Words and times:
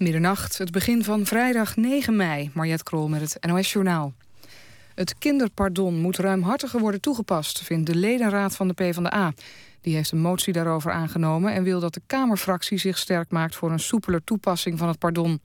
Middernacht, 0.00 0.58
het 0.58 0.70
begin 0.70 1.04
van 1.04 1.26
vrijdag 1.26 1.76
9 1.76 2.16
mei. 2.16 2.50
Mariette 2.54 2.84
Krol 2.84 3.08
met 3.08 3.20
het 3.20 3.46
NOS 3.46 3.72
Journaal. 3.72 4.12
Het 4.94 5.18
kinderpardon 5.18 6.00
moet 6.00 6.16
ruimhartiger 6.16 6.80
worden 6.80 7.00
toegepast... 7.00 7.62
vindt 7.62 7.86
de 7.86 7.94
ledenraad 7.94 8.56
van 8.56 8.68
de 8.68 8.74
PvdA. 8.74 9.32
Die 9.80 9.94
heeft 9.94 10.10
een 10.10 10.20
motie 10.20 10.52
daarover 10.52 10.92
aangenomen... 10.92 11.52
en 11.52 11.62
wil 11.62 11.80
dat 11.80 11.94
de 11.94 12.00
Kamerfractie 12.06 12.78
zich 12.78 12.98
sterk 12.98 13.30
maakt... 13.30 13.56
voor 13.56 13.70
een 13.70 13.80
soepeler 13.80 14.24
toepassing 14.24 14.78
van 14.78 14.88
het 14.88 14.98
pardon. 14.98 15.40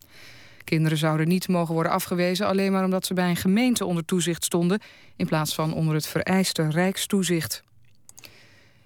Kinderen 0.63 0.97
zouden 0.97 1.27
niet 1.27 1.47
mogen 1.47 1.73
worden 1.73 1.91
afgewezen... 1.91 2.47
alleen 2.47 2.71
maar 2.71 2.83
omdat 2.83 3.05
ze 3.05 3.13
bij 3.13 3.29
een 3.29 3.35
gemeente 3.35 3.85
onder 3.85 4.05
toezicht 4.05 4.43
stonden... 4.43 4.79
in 5.15 5.25
plaats 5.25 5.55
van 5.55 5.73
onder 5.73 5.95
het 5.95 6.07
vereiste 6.07 6.69
rijkstoezicht. 6.69 7.63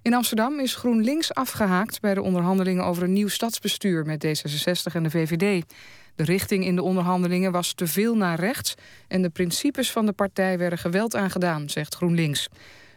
In 0.02 0.14
Amsterdam 0.14 0.60
is 0.60 0.76
GroenLinks 0.76 1.34
afgehaakt 1.34 2.02
bij 2.02 2.14
de 2.14 2.22
onderhandelingen 2.22 2.86
over 2.86 3.04
een 3.04 3.14
nieuw 3.14 3.28
stadsbestuur 3.28 4.06
met 4.06 4.26
D66 4.26 4.94
en 4.94 5.04
de 5.04 5.10
VVD. 5.10 5.66
De 6.16 6.24
richting 6.24 6.66
in 6.66 6.76
de 6.76 6.84
onderhandelingen 6.84 7.52
was 7.52 7.74
te 7.74 7.88
veel 7.88 8.16
naar 8.16 8.40
rechts 8.40 8.76
en 9.08 9.22
de 9.22 9.30
principes 9.30 9.92
van 9.92 10.06
de 10.06 10.12
partij 10.12 10.58
werden 10.58 10.80
geweld 10.80 11.16
aangedaan, 11.16 11.70
zegt 11.70 11.96
GroenLinks. 11.96 12.48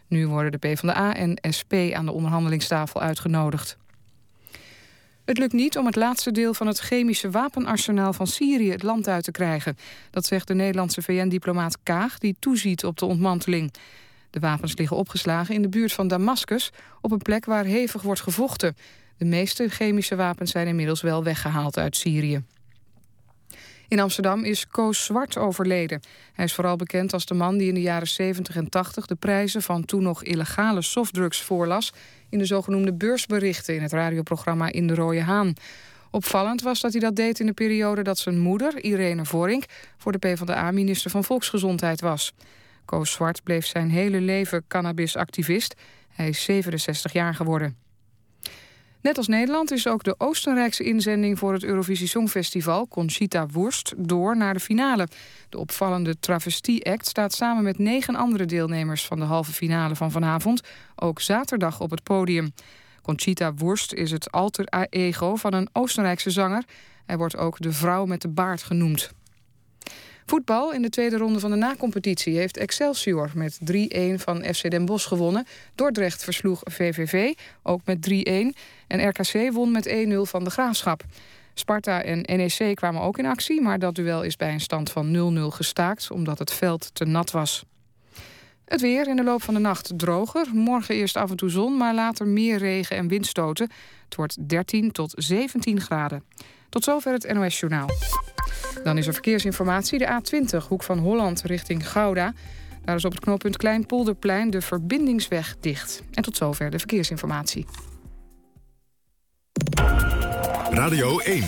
Nu 0.07 0.27
worden 0.27 0.51
de 0.51 0.57
PvdA 0.57 1.15
en 1.15 1.37
SP 1.57 1.73
aan 1.93 2.05
de 2.05 2.11
onderhandelingstafel 2.11 3.01
uitgenodigd. 3.01 3.77
Het 5.25 5.37
lukt 5.37 5.53
niet 5.53 5.77
om 5.77 5.85
het 5.85 5.95
laatste 5.95 6.31
deel 6.31 6.53
van 6.53 6.67
het 6.67 6.79
chemische 6.79 7.29
wapenarsenaal 7.29 8.13
van 8.13 8.27
Syrië 8.27 8.71
het 8.71 8.83
land 8.83 9.07
uit 9.07 9.23
te 9.23 9.31
krijgen. 9.31 9.77
Dat 10.11 10.25
zegt 10.25 10.47
de 10.47 10.53
Nederlandse 10.53 11.01
VN-diplomaat 11.01 11.77
Kaag, 11.83 12.17
die 12.17 12.35
toeziet 12.39 12.85
op 12.85 12.97
de 12.97 13.05
ontmanteling. 13.05 13.73
De 14.33 14.39
wapens 14.39 14.77
liggen 14.77 14.97
opgeslagen 14.97 15.55
in 15.55 15.61
de 15.61 15.69
buurt 15.69 15.93
van 15.93 16.07
Damascus... 16.07 16.71
op 17.01 17.11
een 17.11 17.21
plek 17.21 17.45
waar 17.45 17.65
hevig 17.65 18.01
wordt 18.01 18.21
gevochten. 18.21 18.75
De 19.17 19.25
meeste 19.25 19.69
chemische 19.69 20.15
wapens 20.15 20.51
zijn 20.51 20.67
inmiddels 20.67 21.01
wel 21.01 21.23
weggehaald 21.23 21.77
uit 21.77 21.95
Syrië. 21.95 22.43
In 23.87 23.99
Amsterdam 23.99 24.43
is 24.43 24.67
Koos 24.67 25.05
Zwart 25.05 25.37
overleden. 25.37 26.01
Hij 26.33 26.45
is 26.45 26.53
vooral 26.53 26.75
bekend 26.75 27.13
als 27.13 27.25
de 27.25 27.33
man 27.33 27.57
die 27.57 27.67
in 27.67 27.73
de 27.73 27.81
jaren 27.81 28.07
70 28.07 28.55
en 28.55 28.69
80... 28.69 29.05
de 29.05 29.15
prijzen 29.15 29.61
van 29.61 29.85
toen 29.85 30.03
nog 30.03 30.23
illegale 30.23 30.81
softdrugs 30.81 31.41
voorlas... 31.41 31.93
in 32.29 32.37
de 32.37 32.45
zogenoemde 32.45 32.93
beursberichten 32.93 33.75
in 33.75 33.81
het 33.81 33.91
radioprogramma 33.91 34.71
In 34.71 34.87
de 34.87 34.95
Rode 34.95 35.21
Haan. 35.21 35.53
Opvallend 36.11 36.61
was 36.61 36.79
dat 36.79 36.91
hij 36.91 37.01
dat 37.01 37.15
deed 37.15 37.39
in 37.39 37.45
de 37.45 37.53
periode 37.53 38.01
dat 38.01 38.17
zijn 38.17 38.39
moeder, 38.39 38.83
Irene 38.83 39.25
Vorink... 39.25 39.63
voor 39.97 40.11
de 40.11 40.17
PvdA 40.17 40.71
minister 40.71 41.11
van 41.11 41.23
Volksgezondheid 41.23 42.01
was. 42.01 42.33
Koos 42.85 43.11
Zwart 43.11 43.43
bleef 43.43 43.65
zijn 43.65 43.89
hele 43.89 44.21
leven 44.21 44.63
cannabisactivist. 44.67 45.75
Hij 46.09 46.29
is 46.29 46.43
67 46.43 47.13
jaar 47.13 47.35
geworden. 47.35 47.77
Net 49.03 49.17
als 49.17 49.27
Nederland 49.27 49.71
is 49.71 49.87
ook 49.87 50.03
de 50.03 50.15
Oostenrijkse 50.17 50.83
inzending 50.83 51.39
voor 51.39 51.53
het 51.53 51.63
Eurovisie 51.63 52.07
Songfestival, 52.07 52.87
Conchita 52.87 53.47
Wurst, 53.47 53.93
door 53.97 54.37
naar 54.37 54.53
de 54.53 54.59
finale. 54.59 55.07
De 55.49 55.57
opvallende 55.57 56.19
Travestie-act 56.19 57.07
staat 57.07 57.33
samen 57.33 57.63
met 57.63 57.77
negen 57.77 58.15
andere 58.15 58.45
deelnemers 58.45 59.05
van 59.05 59.19
de 59.19 59.25
halve 59.25 59.51
finale 59.51 59.95
van 59.95 60.11
vanavond 60.11 60.61
ook 60.95 61.21
zaterdag 61.21 61.79
op 61.79 61.89
het 61.89 62.03
podium. 62.03 62.53
Conchita 63.01 63.53
Wurst 63.53 63.93
is 63.93 64.11
het 64.11 64.31
alter 64.31 64.65
ego 64.89 65.35
van 65.35 65.53
een 65.53 65.69
Oostenrijkse 65.71 66.29
zanger. 66.29 66.63
Hij 67.05 67.17
wordt 67.17 67.37
ook 67.37 67.61
de 67.61 67.71
vrouw 67.71 68.05
met 68.05 68.21
de 68.21 68.29
baard 68.29 68.63
genoemd. 68.63 69.11
Voetbal 70.25 70.73
in 70.73 70.81
de 70.81 70.89
tweede 70.89 71.17
ronde 71.17 71.39
van 71.39 71.51
de 71.51 71.57
nacompetitie 71.57 72.37
heeft 72.37 72.57
Excelsior 72.57 73.31
met 73.35 73.59
3-1 73.59 73.65
van 74.15 74.43
FC 74.43 74.69
Den 74.71 74.85
Bosch 74.85 75.07
gewonnen. 75.07 75.45
Dordrecht 75.75 76.23
versloeg 76.23 76.61
VVV, 76.63 77.33
ook 77.63 77.81
met 77.85 78.09
3-1. 78.09 78.11
En 78.87 79.07
RKC 79.07 79.51
won 79.51 79.71
met 79.71 79.87
1-0 79.87 79.91
van 80.21 80.43
de 80.43 80.49
Graafschap. 80.49 81.03
Sparta 81.53 82.01
en 82.01 82.21
NEC 82.21 82.75
kwamen 82.75 83.01
ook 83.01 83.17
in 83.17 83.25
actie, 83.25 83.61
maar 83.61 83.79
dat 83.79 83.95
duel 83.95 84.23
is 84.23 84.35
bij 84.35 84.53
een 84.53 84.61
stand 84.61 84.91
van 84.91 85.35
0-0 85.37 85.55
gestaakt 85.55 86.11
omdat 86.11 86.39
het 86.39 86.53
veld 86.53 86.89
te 86.93 87.05
nat 87.05 87.31
was. 87.31 87.63
Het 88.65 88.81
weer 88.81 89.07
in 89.07 89.15
de 89.15 89.23
loop 89.23 89.43
van 89.43 89.53
de 89.53 89.59
nacht 89.59 89.91
droger. 89.95 90.47
Morgen 90.53 90.95
eerst 90.95 91.15
af 91.15 91.29
en 91.29 91.37
toe 91.37 91.49
zon, 91.49 91.77
maar 91.77 91.93
later 91.93 92.27
meer 92.27 92.57
regen 92.57 92.97
en 92.97 93.07
windstoten. 93.07 93.71
Het 94.05 94.15
wordt 94.15 94.49
13 94.49 94.91
tot 94.91 95.13
17 95.17 95.81
graden. 95.81 96.23
Tot 96.69 96.83
zover 96.83 97.13
het 97.13 97.33
NOS 97.33 97.59
Journaal. 97.59 97.87
Dan 98.83 98.97
is 98.97 99.07
er 99.07 99.13
verkeersinformatie. 99.13 99.97
De 99.97 100.21
A20, 100.21 100.67
hoek 100.67 100.83
van 100.83 100.97
Holland 100.97 101.41
richting 101.41 101.89
Gouda. 101.89 102.33
Daar 102.85 102.95
is 102.95 103.05
op 103.05 103.11
het 103.11 103.21
knooppunt 103.21 103.57
Kleinpolderplein 103.57 104.49
de 104.49 104.61
verbindingsweg 104.61 105.55
dicht. 105.59 106.03
En 106.11 106.23
tot 106.23 106.37
zover 106.37 106.69
de 106.69 106.79
verkeersinformatie. 106.79 107.65
Radio 110.69 111.19
1. 111.19 111.43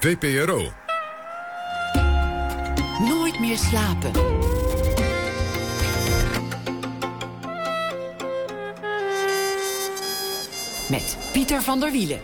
VPRO. 0.00 0.72
Nooit 2.98 3.40
meer 3.40 3.56
slapen. 3.56 4.10
Met 10.90 11.16
Pieter 11.32 11.62
van 11.62 11.80
der 11.80 11.90
Wielen. 11.90 12.20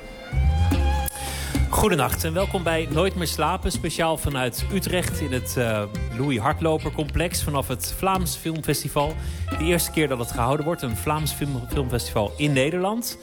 Goedenacht 1.78 2.24
en 2.24 2.32
welkom 2.32 2.62
bij 2.62 2.88
Nooit 2.90 3.14
meer 3.14 3.26
slapen. 3.26 3.72
Speciaal 3.72 4.16
vanuit 4.16 4.64
Utrecht 4.72 5.20
in 5.20 5.32
het 5.32 5.54
uh, 5.58 5.82
Louis 6.16 6.38
Hardloper 6.38 6.92
complex 6.92 7.42
vanaf 7.42 7.68
het 7.68 7.94
Vlaams 7.96 8.36
Filmfestival. 8.36 9.14
De 9.58 9.64
eerste 9.64 9.90
keer 9.90 10.08
dat 10.08 10.18
het 10.18 10.30
gehouden 10.30 10.66
wordt, 10.66 10.82
een 10.82 10.96
Vlaams 10.96 11.32
film, 11.32 11.62
filmfestival 11.68 12.32
in 12.36 12.52
Nederland. 12.52 13.18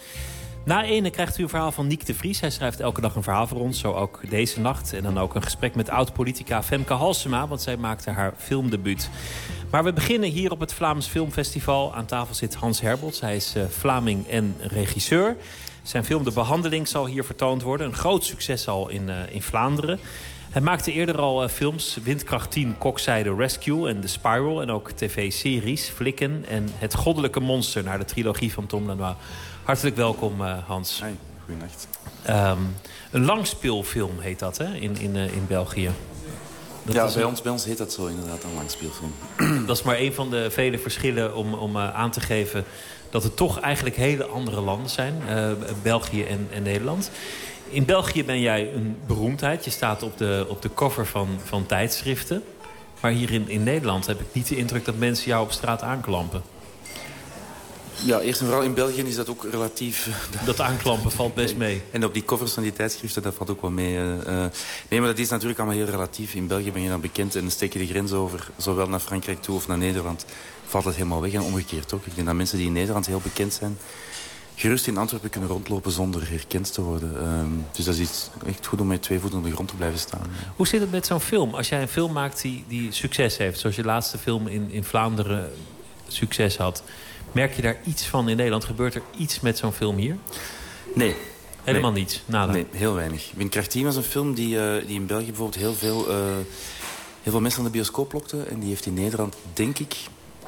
Na 0.66 0.84
ene 0.84 1.10
krijgt 1.10 1.38
u 1.38 1.44
een 1.44 1.50
verhaal 1.50 1.72
van 1.72 1.88
Niek 1.88 2.06
de 2.06 2.14
Vries. 2.14 2.40
Hij 2.40 2.50
schrijft 2.50 2.80
elke 2.80 3.02
dag 3.02 3.16
een 3.16 3.24
verhaal 3.24 3.48
voor 3.48 3.60
ons, 3.60 3.80
zo 3.80 3.94
ook 3.94 4.30
deze 4.30 4.60
nacht. 4.60 4.94
En 4.94 5.04
dan 5.04 5.20
ook 5.20 5.36
een 5.36 5.44
gesprek 5.44 5.76
met 5.76 5.90
oud-politica 5.90 6.64
Femke 6.64 6.94
Halsema, 6.94 7.48
want 7.48 7.62
zij 7.62 7.78
maakte 7.78 8.10
haar 8.10 8.34
filmdebuut. 8.38 9.10
Maar 9.70 9.84
we 9.84 9.94
beginnen 9.94 10.30
hier 10.30 10.52
op 10.52 10.60
het 10.60 10.74
Vlaams 10.74 11.08
Filmfestival. 11.08 11.96
Aan 11.96 12.06
tafel 12.06 12.36
zit 12.36 12.56
Hans 12.56 12.82
Herbots. 12.82 13.22
Hij 13.22 13.36
is 13.36 13.54
uh, 13.58 13.64
Vlaming 13.70 14.28
en 14.28 14.56
regisseur. 14.60 15.36
Zijn 15.86 16.06
film 16.06 16.24
De 16.24 16.32
Behandeling 16.32 16.88
zal 16.88 17.06
hier 17.06 17.24
vertoond 17.24 17.62
worden. 17.62 17.88
Een 17.88 17.96
groot 17.96 18.24
succes 18.24 18.68
al 18.68 18.90
in, 18.90 19.08
uh, 19.08 19.16
in 19.30 19.42
Vlaanderen. 19.42 20.00
Hij 20.50 20.62
maakte 20.62 20.92
eerder 20.92 21.18
al 21.18 21.44
uh, 21.44 21.50
films 21.50 21.98
Windkracht 22.04 22.52
10, 22.52 22.78
Kokzijde 22.78 23.36
Rescue 23.36 23.90
en 23.90 24.02
The 24.02 24.08
Spiral. 24.08 24.62
En 24.62 24.72
ook 24.72 24.92
tv-series 24.92 25.90
Flikken 25.90 26.46
en 26.48 26.70
Het 26.74 26.96
Goddelijke 26.96 27.40
Monster... 27.40 27.84
naar 27.84 28.00
de 28.00 28.06
trilogie 28.06 28.54
van 28.54 28.66
Tom 28.66 28.86
Lanois. 28.86 29.16
Hartelijk 29.64 29.96
welkom, 29.96 30.42
uh, 30.42 30.58
Hans. 30.68 31.00
Hey, 31.00 31.16
goedenacht. 31.46 31.88
Um, 32.30 32.76
een 33.12 33.26
langspeelfilm 33.26 34.20
heet 34.20 34.40
dat, 34.40 34.58
hè, 34.58 34.74
in, 34.76 34.98
in, 34.98 35.16
in 35.16 35.46
België. 35.48 35.92
Dat 36.84 36.96
ja, 36.96 37.06
bij, 37.06 37.16
een... 37.16 37.28
ons, 37.28 37.42
bij 37.42 37.52
ons 37.52 37.66
heet 37.66 37.78
dat 37.78 37.94
zo 37.94 38.06
inderdaad, 38.06 38.44
een 38.44 38.54
langspeelfilm. 38.56 39.14
dat 39.68 39.78
is 39.78 39.84
maar 39.84 39.98
een 39.98 40.14
van 40.14 40.30
de 40.30 40.52
vele 40.52 40.78
verschillen 40.78 41.36
om, 41.36 41.54
om 41.54 41.78
aan 41.78 42.12
te 42.12 42.20
geven 42.20 42.66
dat 43.16 43.24
het 43.24 43.36
toch 43.36 43.60
eigenlijk 43.60 43.96
hele 43.96 44.26
andere 44.26 44.62
landen 44.62 44.90
zijn. 44.90 45.22
Uh, 45.30 45.52
België 45.82 46.24
en, 46.24 46.48
en, 46.52 46.64
Nederland. 46.64 47.12
In 47.70 47.86
België 47.86 48.26
ben 48.26 48.40
jij 48.40 48.74
een 48.74 48.98
beroemdheid. 49.08 49.66
Je 49.66 49.72
staat 49.72 50.04
op 50.04 50.18
de, 50.18 50.46
op 50.50 50.62
de 50.62 50.74
cover 50.74 51.06
van, 51.06 51.28
van 51.44 51.66
tijdschriften. 51.66 52.44
Maar 53.00 53.12
hier 53.12 53.32
in, 53.32 53.50
in 53.50 53.64
Nederland 53.64 54.06
heb 54.06 54.20
ik 54.20 54.26
niet 54.32 54.48
de 54.48 54.58
indruk 54.58 54.86
dat 54.86 54.98
mensen 54.98 55.28
jou 55.28 55.44
op 55.44 55.52
straat 55.52 55.82
aanklampen. 55.82 56.42
Ja, 58.04 58.20
eerst 58.20 58.40
en 58.40 58.46
vooral 58.46 58.64
in 58.64 58.74
België 58.74 59.02
is 59.02 59.16
dat 59.16 59.30
ook 59.30 59.46
relatief... 59.52 60.10
Dat 60.46 60.60
aanklampen 60.60 61.12
valt 61.12 61.34
best 61.34 61.56
mee. 61.56 61.82
En 61.92 62.06
op 62.06 62.14
die 62.14 62.24
covers 62.24 62.52
van 62.52 62.64
die 62.64 62.74
tijdschriften, 62.74 63.22
dat 63.22 63.34
valt 63.34 63.50
ook 63.50 63.62
wel 63.62 63.72
mee. 63.72 63.96
Uh, 63.96 64.46
nee, 64.90 65.00
maar 65.00 65.10
dat 65.10 65.18
is 65.18 65.30
natuurlijk 65.30 65.60
allemaal 65.60 65.78
heel 65.78 65.86
relatief. 65.86 66.34
In 66.34 66.48
België 66.48 66.72
ben 66.72 66.82
je 66.82 66.90
dan 66.90 67.02
bekend 67.02 67.36
en 67.36 67.42
dan 67.42 67.52
steek 67.52 67.74
je 67.74 67.80
de 67.80 67.88
grens 67.88 68.12
over... 68.12 68.50
zowel 68.58 68.88
naar 68.88 69.00
Frankrijk 69.00 69.42
toe 69.42 69.56
of 69.56 69.68
naar 69.68 69.78
Nederland 69.78 70.26
valt 70.66 70.86
het 70.86 70.96
helemaal 70.96 71.22
weg. 71.22 71.34
En 71.34 71.42
omgekeerd 71.42 71.94
ook. 71.94 72.06
Ik 72.06 72.16
denk 72.16 72.28
dat 72.28 72.36
mensen 72.36 72.58
die 72.58 72.68
in 72.68 72.74
Nederland 72.74 73.06
heel 73.06 73.22
bekend 73.24 73.54
zijn... 73.54 73.78
gerust 74.56 74.88
in 74.88 74.98
Antwerpen 74.98 75.30
kunnen 75.30 75.50
rondlopen 75.50 75.92
zonder 75.92 76.30
herkend 76.30 76.74
te 76.74 76.82
worden. 76.82 77.28
Um, 77.28 77.66
dus 77.72 77.86
dat 77.86 77.94
is 77.94 78.00
iets 78.00 78.30
echt 78.46 78.66
goed 78.66 78.82
om 78.82 78.88
met 78.88 79.02
twee 79.02 79.20
voeten 79.20 79.40
op 79.40 79.46
de 79.46 79.52
grond 79.52 79.70
te 79.70 79.76
blijven 79.76 80.00
staan. 80.00 80.28
Hoe 80.56 80.68
zit 80.68 80.82
het 80.82 80.92
met 80.92 81.06
zo'n 81.06 81.20
film? 81.20 81.54
Als 81.54 81.70
jij 81.70 81.82
een 81.82 81.88
film 81.88 82.14
maakt 82.14 82.42
die, 82.42 82.64
die 82.68 82.92
succes 82.92 83.38
heeft... 83.38 83.60
zoals 83.60 83.76
je 83.76 83.84
laatste 83.84 84.18
film 84.18 84.48
in, 84.48 84.72
in 84.72 84.84
Vlaanderen 84.84 85.52
succes 86.08 86.58
had... 86.58 86.84
merk 87.36 87.56
je 87.56 87.62
daar 87.62 87.78
iets 87.86 88.06
van 88.06 88.30
in 88.30 88.36
Nederland? 88.36 88.66
Gebeurt 88.66 88.96
er 88.96 89.02
iets 89.18 89.40
met 89.40 89.58
zo'n 89.58 89.74
film 89.74 89.98
hier? 89.98 90.18
Nee, 90.94 91.16
Helemaal 91.66 91.92
nee. 91.92 92.00
niets? 92.00 92.24
Nada. 92.26 92.52
Nee, 92.52 92.66
heel 92.72 92.94
weinig. 92.94 93.32
Windkracht 93.36 93.70
10 93.70 93.84
was 93.84 93.96
een 93.96 94.04
film 94.04 94.34
die, 94.34 94.56
uh, 94.56 94.88
die 94.88 94.96
in 94.96 95.06
België 95.06 95.26
bijvoorbeeld 95.26 95.58
heel 95.58 95.74
veel, 95.74 96.10
uh, 96.10 96.16
heel 97.24 97.32
veel 97.32 97.42
mensen 97.42 97.60
aan 97.60 97.66
de 97.66 97.72
bioscoop 97.72 98.14
lokte. 98.14 98.44
En 98.44 98.60
die 98.60 98.70
heeft 98.70 98.86
in 98.86 98.94
Nederland, 98.94 99.36
denk 99.54 99.80
ik, 99.80 99.96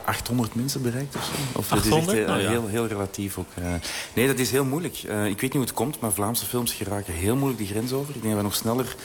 800 0.06 0.56
mensen 0.56 0.82
bereikt 0.82 1.16
of 1.16 1.24
zo. 1.24 1.60
Of 1.60 1.72
800? 1.72 2.06
Dat 2.06 2.16
is 2.16 2.22
echt, 2.22 2.30
uh, 2.30 2.44
ja. 2.44 2.50
heel, 2.50 2.68
heel 2.68 2.88
relatief 2.88 3.38
ook. 3.38 3.48
Uh, 3.60 3.66
nee, 4.14 4.28
dat 4.28 4.40
is 4.40 4.52
heel 4.52 4.66
moeilijk. 4.66 5.04
Uh, 5.04 5.26
ik 5.26 5.32
weet 5.32 5.42
niet 5.42 5.54
hoe 5.54 5.62
het 5.62 5.74
komt, 5.74 6.00
maar 6.00 6.12
Vlaamse 6.12 6.46
films 6.46 6.74
geraken 6.74 7.14
heel 7.14 7.36
moeilijk 7.36 7.60
die 7.60 7.68
grens 7.68 7.92
over. 7.92 8.16
Ik 8.16 8.22
denk 8.22 8.34
dat 8.34 8.44
we 8.44 8.48
nog 8.50 8.56
sneller 8.56 8.96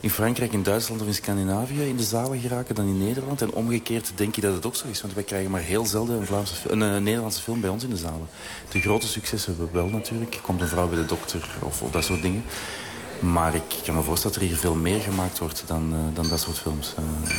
in 0.00 0.10
Frankrijk, 0.10 0.52
in 0.52 0.62
Duitsland 0.62 1.00
of 1.00 1.06
in 1.06 1.14
Scandinavië 1.14 1.82
in 1.82 1.96
de 1.96 2.02
zalen 2.02 2.40
geraken 2.40 2.74
dan 2.74 2.86
in 2.86 2.98
Nederland. 2.98 3.42
En 3.42 3.52
omgekeerd 3.52 4.12
denk 4.14 4.34
je 4.34 4.40
dat 4.40 4.54
het 4.54 4.66
ook 4.66 4.74
zo 4.74 4.86
is. 4.90 5.00
Want 5.00 5.14
wij 5.14 5.22
krijgen 5.22 5.50
maar 5.50 5.60
heel 5.60 5.86
zelden 5.86 6.20
een, 6.20 6.26
Vlaamse, 6.26 6.54
een, 6.68 6.80
een 6.80 7.02
Nederlandse 7.02 7.42
film 7.42 7.60
bij 7.60 7.70
ons 7.70 7.84
in 7.84 7.90
de 7.90 7.96
zalen. 7.96 8.28
De 8.70 8.80
grote 8.80 9.06
successen 9.06 9.54
hebben 9.56 9.72
we 9.72 9.80
wel 9.80 9.88
natuurlijk. 9.88 10.38
Komt 10.42 10.60
een 10.60 10.68
vrouw 10.68 10.88
bij 10.88 10.98
de 10.98 11.06
dokter 11.06 11.48
of, 11.62 11.82
dat 11.90 12.04
soort 12.04 12.22
dingen. 12.22 12.44
Maar 13.20 13.54
ik 13.54 13.62
kan 13.84 13.94
me 13.94 14.02
voorstellen 14.02 14.36
dat 14.36 14.46
er 14.46 14.48
hier 14.48 14.58
veel 14.58 14.74
meer 14.74 15.00
gemaakt 15.00 15.38
wordt 15.38 15.64
dan, 15.66 15.92
uh, 15.92 15.98
dan 16.14 16.28
dat 16.28 16.40
soort 16.40 16.58
films. 16.58 16.94
Uh. 16.98 17.30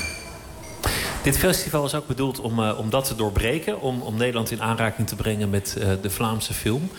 Dit 1.23 1.37
festival 1.37 1.85
is 1.85 1.95
ook 1.95 2.07
bedoeld 2.07 2.39
om, 2.39 2.59
om 2.59 2.89
dat 2.89 3.05
te 3.05 3.15
doorbreken. 3.15 3.81
Om, 3.81 4.01
om 4.01 4.17
Nederland 4.17 4.51
in 4.51 4.61
aanraking 4.61 5.07
te 5.07 5.15
brengen 5.15 5.49
met 5.49 5.77
de 6.01 6.09
Vlaamse 6.09 6.53
film. 6.53 6.89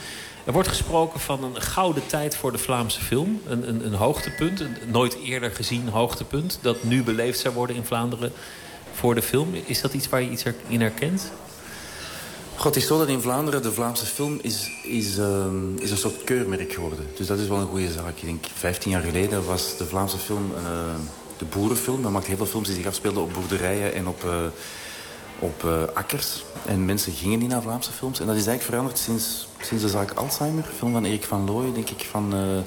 Er 0.44 0.52
wordt 0.52 0.68
gesproken 0.68 1.20
van 1.20 1.44
een 1.44 1.62
gouden 1.62 2.06
tijd 2.06 2.36
voor 2.36 2.52
de 2.52 2.58
Vlaamse 2.58 3.00
film. 3.00 3.40
Een, 3.46 3.68
een, 3.68 3.86
een 3.86 3.94
hoogtepunt, 3.94 4.60
een 4.60 4.76
nooit 4.86 5.14
eerder 5.14 5.50
gezien 5.50 5.88
hoogtepunt... 5.88 6.58
dat 6.62 6.84
nu 6.84 7.02
beleefd 7.02 7.38
zou 7.38 7.54
worden 7.54 7.76
in 7.76 7.84
Vlaanderen 7.84 8.32
voor 8.92 9.14
de 9.14 9.22
film. 9.22 9.54
Is 9.64 9.80
dat 9.80 9.94
iets 9.94 10.08
waar 10.08 10.22
je 10.22 10.30
iets 10.30 10.44
in 10.66 10.80
herkent? 10.80 11.32
God, 12.56 12.74
het 12.74 12.82
is 12.82 12.88
zo 12.88 12.98
dat 12.98 13.08
in 13.08 13.20
Vlaanderen 13.20 13.62
de 13.62 13.72
Vlaamse 13.72 14.06
film 14.06 14.38
is, 14.42 14.70
is, 14.82 15.18
uh, 15.18 15.46
is 15.78 15.90
een 15.90 15.96
soort 15.96 16.24
keurmerk 16.24 16.72
geworden. 16.72 17.06
Dus 17.16 17.26
dat 17.26 17.38
is 17.38 17.48
wel 17.48 17.58
een 17.58 17.66
goede 17.66 17.92
zaak. 17.92 18.16
Ik 18.16 18.24
denk, 18.24 18.44
15 18.54 18.90
jaar 18.90 19.02
geleden 19.02 19.46
was 19.46 19.76
de 19.76 19.86
Vlaamse 19.86 20.18
film 20.18 20.52
uh, 20.56 20.60
de 21.38 21.44
boerenfilm. 21.44 22.02
Dat 22.02 22.12
maakt 22.12 22.26
heel 22.26 22.36
veel 22.36 22.46
films 22.46 22.66
die 22.66 22.76
zich 22.76 22.86
afspeelden 22.86 23.22
op 23.22 23.32
boerderijen 23.32 23.94
en 23.94 24.06
op... 24.06 24.24
Uh, 24.24 24.32
op 25.38 25.62
uh, 25.64 25.82
akkers. 25.94 26.44
En 26.66 26.84
mensen 26.84 27.12
gingen 27.12 27.38
niet 27.38 27.48
naar 27.48 27.62
Vlaamse 27.62 27.92
films. 27.92 28.20
En 28.20 28.26
dat 28.26 28.36
is 28.36 28.46
eigenlijk 28.46 28.70
veranderd 28.70 28.98
sinds, 28.98 29.48
sinds 29.64 29.82
de 29.82 29.88
zaak 29.88 30.12
Alzheimer. 30.12 30.64
Film 30.76 30.92
van 30.92 31.04
Erik 31.04 31.24
van 31.24 31.44
Looy, 31.44 31.72
denk 31.72 31.90
ik, 31.90 32.06
van 32.10 32.34
uh, 32.34 32.58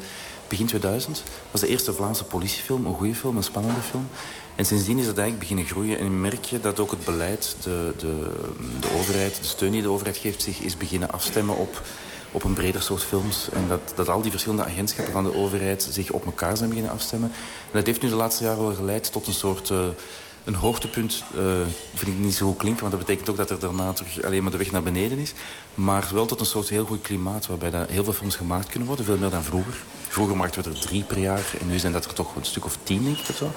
begin 0.47 0.65
2000. 0.65 1.15
Dat 1.15 1.25
was 1.51 1.61
de 1.61 1.67
eerste 1.67 1.93
Vlaamse 1.93 2.23
politiefilm. 2.23 2.85
Een 2.85 2.93
goede 2.93 3.15
film, 3.15 3.37
een 3.37 3.43
spannende 3.43 3.81
film. 3.81 4.07
En 4.55 4.65
sindsdien 4.65 4.97
is 4.97 5.07
het 5.07 5.17
eigenlijk 5.17 5.39
beginnen 5.39 5.65
groeien. 5.65 5.99
En 5.99 6.21
merk 6.21 6.45
je 6.45 6.59
dat 6.59 6.79
ook 6.79 6.91
het 6.91 7.05
beleid, 7.05 7.55
de, 7.63 7.93
de, 7.97 8.31
de 8.79 8.89
overheid, 8.97 9.37
de 9.41 9.47
steun 9.47 9.71
die 9.71 9.81
de 9.81 9.89
overheid 9.89 10.17
geeft... 10.17 10.41
zich 10.41 10.59
is 10.59 10.77
beginnen 10.77 11.11
afstemmen 11.11 11.57
op, 11.57 11.81
op 12.31 12.43
een 12.43 12.53
breder 12.53 12.81
soort 12.81 13.03
films. 13.03 13.49
En 13.53 13.67
dat, 13.67 13.93
dat 13.95 14.09
al 14.09 14.21
die 14.21 14.31
verschillende 14.31 14.65
agentschappen 14.65 15.13
van 15.13 15.23
de 15.23 15.35
overheid 15.35 15.87
zich 15.91 16.11
op 16.11 16.25
elkaar 16.25 16.57
zijn 16.57 16.69
beginnen 16.69 16.93
afstemmen. 16.93 17.31
En 17.71 17.71
dat 17.71 17.85
heeft 17.85 18.01
nu 18.01 18.09
de 18.09 18.15
laatste 18.15 18.43
jaren 18.43 18.65
wel 18.65 18.75
geleid 18.75 19.11
tot 19.11 19.27
een 19.27 19.33
soort... 19.33 19.69
Uh, 19.69 19.79
een 20.45 20.55
hoogtepunt 20.55 21.23
uh, 21.35 21.41
vind 21.93 22.11
ik 22.11 22.17
niet 22.17 22.35
zo 22.35 22.45
goed 22.45 22.57
klinken... 22.57 22.81
want 22.81 22.93
dat 22.93 23.05
betekent 23.05 23.29
ook 23.29 23.37
dat 23.37 23.49
er 23.49 23.59
daarna 23.59 23.93
terug 23.93 24.23
alleen 24.23 24.41
maar 24.43 24.51
de 24.51 24.57
weg 24.57 24.71
naar 24.71 24.83
beneden 24.83 25.17
is. 25.17 25.33
Maar 25.75 26.07
wel 26.13 26.25
tot 26.25 26.39
een 26.39 26.45
soort 26.45 26.69
heel 26.69 26.85
goed 26.85 27.01
klimaat... 27.01 27.47
waarbij 27.47 27.69
dat 27.69 27.89
heel 27.89 28.03
veel 28.03 28.13
films 28.13 28.35
gemaakt 28.35 28.69
kunnen 28.69 28.87
worden, 28.87 29.05
veel 29.05 29.17
meer 29.17 29.29
dan 29.29 29.43
vroeger. 29.43 29.73
Vroeger 30.07 30.37
maakten 30.37 30.63
we 30.63 30.69
er 30.69 30.79
drie 30.79 31.03
per 31.03 31.19
jaar 31.19 31.43
en 31.61 31.67
nu 31.67 31.79
zijn 31.79 31.93
dat 31.93 32.05
er 32.05 32.13
toch 32.13 32.35
een 32.35 32.45
stuk 32.45 32.65
of 32.65 32.77
tien, 32.83 33.03
denk 33.03 33.17
ik, 33.17 33.29
of 33.29 33.35
zo. 33.35 33.51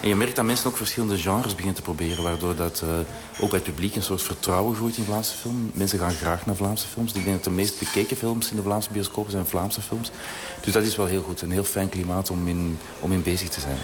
En 0.00 0.08
je 0.08 0.16
merkt 0.16 0.36
dat 0.36 0.44
mensen 0.44 0.66
ook 0.66 0.76
verschillende 0.76 1.18
genres 1.18 1.52
beginnen 1.52 1.74
te 1.74 1.82
proberen... 1.82 2.22
waardoor 2.22 2.56
dat, 2.56 2.82
uh, 2.84 2.90
ook 3.40 3.50
bij 3.50 3.58
het 3.58 3.74
publiek 3.74 3.96
een 3.96 4.02
soort 4.02 4.22
vertrouwen 4.22 4.76
groeit 4.76 4.96
in 4.96 5.04
Vlaamse 5.04 5.36
film. 5.36 5.70
Mensen 5.74 5.98
gaan 5.98 6.12
graag 6.12 6.46
naar 6.46 6.56
Vlaamse 6.56 6.86
films. 6.86 7.12
Ik 7.12 7.24
denk 7.24 7.36
dat 7.36 7.44
de 7.44 7.50
meest 7.50 7.78
bekeken 7.78 8.16
films 8.16 8.50
in 8.50 8.56
de 8.56 8.62
Vlaamse 8.62 8.90
bioscopen 8.92 9.30
zijn 9.30 9.46
Vlaamse 9.46 9.80
films. 9.80 10.10
Dus 10.60 10.72
dat 10.72 10.82
is 10.82 10.96
wel 10.96 11.06
heel 11.06 11.22
goed. 11.22 11.42
Een 11.42 11.50
heel 11.50 11.64
fijn 11.64 11.88
klimaat 11.88 12.30
om 12.30 12.48
in, 12.48 12.78
om 13.00 13.12
in 13.12 13.22
bezig 13.22 13.48
te 13.48 13.60
zijn. 13.60 13.76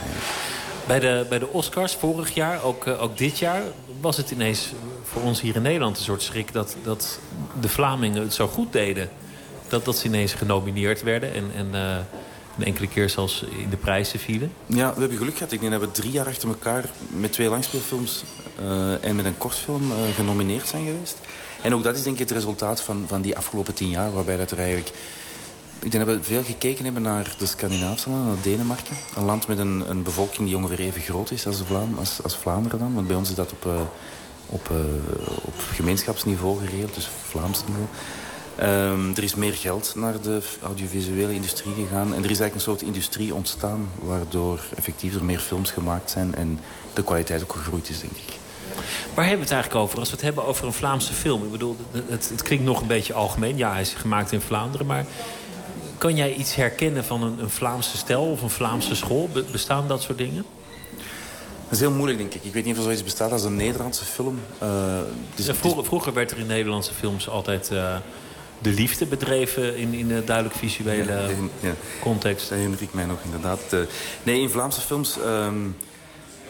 Bij 0.89 1.01
de, 1.01 1.27
bij 1.29 1.39
de 1.39 1.49
Oscars 1.49 1.95
vorig 1.95 2.35
jaar, 2.35 2.63
ook, 2.63 2.87
uh, 2.87 3.03
ook 3.03 3.19
dit 3.19 3.39
jaar... 3.39 3.63
was 4.01 4.17
het 4.17 4.31
ineens 4.31 4.73
voor 5.03 5.23
ons 5.23 5.41
hier 5.41 5.57
in 5.57 5.63
Nederland 5.63 5.97
een 5.97 6.05
soort 6.05 6.23
schrik... 6.23 6.53
dat, 6.53 6.77
dat 6.83 7.19
de 7.61 7.69
Vlamingen 7.69 8.23
het 8.23 8.35
zo 8.35 8.47
goed 8.47 8.73
deden. 8.73 9.09
Dat, 9.69 9.85
dat 9.85 9.99
ze 9.99 10.07
ineens 10.07 10.33
genomineerd 10.33 11.03
werden 11.03 11.35
en... 11.35 11.51
en 11.55 11.69
uh, 11.73 11.97
een 12.59 12.65
enkele 12.65 12.89
keer 12.89 13.09
zelfs 13.09 13.43
in 13.43 13.71
de 13.71 13.77
prijzen 13.77 14.19
vielen. 14.19 14.53
Ja, 14.67 14.95
we 14.95 15.01
hebben 15.01 15.19
geluk 15.19 15.37
gehad. 15.37 15.53
Ik 15.53 15.61
denk 15.61 15.73
dat 15.73 15.81
we 15.81 15.91
drie 15.91 16.11
jaar 16.11 16.27
achter 16.27 16.49
elkaar 16.49 16.85
met 17.09 17.33
twee 17.33 17.49
langspeelfilms 17.49 18.25
uh, 18.61 19.05
en 19.05 19.17
met 19.17 19.25
een 19.25 19.39
kortfilm 19.39 19.91
uh, 19.91 19.97
genomineerd 20.15 20.69
zijn 20.69 20.85
geweest. 20.85 21.19
En 21.63 21.75
ook 21.75 21.83
dat 21.83 21.97
is 21.97 22.03
denk 22.03 22.15
ik 22.15 22.29
het 22.29 22.31
resultaat 22.31 22.81
van, 22.81 23.05
van 23.07 23.23
die 23.23 23.37
afgelopen 23.37 23.75
tien 23.75 23.89
jaar, 23.89 24.13
waarbij 24.13 24.37
dat 24.37 24.51
er 24.51 24.59
eigenlijk... 24.59 24.91
Ik 25.81 25.91
denk 25.91 26.07
dat 26.07 26.17
we 26.17 26.23
veel 26.23 26.43
gekeken 26.43 26.85
hebben 26.85 27.03
naar 27.03 27.35
de 27.39 27.47
Scandinavische 27.47 28.11
landen, 28.11 28.27
naar 28.27 28.43
Denemarken. 28.43 28.97
Een 29.17 29.25
land 29.25 29.49
met 29.49 29.59
een, 29.59 29.91
een 29.91 30.03
bevolking 30.03 30.49
die 30.49 30.57
ongeveer 30.57 30.81
even 30.81 31.01
groot 31.01 31.31
is 31.31 31.47
als, 31.47 31.63
Vlaam, 31.67 31.99
als, 31.99 32.23
als 32.23 32.37
Vlaanderen 32.37 32.79
dan. 32.79 32.95
Want 32.95 33.07
bij 33.07 33.17
ons 33.17 33.29
is 33.29 33.35
dat 33.35 33.53
op, 33.53 33.65
uh, 33.67 33.81
op, 34.47 34.71
op 35.43 35.55
gemeenschapsniveau 35.75 36.59
geregeld, 36.59 36.95
dus 36.95 37.09
Vlaams 37.29 37.63
niveau. 37.67 37.87
Um, 38.63 39.13
er 39.17 39.23
is 39.23 39.35
meer 39.35 39.55
geld 39.55 39.93
naar 39.97 40.21
de 40.21 40.43
audiovisuele 40.63 41.35
industrie 41.35 41.75
gegaan. 41.75 42.15
En 42.15 42.25
er 42.25 42.31
is 42.31 42.41
eigenlijk 42.41 42.55
een 42.55 42.61
soort 42.61 42.83
industrie 42.83 43.35
ontstaan... 43.35 43.89
waardoor 44.03 44.61
effectief 44.77 45.15
er 45.15 45.25
meer 45.25 45.39
films 45.39 45.71
gemaakt 45.71 46.11
zijn... 46.11 46.35
en 46.35 46.61
de 46.93 47.05
kwaliteit 47.05 47.43
ook 47.43 47.53
gegroeid 47.53 47.89
is, 47.89 48.01
denk 48.01 48.13
ik. 48.13 48.39
Waar 49.15 49.27
hebben 49.27 49.47
we 49.47 49.53
het 49.53 49.63
eigenlijk 49.63 49.85
over? 49.85 49.99
Als 49.99 50.09
we 50.09 50.15
het 50.15 50.25
hebben 50.25 50.47
over 50.47 50.67
een 50.67 50.73
Vlaamse 50.73 51.13
film. 51.13 51.45
Ik 51.45 51.51
bedoel, 51.51 51.77
het, 52.07 52.29
het 52.29 52.43
klinkt 52.43 52.65
nog 52.65 52.81
een 52.81 52.87
beetje 52.87 53.13
algemeen. 53.13 53.57
Ja, 53.57 53.73
hij 53.73 53.81
is 53.81 53.93
gemaakt 53.93 54.33
in 54.33 54.41
Vlaanderen. 54.41 54.87
Maar 54.87 55.07
kan 55.99 56.17
jij 56.17 56.35
iets 56.35 56.55
herkennen 56.55 57.05
van 57.05 57.23
een, 57.23 57.39
een 57.43 57.51
Vlaamse 57.51 57.97
stijl 57.97 58.23
of 58.23 58.43
een 58.43 58.51
Vlaamse 58.51 58.95
school? 58.95 59.29
Bestaan 59.51 59.89
dat 59.89 60.03
soort 60.03 60.19
dingen? 60.19 60.45
Dat 61.65 61.73
is 61.73 61.81
heel 61.81 61.91
moeilijk, 61.91 62.19
denk 62.19 62.35
ik. 62.35 62.45
Ik 62.45 62.53
weet 62.53 62.65
niet 62.65 62.73
of 62.73 62.79
er 62.79 62.85
zoiets 62.85 63.05
bestaat 63.05 63.33
als 63.33 63.45
een 63.45 63.57
Nederlandse 63.57 64.05
film. 64.05 64.41
Uh, 64.63 64.69
dus, 65.35 65.47
ja, 65.47 65.55
vroeger, 65.55 65.85
vroeger, 65.85 66.13
werd 66.13 66.31
er 66.31 66.39
in 66.39 66.47
Nederlandse 66.47 66.95
films 66.95 67.29
altijd... 67.29 67.71
Uh, 67.73 67.97
de 68.61 68.71
liefde 68.71 69.07
bedreven 69.07 69.77
in, 69.77 69.95
in 69.95 70.11
een 70.11 70.25
duidelijk 70.25 70.57
visuele 70.57 71.13
ja, 71.13 71.29
ja. 71.61 71.75
context. 72.01 72.49
Dat 72.49 72.59
herinner 72.59 72.83
ik 72.83 72.93
mij 72.93 73.05
nog 73.05 73.19
inderdaad. 73.25 73.61
Uh, 73.71 73.81
nee, 74.23 74.41
in 74.41 74.51
Vlaamse 74.51 74.81
films... 74.81 75.17
Um, 75.27 75.77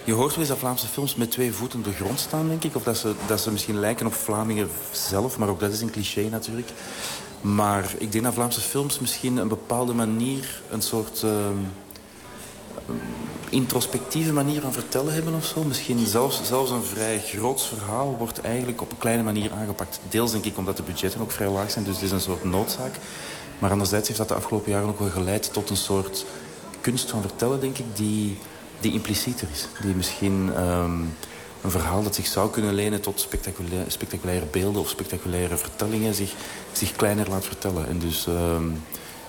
je 0.05 0.13
hoort 0.13 0.31
wel 0.31 0.39
eens 0.39 0.49
dat 0.49 0.59
Vlaamse 0.59 0.87
films 0.87 1.15
met 1.15 1.31
twee 1.31 1.53
voeten 1.53 1.79
op 1.79 1.85
de 1.85 1.93
grond 1.93 2.21
staan, 2.21 2.49
denk 2.49 2.65
ik. 2.65 2.77
Of 2.77 2.83
dat 2.83 2.97
ze, 2.97 3.15
dat 3.27 3.41
ze 3.41 3.51
misschien 3.51 3.81
lijken 3.81 4.07
op 4.07 4.15
Vlamingen 4.15 4.69
zelf. 4.93 5.39
Maar 5.39 5.49
ook 5.49 5.61
dat 5.61 5.73
is 5.73 5.81
een 5.81 5.91
cliché 5.91 6.29
natuurlijk. 6.31 6.69
Maar 7.41 7.95
ik 7.99 8.13
denk 8.13 8.25
dat 8.25 8.35
Vlaamse 8.35 8.61
films 8.61 8.99
misschien 8.99 9.37
een 9.37 9.49
bepaalde 9.49 9.95
manier... 9.95 10.63
een 10.71 10.83
soort... 10.83 11.23
Uh, 11.25 11.31
introspectieve 13.51 14.33
manier 14.33 14.61
van 14.61 14.73
vertellen 14.73 15.15
hebben 15.15 15.35
of 15.35 15.45
zo. 15.45 15.65
Misschien 15.65 16.07
zelfs, 16.07 16.41
zelfs 16.45 16.71
een 16.71 16.85
vrij 16.85 17.21
groot 17.21 17.63
verhaal 17.63 18.17
wordt 18.19 18.41
eigenlijk 18.41 18.81
op 18.81 18.91
een 18.91 18.99
kleine 18.99 19.23
manier 19.23 19.53
aangepakt. 19.53 20.01
Deels 20.09 20.33
denk 20.33 20.45
ik 20.45 20.59
omdat 20.59 20.77
de 20.77 20.83
budgetten 20.83 21.21
ook 21.21 21.31
vrij 21.31 21.49
laag 21.49 21.71
zijn, 21.71 21.85
dus 21.85 21.95
het 21.95 22.05
is 22.05 22.11
een 22.11 22.21
soort 22.21 22.45
noodzaak. 22.45 22.95
Maar 23.59 23.71
anderzijds 23.71 24.09
heeft 24.09 24.21
dat 24.21 24.29
de 24.29 24.35
afgelopen 24.35 24.71
jaren 24.71 24.89
ook 24.89 24.99
wel 24.99 25.11
geleid 25.11 25.53
tot 25.53 25.71
een 25.71 25.77
soort 25.77 26.25
kunst 26.81 27.11
van 27.11 27.21
vertellen, 27.21 27.61
denk 27.61 27.79
ik, 27.79 27.97
die, 27.97 28.39
die 28.81 28.93
implicieter 28.93 29.49
is. 29.53 29.67
Die 29.83 29.95
misschien 29.95 30.63
um, 30.63 31.15
een 31.75 31.81
verhaal 31.81 32.03
dat 32.03 32.15
zich 32.15 32.27
zou 32.27 32.51
kunnen 32.51 32.75
lenen 32.75 33.01
tot 33.01 33.29
spectaculaire, 33.87 34.47
beelden 34.51 34.81
of 34.81 34.89
spectaculaire 34.89 35.57
vertellingen 35.57 36.15
zich, 36.15 36.33
zich 36.73 36.93
kleiner 36.93 37.29
laat 37.29 37.45
vertellen. 37.45 37.89
En 37.89 37.99
dus... 37.99 38.27
Um, 38.27 38.83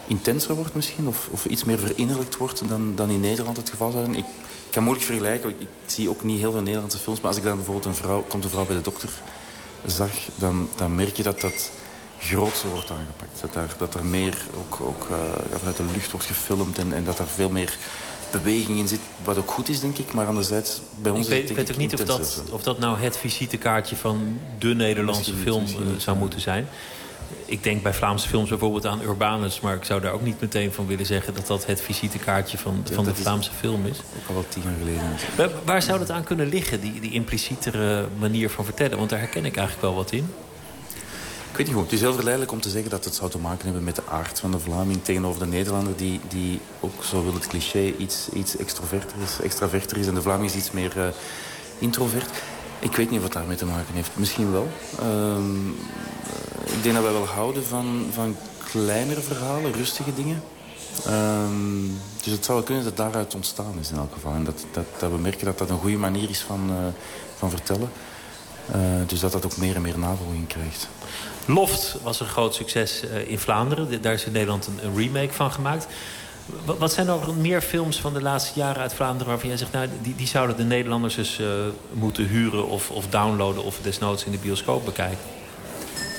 intenser 0.08 0.56
wordt 0.56 0.76
misschien, 0.76 1.08
of, 1.08 1.28
of 1.32 1.46
iets 1.46 1.64
meer 1.64 1.80
verinnerlijkt 1.80 2.38
wordt 2.38 2.68
dan, 2.68 2.96
dan 2.96 3.10
in 3.10 3.20
Nederland 3.20 3.58
het 3.58 3.70
geval 3.70 3.92
zou 3.92 4.04
zijn. 4.04 4.18
Ik 4.18 4.26
kan 4.70 4.84
moeilijk 4.84 5.06
vergelijken, 5.06 5.50
ik, 5.50 5.68
zie 5.86 6.10
ook 6.10 6.24
niet 6.24 6.40
heel 6.40 6.52
veel 6.52 6.62
Nederlandse 6.62 6.98
films, 6.98 7.20
maar 7.20 7.28
als 7.28 7.38
ik 7.38 7.44
dan 7.44 7.56
bijvoorbeeld 7.56 7.86
een 7.86 7.96
vrouw, 7.96 8.26
komt 8.28 8.44
een 8.44 8.50
vrouw 8.50 8.66
bij 8.66 8.76
de 8.76 8.82
dokter 8.82 9.10
zag, 9.86 10.12
dan, 10.36 10.70
dan 10.76 10.96
merk 10.96 11.18
je 11.18 11.24
dat 11.24 11.42
dat 11.42 11.72
grootser 12.20 12.70
wordt 12.70 12.92
aangepakt. 12.92 13.42
Dat, 13.42 13.54
daar, 13.54 13.76
dat 13.78 13.94
er 13.94 14.06
meer 14.06 14.46
ook, 14.58 14.82
ook 14.82 15.08
uh, 15.12 15.18
vanuit 15.58 15.78
de 15.78 15.84
lucht 15.94 16.12
wordt 16.12 16.26
gefilmd 16.26 16.78
en, 16.78 16.94
en 16.94 17.04
dat 17.04 17.20
er 17.20 17.28
veel 17.28 17.50
meer 17.50 17.78
beweging 18.32 18.78
in 18.78 18.88
zit, 18.88 19.00
wat 19.24 19.38
ook 19.38 19.52
goed 19.52 19.70
is, 19.70 19.80
denk 19.80 19.98
ik. 19.98 20.14
Maar 20.14 20.28
anderzijds, 20.28 20.82
bij 21.02 21.12
ons 21.12 21.26
ik 21.26 21.32
weet, 21.32 21.50
ik 21.50 21.56
weet 21.56 21.72
ook 21.72 21.78
niet 21.78 21.94
of 21.94 22.00
dat, 22.00 22.44
of 22.52 22.64
dat 22.64 22.80
nou 22.80 23.00
het 23.00 23.18
visitekaartje 23.18 23.96
van 23.96 24.40
de 24.60 24.76
Nederlandse 24.76 25.34
film 25.34 25.64
uh, 25.64 25.76
zou 25.98 26.18
moeten 26.18 26.42
zijn 26.42 26.68
ik 27.50 27.64
denk 27.64 27.84
bij 27.84 27.94
Vlaamse 27.94 28.28
films 28.28 28.50
bijvoorbeeld 28.50 28.86
aan 28.86 29.02
Urbanus... 29.02 29.60
maar 29.60 29.76
ik 29.76 29.84
zou 29.84 30.02
daar 30.02 30.12
ook 30.12 30.22
niet 30.22 30.42
meteen 30.42 30.72
van 30.72 30.88
willen 30.88 31.06
zeggen... 31.06 31.34
dat 31.34 31.48
dat 31.48 31.66
het 31.66 31.82
visitekaartje 31.82 32.58
van, 32.58 32.82
ja, 32.86 32.94
van 32.94 33.04
de 33.04 33.16
Vlaamse 33.16 33.52
film 33.52 33.86
is. 33.86 33.98
Ook 33.98 34.28
al 34.28 34.34
wat 34.34 34.46
tien 34.52 34.64
jaar 34.64 34.74
geleden. 34.80 35.02
Waar, 35.38 35.50
waar, 35.66 35.82
zou 35.82 36.00
dat 36.00 36.12
aan 36.12 36.24
kunnen 36.24 36.48
liggen, 36.48 36.82
die, 36.82 37.00
die 37.00 37.12
implicietere 37.12 38.08
manier 38.20 38.50
van 38.50 38.66
vertellen? 38.66 38.98
Want 38.98 39.10
daar 39.10 39.20
herken 39.20 39.46
ik 39.46 39.58
eigenlijk 39.58 39.88
wel 39.88 39.96
wat 39.96 40.12
in. 40.12 40.34
Ik 41.52 41.58
weet 41.58 41.68
niet 41.68 41.76
goed. 41.76 41.84
Het 41.84 41.94
is 41.94 42.02
heel 42.02 42.14
verleidelijk 42.14 42.52
om 42.52 42.62
te 42.62 42.70
zeggen 42.70 42.90
dat 42.90 43.06
het 43.06 43.16
zou 43.16 43.30
te 43.30 43.38
maken 43.38 43.66
hebben 43.66 43.84
met 43.84 43.96
de 43.96 44.08
aard 44.10 44.40
van 44.40 44.52
de 44.52 44.60
Vlaming 44.60 45.04
tegenover 45.04 45.40
de 45.40 45.46
Nederlander. 45.46 45.96
Die, 45.96 46.20
die 46.28 46.60
ook, 46.80 47.04
zo 47.04 47.24
wil 47.24 47.34
het 47.34 47.48
cliché, 47.48 47.94
iets, 47.98 48.30
iets 48.34 48.58
extroverter 48.58 49.18
is, 49.24 49.40
extraverter 49.42 49.98
is. 49.98 50.08
En 50.08 50.14
de 50.14 50.22
Vlaming 50.22 50.50
is 50.50 50.56
iets 50.56 50.72
meer 50.72 50.98
uh, 50.98 51.08
introvert. 51.80 52.30
Ik 52.80 52.96
weet 52.96 53.10
niet 53.10 53.22
wat 53.22 53.34
daarmee 53.34 53.58
te 53.58 53.66
maken 53.66 53.94
heeft. 53.94 54.10
Misschien 54.14 54.52
wel. 54.52 54.68
Um, 55.04 55.76
ik 56.66 56.84
denk 56.84 56.96
dat 56.96 57.04
wij 57.04 57.14
wel 57.14 57.26
houden 57.28 57.66
van, 57.66 58.06
van 58.14 58.36
kleinere 58.72 59.22
verhalen, 59.22 59.74
rustige 59.74 60.14
dingen. 60.14 60.44
Um, 61.08 61.98
dus 62.24 62.34
het 62.34 62.46
zou 62.46 62.64
kunnen 62.64 62.84
dat 62.84 62.98
daaruit 62.98 63.36
ontstaan 63.36 63.74
is 63.80 63.92
in 63.92 63.98
elk 63.98 64.14
geval. 64.14 64.34
En 64.34 64.44
dat, 64.44 64.66
dat, 64.72 64.86
dat 65.00 65.12
we 65.12 65.18
merken 65.18 65.46
dat 65.46 65.58
dat 65.58 65.70
een 65.70 65.80
goede 65.80 65.98
manier 65.98 66.30
is 66.30 66.42
van, 66.42 66.70
uh, 66.70 66.76
van 67.38 67.50
vertellen. 67.50 67.90
Dus 69.06 69.20
dat 69.20 69.32
dat 69.32 69.46
ook 69.46 69.58
meer 69.58 69.76
en 69.76 69.82
meer 69.82 70.00
navolging 70.00 70.48
krijgt. 70.48 70.88
Loft 71.50 71.96
was 72.04 72.20
een 72.20 72.26
groot 72.26 72.56
succes 72.56 73.04
uh, 73.04 73.30
in 73.30 73.40
Vlaanderen. 73.40 74.02
Daar 74.02 74.14
is 74.14 74.26
in 74.26 74.32
Nederland 74.32 74.68
een, 74.68 74.80
een, 74.84 74.98
remake 74.98 75.34
van 75.34 75.52
gemaakt. 75.52 75.88
Wat 76.66 76.94
zijn 76.94 77.08
er 77.08 77.34
meer 77.38 77.62
films 77.62 78.00
van 78.00 78.14
de 78.14 78.22
laatste 78.22 78.60
jaren 78.60 78.82
uit 78.82 78.94
Vlaanderen... 78.94 79.28
waarvan 79.28 79.50
jij 79.50 79.58
zegt, 79.58 79.72
nou, 79.72 79.88
die, 80.02 80.16
die 80.16 80.28
zouden 80.28 80.58
de 80.58 80.64
Nederlanders 80.64 81.16
dus 81.16 81.40
uh, 81.40 81.48
moeten 81.94 82.28
huren... 82.28 82.68
Of, 82.68 82.90
of 82.90 83.08
downloaden 83.08 83.64
of 83.64 83.80
desnoods 83.82 84.24
in 84.24 84.32
de 84.32 84.38
bioscoop 84.38 84.86
bekijken? 84.86 85.18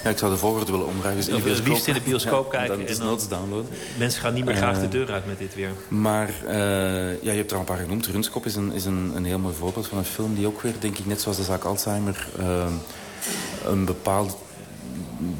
Ja, 0.04 0.10
ik 0.10 0.18
zou 0.18 0.32
de 0.32 0.38
volgorde 0.38 0.72
willen 0.72 0.86
omdraaien. 0.86 1.16
Dus 1.16 1.28
in 1.28 1.42
de 1.42 1.62
liefst 1.62 1.86
in 1.86 1.94
de 1.94 2.00
bioscoop 2.00 2.50
kijken. 2.50 2.86
En 2.86 2.98
dan, 2.98 3.20
downloaden. 3.28 3.70
Mensen 3.98 4.20
gaan 4.20 4.34
niet 4.34 4.44
meer 4.44 4.56
graag 4.56 4.78
de 4.78 4.84
eh, 4.84 4.90
deur 4.90 5.12
uit 5.12 5.26
met 5.26 5.38
dit 5.38 5.54
weer. 5.54 5.70
Maar 5.88 6.30
uh, 6.44 6.52
ja, 7.22 7.30
je 7.32 7.36
hebt 7.36 7.50
er 7.50 7.56
al 7.56 7.60
een 7.60 7.66
paar 7.66 7.78
genoemd. 7.78 8.06
Runskop 8.06 8.46
is, 8.46 8.56
een, 8.56 8.72
is 8.72 8.84
een, 8.84 9.12
een 9.14 9.24
heel 9.24 9.38
mooi 9.38 9.54
voorbeeld 9.54 9.86
van 9.86 9.98
een 9.98 10.04
film... 10.04 10.34
die 10.34 10.46
ook 10.46 10.60
weer, 10.60 10.74
denk 10.78 10.98
ik, 10.98 11.06
net 11.06 11.20
zoals 11.20 11.36
de 11.36 11.44
zaak 11.44 11.64
Alzheimer... 11.64 12.26
Een 13.64 13.84
bepaald 13.84 14.36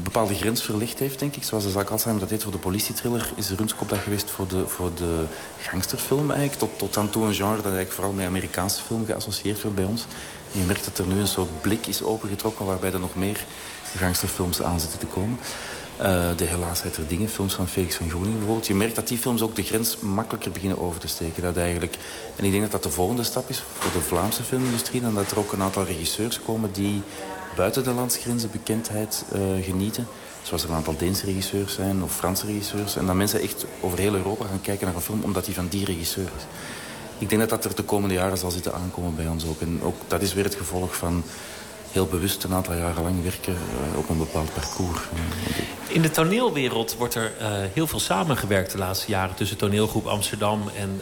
bepaalde 0.03 0.35
grens 0.35 0.63
verlicht 0.63 0.99
heeft, 0.99 1.19
denk 1.19 1.37
ik. 1.37 1.43
Zoals 1.43 1.65
de 1.65 1.71
zaak 1.71 1.91
Alzheimer 1.91 2.23
dat 2.23 2.31
heet 2.31 2.43
voor 2.43 2.53
de 2.53 2.59
politietriller... 2.59 3.33
is 3.35 3.51
Runskop 3.51 3.89
dat 3.89 3.99
geweest 3.99 4.31
voor 4.31 4.49
de, 4.49 4.69
voor 4.69 4.91
de 4.95 5.25
gangsterfilm 5.59 6.31
eigenlijk. 6.31 6.59
Tot, 6.59 6.79
tot 6.79 6.97
aan 6.97 7.11
toe 7.11 7.25
een 7.25 7.35
genre 7.35 7.57
dat 7.57 7.65
eigenlijk 7.65 7.93
vooral 7.93 8.13
met 8.13 8.27
Amerikaanse 8.27 8.83
film 8.83 9.07
geassocieerd 9.07 9.63
wordt 9.63 9.77
bij 9.77 9.85
ons. 9.85 10.07
Je 10.53 10.63
merkt 10.67 10.85
dat 10.85 10.99
er 10.99 11.07
nu 11.07 11.21
een 11.21 11.29
soort 11.29 11.61
blik 11.61 11.87
is 11.87 12.03
opengetrokken... 12.03 12.67
waarbij 12.67 12.93
er 12.93 13.01
nog 13.01 13.15
meer 13.15 13.45
gangsterfilms 13.97 14.63
aan 14.63 14.81
zitten 14.81 14.99
te 14.99 15.07
komen. 15.07 15.39
Uh, 16.01 16.29
de 16.37 16.45
helaasheid 16.45 16.97
er 16.97 17.07
dingen, 17.07 17.29
films 17.29 17.55
van 17.55 17.69
Felix 17.69 17.97
van 17.97 18.09
Groening 18.09 18.37
bijvoorbeeld. 18.37 18.67
Je 18.67 18.75
merkt 18.75 18.95
dat 18.95 19.09
die 19.09 19.19
films 19.19 19.43
ook 19.43 19.57
de 19.57 19.63
grens 19.63 19.99
makkelijker 19.99 20.51
beginnen 20.51 20.79
over 20.79 21.01
te 21.01 21.09
steken. 21.09 21.43
Dat 21.43 21.57
eigenlijk, 21.57 21.97
en 22.37 22.45
ik 22.45 22.51
denk 22.51 22.63
dat 22.63 22.73
dat 22.73 22.83
de 22.83 22.91
volgende 22.91 23.23
stap 23.23 23.49
is 23.49 23.63
voor 23.79 23.93
de 23.93 24.01
Vlaamse 24.01 24.43
filmindustrie. 24.43 25.01
Dan 25.01 25.15
dat 25.15 25.31
er 25.31 25.39
ook 25.39 25.53
een 25.53 25.63
aantal 25.63 25.85
regisseurs 25.85 26.41
komen 26.41 26.73
die 26.73 27.03
buiten 27.61 27.85
de 27.85 27.91
landsgrenzen 27.91 28.51
bekendheid 28.51 29.25
uh, 29.33 29.65
genieten. 29.65 30.07
Zoals 30.43 30.63
er 30.63 30.69
een 30.71 30.77
aantal 30.77 30.97
Deense 30.97 31.27
regisseurs 31.27 31.75
zijn 31.75 32.03
of 32.03 32.17
Franse 32.17 32.47
regisseurs. 32.47 32.97
En 32.97 33.07
dat 33.07 33.15
mensen 33.15 33.41
echt 33.41 33.67
over 33.81 33.99
heel 33.99 34.15
Europa 34.15 34.45
gaan 34.47 34.61
kijken 34.61 34.87
naar 34.87 34.95
een 34.95 35.01
film 35.01 35.23
omdat 35.23 35.45
die 35.45 35.55
van 35.55 35.69
die 35.69 35.85
regisseur 35.85 36.31
is. 36.37 36.45
Ik 37.19 37.29
denk 37.29 37.41
dat 37.41 37.51
dat 37.51 37.65
er 37.65 37.75
de 37.75 37.83
komende 37.83 38.15
jaren 38.15 38.39
zal 38.39 38.51
zitten 38.51 38.75
aankomen 38.75 39.15
bij 39.15 39.27
ons 39.27 39.47
ook. 39.47 39.61
En 39.61 39.81
ook 39.83 39.95
dat 40.07 40.23
is 40.23 40.35
weer 40.35 40.45
het 40.45 40.55
gevolg 40.55 40.97
van 40.97 41.23
heel 41.93 42.07
bewust 42.07 42.45
een 42.45 42.53
aantal 42.53 42.75
jaren 42.75 43.03
lang 43.03 43.23
werken 43.23 43.53
uh, 43.53 43.99
op 43.99 44.09
een 44.09 44.19
bepaald 44.19 44.55
parcours. 44.55 45.01
In 45.89 46.03
de 46.03 46.11
toneelwereld 46.11 46.97
wordt 46.97 47.15
er 47.15 47.33
uh, 47.41 47.47
heel 47.73 47.87
veel 47.87 48.01
samengewerkt 48.01 48.73
de 48.73 48.79
laatste 48.79 49.11
jaren... 49.11 49.35
tussen 49.35 49.57
toneelgroep 49.57 50.07
Amsterdam 50.07 50.63
en 50.77 51.01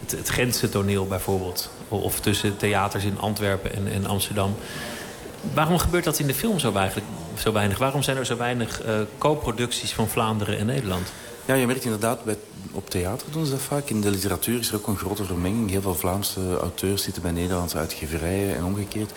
het, 0.00 0.10
het 0.10 0.30
Gentse 0.30 0.68
toneel 0.68 1.06
bijvoorbeeld. 1.06 1.70
Of 1.88 2.20
tussen 2.20 2.56
theaters 2.56 3.04
in 3.04 3.18
Antwerpen 3.20 3.74
en, 3.74 3.92
en 3.92 4.06
Amsterdam. 4.06 4.54
Waarom 5.54 5.78
gebeurt 5.78 6.04
dat 6.04 6.18
in 6.18 6.26
de 6.26 6.34
film 6.34 6.58
zo, 6.58 6.72
eigenlijk, 6.72 7.06
zo 7.38 7.52
weinig? 7.52 7.78
Waarom 7.78 8.02
zijn 8.02 8.16
er 8.16 8.26
zo 8.26 8.36
weinig 8.36 8.82
co-producties 9.18 9.92
van 9.92 10.08
Vlaanderen 10.08 10.58
en 10.58 10.66
Nederland? 10.66 11.12
Ja, 11.44 11.54
je 11.54 11.66
merkt 11.66 11.84
inderdaad, 11.84 12.24
bij, 12.24 12.36
op 12.72 12.90
theater 12.90 13.26
doen 13.30 13.44
ze 13.44 13.50
dat 13.50 13.60
vaak. 13.60 13.88
In 13.90 14.00
de 14.00 14.10
literatuur 14.10 14.58
is 14.58 14.68
er 14.68 14.74
ook 14.74 14.86
een 14.86 14.96
grote 14.96 15.24
vermenging. 15.24 15.70
Heel 15.70 15.80
veel 15.80 15.94
Vlaamse 15.94 16.56
auteurs 16.60 17.02
zitten 17.02 17.22
bij 17.22 17.30
Nederlandse 17.30 17.78
uitgeverijen 17.78 18.56
en 18.56 18.64
omgekeerd. 18.64 19.12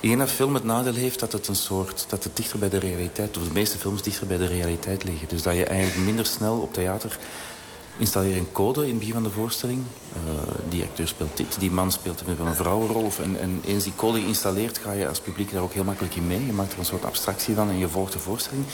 Ik 0.00 0.18
dat 0.18 0.30
film 0.30 0.54
het 0.54 0.64
nadeel 0.64 0.94
heeft 0.94 1.20
dat 1.20 1.32
het 1.32 1.48
een 1.48 1.56
soort 1.56 2.04
dat 2.08 2.24
het 2.24 2.36
dichter 2.36 2.58
bij 2.58 2.68
de 2.68 2.78
realiteit, 2.78 3.36
of 3.36 3.44
de 3.44 3.52
meeste 3.52 3.78
films 3.78 4.02
dichter 4.02 4.26
bij 4.26 4.36
de 4.36 4.46
realiteit 4.46 5.04
liggen. 5.04 5.28
Dus 5.28 5.42
dat 5.42 5.54
je 5.54 5.64
eigenlijk 5.64 6.04
minder 6.06 6.26
snel 6.26 6.58
op 6.58 6.72
theater 6.72 7.18
installeer 7.98 8.36
een 8.36 8.52
code 8.52 8.82
in 8.82 8.88
het 8.88 8.98
begin 8.98 9.14
van 9.14 9.22
de 9.22 9.30
voorstelling. 9.30 9.82
Uh, 10.12 10.42
die 10.68 10.82
acteur 10.82 11.08
speelt 11.08 11.36
dit, 11.36 11.56
die 11.58 11.70
man 11.70 11.92
speelt 11.92 12.22
een 12.26 12.54
vrouwenrol. 12.54 13.10
En, 13.22 13.40
en 13.40 13.60
eens 13.66 13.84
die 13.84 13.92
code 13.96 14.20
geïnstalleerd 14.20 14.78
ga 14.78 14.92
je 14.92 15.08
als 15.08 15.20
publiek 15.20 15.52
daar 15.52 15.62
ook 15.62 15.72
heel 15.72 15.84
makkelijk 15.84 16.14
in 16.14 16.26
mee. 16.26 16.46
Je 16.46 16.52
maakt 16.52 16.72
er 16.72 16.78
een 16.78 16.84
soort 16.84 17.04
abstractie 17.04 17.54
van 17.54 17.68
en 17.68 17.78
je 17.78 17.88
volgt 17.88 18.12
de 18.12 18.18
voorstelling. 18.18 18.64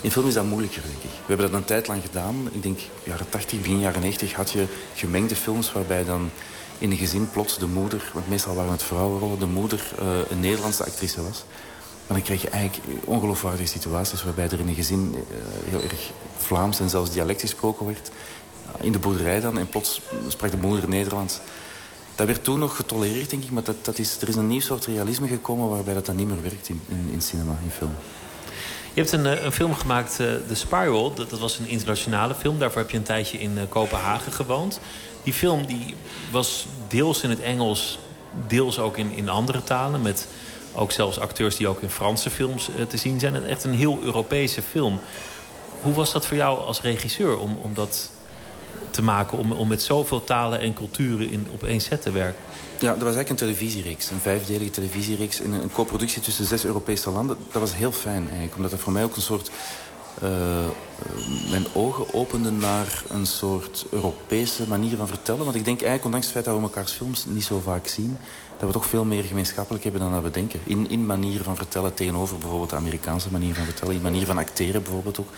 In 0.00 0.10
film 0.10 0.26
is 0.26 0.34
dat 0.34 0.44
moeilijker, 0.44 0.82
denk 0.82 1.02
ik. 1.02 1.10
We 1.10 1.26
hebben 1.26 1.50
dat 1.50 1.60
een 1.60 1.66
tijd 1.66 1.86
lang 1.86 2.02
gedaan. 2.02 2.48
Ik 2.52 2.62
denk, 2.62 2.78
jaren 3.02 3.28
80, 3.28 3.60
begin 3.60 3.78
jaren 3.78 4.00
90 4.00 4.32
had 4.32 4.50
je 4.50 4.66
gemengde 4.94 5.36
films 5.36 5.72
waarbij 5.72 6.04
dan 6.04 6.30
in 6.78 6.90
een 6.90 6.96
gezin 6.96 7.30
plots 7.30 7.58
de 7.58 7.66
moeder, 7.66 8.10
want 8.14 8.28
meestal 8.28 8.54
waren 8.54 8.70
het 8.70 8.82
vrouwenrollen, 8.82 9.38
de 9.38 9.46
moeder 9.46 9.92
uh, 10.02 10.08
een 10.30 10.40
Nederlandse 10.40 10.84
actrice 10.84 11.22
was. 11.22 11.44
Maar 12.06 12.16
dan 12.16 12.26
krijg 12.26 12.42
je 12.42 12.48
eigenlijk 12.48 12.84
ongeloofwaardige 13.04 13.68
situaties 13.68 14.24
waarbij 14.24 14.44
er 14.44 14.60
in 14.60 14.68
een 14.68 14.74
gezin 14.74 15.14
uh, 15.14 15.20
heel 15.70 15.82
erg 15.82 16.10
Vlaams 16.36 16.80
en 16.80 16.90
zelfs 16.90 17.10
dialect 17.10 17.40
gesproken 17.40 17.86
werd. 17.86 18.10
In 18.80 18.92
de 18.92 18.98
boerderij 18.98 19.40
dan, 19.40 19.58
en 19.58 19.68
plots 19.68 20.00
sprak 20.28 20.50
de 20.50 20.56
moeder 20.56 20.88
Nederlands. 20.88 21.38
Dat 22.14 22.26
werd 22.26 22.44
toen 22.44 22.58
nog 22.58 22.76
getolereerd, 22.76 23.30
denk 23.30 23.44
ik, 23.44 23.50
maar 23.50 23.62
dat, 23.62 23.84
dat 23.84 23.98
is, 23.98 24.20
er 24.20 24.28
is 24.28 24.36
een 24.36 24.46
nieuw 24.46 24.60
soort 24.60 24.86
realisme 24.86 25.28
gekomen 25.28 25.68
waarbij 25.68 25.94
dat 25.94 26.06
dan 26.06 26.16
niet 26.16 26.28
meer 26.28 26.42
werkt 26.42 26.68
in, 26.68 26.80
in, 26.88 27.08
in 27.12 27.20
cinema, 27.22 27.58
in 27.64 27.70
film. 27.70 27.94
Je 28.98 29.04
hebt 29.04 29.12
een, 29.12 29.26
eh, 29.26 29.44
een 29.44 29.52
film 29.52 29.74
gemaakt, 29.74 30.18
uh, 30.20 30.26
The 30.48 30.54
Spiral. 30.54 31.14
Dat, 31.14 31.30
dat, 31.30 31.38
was 31.38 31.58
een 31.58 31.68
internationale 31.68 32.34
film. 32.34 32.58
Daarvoor 32.58 32.80
heb 32.80 32.90
je 32.90 32.96
een 32.96 33.02
tijdje 33.02 33.38
in 33.38 33.56
uh, 33.56 33.62
Kopenhagen 33.68 34.32
gewoond. 34.32 34.80
Die 35.22 35.32
film 35.32 35.66
die 35.66 35.94
was 36.30 36.66
deels 36.88 37.22
in 37.22 37.30
het 37.30 37.40
Engels, 37.40 37.98
deels 38.46 38.78
ook 38.78 38.96
in, 38.96 39.12
in 39.12 39.28
andere 39.28 39.64
talen. 39.64 40.02
Met 40.02 40.26
ook 40.74 40.92
zelfs 40.92 41.18
acteurs 41.18 41.56
die 41.56 41.68
ook 41.68 41.80
in 41.80 41.90
Franse 41.90 42.30
films 42.30 42.70
te 42.88 42.96
zien 42.96 43.20
zijn. 43.20 43.44
Echt 43.44 43.64
een 43.64 43.74
heel 43.74 43.98
Europese 44.02 44.62
film. 44.62 45.00
Hoe 45.80 45.94
was 45.94 46.12
dat 46.12 46.26
voor 46.26 46.36
jou 46.36 46.58
als 46.58 46.80
regisseur 46.80 47.38
om, 47.38 47.58
om 47.62 47.74
dat 47.74 48.10
maken? 49.02 49.38
Om, 49.38 49.52
om 49.52 49.68
met 49.68 49.82
zoveel 49.82 50.24
talen 50.24 50.60
en 50.60 50.74
culturen 50.74 51.30
in, 51.30 51.46
op 51.52 51.62
één 51.62 51.80
set 51.80 52.02
te 52.02 52.10
werken? 52.10 52.40
Ja, 52.80 52.92
dat 52.92 53.02
was 53.02 53.14
eigenlijk 53.14 53.28
een 53.28 53.36
televisiereeks. 53.36 54.10
Een 54.10 54.20
vijfdelige 54.20 54.70
televisiereeks. 54.70 55.40
In 55.40 55.52
een 55.52 55.72
co-productie 55.72 56.22
tussen 56.22 56.44
zes 56.44 56.64
Europese 56.64 57.10
landen. 57.10 57.36
Dat 57.52 57.60
was 57.60 57.74
heel 57.74 57.92
fijn 57.92 58.22
eigenlijk. 58.28 58.56
Omdat 58.56 58.70
het 58.70 58.80
voor 58.80 58.92
mij 58.92 59.04
ook 59.04 59.16
een 59.16 59.22
soort 59.22 59.50
uh, 60.22 60.30
mijn 61.50 61.66
ogen 61.72 62.14
openden 62.14 62.58
naar 62.58 63.02
een 63.08 63.26
soort 63.26 63.86
Europese 63.90 64.68
manier 64.68 64.96
van 64.96 65.08
vertellen. 65.08 65.44
Want 65.44 65.56
ik 65.56 65.64
denk 65.64 65.76
eigenlijk, 65.76 66.04
ondanks 66.04 66.26
het 66.26 66.34
feit 66.34 66.44
dat 66.44 66.56
we 66.56 66.62
elkaars 66.62 66.92
films 66.92 67.24
niet 67.24 67.44
zo 67.44 67.60
vaak 67.60 67.86
zien... 67.86 68.16
dat 68.58 68.68
we 68.68 68.74
toch 68.74 68.86
veel 68.86 69.04
meer 69.04 69.22
gemeenschappelijk 69.22 69.84
hebben 69.84 70.02
dan 70.02 70.12
dat 70.12 70.22
we 70.22 70.30
denken. 70.30 70.60
In, 70.64 70.90
in 70.90 71.06
manier 71.06 71.42
van 71.42 71.56
vertellen 71.56 71.94
tegenover 71.94 72.38
bijvoorbeeld 72.38 72.70
de 72.70 72.76
Amerikaanse 72.76 73.28
manier 73.30 73.54
van 73.54 73.64
vertellen. 73.64 73.94
In 73.94 74.02
manier 74.02 74.26
van 74.26 74.38
acteren 74.38 74.82
bijvoorbeeld 74.82 75.20
ook. 75.20 75.28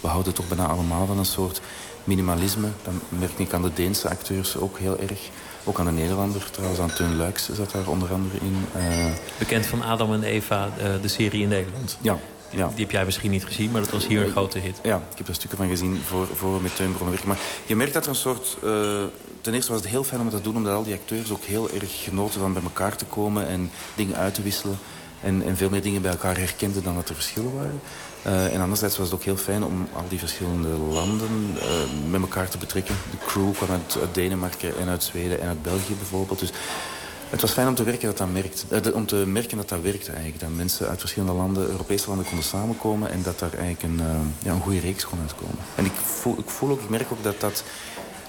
We 0.00 0.08
houden 0.08 0.34
toch 0.34 0.48
bijna 0.48 0.66
allemaal 0.66 1.06
van 1.06 1.18
een 1.18 1.24
soort 1.24 1.60
minimalisme. 2.06 2.68
Dat 2.82 2.94
merk 3.08 3.38
ik 3.38 3.52
aan 3.52 3.62
de 3.62 3.70
Deense 3.74 4.08
acteurs 4.08 4.56
ook 4.56 4.78
heel 4.78 4.98
erg. 4.98 5.20
Ook 5.64 5.78
aan 5.78 5.84
de 5.84 5.92
Nederlander, 5.92 6.50
trouwens 6.50 6.80
aan 6.80 6.92
Teun 6.92 7.16
Luiks 7.16 7.48
zat 7.52 7.70
daar 7.70 7.88
onder 7.88 8.12
andere 8.12 8.36
in. 8.40 8.66
Uh... 8.76 9.12
Bekend 9.38 9.66
van 9.66 9.82
Adam 9.82 10.12
en 10.12 10.22
Eva, 10.22 10.68
de 11.02 11.08
serie 11.08 11.42
in 11.42 11.48
Nederland. 11.48 11.98
Ja, 12.00 12.18
ja. 12.50 12.68
Die 12.68 12.84
heb 12.84 12.90
jij 12.90 13.04
misschien 13.04 13.30
niet 13.30 13.44
gezien, 13.44 13.70
maar 13.70 13.80
dat 13.80 13.90
was 13.90 14.06
hier 14.06 14.22
een 14.22 14.30
grote 14.30 14.58
hit. 14.58 14.80
Ja, 14.82 14.96
ik 15.10 15.18
heb 15.18 15.28
er 15.28 15.34
stukken 15.34 15.58
van 15.58 15.68
gezien 15.68 16.00
voor, 16.04 16.26
voor 16.34 16.62
met 16.62 16.76
Teun 16.76 16.94
werken. 17.08 17.28
Maar 17.28 17.38
je 17.66 17.76
merkt 17.76 17.92
dat 17.92 18.02
er 18.02 18.08
een 18.08 18.14
soort... 18.14 18.56
Uh, 18.64 19.02
ten 19.40 19.54
eerste 19.54 19.72
was 19.72 19.80
het 19.80 19.90
heel 19.90 20.04
fijn 20.04 20.20
om 20.20 20.30
dat 20.30 20.36
te 20.36 20.42
doen... 20.42 20.56
omdat 20.56 20.74
al 20.74 20.84
die 20.84 20.94
acteurs 20.94 21.30
ook 21.30 21.44
heel 21.44 21.70
erg 21.70 22.02
genoten 22.02 22.40
van 22.40 22.52
bij 22.52 22.62
elkaar 22.62 22.96
te 22.96 23.04
komen... 23.04 23.48
en 23.48 23.70
dingen 23.94 24.16
uit 24.16 24.34
te 24.34 24.42
wisselen. 24.42 24.78
En, 25.22 25.42
en 25.42 25.56
veel 25.56 25.70
meer 25.70 25.82
dingen 25.82 26.02
bij 26.02 26.10
elkaar 26.10 26.36
herkenden 26.38 26.82
dan 26.82 26.94
dat 26.94 27.08
er 27.08 27.14
verschillen 27.14 27.54
waren. 27.54 27.80
Uh, 28.26 28.54
en 28.54 28.60
anderzijds 28.60 28.96
was 28.96 29.06
het 29.06 29.16
ook 29.18 29.24
heel 29.24 29.36
fijn 29.36 29.64
om 29.64 29.88
al 29.92 30.04
die 30.08 30.18
verschillende 30.18 30.68
landen 30.68 31.56
uh, 31.56 32.10
met 32.10 32.20
elkaar 32.20 32.48
te 32.48 32.58
betrekken. 32.58 32.94
De 33.10 33.16
crew 33.26 33.52
kwam 33.52 33.70
uit, 33.70 33.98
Denemarken 34.12 34.78
en 34.78 34.88
uit 34.88 35.04
Zweden 35.04 35.40
en 35.40 35.48
uit 35.48 35.62
België 35.62 35.94
bijvoorbeeld. 35.94 36.38
Dus 36.38 36.52
het 37.30 37.40
was 37.40 37.52
fijn 37.52 37.68
om 37.68 37.74
te, 37.74 37.82
werken 37.82 38.06
dat 38.06 38.18
dat 38.18 38.32
merkt, 38.32 38.66
uh, 38.70 38.94
om 38.94 39.06
te 39.06 39.16
merken 39.16 39.56
dat 39.56 39.68
dat 39.68 39.80
werkte 39.80 40.10
eigenlijk. 40.10 40.40
Dat 40.40 40.50
mensen 40.50 40.88
uit 40.88 41.00
verschillende 41.00 41.34
landen, 41.34 41.68
Europese 41.68 42.08
landen 42.08 42.26
konden 42.26 42.44
samenkomen... 42.44 43.10
en 43.10 43.22
dat 43.22 43.38
daar 43.38 43.52
eigenlijk 43.52 43.82
een, 43.82 44.00
ja, 44.42 44.52
een 44.52 44.60
goede 44.60 44.80
reeks 44.80 45.04
kon 45.06 45.18
uitkomen. 45.20 45.58
En 45.74 45.84
ik 45.84 45.92
voel, 45.92 46.38
ik 46.38 46.50
voel 46.50 46.70
ook, 46.70 46.80
ik 46.80 46.88
merk 46.88 47.12
ook 47.12 47.22
dat 47.22 47.40
dat... 47.40 47.64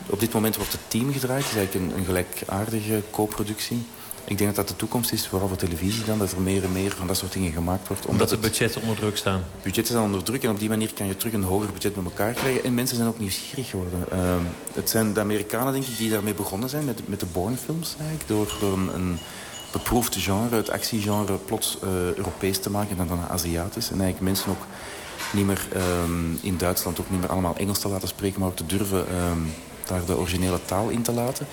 Op 0.10 0.20
dit 0.20 0.34
moment 0.34 0.56
wordt 0.56 0.72
het 0.72 0.82
team 0.88 1.14
gedraaid. 1.14 1.44
Het 1.44 1.52
is 1.52 1.58
eigenlijk 1.58 1.92
een, 1.92 2.00
een 2.00 2.06
gelijkaardige 2.06 3.02
co-productie. 3.12 3.86
Ik 4.28 4.38
denk 4.38 4.56
dat 4.56 4.68
dat 4.68 4.68
de 4.68 4.76
toekomst 4.76 5.12
is, 5.12 5.28
vooral 5.28 5.48
voor 5.48 5.58
televisie 5.58 6.04
dan, 6.04 6.18
dat 6.18 6.32
er 6.32 6.42
meer 6.42 6.64
en 6.64 6.72
meer 6.72 6.92
van 6.92 7.08
dat 7.08 7.18
soort 7.18 7.34
dingen 7.34 7.52
gemaakt 7.52 7.88
wordt. 7.88 8.06
Omdat, 8.06 8.30
de 8.30 8.38
budgetten 8.38 8.82
onder 8.82 8.96
druk 8.96 9.18
staan. 9.18 9.44
Budgetten 9.62 9.94
staan 9.94 10.04
onder 10.04 10.24
druk 10.24 10.44
en 10.44 10.50
op 10.50 10.60
die 10.60 10.70
manier 10.70 10.94
kan 10.94 11.08
je 11.08 11.18
terug 11.18 11.34
een 11.34 11.44
hoger 11.44 11.72
budget 11.72 11.96
met 11.96 12.06
elkaar 12.06 12.34
krijgen. 12.34 12.64
En 12.64 12.74
mensen 12.74 12.96
zijn 12.96 13.08
ook 13.08 13.20
nieuwsgierig 13.20 13.70
geworden. 13.70 14.06
Uh, 14.14 14.36
het 14.74 14.90
zijn 14.90 15.14
de 15.14 15.20
Amerikanen, 15.20 15.74
denk 15.74 15.86
ik, 15.86 15.98
die 15.98 16.10
daarmee 16.10 16.34
begonnen 16.34 16.70
zijn, 16.70 16.86
met, 16.86 17.08
met 17.08 17.20
de 17.20 17.26
Bourne-films 17.26 17.96
eigenlijk. 18.00 18.28
Door, 18.28 18.58
door 18.60 18.74
een, 18.74 18.96
een 18.96 19.18
beproefd 19.72 20.16
genre, 20.16 20.56
het 20.56 20.70
actiegenre, 20.70 21.38
plots 21.46 21.78
uh, 21.84 21.90
Europees 22.16 22.60
te 22.60 22.70
maken 22.70 23.00
en 23.00 23.08
dan 23.08 23.20
Aziatisch. 23.30 23.92
En 23.92 24.02
eigenlijk 24.02 24.22
mensen 24.22 24.50
ook 24.50 24.66
niet 25.32 25.46
meer 25.46 25.68
um, 26.04 26.40
in 26.42 26.58
Duitsland 26.58 27.00
ook 27.00 27.10
niet 27.10 27.20
meer 27.20 27.30
allemaal 27.30 27.56
Engels 27.56 27.80
te 27.80 27.88
laten 27.88 28.08
spreken, 28.08 28.40
maar 28.40 28.50
ook 28.50 28.56
te 28.56 28.66
durven 28.66 29.00
um, 29.00 29.54
daar 29.86 30.06
de 30.06 30.18
originele 30.18 30.60
taal 30.66 30.90
in 30.90 31.02
te 31.02 31.12
laten. 31.12 31.48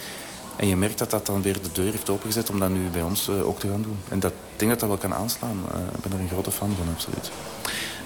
En 0.56 0.66
je 0.66 0.76
merkt 0.76 0.98
dat 0.98 1.10
dat 1.10 1.26
dan 1.26 1.42
weer 1.42 1.62
de 1.62 1.72
deur 1.72 1.90
heeft 1.90 2.10
opengezet 2.10 2.50
om 2.50 2.58
dat 2.58 2.70
nu 2.70 2.88
bij 2.92 3.02
ons 3.02 3.28
uh, 3.28 3.46
ook 3.48 3.58
te 3.58 3.68
gaan 3.68 3.82
doen. 3.82 3.98
En 4.08 4.20
dat, 4.20 4.30
ik 4.30 4.58
denk 4.58 4.70
dat 4.70 4.80
dat 4.80 4.88
wel 4.88 4.98
kan 4.98 5.14
aanslaan. 5.14 5.64
Uh, 5.68 5.80
ik 5.94 6.02
ben 6.02 6.12
er 6.12 6.18
een 6.18 6.28
grote 6.28 6.50
fan 6.50 6.74
van, 6.76 6.94
absoluut. 6.94 7.30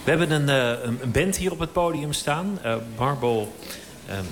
We 0.04 0.10
hebben 0.10 0.30
een, 0.30 0.48
uh, 0.48 0.84
een 1.02 1.10
band 1.12 1.36
hier 1.36 1.52
op 1.52 1.58
het 1.58 1.72
podium 1.72 2.12
staan. 2.12 2.58
Marble... 2.96 3.46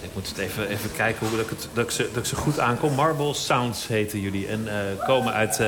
ik 0.01 0.11
moet 0.15 0.29
het 0.29 0.39
even, 0.39 0.69
even 0.69 0.93
kijken 0.93 1.27
hoe 1.27 1.37
dat 1.37 1.45
ik, 1.45 1.51
het, 1.51 1.69
dat, 1.73 1.93
ze, 1.93 2.11
dat 2.15 2.27
ze 2.27 2.37
goed 2.37 2.59
aankom. 2.59 2.95
Marble 2.95 3.35
Sounds 3.35 3.87
heten 3.87 4.21
jullie. 4.21 4.47
En 4.47 4.69
komen 5.07 5.33
uit, 5.33 5.61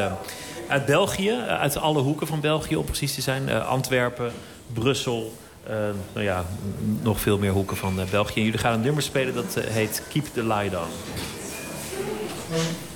uit 0.69 0.87
België. 0.87 1.33
Uit 1.49 1.77
alle 1.77 2.01
hoeken 2.01 2.27
van 2.27 2.41
België, 2.41 2.77
om 2.77 2.85
precies 2.85 3.15
te 3.15 3.21
zijn. 3.21 3.51
Antwerpen, 3.51 4.33
Brussel, 4.73 5.33
nou 6.13 6.25
ja, 6.25 6.45
nog 7.03 7.21
veel 7.21 7.39
meer 7.39 7.53
hoeken 7.53 7.77
van 7.77 8.01
België. 8.11 8.35
En 8.35 8.45
jullie 8.45 8.59
gaan 8.59 8.73
een 8.73 8.81
nummer 8.81 9.03
spelen 9.03 9.35
dat 9.35 9.55
heet 9.55 10.03
Keep 10.09 10.25
the 10.33 10.45
Light 10.45 10.77
On. 10.77 10.89
Mm-hmm. 12.51 12.88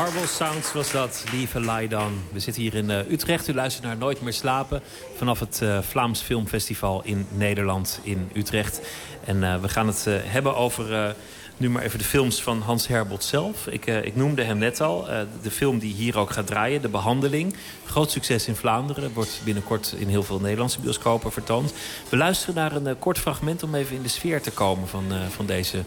Marble 0.00 0.26
Sounds 0.26 0.72
was 0.72 0.90
dat, 0.90 1.24
lieve 1.32 1.60
Laidan. 1.60 2.12
We 2.32 2.40
zitten 2.40 2.62
hier 2.62 2.74
in 2.74 2.90
uh, 2.90 3.10
Utrecht. 3.10 3.48
U 3.48 3.54
luistert 3.54 3.86
naar 3.86 3.96
Nooit 3.96 4.20
meer 4.20 4.32
slapen. 4.32 4.82
Vanaf 5.16 5.40
het 5.40 5.60
uh, 5.62 5.78
Vlaams 5.82 6.20
Filmfestival 6.20 7.02
in 7.04 7.26
Nederland, 7.30 8.00
in 8.02 8.30
Utrecht. 8.34 8.80
En 9.24 9.36
uh, 9.36 9.60
we 9.60 9.68
gaan 9.68 9.86
het 9.86 10.04
hebben 10.08 10.56
over 10.56 11.14
nu 11.56 11.70
maar 11.70 11.82
even 11.82 11.98
de 11.98 12.04
films 12.04 12.42
van 12.42 12.60
Hans 12.60 12.86
Herbot 12.86 13.24
zelf. 13.24 13.66
Ik, 13.66 13.86
ik 13.86 14.16
noemde 14.16 14.42
hem 14.42 14.58
net 14.58 14.80
al. 14.80 15.06
de 15.42 15.50
film 15.50 15.78
die 15.78 15.94
hier 15.94 16.18
ook 16.18 16.30
gaat 16.30 16.46
draaien, 16.46 16.82
De 16.82 16.88
Behandeling. 16.88 17.56
Groot 17.84 18.10
succes 18.10 18.48
in 18.48 18.56
Vlaanderen. 18.56 19.12
Wordt 19.12 19.40
binnenkort 19.44 19.94
in 19.98 20.08
heel 20.08 20.22
veel 20.22 20.40
Nederlandse 20.40 20.80
bioscopen 20.80 21.32
vertoond. 21.32 21.72
We 22.08 22.16
luisteren 22.16 22.54
naar 22.54 22.72
een 22.72 22.98
kort 22.98 23.18
fragment 23.18 23.62
om 23.62 23.74
even 23.74 23.96
in 23.96 24.02
de 24.02 24.08
sfeer 24.08 24.42
te 24.42 24.50
komen 24.50 24.88
van, 24.88 25.04
van 25.30 25.46
deze 25.46 25.84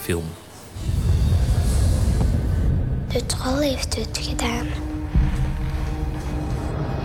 film. 0.00 0.24
De 3.12 3.26
troll 3.26 3.62
heeft 3.62 3.96
het 3.96 4.18
gedaan. 4.22 4.66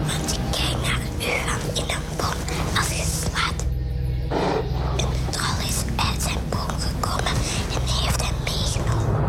Want 0.07 0.31
ik 0.31 0.39
kijk 0.51 0.81
naar 0.81 0.99
u 1.19 1.31
van 1.45 1.83
in 1.83 1.89
een 1.89 2.17
boom 2.17 2.77
als 2.77 2.87
je 2.87 3.19
slaat. 3.21 3.65
En 4.97 5.07
de 5.07 5.29
troll 5.29 5.67
is 5.67 5.83
uit 5.95 6.21
zijn 6.21 6.39
boom 6.49 6.79
gekomen 6.79 7.31
en 7.73 7.81
heeft 8.03 8.21
hem 8.21 8.35
meegenomen. 8.43 9.25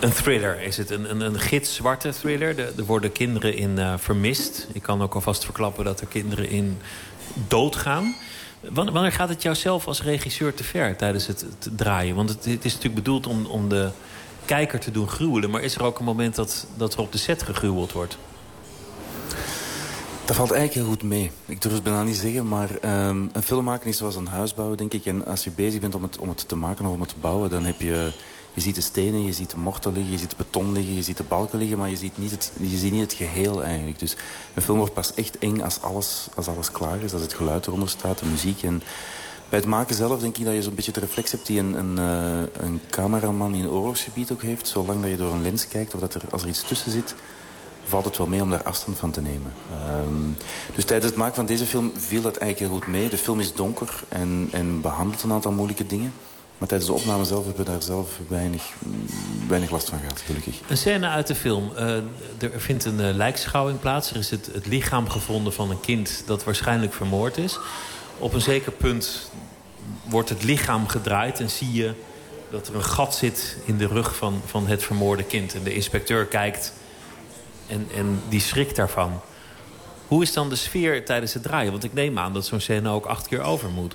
Een 0.00 0.12
thriller 0.12 0.62
is 0.62 0.76
het, 0.76 0.90
een, 0.90 1.10
een, 1.10 1.20
een 1.20 1.40
gitzwarte 1.40 2.10
thriller. 2.10 2.58
Er 2.58 2.84
worden 2.84 3.12
kinderen 3.12 3.56
in 3.56 3.78
uh, 3.78 3.94
vermist. 3.98 4.66
Ik 4.72 4.82
kan 4.82 5.02
ook 5.02 5.14
alvast 5.14 5.44
verklappen 5.44 5.84
dat 5.84 6.00
er 6.00 6.06
kinderen 6.06 6.48
in 6.48 6.80
doodgaan. 7.48 8.14
Wanneer 8.72 9.12
gaat 9.12 9.28
het 9.28 9.42
jou 9.42 9.56
zelf 9.56 9.86
als 9.86 10.02
regisseur 10.02 10.54
te 10.54 10.64
ver 10.64 10.96
tijdens 10.96 11.26
het, 11.26 11.44
draaien? 11.76 12.14
Want 12.14 12.28
het, 12.28 12.46
is 12.46 12.54
natuurlijk 12.62 12.94
bedoeld 12.94 13.26
om, 13.26 13.46
om 13.46 13.68
de 13.68 13.90
kijker 14.44 14.80
te 14.80 14.90
doen 14.90 15.08
gruwelen. 15.08 15.50
Maar 15.50 15.62
is 15.62 15.74
er 15.74 15.82
ook 15.82 15.98
een 15.98 16.04
moment 16.04 16.34
dat, 16.34 16.66
dat 16.76 16.94
er 16.94 17.00
op 17.00 17.12
de 17.12 17.18
set 17.18 17.42
gegruweld 17.42 17.92
wordt? 17.92 18.18
Dat 20.24 20.36
valt 20.36 20.50
eigenlijk 20.50 20.86
heel 20.86 20.96
goed 20.96 21.02
mee. 21.08 21.30
Ik 21.46 21.62
durf 21.62 21.74
het 21.74 21.82
bijna 21.82 22.02
niet 22.02 22.16
zeggen, 22.16 22.48
maar 22.48 22.70
um, 22.70 23.30
een 23.32 23.42
film 23.42 23.64
maken 23.64 23.88
is 23.88 23.96
zoals 23.96 24.16
een 24.16 24.26
huis 24.26 24.54
bouwen, 24.54 24.76
denk 24.76 24.92
ik. 24.92 25.06
En 25.06 25.26
als 25.26 25.44
je 25.44 25.50
bezig 25.50 25.80
bent 25.80 25.94
om 25.94 26.02
het, 26.02 26.18
om 26.18 26.28
het 26.28 26.48
te 26.48 26.56
maken 26.56 26.86
of 26.86 26.92
om 26.92 27.00
het 27.00 27.08
te 27.08 27.14
bouwen, 27.20 27.50
dan 27.50 27.64
heb 27.64 27.80
je 27.80 28.12
je 28.54 28.60
ziet 28.60 28.74
de 28.74 28.80
stenen, 28.80 29.24
je 29.24 29.32
ziet 29.32 29.50
de 29.50 29.56
mortel 29.56 29.92
liggen, 29.92 30.12
je 30.12 30.18
ziet 30.18 30.30
de 30.30 30.36
beton 30.36 30.72
liggen, 30.72 30.94
je 30.94 31.02
ziet 31.02 31.16
de 31.16 31.22
balken 31.22 31.58
liggen, 31.58 31.78
maar 31.78 31.90
je 31.90 31.96
ziet 31.96 32.18
niet 32.18 32.30
het, 32.30 32.52
je 32.60 32.76
ziet 32.76 32.92
niet 32.92 33.00
het 33.00 33.12
geheel 33.12 33.64
eigenlijk. 33.64 33.98
Dus 33.98 34.16
een 34.54 34.62
film 34.62 34.78
wordt 34.78 34.94
pas 34.94 35.14
echt 35.14 35.38
eng 35.38 35.60
als 35.60 35.80
alles, 35.82 36.28
als 36.34 36.48
alles 36.48 36.70
klaar 36.70 37.02
is, 37.02 37.12
als 37.12 37.22
het 37.22 37.34
geluid 37.34 37.66
eronder 37.66 37.88
staat, 37.88 38.18
de 38.18 38.26
muziek. 38.26 38.62
En 38.62 38.82
bij 39.48 39.58
het 39.58 39.68
maken 39.68 39.94
zelf 39.94 40.20
denk 40.20 40.38
ik 40.38 40.44
dat 40.44 40.54
je 40.54 40.62
zo'n 40.62 40.74
beetje 40.74 40.92
de 40.92 41.00
reflex 41.00 41.30
hebt 41.30 41.46
die 41.46 41.58
een, 41.58 41.74
een, 41.74 41.98
uh, 41.98 42.64
een 42.64 42.80
cameraman 42.90 43.54
in 43.54 43.60
een 43.60 43.70
oorlogsgebied 43.70 44.32
ook 44.32 44.42
heeft. 44.42 44.68
Zolang 44.68 45.00
dat 45.00 45.10
je 45.10 45.16
door 45.16 45.32
een 45.32 45.42
lens 45.42 45.68
kijkt 45.68 45.94
of 45.94 46.00
dat 46.00 46.14
er, 46.14 46.22
als 46.30 46.42
er 46.42 46.48
iets 46.48 46.62
tussen 46.62 46.90
zit, 46.90 47.14
valt 47.84 48.04
het 48.04 48.16
wel 48.16 48.26
mee 48.26 48.42
om 48.42 48.50
daar 48.50 48.62
afstand 48.62 48.98
van 48.98 49.10
te 49.10 49.20
nemen. 49.20 49.52
Um, 50.06 50.36
dus 50.74 50.84
tijdens 50.84 51.10
het 51.10 51.20
maken 51.20 51.34
van 51.34 51.46
deze 51.46 51.66
film 51.66 51.92
viel 51.96 52.22
dat 52.22 52.36
eigenlijk 52.36 52.72
heel 52.72 52.80
goed 52.80 52.92
mee. 52.92 53.08
De 53.08 53.18
film 53.18 53.40
is 53.40 53.54
donker 53.54 54.02
en, 54.08 54.48
en 54.52 54.80
behandelt 54.80 55.22
een 55.22 55.32
aantal 55.32 55.52
moeilijke 55.52 55.86
dingen. 55.86 56.12
Maar 56.60 56.68
tijdens 56.68 56.90
de 56.90 56.96
opname 56.96 57.24
zelf 57.24 57.44
hebben 57.44 57.64
we 57.64 57.70
daar 57.70 57.82
zelf 57.82 58.18
weinig, 58.28 58.72
weinig 59.48 59.70
last 59.70 59.88
van 59.88 59.98
gehad, 59.98 60.20
gelukkig. 60.20 60.60
Een 60.68 60.76
scène 60.76 61.08
uit 61.08 61.26
de 61.26 61.34
film. 61.34 61.72
Uh, 61.74 61.96
er 62.38 62.60
vindt 62.60 62.84
een 62.84 63.00
uh, 63.00 63.14
lijkschouwing 63.14 63.80
plaats. 63.80 64.10
Er 64.10 64.16
is 64.16 64.30
het, 64.30 64.50
het 64.52 64.66
lichaam 64.66 65.08
gevonden 65.08 65.52
van 65.52 65.70
een 65.70 65.80
kind 65.80 66.22
dat 66.26 66.44
waarschijnlijk 66.44 66.92
vermoord 66.92 67.36
is. 67.36 67.58
Op 68.18 68.32
een 68.32 68.40
zeker 68.40 68.72
punt 68.72 69.30
wordt 70.04 70.28
het 70.28 70.42
lichaam 70.42 70.88
gedraaid 70.88 71.40
en 71.40 71.50
zie 71.50 71.72
je 71.72 71.94
dat 72.50 72.68
er 72.68 72.74
een 72.74 72.84
gat 72.84 73.14
zit 73.14 73.56
in 73.64 73.78
de 73.78 73.86
rug 73.86 74.16
van, 74.16 74.42
van 74.46 74.66
het 74.66 74.82
vermoorde 74.82 75.24
kind. 75.24 75.54
En 75.54 75.62
de 75.62 75.74
inspecteur 75.74 76.26
kijkt 76.26 76.72
en, 77.66 77.88
en 77.96 78.22
die 78.28 78.40
schrikt 78.40 78.76
daarvan. 78.76 79.20
Hoe 80.06 80.22
is 80.22 80.32
dan 80.32 80.48
de 80.48 80.56
sfeer 80.56 81.04
tijdens 81.04 81.34
het 81.34 81.42
draaien? 81.42 81.70
Want 81.70 81.84
ik 81.84 81.92
neem 81.92 82.18
aan 82.18 82.32
dat 82.32 82.46
zo'n 82.46 82.60
scène 82.60 82.88
ook 82.88 83.06
acht 83.06 83.28
keer 83.28 83.42
over 83.42 83.68
moet. 83.68 83.94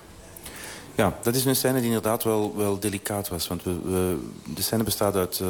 Ja, 0.95 1.17
dat 1.21 1.35
is 1.35 1.45
een 1.45 1.55
scène 1.55 1.77
die 1.77 1.85
inderdaad 1.85 2.23
wel, 2.23 2.53
wel 2.57 2.79
delicaat 2.79 3.27
was. 3.27 3.47
Want 3.47 3.63
we, 3.63 3.79
we 3.83 4.17
de 4.53 4.61
scène 4.61 4.83
bestaat 4.83 5.15
uit 5.15 5.39
uh, 5.43 5.47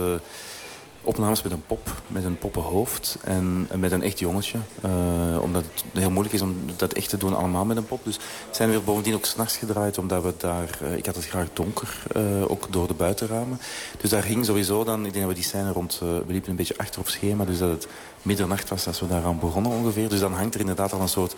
opnames 1.02 1.42
met 1.42 1.52
een 1.52 1.64
pop, 1.68 2.02
met 2.08 2.24
een 2.24 2.38
poppenhoofd 2.38 3.18
en, 3.24 3.68
met 3.76 3.92
een 3.92 4.02
echt 4.02 4.20
jongetje. 4.20 4.58
Uh, 4.86 5.42
omdat 5.42 5.64
het 5.74 5.84
heel 5.94 6.10
moeilijk 6.10 6.36
is 6.36 6.42
om 6.42 6.56
dat 6.76 6.94
echt 6.94 7.10
te 7.10 7.18
doen 7.18 7.36
allemaal 7.36 7.66
met 7.66 7.78
een 7.78 7.86
pop. 7.86 8.04
Dus 8.04 8.20
zijn 8.52 8.72
we 8.72 8.80
bovendien 8.80 9.14
ook 9.14 9.26
s'nachts 9.26 9.58
gedraaid, 9.58 9.98
omdat 9.98 10.24
we 10.24 10.34
daar... 10.38 10.80
Uh, 10.84 10.98
ik 10.98 11.06
had 11.06 11.16
het 11.16 11.26
graag 11.26 11.48
donker, 11.54 12.04
ook 12.48 12.72
door 12.72 12.88
de 12.88 12.94
buitenramen. 12.94 13.60
Dus 14.02 14.10
daar 14.10 14.24
hing 14.24 14.46
sowieso 14.46 14.84
dan... 14.84 15.06
Ik 15.06 15.14
denk 15.14 15.26
dat 15.26 15.36
we 15.36 15.42
die 15.42 15.50
scène 15.50 15.72
rond... 15.72 16.00
we 16.00 16.24
liepen 16.28 16.50
een 16.50 16.56
beetje 16.56 16.78
achter 16.78 17.00
op 17.00 17.08
schema, 17.08 17.46
dus 17.46 17.58
dat 17.58 17.70
het 17.70 17.88
middernacht 18.22 18.70
was 18.70 18.88
als 18.88 19.00
we 19.00 19.08
daaraan 19.08 19.40
begonnen 19.40 19.72
ongeveer. 19.72 20.10
Dus 20.10 20.20
dan 20.20 20.34
hangt 20.34 20.54
er 20.54 20.60
inderdaad 20.60 20.94
al 20.94 21.02
een 21.02 21.10
soort 21.10 21.36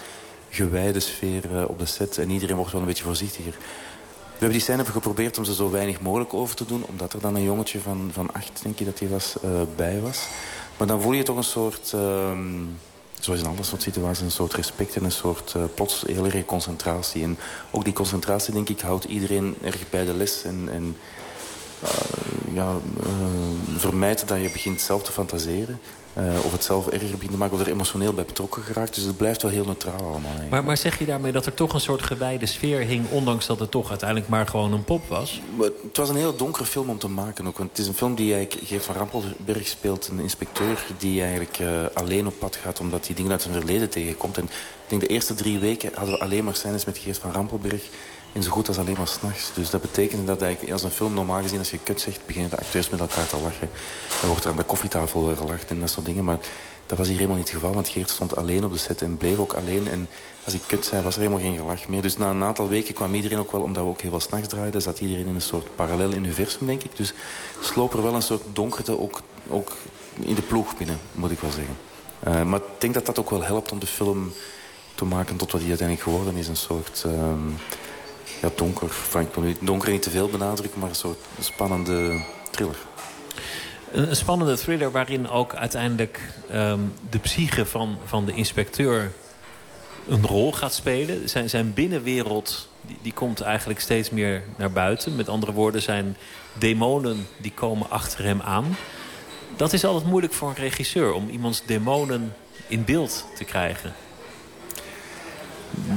gewijde 0.49 0.99
sfeer 0.99 1.67
op 1.67 1.79
de 1.79 1.85
set. 1.85 2.17
En 2.17 2.29
iedereen 2.29 2.55
wordt 2.55 2.71
wel 2.71 2.81
een 2.81 2.87
beetje 2.87 3.03
voorzichtiger. 3.03 3.57
We 4.37 4.43
hebben 4.43 4.59
die 4.59 4.67
scène 4.67 4.85
geprobeerd 4.85 5.37
om 5.37 5.45
ze 5.45 5.53
zo 5.53 5.71
weinig 5.71 6.01
mogelijk 6.01 6.33
over 6.33 6.55
te 6.55 6.65
doen. 6.65 6.83
Omdat 6.89 7.13
er 7.13 7.19
dan 7.19 7.35
een 7.35 7.43
jongetje 7.43 7.79
van, 7.79 8.09
van 8.13 8.33
acht, 8.33 8.59
denk 8.63 8.79
je 8.79 8.85
dat 8.85 8.99
hij 8.99 9.09
was, 9.09 9.35
uh, 9.45 9.51
bij 9.75 10.01
was. 10.01 10.27
Maar 10.77 10.87
dan 10.87 11.01
voel 11.01 11.11
je 11.11 11.23
toch 11.23 11.37
een 11.37 11.43
soort... 11.43 11.91
Uh, 11.95 12.31
zoals 13.19 13.39
in 13.39 13.45
alle 13.45 13.63
soort 13.63 13.81
situaties, 13.81 14.23
een 14.23 14.31
soort 14.31 14.53
respect 14.53 14.95
en 14.95 15.03
een 15.03 15.11
soort 15.11 15.53
uh, 15.57 15.63
plots 15.73 16.03
heel 16.07 16.25
erg 16.25 16.45
concentratie. 16.45 17.23
En 17.23 17.37
ook 17.71 17.83
die 17.83 17.93
concentratie, 17.93 18.53
denk 18.53 18.69
ik, 18.69 18.79
houdt 18.79 19.03
iedereen 19.03 19.55
erg 19.61 19.89
bij 19.89 20.05
de 20.05 20.13
les. 20.13 20.43
En, 20.43 20.69
en 20.71 20.95
uh, 21.83 22.53
ja, 22.53 22.75
vermijdt 23.77 24.27
dat 24.27 24.41
je 24.41 24.51
begint 24.51 24.81
zelf 24.81 25.03
te 25.03 25.11
fantaseren. 25.11 25.79
Uh, 26.19 26.45
of 26.45 26.51
het 26.51 26.63
zelf 26.63 26.87
erger 26.87 27.11
begint 27.11 27.31
te 27.31 27.37
maken, 27.37 27.55
of 27.55 27.61
er 27.61 27.71
emotioneel 27.71 28.13
bij 28.13 28.25
betrokken 28.25 28.63
geraakt. 28.63 28.95
Dus 28.95 29.03
het 29.03 29.17
blijft 29.17 29.41
wel 29.41 29.51
heel 29.51 29.65
neutraal 29.65 29.99
allemaal. 29.99 30.31
Maar, 30.49 30.63
maar, 30.63 30.77
zeg 30.77 30.99
je 30.99 31.05
daarmee 31.05 31.31
dat 31.31 31.45
er 31.45 31.53
toch 31.53 31.73
een 31.73 31.79
soort 31.79 32.01
gewijde 32.01 32.45
sfeer 32.45 32.79
hing... 32.79 33.09
ondanks 33.09 33.45
dat 33.45 33.59
het 33.59 33.71
toch 33.71 33.89
uiteindelijk 33.89 34.29
maar 34.29 34.47
gewoon 34.47 34.73
een 34.73 34.83
pop 34.83 35.07
was? 35.07 35.41
Maar 35.55 35.69
het 35.83 35.97
was 35.97 36.09
een 36.09 36.15
heel 36.15 36.35
donkere 36.35 36.65
film 36.65 36.89
om 36.89 36.97
te 36.97 37.07
maken 37.07 37.47
ook. 37.47 37.57
Want 37.57 37.69
het 37.69 37.79
is 37.79 37.87
een 37.87 37.93
film 37.93 38.15
die 38.15 38.33
eigenlijk... 38.33 38.67
Geert 38.67 38.83
van 38.83 38.95
Rampelberg 38.95 39.67
speelt 39.67 40.07
een 40.07 40.19
inspecteur... 40.19 40.85
die 40.97 41.21
eigenlijk 41.21 41.59
uh, 41.59 41.67
alleen 41.93 42.27
op 42.27 42.39
pad 42.39 42.55
gaat 42.55 42.79
omdat 42.79 43.05
hij 43.05 43.15
dingen 43.15 43.31
uit 43.31 43.41
zijn 43.41 43.53
verleden 43.53 43.89
tegenkomt. 43.89 44.37
En 44.37 44.43
ik 44.43 44.49
denk 44.87 45.01
de 45.01 45.07
eerste 45.07 45.33
drie 45.33 45.59
weken 45.59 45.91
hadden 45.93 46.13
we 46.13 46.21
alleen 46.21 46.43
maar 46.43 46.55
scènes 46.55 46.85
met 46.85 46.97
Geert 46.97 47.17
van 47.17 47.31
Rampelberg... 47.31 47.81
En 48.37 48.43
zo 48.43 48.51
goed 48.51 48.67
als 48.67 48.77
alleen 48.77 48.95
maar 48.97 49.07
s'nachts. 49.07 49.51
Dus 49.53 49.69
dat 49.69 49.81
betekent 49.81 50.27
dat 50.27 50.41
eigenlijk, 50.41 50.73
als 50.73 50.83
een 50.83 50.91
film 50.91 51.13
normaal 51.13 51.41
gezien, 51.41 51.59
als 51.59 51.71
je 51.71 51.79
kut 51.83 52.01
zegt, 52.01 52.19
beginnen 52.25 52.49
de 52.49 52.57
acteurs 52.57 52.89
met 52.89 52.99
elkaar 52.99 53.27
te 53.27 53.37
lachen. 53.37 53.69
Dan 54.19 54.29
wordt 54.29 54.43
er 54.43 54.51
aan 54.51 54.57
de 54.57 54.63
koffietafel 54.63 55.35
gelachen 55.35 55.69
en 55.69 55.79
dat 55.79 55.89
soort 55.89 56.05
dingen. 56.05 56.23
Maar 56.23 56.37
dat 56.85 56.97
was 56.97 57.07
hier 57.07 57.15
helemaal 57.15 57.37
niet 57.37 57.47
het 57.47 57.55
geval, 57.55 57.73
want 57.73 57.89
Geert 57.89 58.09
stond 58.09 58.35
alleen 58.35 58.65
op 58.65 58.71
de 58.71 58.77
set 58.77 59.01
en 59.01 59.17
bleef 59.17 59.37
ook 59.37 59.53
alleen. 59.53 59.87
En 59.87 60.07
als 60.43 60.53
ik 60.53 60.61
kut 60.65 60.85
zei, 60.85 61.03
was 61.03 61.15
er 61.15 61.21
helemaal 61.21 61.41
geen 61.41 61.57
gelach 61.57 61.87
meer. 61.87 62.01
Dus 62.01 62.17
na 62.17 62.29
een 62.29 62.43
aantal 62.43 62.67
weken 62.67 62.93
kwam 62.93 63.13
iedereen 63.13 63.37
ook 63.37 63.51
wel, 63.51 63.61
omdat 63.61 63.83
we 63.83 63.89
ook 63.89 64.01
heel 64.01 64.09
veel 64.09 64.19
s'nachts 64.19 64.47
draaiden, 64.47 64.81
zat 64.81 64.99
iedereen 64.99 65.27
in 65.27 65.35
een 65.35 65.41
soort 65.41 65.75
parallel 65.75 66.13
universum, 66.13 66.67
denk 66.67 66.83
ik. 66.83 66.95
Dus 66.95 67.13
sloop 67.61 67.93
er 67.93 68.03
wel 68.03 68.15
een 68.15 68.21
soort 68.21 68.43
donkerte 68.53 68.99
ook, 68.99 69.21
ook 69.49 69.71
in 70.19 70.35
de 70.35 70.41
ploeg 70.41 70.77
binnen, 70.77 70.99
moet 71.11 71.31
ik 71.31 71.39
wel 71.39 71.51
zeggen. 71.51 71.77
Uh, 72.27 72.43
maar 72.43 72.59
ik 72.59 72.81
denk 72.81 72.93
dat 72.93 73.05
dat 73.05 73.19
ook 73.19 73.29
wel 73.29 73.43
helpt 73.43 73.71
om 73.71 73.79
de 73.79 73.87
film 73.87 74.31
te 74.95 75.05
maken 75.05 75.35
tot 75.35 75.51
wat 75.51 75.61
hij 75.61 75.69
uiteindelijk 75.69 76.09
geworden 76.09 76.35
is. 76.35 76.47
Een 76.47 76.55
soort... 76.55 77.03
Uh, 77.07 77.13
ja, 78.41 78.49
donker. 78.55 78.89
Frank, 78.89 79.27
ik 79.27 79.33
wil 79.33 79.43
niet 79.43 79.57
donker 79.61 79.91
niet 79.91 80.01
te 80.01 80.09
veel 80.09 80.29
benadrukken, 80.29 80.79
maar 80.79 80.89
een 80.89 80.95
soort 80.95 81.19
spannende 81.39 82.21
thriller. 82.51 82.77
Een, 83.91 84.15
spannende 84.15 84.57
thriller 84.57 84.91
waarin 84.91 85.29
ook 85.29 85.55
uiteindelijk 85.55 86.19
um, 86.53 86.93
de 87.09 87.19
psyche 87.19 87.65
van, 87.65 87.97
van 88.05 88.25
de 88.25 88.33
inspecteur 88.33 89.11
een 90.07 90.25
rol 90.25 90.51
gaat 90.51 90.73
spelen. 90.73 91.29
Zijn, 91.29 91.49
zijn 91.49 91.73
binnenwereld 91.73 92.69
die, 92.81 92.97
die 93.01 93.13
komt 93.13 93.41
eigenlijk 93.41 93.79
steeds 93.79 94.09
meer 94.09 94.43
naar 94.55 94.71
buiten. 94.71 95.15
Met 95.15 95.29
andere 95.29 95.51
woorden, 95.51 95.81
zijn 95.81 96.17
demonen 96.53 97.27
die 97.37 97.51
komen 97.51 97.89
achter 97.89 98.23
hem 98.23 98.41
aan. 98.41 98.77
Dat 99.55 99.73
is 99.73 99.85
altijd 99.85 100.09
moeilijk 100.09 100.33
voor 100.33 100.49
een 100.49 100.55
regisseur, 100.55 101.13
om 101.13 101.29
iemands 101.29 101.65
demonen 101.65 102.35
in 102.67 102.85
beeld 102.85 103.25
te 103.35 103.43
krijgen. 103.43 103.93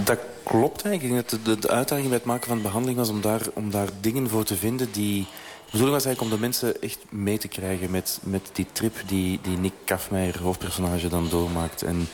Dat 0.05 0.19
klopt 0.51 0.85
eigenlijk. 0.85 1.29
De, 1.29 1.43
de, 1.43 1.59
de, 1.59 1.69
uitdaging 1.69 2.09
bij 2.09 2.17
het 2.17 2.27
maken 2.27 2.49
van 2.49 2.57
de 2.57 2.63
behandeling 2.63 2.99
was 2.99 3.09
om 3.09 3.21
daar, 3.21 3.47
om 3.55 3.71
daar 3.71 3.89
dingen 4.01 4.29
voor 4.29 4.45
te 4.45 4.57
vinden 4.57 4.93
die... 4.93 5.27
De 5.65 5.77
bedoeling 5.77 5.97
was 5.97 6.05
eigenlijk 6.05 6.21
om 6.21 6.39
de 6.39 6.47
mensen 6.47 6.83
echt 6.83 6.99
mee 7.09 7.39
te 7.39 7.49
krijgen 7.49 7.91
met, 7.91 8.21
met 8.23 8.51
die 8.53 8.67
trip 8.73 8.95
die, 9.07 9.39
die 9.43 9.57
Nick 9.57 9.73
Kafmeijer, 9.85 10.43
hoofdpersonage, 10.43 11.09
dan 11.09 11.29
doormaakt. 11.29 11.83
En 11.83 12.09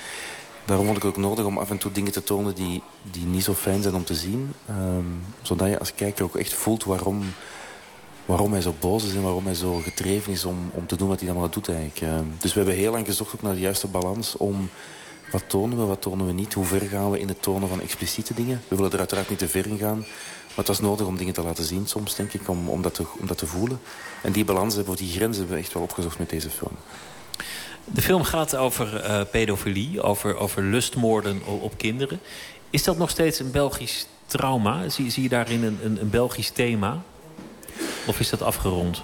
daarom 0.64 0.85
vond 0.87 0.96
ik 0.96 1.03
het 1.03 1.12
ook 1.12 1.22
nodig 1.22 1.44
om 1.44 1.59
af 1.59 1.70
en 1.70 1.79
toe 1.79 1.92
dingen 1.92 2.12
te 2.12 2.22
tonen 2.22 2.55
die, 2.55 2.83
die 3.03 3.25
niet 3.25 3.44
zo 3.44 3.55
fijn 3.55 3.83
zijn 3.83 3.94
om 3.94 4.05
te 4.05 4.14
zien. 4.14 4.53
Um, 4.70 5.22
zodat 5.42 5.68
je 5.68 5.79
als 5.79 5.94
kijker 5.94 6.25
ook 6.25 6.37
echt 6.37 6.55
voelt 6.55 6.85
waarom, 6.85 7.22
waarom 8.25 8.53
hij 8.53 8.61
zo 8.61 8.75
boos 8.81 9.05
is 9.05 9.14
en 9.14 9.22
waarom 9.22 9.44
hij 9.44 9.55
zo 9.55 9.75
gedreven 9.75 10.33
is 10.33 10.44
om, 10.44 10.70
om 10.72 10.87
te 10.87 10.96
doen 10.96 11.09
wat 11.09 11.20
hij 11.20 11.29
allemaal 11.29 11.51
doet 11.51 11.68
eigenlijk. 11.68 12.01
Um, 12.01 12.35
dus 12.38 12.53
we 12.53 12.59
hebben 12.59 12.79
heel 12.79 12.92
lang 12.92 13.07
gezocht 13.07 13.35
ook 13.35 13.42
naar 13.42 13.55
de 13.55 13.61
juiste 13.61 13.87
balans 13.87 14.37
om 14.37 14.70
wat 15.31 15.43
tonen 15.47 15.79
we, 15.79 15.85
wat 15.85 16.03
tonen 16.03 16.27
we 16.27 16.33
niet? 16.33 16.55
Hoe 16.55 16.65
ver 16.65 16.81
gaan 16.81 17.11
we 17.11 17.21
in 17.21 17.29
het 17.29 17.43
tonen 17.43 17.69
van 17.69 17.81
expliciete 17.81 18.35
dingen? 18.35 18.62
We 18.69 18.77
willen 18.77 18.93
er 18.93 18.99
uiteraard 18.99 19.29
niet 19.29 19.39
te 19.39 19.49
ver 19.49 19.67
in 19.67 19.79
gaan. 19.79 19.99
Maar 19.99 20.65
het 20.65 20.67
was 20.67 20.81
nodig 20.81 21.07
om 21.07 21.17
dingen 21.17 21.35
te 21.35 21.43
laten 21.43 21.65
zien 21.65 21.87
soms, 21.87 22.15
denk 22.15 22.33
ik, 22.33 22.49
om, 22.49 22.83
dat, 22.83 22.95
te, 22.95 23.05
om 23.21 23.27
dat 23.27 23.39
te 23.39 23.47
voelen. 23.47 23.81
En 24.23 24.33
die 24.33 24.45
balans 24.45 24.75
hebben 24.75 24.93
we, 24.93 24.99
die 24.99 25.12
grenzen 25.12 25.39
hebben 25.39 25.57
we 25.57 25.62
echt 25.62 25.73
wel 25.73 25.83
opgezocht 25.83 26.19
met 26.19 26.31
deze 26.31 26.51
film. 26.51 26.77
De 27.85 28.03
film 28.03 28.23
gaat 28.23 28.57
over 28.57 29.05
uh, 29.05 29.21
pedofilie, 29.31 30.03
over, 30.03 30.37
over 30.37 30.62
lustmoorden 30.62 31.43
op 31.45 31.79
kinderen. 31.79 32.21
Is 32.71 32.85
dat 32.85 32.99
nog 32.99 33.11
steeds 33.11 33.39
een 33.39 33.51
Belgisch 33.51 34.07
trauma? 34.27 34.89
Zie, 34.89 35.11
zie 35.11 35.23
je 35.23 35.29
daarin 35.29 35.65
een, 35.65 35.79
een, 35.83 36.01
een 36.01 36.11
Belgisch 36.11 36.51
thema? 36.51 37.03
Of 38.07 38.21
is 38.21 38.31
dat 38.31 38.43
afgerond? 38.43 39.03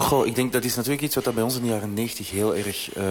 Goh, 0.00 0.26
ik 0.26 0.34
denk 0.34 0.52
dat 0.52 0.64
is 0.64 0.74
natuurlijk 0.74 1.02
iets 1.02 1.14
wat 1.14 1.34
bij 1.34 1.42
ons 1.42 1.56
in 1.56 1.62
de 1.62 1.68
jaren 1.68 1.94
90 1.94 2.30
heel 2.30 2.56
erg 2.56 2.96
uh, 2.96 3.04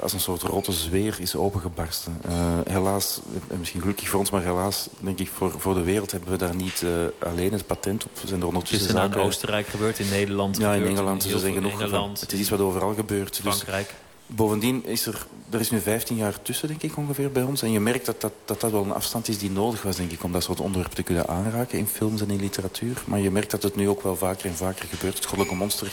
als 0.00 0.12
een 0.12 0.20
soort 0.20 0.42
rotte 0.42 0.72
zweer 0.72 1.16
is 1.20 1.36
opengebarsten. 1.36 2.20
Uh, 2.28 2.32
helaas, 2.68 3.20
misschien 3.58 3.80
gelukkig 3.80 4.08
voor 4.08 4.18
ons, 4.18 4.30
maar 4.30 4.42
helaas 4.42 4.88
denk 5.00 5.18
ik 5.18 5.28
voor, 5.28 5.54
voor 5.58 5.74
de 5.74 5.82
wereld 5.82 6.10
hebben 6.10 6.30
we 6.30 6.36
daar 6.36 6.54
niet 6.54 6.82
uh, 6.84 6.90
alleen 7.18 7.52
het 7.52 7.66
patent 7.66 8.04
op. 8.04 8.10
We 8.20 8.28
zijn 8.28 8.40
er 8.40 8.46
ondertussen 8.46 8.96
het 8.96 9.10
is 9.10 9.16
in 9.16 9.22
Oostenrijk 9.22 9.66
gebeurd, 9.66 9.98
in 9.98 10.08
Nederland 10.08 10.56
Ja, 10.56 10.74
in 10.74 10.86
Engeland. 10.86 11.24
Er 11.24 11.38
zijn 11.38 11.52
genoeg 11.52 12.20
Het 12.20 12.32
is 12.32 12.40
iets 12.40 12.50
wat 12.50 12.60
overal 12.60 12.94
gebeurt. 12.94 13.42
Dus 13.42 13.54
Frankrijk. 13.54 13.86
Dus 13.86 14.05
Bovendien 14.26 14.84
is 14.84 15.06
er, 15.06 15.26
er 15.50 15.60
is 15.60 15.70
nu 15.70 15.80
15 15.80 16.16
jaar 16.16 16.42
tussen, 16.42 16.68
denk 16.68 16.82
ik, 16.82 16.96
ongeveer 16.96 17.32
bij 17.32 17.42
ons. 17.42 17.62
En 17.62 17.70
je 17.70 17.80
merkt 17.80 18.06
dat 18.06 18.20
dat, 18.20 18.32
dat 18.44 18.60
dat 18.60 18.70
wel 18.70 18.84
een 18.84 18.92
afstand 18.92 19.28
is 19.28 19.38
die 19.38 19.50
nodig 19.50 19.82
was, 19.82 19.96
denk 19.96 20.10
ik... 20.10 20.22
om 20.22 20.32
dat 20.32 20.42
soort 20.42 20.60
onderwerpen 20.60 20.96
te 20.96 21.02
kunnen 21.02 21.28
aanraken 21.28 21.78
in 21.78 21.86
films 21.86 22.20
en 22.20 22.30
in 22.30 22.40
literatuur. 22.40 23.02
Maar 23.04 23.20
je 23.20 23.30
merkt 23.30 23.50
dat 23.50 23.62
het 23.62 23.76
nu 23.76 23.88
ook 23.88 24.02
wel 24.02 24.16
vaker 24.16 24.46
en 24.46 24.56
vaker 24.56 24.88
gebeurt. 24.88 25.14
Het 25.14 25.24
Goddelijke 25.24 25.58
Monster 25.58 25.92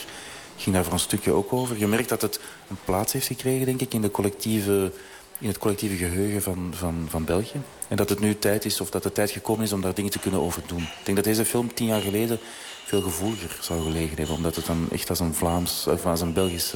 ging 0.58 0.76
daar 0.76 0.84
voor 0.84 0.94
een 0.94 1.00
stukje 1.00 1.32
ook 1.32 1.54
over. 1.54 1.78
Je 1.78 1.88
merkt 1.88 2.10
dat 2.10 2.22
het 2.22 2.40
een 2.70 2.78
plaats 2.86 3.14
heeft 3.14 3.28
gekregen, 3.28 3.66
denk 3.66 3.82
ik... 3.82 3.94
in, 3.94 4.02
de 4.02 4.12
collectieve, 4.12 4.92
in 5.40 5.48
het 5.48 5.58
collectieve 5.58 5.96
geheugen 5.96 6.42
van, 6.42 6.74
van, 6.76 7.06
van 7.10 7.26
België. 7.26 7.62
En 7.88 7.98
dat 7.98 8.10
het 8.10 8.20
nu 8.20 8.38
tijd 8.38 8.66
is, 8.66 8.82
of 8.82 8.90
dat 8.90 9.04
de 9.04 9.12
tijd 9.12 9.32
gekomen 9.32 9.64
is 9.64 9.74
om 9.74 9.82
daar 9.82 9.94
dingen 9.94 10.12
te 10.12 10.20
kunnen 10.20 10.40
over 10.40 10.62
doen. 10.68 10.82
Ik 10.82 11.04
denk 11.04 11.18
dat 11.18 11.26
deze 11.26 11.46
film 11.46 11.74
tien 11.74 11.88
jaar 11.88 12.02
geleden 12.02 12.40
veel 12.86 13.02
gevoeliger 13.02 13.58
zou 13.62 13.82
gelegen 13.82 14.18
hebben. 14.18 14.36
Omdat 14.36 14.56
het 14.56 14.66
dan 14.66 14.88
echt 14.92 15.10
als 15.10 15.20
een 15.20 15.34
Vlaams, 15.34 15.88
of 15.88 16.06
als 16.06 16.22
een 16.22 16.34
Belgisch 16.34 16.74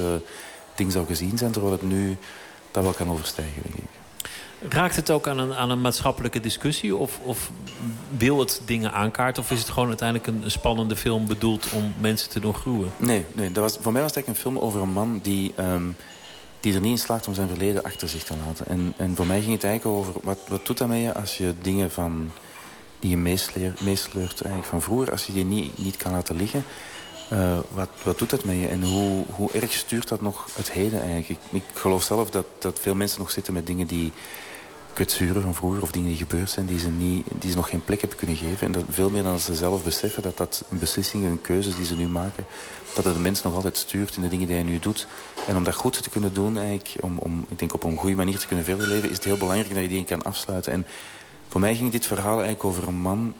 ding 0.78 0.92
zou 0.92 1.06
gezien 1.06 1.38
zijn... 1.38 1.52
terwijl 1.52 1.72
het 1.72 1.82
nu 1.82 2.16
dat 2.70 2.82
wel 2.82 2.92
kan 2.92 3.10
overstijgen, 3.10 3.62
denk 3.62 3.74
ik. 3.74 3.98
Raakt 4.68 4.96
het 4.96 5.10
ook 5.10 5.28
aan 5.28 5.38
een, 5.38 5.54
aan 5.54 5.70
een 5.70 5.80
maatschappelijke 5.80 6.40
discussie? 6.40 6.96
Of, 6.96 7.18
of 7.22 7.50
wil 8.16 8.38
het 8.38 8.60
dingen 8.64 8.92
aankaarten? 8.92 9.42
Of 9.42 9.50
is 9.50 9.58
het 9.58 9.68
gewoon 9.68 9.88
uiteindelijk 9.88 10.28
een, 10.28 10.42
een, 10.42 10.50
spannende 10.50 10.96
film 10.96 11.26
bedoeld 11.26 11.68
om 11.72 11.94
mensen 12.00 12.30
te 12.30 12.40
doen 12.40 12.54
groeien? 12.54 12.90
Nee, 12.96 13.24
nee 13.32 13.52
dat 13.52 13.62
was, 13.62 13.78
voor 13.80 13.92
mij 13.92 14.02
was 14.02 14.14
het 14.14 14.24
eigenlijk 14.24 14.28
een 14.28 14.52
film 14.52 14.58
over 14.58 14.80
een 14.80 14.92
man 14.92 15.20
die, 15.22 15.54
um, 15.60 15.96
die 16.60 16.74
er 16.74 16.80
niet 16.80 16.90
in 16.90 16.98
slaagt 16.98 17.26
om 17.26 17.34
zijn 17.34 17.48
verleden 17.48 17.82
achter 17.82 18.08
zich 18.08 18.22
te 18.22 18.34
laten. 18.46 18.66
En, 18.66 18.94
en 18.96 19.16
voor 19.16 19.26
mij 19.26 19.40
ging 19.40 19.52
het 19.52 19.64
eigenlijk 19.64 19.98
over, 19.98 20.12
wat, 20.22 20.38
wat 20.48 20.66
doet 20.66 20.78
dat 20.78 20.88
met 20.88 21.00
je 21.00 21.14
als 21.14 21.38
je 21.38 21.54
dingen 21.62 21.90
van, 21.90 22.30
die 22.98 23.10
je 23.10 23.16
meesleurt, 23.16 23.80
meesleurt 23.80 24.40
eigenlijk 24.40 24.70
van 24.70 24.82
vroeger, 24.82 25.10
als 25.10 25.26
je 25.26 25.32
die 25.32 25.44
niet, 25.44 25.78
niet 25.78 25.96
kan 25.96 26.12
laten 26.12 26.36
liggen... 26.36 26.64
Uh, 27.32 27.58
wat, 27.70 27.88
wat 28.02 28.18
doet 28.18 28.30
dat 28.30 28.44
met 28.44 28.60
je 28.60 28.68
en 28.68 28.82
hoe, 28.82 29.24
hoe 29.30 29.52
erg 29.52 29.72
stuurt 29.72 30.08
dat 30.08 30.20
nog 30.20 30.46
het 30.56 30.72
heden 30.72 31.02
eigenlijk? 31.02 31.40
Ik, 31.50 31.62
geloof 31.74 32.02
zelf 32.02 32.30
dat, 32.30 32.46
dat 32.58 32.78
veel 32.80 32.94
mensen 32.94 33.18
nog 33.18 33.30
zitten 33.30 33.52
met 33.52 33.66
dingen 33.66 33.86
die 33.86 34.12
kwetsuren 34.92 35.42
van 35.42 35.54
vroeger... 35.54 35.82
of 35.82 35.90
dingen 35.90 36.08
die 36.08 36.16
gebeurd 36.16 36.50
zijn 36.50 36.66
die 36.66 36.78
ze, 36.78 36.90
niet, 36.90 37.26
die 37.38 37.50
ze 37.50 37.56
nog 37.56 37.68
geen 37.68 37.84
plek 37.84 38.00
hebben 38.00 38.18
kunnen 38.18 38.36
geven. 38.36 38.66
En 38.66 38.72
dat 38.72 38.84
veel 38.90 39.10
meer 39.10 39.22
dan 39.22 39.38
ze 39.38 39.54
zelf 39.54 39.84
beseffen 39.84 40.22
dat 40.22 40.36
dat 40.36 40.64
een 40.70 40.78
beslissing 40.78 41.24
en 41.24 41.40
keuzes 41.40 41.76
die 41.76 41.84
ze 41.84 41.96
nu 41.96 42.08
maken... 42.08 42.44
dat 42.94 43.04
het 43.04 43.14
de 43.14 43.20
mens 43.20 43.42
nog 43.42 43.54
altijd 43.54 43.76
stuurt 43.76 44.16
in 44.16 44.22
de 44.22 44.28
dingen 44.28 44.46
die 44.46 44.56
hij 44.56 44.64
nu 44.64 44.78
doet. 44.78 45.06
En 45.46 45.56
om 45.56 45.64
dat 45.64 45.74
goed 45.74 46.02
te 46.02 46.10
kunnen 46.10 46.34
doen, 46.34 46.58
eigenlijk, 46.58 46.94
om, 47.00 47.18
om 47.18 47.46
ik 47.48 47.58
denk 47.58 47.74
op 47.74 47.84
een 47.84 47.96
goede 47.96 48.16
manier 48.16 48.38
te 48.38 48.46
kunnen 48.46 48.64
verder 48.64 48.88
leven... 48.88 49.10
is 49.10 49.16
het 49.16 49.24
heel 49.24 49.36
belangrijk 49.36 49.74
dat 49.74 49.82
je 49.82 49.88
die 49.88 50.04
kan 50.04 50.22
afsluiten. 50.22 50.72
En 50.72 50.86
voor 51.48 51.60
mij 51.60 51.74
ging 51.74 51.92
dit 51.92 52.06
verhaal 52.06 52.36
eigenlijk 52.36 52.64
over 52.64 52.88
een 52.88 53.00
man... 53.00 53.34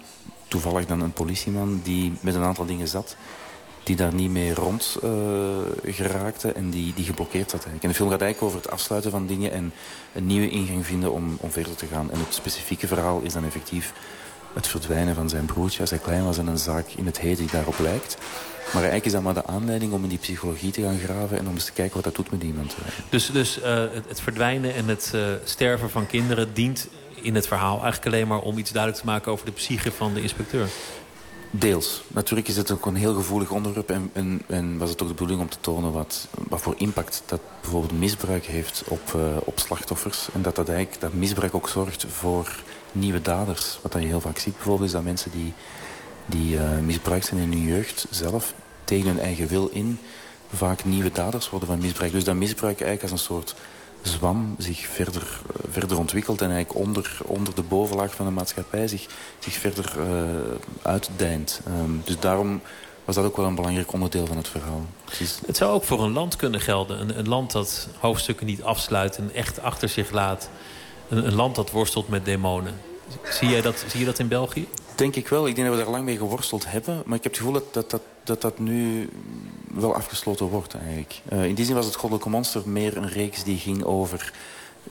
toevallig 0.48 0.87
dan 0.87 1.01
een 1.01 1.12
politieman 1.12 1.81
die 1.83 2.12
met 2.20 2.35
een 2.35 2.42
aantal 2.42 2.66
dingen 2.66 2.88
zat 2.88 3.16
die 3.88 3.96
daar 3.96 4.14
niet 4.14 4.31
mee 4.31 4.55
rond 4.55 4.98
uh, 5.05 5.11
geraakte 5.85 6.53
en 6.53 6.70
die, 6.70 6.92
die 6.94 7.05
geblokkeerd 7.05 7.51
zat. 7.51 7.64
Eigenlijk. 7.64 7.83
En 7.83 7.88
de 7.88 7.94
film 7.94 8.11
gaat 8.11 8.20
eigenlijk 8.20 8.53
over 8.53 8.64
het 8.64 8.72
afsluiten 8.74 9.11
van 9.11 9.27
dingen 9.27 9.53
en 9.53 9.72
een 10.14 10.27
nieuwe 10.27 10.48
ingang 10.48 10.87
vinden 10.87 11.12
om, 11.12 11.37
om 11.40 11.51
verder 11.51 11.74
te 11.74 11.87
gaan. 11.87 12.11
En 12.11 12.18
het 12.18 12.35
specifieke 12.35 12.87
verhaal 12.87 13.20
is 13.20 13.33
dan 13.33 13.44
effectief 13.44 13.92
het 14.53 14.66
verdwijnen 14.66 15.14
van 15.14 15.29
zijn 15.29 15.44
broertje 15.44 15.81
als 15.81 15.90
hij 15.90 15.98
klein 15.98 16.24
was 16.24 16.38
en 16.38 16.46
een 16.46 16.59
zaak 16.59 16.88
in 16.96 17.07
het 17.07 17.20
heden 17.20 17.38
die 17.38 17.51
daarop 17.53 17.79
lijkt. 17.79 18.16
Maar 18.64 18.83
eigenlijk 18.83 19.05
is 19.05 19.12
dat 19.12 19.22
maar 19.22 19.35
de 19.35 19.46
aanleiding 19.46 19.92
om 19.92 20.03
in 20.03 20.09
die 20.09 20.18
psychologie 20.18 20.70
te 20.70 20.83
gaan 20.83 20.98
graven... 20.98 21.38
en 21.38 21.48
om 21.48 21.55
eens 21.55 21.64
te 21.64 21.72
kijken 21.72 21.94
wat 21.94 22.05
dat 22.05 22.14
doet 22.14 22.31
met 22.31 22.42
iemand. 22.42 22.77
Dus, 23.09 23.31
dus 23.31 23.59
uh, 23.59 23.85
het, 24.07 24.20
verdwijnen 24.20 24.74
en 24.74 24.88
het 24.88 25.14
sterven 25.44 25.90
van 25.90 26.07
kinderen 26.07 26.55
dient 26.55 26.88
in 27.22 27.35
het 27.35 27.46
verhaal 27.46 27.83
eigenlijk 27.83 28.07
alleen 28.07 28.29
maar 28.29 28.40
om 28.40 28.59
iets 28.59 28.70
duidelijk 28.72 29.03
te 29.03 29.09
maken 29.09 29.33
over 29.33 29.46
de 29.46 29.53
psyche 29.53 29.92
van 29.92 30.14
de 30.14 30.22
inspecteur? 30.22 30.68
Deels. 31.50 32.02
Natuurlijk 32.08 32.48
is 32.48 32.56
het 32.56 32.70
ook 32.70 32.87
een 32.87 32.94
heel 32.94 33.14
gevoelig 33.14 33.50
onderwerp 33.50 33.90
en, 33.90 34.42
en, 34.46 34.78
was 34.78 34.90
het 34.90 35.02
ook 35.02 35.08
de 35.08 35.14
bedoeling 35.14 35.40
om 35.40 35.48
te 35.48 35.61
tonen 35.61 35.92
wat, 35.92 36.28
wat 36.48 36.61
voor 36.61 36.74
impact 36.76 37.22
dat 37.26 37.40
bijvoorbeeld 37.61 37.98
misbruik 37.98 38.44
heeft 38.44 38.84
op, 38.88 39.12
uh, 39.16 39.22
op 39.44 39.58
slachtoffers. 39.58 40.28
En 40.32 40.42
dat, 40.42 40.56
dat, 40.56 40.68
eigenlijk, 40.68 41.00
dat 41.00 41.12
misbruik 41.12 41.54
ook 41.54 41.68
zorgt 41.68 42.06
voor 42.08 42.62
nieuwe 42.92 43.22
daders. 43.22 43.78
Wat 43.82 43.92
je 43.92 43.98
heel 43.98 44.20
vaak 44.20 44.38
ziet 44.38 44.54
bijvoorbeeld 44.54 44.87
is 44.87 44.94
dat 44.94 45.04
mensen 45.04 45.30
die, 45.30 45.52
die 46.26 46.54
uh, 46.54 46.78
misbruikt 46.78 47.26
zijn 47.26 47.40
in 47.40 47.52
hun 47.52 47.62
jeugd 47.62 48.06
zelf 48.11 48.54
tegen 48.84 49.06
hun 49.06 49.20
eigen 49.20 49.46
wil 49.46 49.66
in 49.66 49.98
vaak 50.54 50.84
nieuwe 50.84 51.12
daders 51.12 51.50
worden 51.50 51.68
van 51.68 51.78
misbruik. 51.78 52.12
Dus 52.12 52.24
dat 52.24 52.34
misbruik 52.34 52.80
eigenlijk 52.80 53.02
als 53.02 53.20
een 53.20 53.26
soort 53.26 53.54
zwam 54.09 54.55
zich 54.59 54.87
verder, 54.87 55.23
uh, 55.23 55.73
verder 55.73 55.99
ontwikkelt... 55.99 56.40
en 56.40 56.51
eigenlijk 56.51 56.87
onder, 56.87 57.18
onder 57.25 57.55
de 57.55 57.62
bovenlaag 57.62 58.14
van 58.14 58.27
de 58.27 58.33
maatschappij 58.33 58.88
zich, 58.88 59.07
zich 59.38 59.53
verder 59.53 59.92
uh, 59.99 60.31
uitdijnt. 60.83 61.61
Um, 61.68 62.03
dus 62.05 62.18
daarom 62.18 62.61
was 63.05 63.14
dat 63.14 63.25
ook 63.25 63.37
wel 63.37 63.47
een 63.47 63.55
belangrijk 63.55 63.92
onderdeel 63.92 64.27
van 64.27 64.37
het 64.37 64.49
verhaal. 64.49 64.87
Het 65.47 65.57
zou 65.57 65.73
ook 65.73 65.85
voor 65.85 66.03
een 66.03 66.12
land 66.12 66.37
kunnen 66.37 66.61
gelden. 66.61 67.01
Een, 67.01 67.18
een, 67.18 67.29
land 67.29 67.53
dat 67.53 67.88
hoofdstukken 67.99 68.47
niet 68.47 68.62
afsluit 68.62 69.16
en 69.16 69.35
echt 69.35 69.62
achter 69.62 69.88
zich 69.88 70.11
laat. 70.11 70.49
Een, 71.09 71.27
een 71.27 71.35
land 71.35 71.55
dat 71.55 71.71
worstelt 71.71 72.09
met 72.09 72.25
demonen. 72.25 72.75
Zie, 73.31 73.49
jij 73.49 73.61
dat, 73.61 73.85
zie 73.88 74.01
je 74.01 74.07
dat 74.07 74.18
in 74.18 74.29
België? 74.29 74.68
Denk 74.98 75.16
ik 75.16 75.28
wel. 75.28 75.46
Ik 75.46 75.54
denk 75.54 75.68
dat 75.68 75.76
we 75.76 75.82
daar 75.82 75.92
lang 75.92 76.04
mee 76.04 76.16
geworsteld 76.16 76.70
hebben. 76.70 77.02
Maar 77.06 77.16
ik 77.16 77.22
heb 77.22 77.32
het 77.32 77.40
gevoel 77.40 77.52
dat 77.52 77.74
dat, 77.74 77.90
dat, 77.90 78.02
dat, 78.24 78.40
dat 78.40 78.58
nu 78.58 79.08
wel 79.74 79.94
afgesloten 79.94 80.46
wordt 80.46 80.74
eigenlijk. 80.74 81.20
Uh, 81.32 81.44
in 81.44 81.54
die 81.54 81.64
zin 81.64 81.74
was 81.74 81.87
het 81.87 81.94
Goddelijke 81.94 82.28
Monster 82.30 82.62
meer 82.68 82.96
een 82.96 83.08
reeks 83.08 83.44
die 83.44 83.58
ging 83.58 83.84
over 83.84 84.32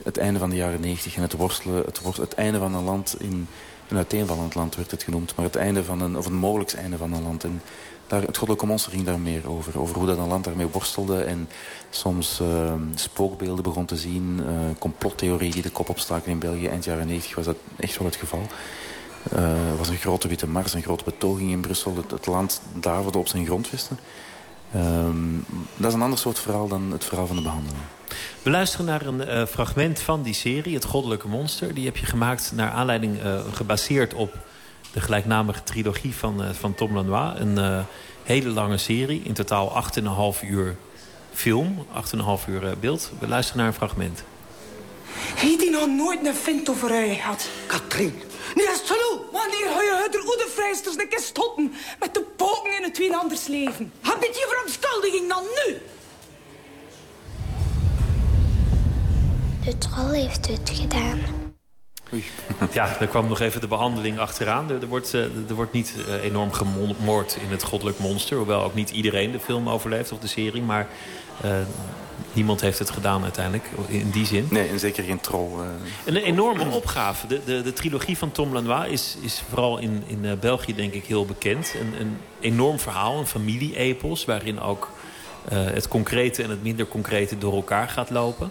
het 0.02 0.18
einde 0.18 0.38
van 0.38 0.50
de 0.50 0.56
jaren 0.56 0.80
negentig. 0.80 1.16
En 1.16 1.22
het 1.22 1.32
worstelen, 1.32 1.84
het, 1.84 2.16
het 2.16 2.34
einde 2.34 2.58
van 2.58 2.74
een 2.74 2.84
land 2.84 3.16
in 3.18 3.46
een 3.88 3.96
uiteenvallend 3.96 4.54
land 4.54 4.76
werd 4.76 4.90
het 4.90 5.02
genoemd. 5.02 5.34
Maar 5.36 5.44
het 5.44 5.56
einde 5.56 5.84
van 5.84 6.00
een, 6.00 6.16
of 6.16 6.26
een 6.26 6.34
mogelijk 6.34 6.72
einde 6.72 6.96
van 6.96 7.12
een 7.12 7.22
land. 7.22 7.44
En 7.44 7.62
daar, 8.06 8.22
het 8.22 8.36
Goddelijke 8.36 8.66
Monster 8.66 8.92
ging 8.92 9.04
daar 9.04 9.20
meer 9.20 9.50
over. 9.50 9.80
Over 9.80 9.96
hoe 9.96 10.06
dat 10.06 10.18
een 10.18 10.28
land 10.28 10.44
daarmee 10.44 10.66
worstelde. 10.66 11.22
En 11.22 11.48
soms 11.90 12.40
uh, 12.42 12.72
spookbeelden 12.94 13.64
begon 13.64 13.84
te 13.84 13.96
zien. 13.96 14.40
Uh, 14.40 14.48
complottheorieën 14.78 15.52
die 15.52 15.62
de 15.62 15.70
kop 15.70 15.88
opstaken 15.88 16.30
in 16.30 16.38
België. 16.38 16.66
Eind 16.66 16.84
jaren 16.84 17.06
negentig 17.06 17.34
was 17.34 17.44
dat 17.44 17.56
echt 17.76 17.98
wel 17.98 18.06
het 18.06 18.16
geval. 18.16 18.42
Er 19.30 19.42
uh, 19.42 19.78
was 19.78 19.88
een 19.88 19.96
grote 19.96 20.28
witte 20.28 20.46
mars, 20.46 20.74
een 20.74 20.82
grote 20.82 21.04
betoging 21.04 21.50
in 21.50 21.60
Brussel. 21.60 21.96
Het, 21.96 22.10
het 22.10 22.26
land 22.26 22.62
daverde 22.74 23.18
op 23.18 23.28
zijn 23.28 23.46
grondvesten. 23.46 23.98
Um, 24.76 25.44
dat 25.76 25.88
is 25.88 25.94
een 25.94 26.02
ander 26.02 26.18
soort 26.18 26.38
verhaal 26.38 26.68
dan 26.68 26.92
het 26.92 27.04
verhaal 27.04 27.26
van 27.26 27.36
de 27.36 27.42
behandeling. 27.42 27.82
We 28.42 28.50
luisteren 28.50 28.86
naar 28.86 29.06
een 29.06 29.28
uh, 29.28 29.46
fragment 29.46 30.00
van 30.00 30.22
die 30.22 30.34
serie, 30.34 30.74
Het 30.74 30.84
Goddelijke 30.84 31.28
Monster. 31.28 31.74
Die 31.74 31.84
heb 31.84 31.96
je 31.96 32.06
gemaakt 32.06 32.52
naar 32.54 32.70
aanleiding, 32.70 33.22
uh, 33.22 33.40
gebaseerd 33.52 34.14
op 34.14 34.34
de 34.92 35.00
gelijknamige 35.00 35.62
trilogie 35.62 36.14
van, 36.14 36.42
uh, 36.42 36.50
van 36.50 36.74
Tom 36.74 36.94
Lanois. 36.94 37.40
Een 37.40 37.84
hele 38.22 38.48
lange 38.48 38.78
serie, 38.78 39.22
in 39.24 39.32
totaal 39.32 39.84
8,5 40.34 40.48
uur 40.48 40.76
film, 41.32 41.86
8,5 42.40 42.48
uur 42.48 42.78
beeld. 42.80 43.10
We 43.18 43.28
luisteren 43.28 43.60
naar 43.60 43.68
een 43.68 43.78
fragment. 43.78 44.22
Heeft 45.34 45.60
hij 45.60 45.70
nog 45.70 45.86
nooit 45.86 46.26
een 46.26 46.34
vent 46.34 46.70
over 46.70 46.88
gehad? 46.88 47.48
Katrien, 47.66 48.22
Nee, 48.54 48.66
dat 48.66 48.74
is 48.74 48.90
genoeg. 48.90 49.20
Wanneer 49.32 49.68
ga 49.74 49.82
je 49.82 49.98
uit 50.02 50.12
de 50.12 50.22
goede 50.26 50.46
vrijsters 50.48 50.96
een 50.96 51.08
keer 51.08 51.20
stoppen 51.20 51.74
met 51.98 52.14
de 52.14 52.20
poken 52.36 52.76
in 52.76 52.82
het 52.82 52.94
twee 52.94 53.16
anders 53.16 53.46
leven? 53.46 53.92
Heb 54.02 54.22
je 54.22 54.30
die 54.32 54.46
verontschuldiging 54.48 55.28
dan 55.28 55.42
nu? 55.42 55.76
De 59.64 59.78
troll 59.78 60.20
heeft 60.20 60.46
het 60.46 60.70
gedaan. 60.72 61.20
Oei. 62.12 62.24
Ja, 62.72 63.00
er 63.00 63.06
kwam 63.06 63.28
nog 63.28 63.40
even 63.40 63.60
de 63.60 63.66
behandeling 63.66 64.18
achteraan. 64.18 64.70
Er, 64.70 64.80
er 64.80 64.86
wordt, 64.86 65.14
uh, 65.14 65.22
er 65.48 65.54
wordt 65.54 65.72
niet 65.72 65.94
uh, 66.08 66.24
enorm 66.24 66.52
gemoord 66.52 67.38
in 67.42 67.50
het 67.50 67.62
goddelijk 67.62 67.98
monster. 67.98 68.36
Hoewel 68.36 68.62
ook 68.62 68.74
niet 68.74 68.90
iedereen 68.90 69.30
de 69.30 69.40
film 69.40 69.68
overleeft 69.68 70.12
of 70.12 70.18
de 70.18 70.26
serie. 70.26 70.62
Maar 70.62 70.88
uh, 71.44 71.50
niemand 72.32 72.60
heeft 72.60 72.78
het 72.78 72.90
gedaan 72.90 73.22
uiteindelijk, 73.22 73.64
in 73.86 74.10
die 74.10 74.26
zin. 74.26 74.46
Nee, 74.50 74.68
en 74.68 74.78
zeker 74.78 75.04
geen 75.04 75.20
troll. 75.20 75.50
Uh... 75.60 75.66
Een 76.04 76.16
enorme 76.16 76.70
opgave. 76.70 77.26
De, 77.26 77.40
de, 77.44 77.62
de 77.62 77.72
trilogie 77.72 78.18
van 78.18 78.32
Tom 78.32 78.52
Lanois 78.52 78.90
is, 78.90 79.16
is 79.20 79.42
vooral 79.48 79.78
in, 79.78 80.02
in 80.06 80.24
uh, 80.24 80.32
België 80.32 80.74
denk 80.74 80.92
ik 80.92 81.04
heel 81.04 81.26
bekend. 81.26 81.74
Een, 81.80 82.00
een 82.00 82.18
enorm 82.40 82.78
verhaal, 82.78 83.18
een 83.18 83.26
familie-epos... 83.26 84.24
waarin 84.24 84.60
ook 84.60 84.90
uh, 85.52 85.64
het 85.64 85.88
concrete 85.88 86.42
en 86.42 86.50
het 86.50 86.62
minder 86.62 86.86
concrete 86.86 87.38
door 87.38 87.54
elkaar 87.54 87.88
gaat 87.88 88.10
lopen. 88.10 88.50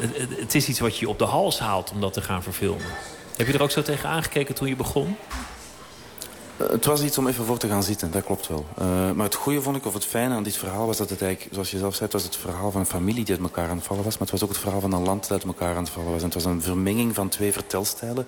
Het, 0.00 0.16
het, 0.16 0.38
het 0.40 0.54
is 0.54 0.68
iets 0.68 0.80
wat 0.80 0.98
je 0.98 1.08
op 1.08 1.18
de 1.18 1.24
hals 1.24 1.58
haalt 1.58 1.90
om 1.90 2.00
dat 2.00 2.12
te 2.12 2.22
gaan 2.22 2.42
verfilmen. 2.42 2.86
Heb 3.36 3.46
je 3.46 3.52
er 3.52 3.62
ook 3.62 3.70
zo 3.70 3.82
tegen 3.82 4.08
aangekeken 4.08 4.54
toen 4.54 4.68
je 4.68 4.76
begon? 4.76 5.16
Uh, 6.60 6.68
het 6.70 6.84
was 6.84 7.02
iets 7.02 7.18
om 7.18 7.28
even 7.28 7.44
voor 7.44 7.58
te 7.58 7.68
gaan 7.68 7.82
zitten, 7.82 8.10
dat 8.10 8.24
klopt 8.24 8.48
wel. 8.48 8.66
Uh, 8.78 9.10
maar 9.10 9.24
het 9.24 9.34
goede 9.34 9.62
vond 9.62 9.76
ik, 9.76 9.86
of 9.86 9.94
het 9.94 10.04
fijne 10.04 10.34
aan 10.34 10.42
dit 10.42 10.56
verhaal... 10.56 10.86
was 10.86 10.96
dat 10.96 11.10
het 11.10 11.22
eigenlijk, 11.22 11.54
zoals 11.54 11.70
je 11.70 11.78
zelf 11.78 11.94
zei... 11.94 12.04
het 12.04 12.12
was 12.12 12.22
het 12.22 12.36
verhaal 12.36 12.70
van 12.70 12.80
een 12.80 12.86
familie 12.86 13.24
die 13.24 13.34
uit 13.34 13.42
elkaar 13.42 13.68
aan 13.68 13.76
het 13.76 13.86
vallen 13.86 14.04
was... 14.04 14.12
maar 14.12 14.22
het 14.22 14.30
was 14.30 14.42
ook 14.42 14.48
het 14.48 14.58
verhaal 14.58 14.80
van 14.80 14.92
een 14.92 15.02
land 15.02 15.22
dat 15.22 15.30
uit 15.30 15.44
elkaar 15.44 15.76
aan 15.76 15.82
het 15.82 15.92
vallen 15.92 16.12
was. 16.12 16.20
En 16.20 16.24
het 16.24 16.34
was 16.34 16.44
een 16.44 16.62
vermenging 16.62 17.14
van 17.14 17.28
twee 17.28 17.52
vertelstijlen. 17.52 18.26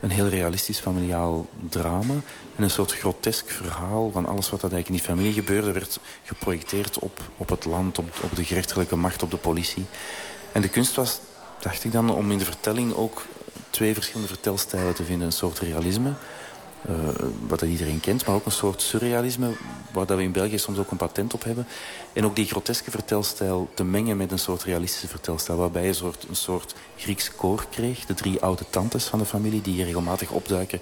Een 0.00 0.10
heel 0.10 0.28
realistisch 0.28 0.78
familiaal 0.78 1.46
drama. 1.68 2.14
En 2.56 2.62
een 2.62 2.70
soort 2.70 2.92
grotesk 2.92 3.48
verhaal 3.50 4.10
van 4.10 4.26
alles 4.26 4.50
wat 4.50 4.60
dat 4.60 4.72
eigenlijk 4.72 4.88
in 4.88 5.06
die 5.06 5.16
familie 5.16 5.32
gebeurde... 5.32 5.72
werd 5.72 5.98
geprojecteerd 6.24 6.98
op, 6.98 7.20
op 7.36 7.48
het 7.48 7.64
land, 7.64 7.98
op, 7.98 8.10
op 8.22 8.36
de 8.36 8.44
gerechtelijke 8.44 8.96
macht, 8.96 9.22
op 9.22 9.30
de 9.30 9.36
politie. 9.36 9.84
En 10.52 10.60
de 10.60 10.68
kunst 10.68 10.94
was, 10.94 11.20
dacht 11.60 11.84
ik 11.84 11.92
dan, 11.92 12.14
om 12.14 12.30
in 12.30 12.38
de 12.38 12.44
vertelling 12.44 12.94
ook... 12.94 13.22
twee 13.70 13.94
verschillende 13.94 14.28
vertelstijlen 14.28 14.94
te 14.94 15.04
vinden. 15.04 15.26
Een 15.26 15.32
soort 15.32 15.58
realisme... 15.58 16.12
Uh, 16.90 16.94
wat 17.46 17.60
dat 17.60 17.68
iedereen 17.68 18.00
kent, 18.00 18.26
maar 18.26 18.34
ook 18.34 18.44
een 18.44 18.52
soort 18.52 18.82
surrealisme... 18.82 19.50
waar 19.92 20.06
dat 20.06 20.16
we 20.16 20.22
in 20.22 20.32
België 20.32 20.58
soms 20.58 20.78
ook 20.78 20.90
een 20.90 20.96
patent 20.96 21.34
op 21.34 21.44
hebben. 21.44 21.66
En 22.12 22.24
ook 22.24 22.36
die 22.36 22.46
groteske 22.46 22.90
vertelstijl 22.90 23.68
te 23.74 23.84
mengen 23.84 24.16
met 24.16 24.32
een 24.32 24.38
soort 24.38 24.62
realistische 24.62 25.08
vertelstijl... 25.08 25.58
waarbij 25.58 25.82
je 25.82 25.88
een 25.88 25.94
soort, 25.94 26.26
een 26.28 26.36
soort 26.36 26.74
Grieks 26.96 27.34
koor 27.36 27.66
kreeg. 27.70 28.06
De 28.06 28.14
drie 28.14 28.40
oude 28.40 28.64
tantes 28.70 29.04
van 29.04 29.18
de 29.18 29.24
familie 29.24 29.60
die 29.60 29.84
regelmatig 29.84 30.30
opduiken... 30.30 30.80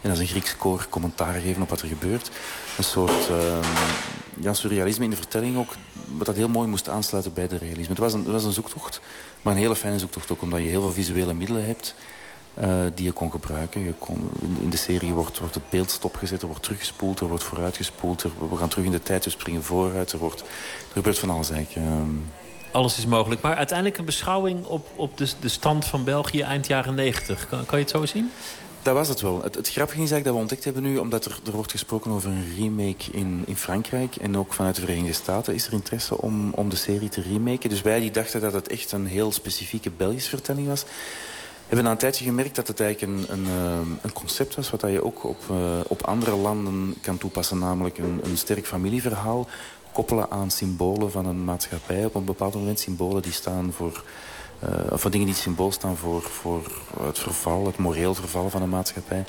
en 0.00 0.10
als 0.10 0.18
een 0.18 0.26
Grieks 0.26 0.56
koor 0.56 0.86
commentaar 0.90 1.40
geven 1.40 1.62
op 1.62 1.68
wat 1.68 1.80
er 1.80 1.88
gebeurt. 1.88 2.30
Een 2.78 2.84
soort 2.84 3.28
uh, 3.30 3.58
ja, 4.40 4.54
surrealisme 4.54 5.04
in 5.04 5.10
de 5.10 5.16
vertelling 5.16 5.56
ook... 5.56 5.74
wat 6.16 6.26
dat 6.26 6.36
heel 6.36 6.48
mooi 6.48 6.68
moest 6.68 6.88
aansluiten 6.88 7.32
bij 7.32 7.48
de 7.48 7.58
realisme. 7.58 7.88
Het 7.88 7.98
was 7.98 8.12
een, 8.12 8.22
het 8.22 8.32
was 8.32 8.44
een 8.44 8.52
zoektocht, 8.52 9.00
maar 9.42 9.52
een 9.52 9.60
hele 9.60 9.76
fijne 9.76 9.98
zoektocht 9.98 10.30
ook... 10.30 10.42
omdat 10.42 10.60
je 10.60 10.66
heel 10.66 10.82
veel 10.82 10.92
visuele 10.92 11.34
middelen 11.34 11.66
hebt... 11.66 11.94
Uh, 12.60 12.80
die 12.94 13.04
je 13.04 13.12
kon 13.12 13.30
gebruiken. 13.30 13.84
Je 13.84 13.92
kon, 13.92 14.30
in 14.60 14.70
de 14.70 14.76
serie 14.76 15.12
wordt, 15.12 15.38
wordt 15.38 15.54
het 15.54 15.70
beeld 15.70 15.90
stopgezet, 15.90 16.42
er 16.42 16.46
wordt 16.46 16.62
teruggespoeld, 16.62 17.20
er 17.20 17.28
wordt 17.28 17.44
vooruitgespoeld. 17.44 18.22
Er, 18.22 18.30
we 18.50 18.56
gaan 18.56 18.68
terug 18.68 18.84
in 18.84 18.90
de 18.90 19.02
tijd, 19.02 19.24
we 19.24 19.30
springen 19.30 19.62
vooruit. 19.62 20.12
Er, 20.12 20.18
wordt, 20.18 20.40
er 20.40 20.46
gebeurt 20.92 21.18
van 21.18 21.30
alles 21.30 21.50
eigenlijk. 21.50 21.86
Uh, 21.86 22.02
alles 22.70 22.98
is 22.98 23.06
mogelijk. 23.06 23.40
Maar 23.40 23.56
uiteindelijk 23.56 23.98
een 23.98 24.04
beschouwing 24.04 24.64
op, 24.64 24.86
op 24.96 25.16
de, 25.16 25.28
de 25.40 25.48
stand 25.48 25.84
van 25.84 26.04
België 26.04 26.40
eind 26.40 26.66
jaren 26.66 26.94
90. 26.94 27.48
Kan, 27.48 27.66
kan 27.66 27.78
je 27.78 27.84
het 27.84 27.94
zo 27.94 28.06
zien? 28.06 28.30
Dat 28.82 28.94
was 28.94 29.08
het 29.08 29.20
wel. 29.20 29.42
Het, 29.42 29.54
het 29.54 29.68
grappige 29.68 30.02
is 30.02 30.10
eigenlijk 30.10 30.24
dat 30.24 30.34
we 30.34 30.40
ontdekt 30.40 30.64
hebben 30.64 30.82
nu... 30.82 30.98
omdat 30.98 31.24
er, 31.24 31.38
er 31.46 31.52
wordt 31.52 31.70
gesproken 31.70 32.10
over 32.10 32.30
een 32.30 32.54
remake 32.56 33.10
in, 33.12 33.42
in 33.46 33.56
Frankrijk... 33.56 34.16
en 34.16 34.36
ook 34.36 34.52
vanuit 34.52 34.74
de 34.74 34.80
Verenigde 34.80 35.12
Staten 35.12 35.54
is 35.54 35.66
er 35.66 35.72
interesse 35.72 36.20
om, 36.20 36.52
om 36.52 36.68
de 36.68 36.76
serie 36.76 37.08
te 37.08 37.22
remaken. 37.22 37.70
Dus 37.70 37.82
wij 37.82 38.00
die 38.00 38.10
dachten 38.10 38.40
dat 38.40 38.52
het 38.52 38.68
echt 38.68 38.92
een 38.92 39.06
heel 39.06 39.32
specifieke 39.32 39.90
Belgische 39.90 40.28
vertelling 40.28 40.66
was... 40.66 40.84
We 41.68 41.74
hebben 41.74 41.92
na 41.92 41.98
een 41.98 42.10
tijdje 42.10 42.24
gemerkt 42.24 42.56
dat 42.56 42.68
het 42.68 42.80
eigenlijk 42.80 43.12
een, 43.12 43.32
een, 43.32 43.46
een 44.02 44.12
concept 44.12 44.54
was... 44.54 44.70
wat 44.70 44.80
je 44.80 45.04
ook 45.04 45.24
op, 45.24 45.42
uh, 45.50 45.56
op 45.86 46.02
andere 46.02 46.36
landen 46.36 46.94
kan 47.00 47.18
toepassen. 47.18 47.58
Namelijk 47.58 47.98
een, 47.98 48.20
een 48.22 48.36
sterk 48.36 48.66
familieverhaal 48.66 49.46
koppelen 49.92 50.30
aan 50.30 50.50
symbolen 50.50 51.10
van 51.10 51.26
een 51.26 51.44
maatschappij. 51.44 52.04
Op 52.04 52.14
een 52.14 52.24
bepaald 52.24 52.54
moment 52.54 52.80
symbolen 52.80 53.22
die 53.22 53.32
staan 53.32 53.72
voor... 53.72 54.02
Uh, 54.64 54.92
of 54.92 55.02
dingen 55.02 55.26
die 55.26 55.34
symbool 55.34 55.72
staan 55.72 55.96
voor, 55.96 56.22
voor 56.22 56.62
het 57.02 57.18
verval, 57.18 57.66
het 57.66 57.78
moreel 57.78 58.14
verval 58.14 58.50
van 58.50 58.62
een 58.62 58.68
maatschappij. 58.68 59.24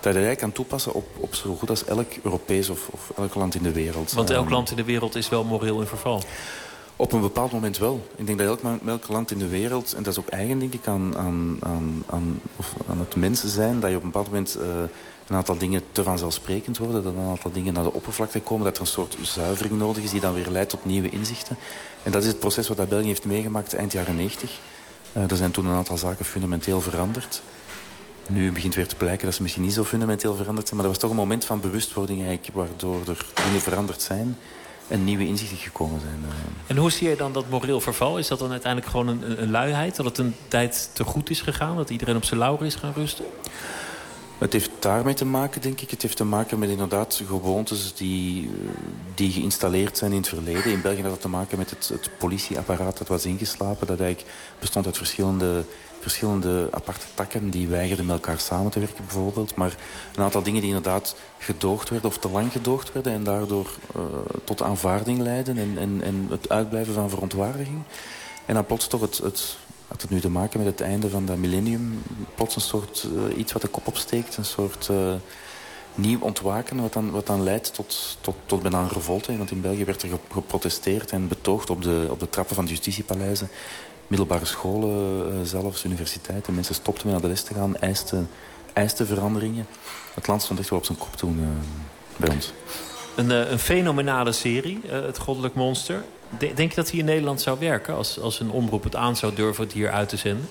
Dat 0.00 0.14
je 0.14 0.36
kan 0.36 0.52
toepassen 0.52 0.94
op, 0.94 1.06
op 1.16 1.34
zo 1.34 1.54
goed 1.54 1.70
als 1.70 1.84
elk 1.84 2.12
Europees 2.22 2.68
of, 2.68 2.88
of 2.90 3.12
elk 3.16 3.34
land 3.34 3.54
in 3.54 3.62
de 3.62 3.72
wereld. 3.72 4.12
Want 4.12 4.30
elk 4.30 4.50
land 4.50 4.70
in 4.70 4.76
de 4.76 4.84
wereld 4.84 5.14
is 5.14 5.28
wel 5.28 5.44
moreel 5.44 5.80
in 5.80 5.86
verval. 5.86 6.22
Op 7.00 7.12
een 7.12 7.20
bepaald 7.20 7.52
moment 7.52 7.78
wel. 7.78 8.08
Ik 8.16 8.26
denk 8.26 8.38
dat 8.38 8.46
elk, 8.46 8.80
elk 8.86 9.08
land 9.08 9.30
in 9.30 9.38
de 9.38 9.48
wereld, 9.48 9.92
en 9.92 10.02
dat 10.02 10.12
is 10.12 10.18
ook 10.18 10.28
eigen 10.28 10.58
denk 10.58 10.72
ik 10.72 10.86
aan, 10.86 11.16
aan, 11.16 11.58
aan, 12.06 12.40
of 12.56 12.74
aan 12.88 12.98
het 12.98 13.16
mensen 13.16 13.48
zijn, 13.48 13.80
dat 13.80 13.90
je 13.90 13.96
op 13.96 14.02
een 14.02 14.10
bepaald 14.10 14.26
moment 14.26 14.58
uh, 14.58 14.64
een 15.26 15.36
aantal 15.36 15.58
dingen 15.58 15.82
te 15.92 16.02
vanzelfsprekend 16.02 16.78
worden, 16.78 17.02
dat 17.02 17.14
een 17.14 17.28
aantal 17.28 17.52
dingen 17.52 17.72
naar 17.72 17.82
de 17.82 17.92
oppervlakte 17.92 18.40
komen, 18.40 18.64
dat 18.64 18.74
er 18.74 18.80
een 18.80 18.86
soort 18.86 19.16
zuivering 19.22 19.78
nodig 19.78 20.02
is 20.02 20.10
die 20.10 20.20
dan 20.20 20.34
weer 20.34 20.48
leidt 20.48 20.70
tot 20.70 20.84
nieuwe 20.84 21.08
inzichten. 21.08 21.56
En 22.02 22.12
dat 22.12 22.22
is 22.22 22.28
het 22.28 22.38
proces 22.38 22.68
wat 22.68 22.88
België 22.88 23.06
heeft 23.06 23.24
meegemaakt 23.24 23.74
eind 23.74 23.92
jaren 23.92 24.16
90. 24.16 24.58
Uh, 25.16 25.30
er 25.30 25.36
zijn 25.36 25.50
toen 25.50 25.66
een 25.66 25.76
aantal 25.76 25.96
zaken 25.96 26.24
fundamenteel 26.24 26.80
veranderd. 26.80 27.42
nu 28.28 28.52
begint 28.52 28.74
weer 28.74 28.88
te 28.88 28.96
blijken 28.96 29.24
dat 29.24 29.34
ze 29.34 29.42
misschien 29.42 29.64
niet 29.64 29.72
zo 29.72 29.84
fundamenteel 29.84 30.34
veranderd 30.34 30.68
zijn. 30.68 30.80
Maar 30.80 30.88
dat 30.88 30.96
was 30.96 31.08
toch 31.08 31.18
een 31.18 31.24
moment 31.24 31.44
van 31.44 31.60
bewustwording 31.60 32.24
eigenlijk, 32.24 32.56
waardoor 32.56 33.00
er 33.06 33.26
dingen 33.44 33.60
veranderd 33.60 34.02
zijn 34.02 34.36
en 34.90 35.04
nieuwe 35.04 35.26
inzichten 35.26 35.58
gekomen 35.58 36.00
zijn. 36.00 36.24
Eh. 36.28 36.34
En 36.66 36.76
hoe 36.76 36.90
zie 36.90 37.08
je 37.08 37.16
dan 37.16 37.32
dat 37.32 37.48
moreel 37.48 37.80
verval? 37.80 38.18
Is 38.18 38.28
dat 38.28 38.38
dan 38.38 38.50
uiteindelijk 38.50 38.90
gewoon 38.90 39.08
een, 39.08 39.42
een 39.42 39.50
luiheid? 39.50 39.96
Dat 39.96 40.04
het 40.04 40.18
een 40.18 40.34
tijd 40.48 40.90
te 40.92 41.04
goed 41.04 41.30
is 41.30 41.40
gegaan? 41.40 41.76
Dat 41.76 41.90
iedereen 41.90 42.16
op 42.16 42.24
zijn 42.24 42.40
lauwer 42.40 42.66
is 42.66 42.74
gaan 42.74 42.92
rusten? 42.94 43.24
Het 44.40 44.52
heeft 44.52 44.70
daarmee 44.78 45.14
te 45.14 45.24
maken, 45.24 45.60
denk 45.60 45.80
ik. 45.80 45.90
Het 45.90 46.02
heeft 46.02 46.16
te 46.16 46.24
maken 46.24 46.58
met 46.58 46.68
inderdaad 46.68 47.22
gewoontes 47.26 47.94
die, 47.94 48.44
eh, 48.44 48.70
die 49.14 49.32
geïnstalleerd 49.32 49.98
zijn 49.98 50.10
in 50.10 50.16
het 50.16 50.28
verleden. 50.28 50.72
In 50.72 50.80
België 50.80 51.02
had 51.02 51.10
het 51.10 51.20
te 51.20 51.28
maken 51.28 51.58
met 51.58 51.70
het, 51.70 51.88
het 51.88 52.10
politieapparaat 52.18 52.98
dat 52.98 53.08
was 53.08 53.24
ingeslapen. 53.24 53.86
Dat 53.86 54.00
eigenlijk 54.00 54.30
bestond 54.58 54.86
uit 54.86 54.96
verschillende, 54.96 55.64
verschillende 56.00 56.68
aparte 56.70 57.06
takken 57.14 57.50
die 57.50 57.68
weigerden 57.68 58.06
met 58.06 58.14
elkaar 58.14 58.38
samen 58.38 58.70
te 58.70 58.78
werken 58.78 59.04
bijvoorbeeld. 59.04 59.54
Maar 59.54 59.76
een 60.14 60.22
aantal 60.22 60.42
dingen 60.42 60.60
die 60.60 60.70
inderdaad 60.70 61.16
gedoogd 61.38 61.88
werden 61.88 62.10
of 62.10 62.18
te 62.18 62.30
lang 62.30 62.52
gedoogd 62.52 62.92
werden... 62.92 63.12
en 63.12 63.24
daardoor 63.24 63.70
uh, 63.96 64.02
tot 64.44 64.62
aanvaarding 64.62 65.18
leiden 65.18 65.58
en, 65.58 65.78
en, 65.78 66.00
en 66.02 66.26
het 66.30 66.48
uitblijven 66.48 66.94
van 66.94 67.10
verontwaardiging. 67.10 67.82
En 68.46 68.54
dan 68.54 68.66
plots 68.66 68.86
toch 68.86 69.00
het, 69.00 69.18
het 69.18 69.56
had 69.90 70.02
het 70.02 70.10
nu 70.10 70.20
te 70.20 70.30
maken 70.30 70.58
met 70.58 70.68
het 70.68 70.80
einde 70.80 71.10
van 71.10 71.26
dat 71.26 71.36
millennium. 71.36 72.02
Plots 72.34 72.54
een 72.54 72.60
soort 72.60 73.06
uh, 73.14 73.38
iets 73.38 73.52
wat 73.52 73.62
de 73.62 73.68
kop 73.68 73.86
opsteekt. 73.86 74.36
Een 74.36 74.44
soort 74.44 74.88
uh, 74.90 75.14
nieuw 75.94 76.20
ontwaken 76.20 76.80
wat 76.80 76.92
dan, 76.92 77.10
wat 77.10 77.26
dan 77.26 77.42
leidt 77.42 77.74
tot, 77.74 78.18
tot, 78.20 78.34
tot 78.46 78.62
bijna 78.62 78.80
een 78.80 78.88
revolte. 78.88 79.36
Want 79.36 79.50
in 79.50 79.60
België 79.60 79.84
werd 79.84 80.02
er 80.02 80.08
geprotesteerd 80.32 81.10
en 81.10 81.28
betoogd 81.28 81.70
op 81.70 81.82
de, 81.82 82.06
op 82.10 82.20
de 82.20 82.28
trappen 82.28 82.54
van 82.54 82.64
de 82.64 82.70
justitiepaleizen. 82.70 83.48
Middelbare 84.06 84.44
scholen 84.44 85.32
uh, 85.32 85.40
zelfs, 85.42 85.84
universiteiten. 85.84 86.54
Mensen 86.54 86.74
stopten 86.74 87.04
met 87.04 87.12
naar 87.12 87.22
de 87.22 87.28
les 87.28 87.42
te 87.42 87.54
gaan, 87.54 87.76
eisten, 87.76 88.28
eisten 88.72 89.06
veranderingen. 89.06 89.66
Het 90.14 90.26
land 90.26 90.42
stond 90.42 90.58
echt 90.58 90.70
wel 90.70 90.78
op 90.78 90.84
zijn 90.84 90.98
kop 90.98 91.16
toen 91.16 91.58
bij 92.16 92.28
ons. 92.28 92.52
Een, 93.16 93.30
een 93.52 93.58
fenomenale 93.58 94.32
serie, 94.32 94.80
Het 94.86 95.18
Goddelijk 95.18 95.54
Monster. 95.54 96.04
Denk 96.38 96.70
je 96.70 96.74
dat 96.74 96.90
hij 96.90 96.98
in 96.98 97.04
Nederland 97.04 97.40
zou 97.40 97.58
werken 97.58 97.94
als, 97.94 98.20
als 98.20 98.40
een 98.40 98.50
omroep 98.50 98.84
het 98.84 98.96
aan 98.96 99.16
zou 99.16 99.34
durven 99.34 99.64
het 99.64 99.72
hier 99.72 99.90
uit 99.90 100.08
te 100.08 100.16
zenden? 100.16 100.48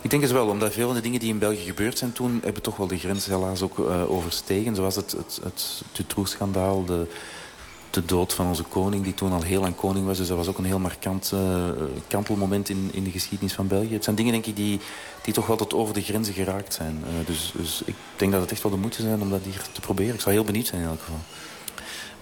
Ik 0.00 0.10
denk 0.10 0.22
het 0.22 0.32
wel, 0.32 0.48
omdat 0.48 0.72
veel 0.72 0.86
van 0.86 0.94
de 0.94 1.00
dingen 1.00 1.20
die 1.20 1.28
in 1.28 1.38
België 1.38 1.64
gebeurd 1.64 1.98
zijn 1.98 2.12
toen... 2.12 2.40
hebben 2.42 2.62
toch 2.62 2.76
wel 2.76 2.86
de 2.86 2.98
grens 2.98 3.26
helaas 3.26 3.62
ook 3.62 3.78
uh, 3.78 4.10
overstegen. 4.10 4.74
Zoals 4.74 4.96
het, 4.96 5.12
het, 5.12 5.40
het 5.42 5.82
Dutroux-schandaal, 5.92 6.84
de, 6.84 7.06
de 7.90 8.04
dood 8.04 8.32
van 8.32 8.46
onze 8.46 8.62
koning... 8.62 9.04
die 9.04 9.14
toen 9.14 9.32
al 9.32 9.42
heel 9.42 9.60
lang 9.60 9.76
koning 9.76 10.06
was. 10.06 10.16
Dus 10.16 10.28
dat 10.28 10.36
was 10.36 10.48
ook 10.48 10.58
een 10.58 10.64
heel 10.64 10.78
markant 10.78 11.30
uh, 11.34 11.64
kantelmoment 12.08 12.68
in, 12.68 12.90
in 12.92 13.04
de 13.04 13.10
geschiedenis 13.10 13.54
van 13.54 13.66
België. 13.66 13.92
Het 13.92 14.04
zijn 14.04 14.16
dingen, 14.16 14.32
denk 14.32 14.46
ik, 14.46 14.56
die, 14.56 14.80
die 15.22 15.34
toch 15.34 15.46
wel 15.46 15.56
tot 15.56 15.74
over 15.74 15.94
de 15.94 16.02
grenzen 16.02 16.34
geraakt 16.34 16.74
zijn. 16.74 17.02
Uh, 17.02 17.26
dus, 17.26 17.52
dus 17.56 17.82
ik 17.84 17.94
denk 18.16 18.32
dat 18.32 18.40
het 18.40 18.50
echt 18.50 18.62
wel 18.62 18.72
de 18.72 18.78
moeite 18.78 19.02
zijn 19.02 19.20
om 19.20 19.30
dat 19.30 19.40
hier 19.44 19.62
te 19.72 19.80
proberen. 19.80 20.14
Ik 20.14 20.20
zou 20.20 20.34
heel 20.34 20.44
benieuwd 20.44 20.66
zijn 20.66 20.80
in 20.80 20.88
elk 20.88 21.00
geval. 21.00 21.20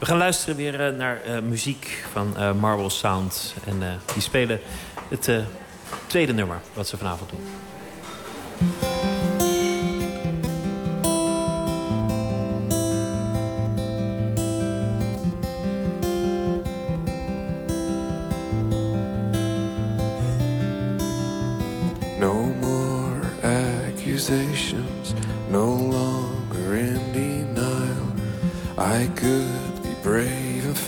We 0.03 0.09
gaan 0.09 0.17
luisteren 0.17 0.57
weer 0.57 0.93
uh, 0.93 0.99
naar 0.99 1.21
uh, 1.27 1.39
muziek 1.41 2.05
van 2.13 2.35
uh, 2.37 2.53
Marble 2.53 2.91
Sound. 2.91 3.55
En 3.65 4.01
die 4.13 4.23
spelen 4.23 4.61
het 5.09 5.31
tweede 6.07 6.33
nummer 6.33 6.61
wat 6.75 6.89
ze 6.89 6.97
vanavond 6.97 7.31
doen. 7.31 7.41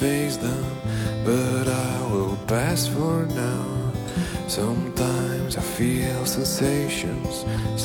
Face 0.05 0.37
them, 0.37 0.64
but 1.25 1.67
I 1.67 1.95
will 2.12 2.37
pass 2.47 2.87
for 2.87 3.25
now. 3.47 3.64
Sometimes 4.49 5.57
I 5.57 5.64
feel 5.79 6.27
sensations, 6.27 7.35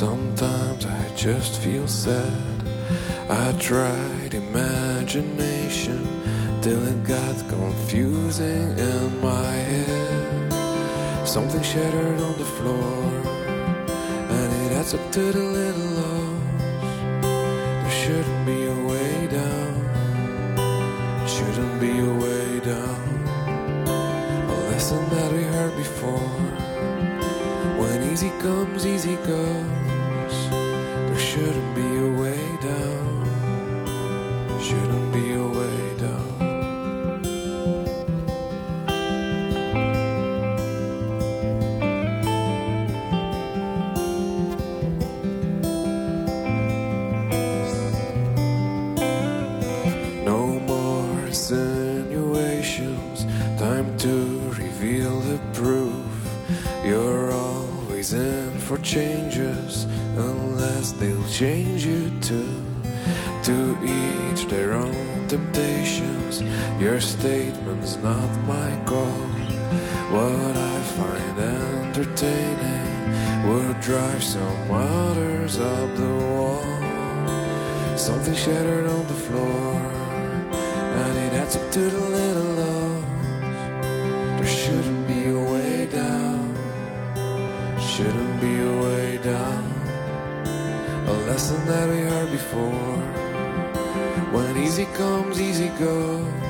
sometimes 0.03 0.85
I 0.85 1.01
just 1.15 1.61
feel 1.61 1.87
sad. 1.87 2.55
I 3.29 3.47
tried 3.69 4.33
imagination 4.33 5.99
till 6.63 6.81
it 6.91 7.01
got 7.15 7.35
confusing 7.57 8.67
in 8.91 9.21
my 9.21 9.53
head. 9.71 10.51
Something 11.35 11.63
shattered 11.71 12.19
on 12.27 12.35
the 12.43 12.49
floor, 12.57 13.01
and 14.37 14.47
it 14.61 14.71
adds 14.79 14.93
up 14.93 15.05
to 15.15 15.23
the 15.37 15.45
little 15.59 15.91
loss. 15.99 16.39
There 17.81 17.97
shouldn't 18.01 18.45
be 18.45 18.58
comes, 29.29 29.78
drive 73.81 74.21
some 74.21 74.67
waters 74.67 75.57
up 75.57 75.95
the 75.95 76.15
wall. 76.31 76.63
Something 77.97 78.35
shattered 78.35 78.87
on 78.87 79.07
the 79.07 79.13
floor, 79.13 79.73
and 81.01 81.17
it 81.17 81.33
adds 81.33 81.55
up 81.55 81.71
to 81.71 81.79
the 81.79 82.09
little 82.17 82.51
loss. 82.61 83.03
There 84.37 84.47
shouldn't 84.47 85.07
be 85.07 85.29
a 85.29 85.39
way 85.51 85.85
down. 85.85 86.55
Shouldn't 87.79 88.41
be 88.41 88.59
a 88.59 88.81
way 88.83 89.17
down. 89.23 89.63
A 91.07 91.13
lesson 91.27 91.65
that 91.67 91.89
we 91.89 91.99
heard 91.99 92.31
before. 92.31 92.97
When 94.33 94.57
easy 94.57 94.85
comes, 94.85 95.39
easy 95.39 95.69
goes. 95.79 96.48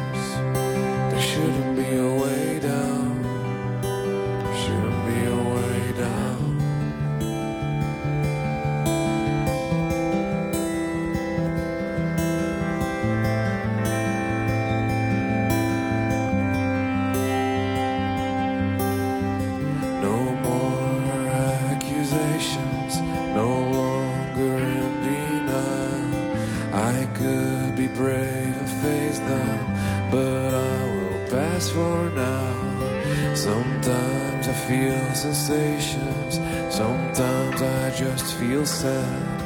Feel 34.68 35.14
sensations, 35.14 36.40
sometimes 36.74 37.62
I 37.62 37.92
just 37.92 38.36
feel 38.36 38.66
sad. 38.66 39.42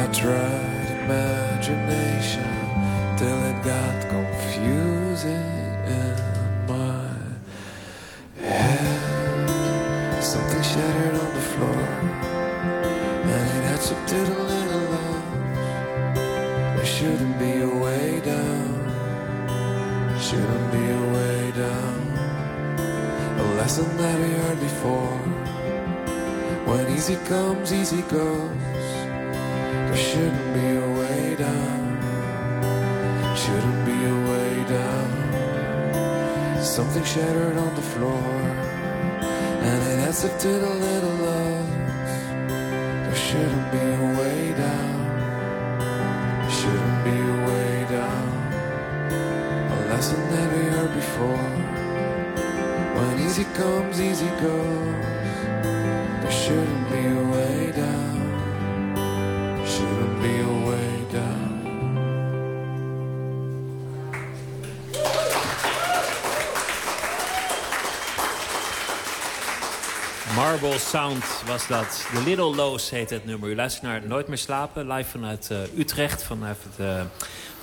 I 0.00 0.06
tried 0.12 0.90
imagination 1.04 2.50
till 3.16 3.40
it 3.44 3.62
got 3.62 4.08
confusing 4.08 5.60
before. 24.80 25.18
When 26.66 26.88
easy 26.96 27.16
comes, 27.28 27.72
easy 27.72 28.02
goes. 28.02 28.50
There 29.86 29.96
shouldn't 29.96 30.54
be 30.54 30.68
a 30.84 30.88
way 31.00 31.36
down. 31.36 31.84
Shouldn't 33.36 33.84
be 33.84 33.98
a 34.14 34.16
way 34.30 34.64
down. 34.78 35.10
Something 36.62 37.04
shattered 37.04 37.56
on 37.56 37.74
the 37.74 37.86
floor, 37.92 38.24
and 39.68 39.82
it 39.92 39.98
has 40.06 40.24
lifted 40.24 40.62
a 40.62 40.74
little 40.88 41.16
love. 41.28 41.68
There 43.04 43.20
shouldn't 43.28 43.72
be 43.72 43.84
a 44.02 44.06
way 44.20 44.40
down. 44.66 44.98
Shouldn't 46.58 47.04
be 47.04 47.16
a 47.34 47.36
way 47.48 47.86
down. 47.98 48.28
A 49.74 49.78
lesson 49.90 50.20
that 50.32 50.48
we 50.56 50.62
heard 50.74 50.94
before. 50.94 51.69
Easy 53.30 53.44
comes, 53.54 54.00
easy 54.00 54.26
goes. 54.42 55.04
There 56.20 56.32
shouldn't 56.32 56.90
be 56.90 56.98
a 56.98 57.22
way 57.30 57.72
down. 57.76 58.18
Shouldn't 59.64 60.20
be 60.20 60.40
a 60.40 60.68
way 60.68 61.04
down. 61.12 61.50
Marble 70.34 70.78
Sound 70.78 71.22
was 71.46 71.66
dat. 71.66 72.06
The 72.12 72.22
Little 72.22 72.54
Lows 72.54 72.90
heet 72.90 73.10
het 73.10 73.24
nummer. 73.24 73.48
U 73.48 73.54
luistert 73.54 73.82
naar 73.82 74.02
Nooit 74.06 74.28
meer 74.28 74.38
slapen. 74.38 74.92
Live 74.92 75.10
vanuit 75.10 75.50
eh, 75.50 75.78
Utrecht. 75.78 76.22
Vanuit 76.22 76.58
het 76.62 76.86
eh, 76.86 77.02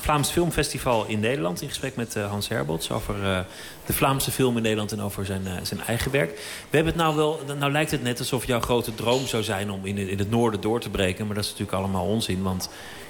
Vlaams 0.07 0.29
Filmfestival 0.29 1.05
in 1.05 1.19
Nederland. 1.19 1.61
In 1.61 1.67
gesprek 1.67 1.95
met 1.95 2.15
eh, 2.15 2.29
Hans 2.29 2.47
Herbots 2.47 2.91
over 2.91 3.23
eh, 3.23 3.39
de 3.85 3.93
Vlaamse 3.93 4.31
film 4.31 4.55
in 4.55 4.61
Nederland. 4.63 4.91
En 4.91 5.01
over 5.01 5.25
zijn, 5.25 5.47
eh, 5.47 5.53
zijn 5.63 5.81
eigen 5.81 6.11
werk. 6.11 6.29
We 6.69 6.75
hebben 6.75 6.93
het 6.93 7.01
nou 7.01 7.15
wel... 7.15 7.41
Nou 7.59 7.71
lijkt 7.71 7.91
het 7.91 8.03
net 8.03 8.19
alsof 8.19 8.45
jouw 8.45 8.59
grote 8.59 8.95
droom 8.95 9.25
zou 9.25 9.43
zijn 9.43 9.71
om 9.71 9.85
in, 9.85 9.97
in 9.97 10.19
het 10.19 10.29
noorden 10.29 10.61
door 10.61 10.79
te 10.79 10.89
breken. 10.89 11.25
Maar 11.25 11.35
dat 11.35 11.43
is 11.43 11.49
natuurlijk 11.49 11.77
allemaal 11.77 12.05
onzin. 12.05 12.43
Want 12.43 12.69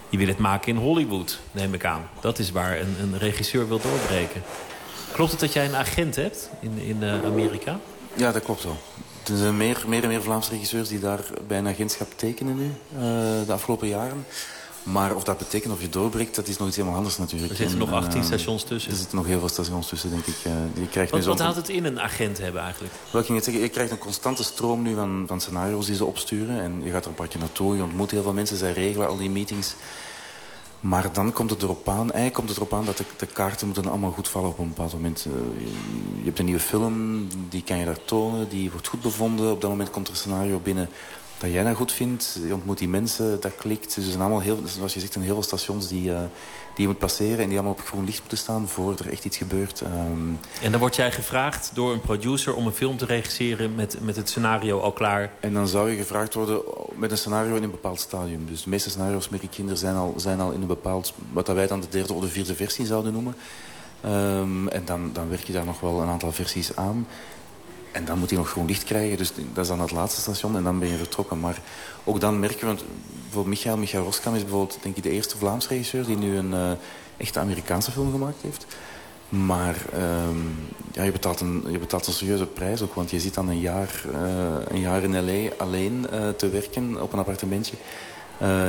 je 0.09 0.17
wil 0.17 0.27
het 0.27 0.37
maken 0.37 0.73
in 0.73 0.81
Hollywood, 0.81 1.39
neem 1.51 1.73
ik 1.73 1.85
aan. 1.85 2.09
Dat 2.19 2.39
is 2.39 2.51
waar 2.51 2.79
een, 2.79 2.95
een 3.01 3.17
regisseur 3.17 3.67
wil 3.67 3.79
doorbreken. 3.79 4.43
Klopt 5.11 5.31
het 5.31 5.39
dat 5.39 5.53
jij 5.53 5.65
een 5.65 5.75
agent 5.75 6.15
hebt 6.15 6.49
in, 6.59 6.77
in 6.77 7.03
Amerika? 7.25 7.79
Ja, 8.13 8.31
dat 8.31 8.43
klopt 8.43 8.63
wel. 8.63 8.77
Er 9.29 9.37
zijn 9.37 9.57
meer, 9.57 9.83
meer 9.87 10.03
en 10.03 10.09
meer 10.09 10.21
Vlaamse 10.21 10.49
regisseurs 10.51 10.87
die 10.87 10.99
daar 10.99 11.19
bij 11.47 11.57
een 11.57 11.67
agentschap 11.67 12.07
tekenen 12.15 12.57
nu, 12.57 12.71
de 13.45 13.53
afgelopen 13.53 13.87
jaren. 13.87 14.25
Maar 14.91 15.15
of 15.15 15.23
dat 15.23 15.37
betekent 15.37 15.73
of 15.73 15.81
je 15.81 15.89
doorbreekt, 15.89 16.35
dat 16.35 16.47
is 16.47 16.57
nog 16.57 16.67
iets 16.67 16.77
helemaal 16.77 16.97
anders 16.97 17.17
natuurlijk. 17.17 17.51
Er 17.51 17.57
zitten 17.57 17.79
En, 17.79 17.85
nog 17.85 18.03
18 18.03 18.19
eh, 18.19 18.25
stations 18.25 18.63
tussen. 18.63 18.91
Er 18.91 18.97
zitten 18.97 19.17
nog 19.17 19.25
heel 19.25 19.39
veel 19.39 19.49
stations 19.49 19.87
tussen, 19.87 20.09
denk 20.09 20.25
ik. 20.25 20.35
Eh, 20.43 20.51
je 20.73 20.87
krijgt 20.87 21.11
nu 21.11 21.17
Wat, 21.17 21.27
wat 21.27 21.39
houdt 21.39 21.55
het 21.55 21.69
in 21.69 21.85
een 21.85 21.99
agent 21.99 22.37
hebben 22.37 22.61
eigenlijk? 22.61 22.93
Wel, 23.11 23.21
ik 23.21 23.27
ging 23.27 23.37
het 23.37 23.47
zeggen, 23.47 23.63
je 23.63 23.69
krijgt 23.69 23.91
een 23.91 23.97
constante 23.97 24.43
stroom 24.43 24.81
nu 24.81 24.95
van, 24.95 25.23
van 25.27 25.41
scenario's 25.41 25.85
die 25.85 25.95
ze 25.95 26.05
opsturen. 26.05 26.61
En 26.61 26.81
je 26.83 26.91
gaat 26.91 27.03
er 27.03 27.09
een 27.09 27.15
paar 27.15 27.27
keer 27.27 27.39
naartoe, 27.39 27.75
je 27.75 27.83
ontmoet 27.83 28.11
heel 28.11 28.23
veel 28.23 28.33
mensen, 28.33 28.57
zij 28.57 28.73
regelen 28.73 29.07
al 29.07 29.17
die 29.17 29.29
meetings. 29.29 29.75
Maar 30.79 31.13
dan 31.13 31.33
komt 31.33 31.49
het 31.49 31.63
erop 31.63 31.89
aan, 31.89 31.97
eigenlijk 31.97 32.33
komt 32.33 32.49
het 32.49 32.57
erop 32.57 32.73
aan 32.73 32.85
dat 32.85 32.97
de, 32.97 33.03
de 33.17 33.25
kaarten 33.25 33.65
moeten 33.65 33.87
allemaal 33.87 34.11
goed 34.11 34.27
vallen 34.27 34.49
op 34.49 34.59
een 34.59 34.67
bepaald 34.67 34.93
moment. 34.93 35.25
Eh, 35.25 35.63
je, 35.63 35.69
je 36.17 36.25
hebt 36.25 36.39
een 36.39 36.45
nieuwe 36.45 36.59
film, 36.59 37.27
die 37.49 37.63
kan 37.63 37.77
je 37.77 37.85
daar 37.85 38.05
tonen, 38.05 38.49
die 38.49 38.71
wordt 38.71 38.87
goed 38.87 39.01
bevonden. 39.01 39.51
Op 39.51 39.61
dat 39.61 39.69
moment 39.69 39.89
komt 39.89 40.07
er 40.07 40.13
een 40.13 40.19
scenario 40.19 40.59
binnen 40.59 40.89
dat 41.37 41.51
jij 41.51 41.63
dan 41.63 41.75
goed 41.75 41.91
vindt. 41.91 42.39
Je 42.47 42.53
ontmoet 42.53 42.77
die 42.77 42.87
mensen, 42.89 43.41
dat 43.41 43.55
klikt. 43.55 43.95
Dus 43.95 44.03
er 44.03 44.09
zijn 44.09 44.21
allemaal, 44.21 44.39
heel, 44.39 44.61
zoals 44.65 44.93
je 44.93 44.99
zegt, 44.99 45.15
een 45.15 45.21
heel 45.21 45.33
veel 45.33 45.43
stations 45.43 45.87
die, 45.87 46.13
eh, 46.13 46.19
die 46.73 46.85
je 46.85 46.87
moet 46.87 46.97
passeren... 46.97 47.39
en 47.39 47.47
die 47.47 47.57
allemaal 47.57 47.73
op 47.73 47.85
groen 47.85 48.05
licht 48.05 48.19
moeten 48.19 48.37
staan 48.37 48.67
voor 48.67 48.95
er 48.99 49.11
echt 49.11 49.25
iets 49.25 49.37
gebeurt. 49.37 49.81
Ehm, 49.81 50.29
En 50.61 50.71
dan 50.71 50.79
word 50.79 50.95
jij 50.95 51.11
gevraagd 51.11 51.71
door 51.73 51.93
een 51.93 52.01
producer 52.01 52.55
om 52.55 52.65
een 52.65 52.73
film 52.73 52.97
te 52.97 53.05
regisseren 53.05 53.75
met, 53.75 53.97
met 54.01 54.15
het 54.15 54.29
scenario 54.29 54.79
al 54.79 54.91
klaar. 54.91 55.31
En 55.39 55.53
dan 55.53 55.67
zou 55.67 55.89
je 55.89 55.97
gevraagd 55.97 56.33
worden 56.33 56.61
met 56.95 57.11
een 57.11 57.17
scenario 57.17 57.55
in 57.55 57.63
een 57.63 57.71
bepaald 57.71 57.99
stadium. 57.99 58.45
Dus 58.49 58.63
de 58.63 58.69
meeste 58.69 58.89
scenario's 58.89 59.29
met 59.29 59.41
kinderen 59.49 59.77
zijn 59.77 59.95
al, 59.95 60.13
zijn 60.17 60.39
al 60.39 60.51
in 60.51 60.61
een 60.61 60.67
bepaald... 60.67 61.13
wat 61.33 61.47
wij 61.47 61.67
dan 61.67 61.81
de 61.81 61.89
derde 61.89 62.13
of 62.13 62.21
de 62.21 62.27
vierde 62.27 62.55
versie 62.55 62.85
zouden 62.85 63.13
noemen. 63.13 63.35
Ehm, 64.01 64.67
en 64.67 64.85
dan, 64.85 65.09
dan 65.13 65.29
werk 65.29 65.43
je 65.43 65.53
daar 65.53 65.65
nog 65.65 65.79
wel 65.79 66.01
een 66.01 66.07
aantal 66.07 66.31
versies 66.31 66.75
aan. 66.75 67.07
En 67.91 68.05
dan 68.05 68.19
moet 68.19 68.29
hij 68.29 68.39
nog 68.39 68.49
groen 68.49 68.65
licht 68.65 68.83
krijgen. 68.83 69.17
Dus 69.17 69.31
dat 69.53 69.63
is 69.63 69.67
dan 69.67 69.79
het 69.79 69.91
laatste 69.91 70.21
station 70.21 70.55
en 70.55 70.63
dan 70.63 70.79
ben 70.79 70.89
je 70.89 70.97
vertrokken. 70.97 71.39
Maar 71.39 71.61
ook 72.03 72.19
dan 72.19 72.39
merken 72.39 72.59
we... 72.59 72.65
Want 72.65 72.83
bijvoorbeeld 73.23 73.55
Michael, 73.55 73.77
Michael 73.77 74.03
Roskam 74.03 74.35
is 74.35 74.41
bijvoorbeeld 74.41 74.77
denk 74.81 74.97
ik 74.97 75.03
de 75.03 75.09
eerste 75.09 75.37
Vlaams 75.37 75.67
regisseur... 75.67 76.05
die 76.05 76.17
nu 76.17 76.37
een 76.37 76.53
eh, 76.53 76.71
echte 77.17 77.39
Amerikaanse 77.39 77.91
film 77.91 78.11
gemaakt 78.11 78.41
heeft. 78.41 78.65
Maar 79.29 79.75
ehm, 79.93 80.37
ja, 80.91 81.03
je, 81.03 81.11
betaalt 81.11 81.39
een, 81.39 81.63
je 81.69 81.79
betaalt 81.79 82.07
een 82.07 82.13
serieuze 82.13 82.45
prijs 82.45 82.81
ook. 82.81 82.93
Want 82.93 83.11
je 83.11 83.19
zit 83.19 83.33
dan 83.33 83.49
een 83.49 83.59
jaar, 83.59 84.03
eh, 84.13 84.19
een 84.67 84.79
jaar 84.79 85.03
in 85.03 85.25
L.A. 85.25 85.63
alleen 85.63 86.07
eh, 86.09 86.29
te 86.29 86.49
werken 86.49 87.01
op 87.01 87.13
een 87.13 87.19
appartementje. 87.19 87.75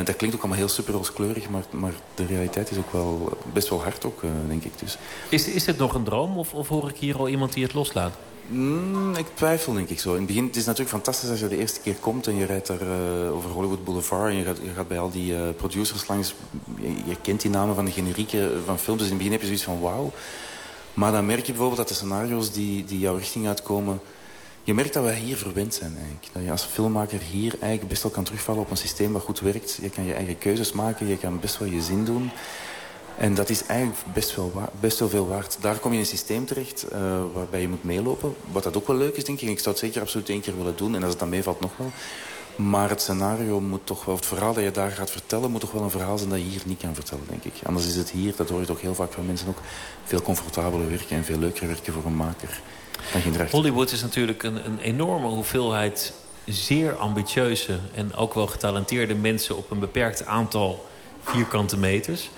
Dat 0.04 0.16
klinkt 0.16 0.36
ook 0.36 0.42
allemaal 0.42 0.58
heel 0.58 0.68
super 0.68 0.94
rooskleurig. 0.94 1.48
Maar, 1.48 1.64
maar 1.70 1.92
de 2.14 2.26
realiteit 2.26 2.70
is 2.70 2.78
ook 2.78 2.92
wel 2.92 3.38
best 3.52 3.68
wel 3.68 3.82
hard 3.82 4.04
ook, 4.04 4.22
denk 4.46 4.64
ik. 4.64 4.72
Dus, 4.78 4.98
Is, 5.28 5.48
is 5.48 5.64
dit 5.64 5.78
nog 5.78 5.94
een 5.94 6.04
droom 6.04 6.38
of, 6.38 6.54
of 6.54 6.68
hoor 6.68 6.88
ik 6.88 6.96
hier 6.96 7.18
al 7.18 7.28
iemand 7.28 7.52
die 7.52 7.62
het 7.62 7.74
loslaat? 7.74 8.12
Mm, 8.48 9.14
ik 9.14 9.26
twijfel 9.34 9.72
denk 9.72 9.88
ik 9.88 10.00
zo. 10.00 10.10
In 10.10 10.16
het 10.16 10.26
begin 10.26 10.44
het 10.44 10.56
is 10.56 10.64
natuurlijk 10.64 10.90
fantastisch 10.90 11.30
als 11.30 11.40
je 11.40 11.48
de 11.48 11.56
eerste 11.56 11.80
keer 11.80 11.94
komt... 11.94 12.26
en 12.26 12.36
je 12.36 12.44
rijdt 12.44 12.66
daar 12.66 12.80
eh, 12.80 13.34
over 13.34 13.50
Hollywood 13.50 13.84
Boulevard... 13.84 14.30
en 14.30 14.36
je 14.36 14.44
gaat, 14.44 14.56
je 14.62 14.72
gaat 14.74 14.88
bij 14.88 14.98
al 14.98 15.10
die 15.10 15.34
eh, 15.34 15.42
producers 15.56 16.08
langs. 16.08 16.34
Je, 17.04 17.16
kent 17.22 17.40
die 17.40 17.50
namen 17.50 17.74
van 17.74 17.84
de 17.84 17.90
generieken 17.90 18.64
van 18.64 18.78
films. 18.78 19.00
Dus 19.00 19.10
in 19.10 19.14
het 19.14 19.22
begin 19.22 19.32
heb 19.32 19.40
je 19.40 19.46
zoiets 19.46 19.64
van 19.64 19.80
wauw. 19.80 20.12
Maar 20.94 21.12
dan 21.12 21.26
merk 21.26 21.46
je 21.46 21.52
bijvoorbeeld 21.52 21.78
dat 21.78 21.88
de 21.88 21.94
scenario's 21.94 22.52
die, 22.52 22.84
die 22.84 22.98
jouw 22.98 23.16
richting 23.16 23.46
uitkomen... 23.46 24.00
Je 24.62 24.74
merkt 24.74 24.94
dat 24.94 25.04
wij 25.04 25.18
hier 25.18 25.36
verwend 25.36 25.74
zijn 25.74 25.96
eigenlijk. 25.96 26.28
Dat 26.32 26.42
je 26.42 26.50
als 26.50 26.64
filmmaker 26.64 27.20
hier 27.20 27.54
eigenlijk 27.60 27.88
best 27.88 28.02
wel 28.02 28.12
kan 28.12 28.24
terugvallen 28.24 28.60
op 28.60 28.70
een 28.70 28.76
systeem 28.76 29.12
dat 29.12 29.22
goed 29.22 29.40
werkt. 29.40 29.78
Je 29.82 29.90
kan 29.90 30.04
je 30.04 30.14
eigen 30.14 30.38
keuzes 30.38 30.72
maken, 30.72 31.06
je 31.06 31.18
kan 31.18 31.40
best 31.40 31.58
wel 31.58 31.68
je 31.68 31.82
zin 31.82 32.04
doen. 32.04 32.30
En 33.18 33.34
dat 33.34 33.48
is 33.48 33.66
eigenlijk 33.66 34.00
best 34.12 34.36
wel, 34.36 34.52
best 34.80 35.02
veel 35.08 35.28
waard. 35.28 35.56
Daar 35.60 35.78
kom 35.78 35.90
je 35.90 35.96
in 35.96 36.02
een 36.02 36.08
systeem 36.08 36.46
terecht 36.46 36.82
eh, 36.82 37.00
waarbij 37.32 37.60
je 37.60 37.68
moet 37.68 37.84
meelopen. 37.84 38.34
Wat 38.52 38.62
dat 38.62 38.76
ook 38.76 38.86
wel 38.86 38.96
leuk 38.96 39.16
is, 39.16 39.24
denk 39.24 39.40
ik. 39.40 39.48
Ik 39.48 39.58
zou 39.58 39.70
het 39.70 39.78
zeker 39.78 40.00
absoluut 40.00 40.28
één 40.28 40.40
keer 40.40 40.56
willen 40.56 40.76
doen. 40.76 40.94
En 40.94 41.00
als 41.00 41.10
het 41.10 41.18
dan 41.18 41.28
meevalt, 41.28 41.60
nog 41.60 41.70
wel. 41.76 41.90
Maar 42.56 42.88
het 42.88 43.02
scenario 43.02 43.60
moet 43.60 43.80
toch 43.86 44.04
wel... 44.04 44.14
Het 44.14 44.26
verhaal 44.26 44.54
dat 44.54 44.64
je 44.64 44.70
daar 44.70 44.90
gaat 44.90 45.10
vertellen... 45.10 45.50
moet 45.50 45.60
toch 45.60 45.70
wel 45.70 45.82
een 45.82 45.90
verhaal 45.90 46.18
zijn 46.18 46.30
dat 46.30 46.38
je 46.38 46.44
hier 46.44 46.62
niet 46.64 46.80
kan 46.80 46.94
vertellen, 46.94 47.24
denk 47.28 47.44
ik. 47.44 47.52
Anders 47.64 47.86
is 47.86 47.96
het 47.96 48.10
hier, 48.10 48.32
dat 48.36 48.48
hoor 48.48 48.60
je 48.60 48.66
toch 48.66 48.80
heel 48.80 48.94
vaak 48.94 49.12
van 49.12 49.26
mensen 49.26 49.48
ook... 49.48 49.58
veel 50.04 50.22
comfortabeler 50.22 50.88
werken 50.88 51.16
en 51.16 51.24
veel 51.24 51.38
leuker 51.38 51.66
werken 51.66 51.92
voor 51.92 52.04
een 52.04 52.16
maker. 52.16 52.60
Hollywood 53.50 53.92
is 53.92 54.02
natuurlijk 54.02 54.42
een, 54.42 54.66
een 54.66 54.78
enorme 54.78 55.28
hoeveelheid 55.28 56.12
zeer 56.44 56.96
ambitieuze... 56.96 57.78
en 57.94 58.14
ook 58.14 58.34
wel 58.34 58.46
getalenteerde 58.46 59.14
mensen 59.14 59.56
op 59.56 59.70
een 59.70 59.78
beperkt 59.78 60.26
aantal 60.26 60.86
vierkante 61.22 61.76
meters. 61.76 62.30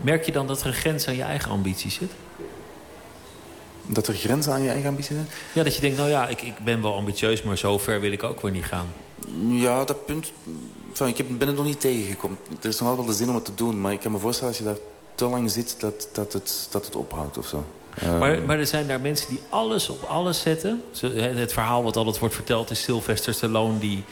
Merk 0.00 0.24
je 0.26 0.32
dan 0.32 0.46
dat 0.46 0.60
er 0.60 0.66
een 0.66 0.72
grens 0.72 1.08
aan 1.08 1.16
je 1.16 1.22
eigen 1.22 1.50
ambitie 1.50 1.90
zit? 1.90 2.10
Dat 3.86 4.06
er 4.06 4.14
grenzen 4.14 4.52
aan 4.52 4.62
je 4.62 4.70
eigen 4.70 4.88
ambitie 4.88 5.14
zijn? 5.14 5.28
Ja, 5.52 5.62
dat 5.62 5.74
je 5.74 5.80
denkt, 5.80 5.96
nou 5.96 6.08
ja, 6.08 6.28
ik, 6.28 6.42
ik 6.42 6.58
ben 6.64 6.82
wel 6.82 6.94
ambitieus... 6.94 7.42
maar 7.42 7.58
zo 7.58 7.78
ver 7.78 8.00
wil 8.00 8.12
ik 8.12 8.22
ook 8.22 8.40
weer 8.40 8.50
niet 8.50 8.64
gaan. 8.64 8.86
Ja, 9.48 9.84
dat 9.84 10.06
punt... 10.06 10.32
Enfin, 10.88 11.06
ik 11.06 11.16
heb- 11.16 11.26
ben 11.38 11.48
het 11.48 11.56
nog 11.56 11.66
niet 11.66 11.80
tegengekomen. 11.80 12.38
Er 12.60 12.68
is 12.68 12.80
nog 12.80 12.96
wel 12.96 13.04
de 13.04 13.12
zin 13.12 13.28
om 13.28 13.34
het 13.34 13.44
te 13.44 13.54
doen. 13.54 13.80
Maar 13.80 13.92
ik 13.92 14.00
kan 14.00 14.12
me 14.12 14.18
voorstellen 14.18 14.48
als 14.48 14.58
je 14.58 14.64
daar 14.68 14.76
te 15.14 15.24
lang 15.24 15.50
zit... 15.50 15.76
dat, 15.80 16.08
dat, 16.12 16.32
het, 16.32 16.68
dat 16.70 16.84
het 16.86 16.96
ophoudt 16.96 17.38
of 17.38 17.46
zo. 17.46 17.64
Eh, 17.94 18.18
Maar, 18.18 18.42
maar 18.42 18.58
er 18.58 18.66
zijn 18.66 18.86
daar 18.86 19.00
mensen 19.00 19.28
die 19.28 19.40
alles 19.48 19.88
op 19.88 20.02
alles 20.02 20.40
zetten. 20.40 20.82
Het 21.12 21.52
verhaal 21.52 21.82
wat 21.82 21.96
altijd 21.96 22.18
wordt 22.18 22.34
verteld 22.34 22.70
is 22.70 22.82
Sylvester 22.82 23.34
Stallone... 23.34 23.78
die, 23.78 24.04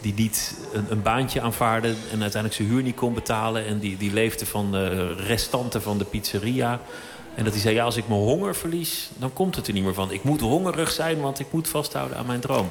die 0.00 0.14
niet 0.16 0.54
een, 0.72 0.84
een 0.88 1.02
baantje 1.02 1.40
aanvaarde 1.40 1.88
en 1.88 2.20
uiteindelijk 2.20 2.54
zijn 2.54 2.68
huur 2.68 2.82
niet 2.82 2.94
kon 2.96 3.14
betalen... 3.14 3.66
en 3.66 3.78
die, 3.78 3.96
die 3.96 4.12
leefde 4.12 4.46
van 4.46 4.72
de 4.72 5.12
restanten 5.14 5.82
van 5.82 5.98
de 5.98 6.04
pizzeria. 6.04 6.80
En 7.34 7.44
dat 7.44 7.52
hij 7.52 7.62
zei, 7.62 7.74
ja, 7.74 7.84
als 7.84 7.96
ik 7.96 8.08
mijn 8.08 8.20
honger 8.20 8.54
verlies, 8.56 9.10
dan 9.18 9.32
komt 9.32 9.56
het 9.56 9.66
er 9.66 9.72
niet 9.72 9.84
meer 9.84 9.94
van. 9.94 10.12
Ik 10.12 10.22
moet 10.22 10.40
hongerig 10.40 10.90
zijn, 10.90 11.20
want 11.20 11.38
ik 11.38 11.46
moet 11.50 11.68
vasthouden 11.68 12.16
aan 12.18 12.26
mijn 12.26 12.40
droom. 12.40 12.68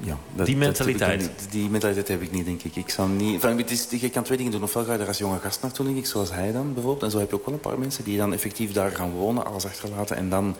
ja, 0.00 0.16
dat- 0.34 0.46
die 0.46 0.56
mentaliteit. 0.56 1.30
die 1.50 1.68
mentaliteit 1.68 2.08
heb 2.08 2.22
ik 2.22 2.32
niet, 2.32 2.44
denk 2.44 2.62
ik. 2.62 2.76
ik 2.76 2.88
zou 2.88 3.08
niet 3.08 3.42
het 3.42 3.70
is, 3.70 3.86
je 4.00 4.10
kan 4.10 4.22
twee 4.22 4.36
dingen 4.36 4.52
doen. 4.52 4.62
Ofwel 4.62 4.84
ga 4.84 4.92
je 4.92 4.98
daar 4.98 5.06
als 5.06 5.18
jonge 5.18 5.38
gast 5.38 5.62
naartoe, 5.62 5.86
denk 5.86 5.98
ik, 5.98 6.06
zoals 6.06 6.30
hij 6.30 6.52
dan 6.52 6.74
bijvoorbeeld. 6.74 7.02
En 7.04 7.10
zo 7.10 7.18
heb 7.18 7.30
je 7.30 7.36
ook 7.36 7.44
wel 7.44 7.54
een 7.54 7.60
paar 7.60 7.78
mensen 7.78 8.04
die 8.04 8.16
dan 8.16 8.32
effectief 8.32 8.72
daar 8.72 8.90
gaan 8.90 9.10
wonen... 9.10 9.46
alles 9.46 9.64
achterlaten 9.64 10.16
en 10.16 10.28
dan 10.28 10.56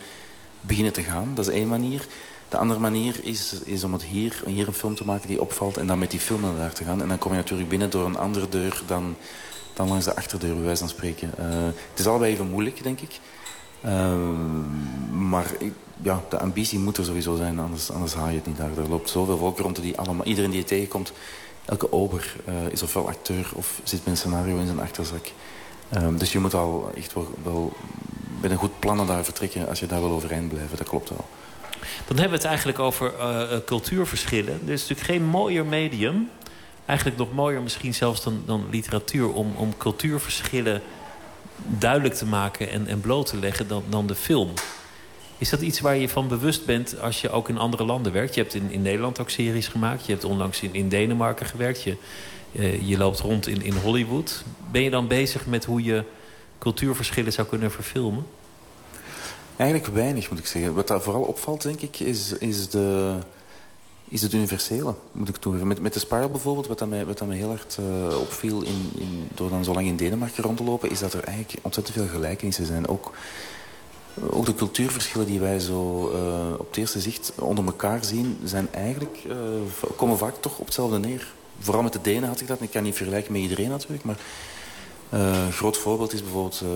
beginnen 0.60 0.92
te 0.92 1.02
gaan. 1.02 1.32
Dat 1.34 1.48
is 1.48 1.54
één 1.54 1.68
manier. 1.68 2.06
De 2.52 2.58
andere 2.58 2.80
manier 2.80 3.20
is, 3.22 3.52
is 3.64 3.84
om 3.84 3.92
het 3.92 4.02
hier, 4.02 4.42
hier 4.46 4.66
een 4.66 4.72
film 4.72 4.94
te 4.94 5.04
maken 5.04 5.28
die 5.28 5.40
opvalt... 5.40 5.76
en 5.76 5.86
dan 5.86 5.98
met 5.98 6.10
die 6.10 6.20
film 6.20 6.40
naar 6.40 6.56
daar 6.56 6.72
te 6.72 6.84
gaan. 6.84 7.02
En 7.02 7.08
dan 7.08 7.18
kom 7.18 7.30
je 7.30 7.36
natuurlijk 7.36 7.68
binnen 7.68 7.90
door 7.90 8.06
een 8.06 8.16
andere 8.16 8.48
deur 8.48 8.82
dan, 8.86 9.16
dan 9.72 9.88
langs 9.88 10.04
de 10.04 10.16
achterdeur, 10.16 10.54
bij 10.54 10.64
wijze 10.64 10.78
van 10.78 10.88
spreken. 10.88 11.30
Eh, 11.38 11.64
het 11.90 11.98
is 11.98 12.06
allebei 12.06 12.32
even 12.32 12.50
moeilijk, 12.50 12.82
denk 12.82 13.00
ik. 13.00 13.20
Eh, 13.80 14.14
maar 15.12 15.46
ja, 16.02 16.22
de 16.28 16.38
ambitie 16.38 16.78
moet 16.78 16.96
er 16.96 17.04
sowieso 17.04 17.36
zijn, 17.36 17.58
anders, 17.58 17.90
anders 17.90 18.14
haal 18.14 18.28
je 18.28 18.36
het 18.36 18.46
niet 18.46 18.56
daar. 18.56 18.78
Er 18.78 18.88
loopt 18.88 19.10
zoveel 19.10 19.38
volk 19.38 19.58
rond 19.58 19.82
die 19.82 19.98
allemaal... 19.98 20.26
Iedereen 20.26 20.50
die 20.50 20.60
je 20.60 20.66
tegenkomt, 20.66 21.12
elke 21.64 21.92
ober 21.92 22.36
eh, 22.44 22.54
is 22.70 22.82
ofwel 22.82 23.08
acteur... 23.08 23.50
of 23.54 23.80
zit 23.82 23.98
met 23.98 24.08
een 24.08 24.16
scenario 24.16 24.58
in 24.58 24.66
zijn 24.66 24.80
achterzak. 24.80 25.30
Dus 26.16 26.32
je 26.32 26.38
moet 26.38 26.54
al 26.54 26.90
echt 26.96 27.14
wel, 27.14 27.28
wel 27.42 27.72
met 28.40 28.50
een 28.50 28.56
goed 28.56 28.78
plan 28.78 28.96
naar 28.96 29.06
daar 29.06 29.24
vertrekken... 29.24 29.68
als 29.68 29.80
je 29.80 29.86
daar 29.86 30.00
wil 30.00 30.10
overeind 30.10 30.48
blijven, 30.48 30.76
dat 30.76 30.88
klopt 30.88 31.08
wel. 31.08 31.26
Dan 32.06 32.16
hebben 32.18 32.28
we 32.28 32.36
het 32.36 32.44
eigenlijk 32.44 32.78
over 32.78 33.14
eh, 33.18 33.42
eh, 33.42 33.60
cultuurverschillen. 33.64 34.60
Er 34.66 34.72
is 34.72 34.80
natuurlijk 34.80 35.08
geen 35.08 35.24
mooier 35.24 35.66
medium 35.66 36.30
eigenlijk 36.86 37.18
nog 37.18 37.32
mooier 37.32 37.62
misschien 37.62 37.94
zelfs 37.94 38.22
dan, 38.22 38.42
dan 38.46 38.66
literatuur... 38.70 39.32
Om, 39.32 39.54
om 39.56 39.76
cultuurverschillen 39.76 40.82
duidelijk 41.66 42.14
te 42.14 42.26
maken 42.26 42.70
en, 42.70 42.86
en 42.86 43.00
bloot 43.00 43.26
te 43.26 43.36
leggen 43.36 43.68
dan, 43.68 43.82
dan 43.88 44.06
de 44.06 44.14
film. 44.14 44.52
Is 45.38 45.50
dat 45.50 45.60
iets 45.60 45.80
waar 45.80 45.96
je 45.96 46.08
van 46.08 46.28
bewust 46.28 46.66
bent 46.66 47.00
als 47.00 47.20
je 47.20 47.30
ook 47.30 47.48
in 47.48 47.58
andere 47.58 47.84
landen 47.84 48.12
werkt? 48.12 48.34
Je 48.34 48.40
hebt 48.40 48.54
in, 48.54 48.70
in 48.70 48.82
Nederland 48.82 49.20
ook 49.20 49.30
series 49.30 49.68
gemaakt. 49.68 50.06
Je 50.06 50.12
hebt 50.12 50.24
onlangs 50.24 50.60
in, 50.60 50.74
in 50.74 50.88
Denemarken 50.88 51.46
gewerkt. 51.46 51.82
Je, 51.82 51.96
uh, 52.52 52.88
je 52.88 52.98
loopt 52.98 53.20
rond 53.20 53.46
in, 53.46 53.62
in 53.62 53.74
Hollywood. 53.74 54.44
Ben 54.70 54.82
je 54.82 54.90
dan 54.90 55.06
bezig 55.08 55.46
met 55.46 55.64
hoe 55.64 55.82
je 55.82 56.04
cultuurverschillen 56.58 57.32
zou 57.32 57.48
kunnen 57.48 57.70
verfilmen? 57.70 58.26
Eigenlijk 59.56 59.94
weinig, 59.94 60.30
moet 60.30 60.38
ik 60.38 60.46
zeggen. 60.46 60.74
Wat 60.74 60.88
daar 60.88 61.00
vooral 61.00 61.22
opvalt, 61.22 61.62
denk 61.62 61.80
ik, 61.80 62.00
is, 62.00 62.32
is, 62.32 62.68
de, 62.68 63.14
is 64.08 64.22
het 64.22 64.32
universele, 64.32 64.94
moet 65.12 65.28
ik 65.28 65.36
toegeven. 65.36 65.66
Met, 65.66 65.80
met 65.80 65.92
de 65.92 65.98
Spiral 65.98 66.28
bijvoorbeeld, 66.28 66.66
wat, 66.66 66.78
dat 66.78 66.88
mij, 66.88 67.06
wat 67.06 67.18
dat 67.18 67.28
mij 67.28 67.36
heel 67.36 67.48
hard 67.48 67.78
uh, 67.80 68.20
opviel... 68.20 68.62
In, 68.62 68.90
in, 68.94 69.28
door 69.34 69.50
dan 69.50 69.64
zo 69.64 69.72
lang 69.72 69.86
in 69.86 69.96
Denemarken 69.96 70.44
rond 70.44 70.56
te 70.56 70.64
lopen... 70.64 70.90
is 70.90 70.98
dat 70.98 71.12
er 71.12 71.24
eigenlijk 71.24 71.58
ontzettend 71.62 71.96
veel 71.96 72.06
gelijkenissen 72.06 72.66
zijn. 72.66 72.88
Ook, 72.88 73.12
ook 74.30 74.46
de 74.46 74.54
cultuurverschillen 74.54 75.26
die 75.26 75.40
wij 75.40 75.58
zo 75.58 76.10
uh, 76.14 76.52
op 76.58 76.66
het 76.68 76.76
eerste 76.76 77.00
zicht 77.00 77.32
onder 77.38 77.64
elkaar 77.64 78.04
zien... 78.04 78.38
Zijn 78.44 78.72
eigenlijk, 78.72 79.18
uh, 79.26 79.34
komen 79.96 80.18
vaak 80.18 80.34
toch 80.40 80.58
op 80.58 80.64
hetzelfde 80.64 80.98
neer. 80.98 81.32
Vooral 81.58 81.82
met 81.82 81.92
de 81.92 82.00
Denen 82.02 82.28
had 82.28 82.40
ik 82.40 82.46
dat. 82.46 82.60
Ik 82.60 82.70
kan 82.70 82.82
niet 82.82 82.96
vergelijken 82.96 83.32
met 83.32 83.42
iedereen 83.42 83.68
natuurlijk, 83.68 84.04
maar... 84.04 84.18
Uh, 85.14 85.48
groot 85.48 85.78
voorbeeld 85.78 86.12
is 86.12 86.22
bijvoorbeeld... 86.22 86.60
Uh, 86.64 86.68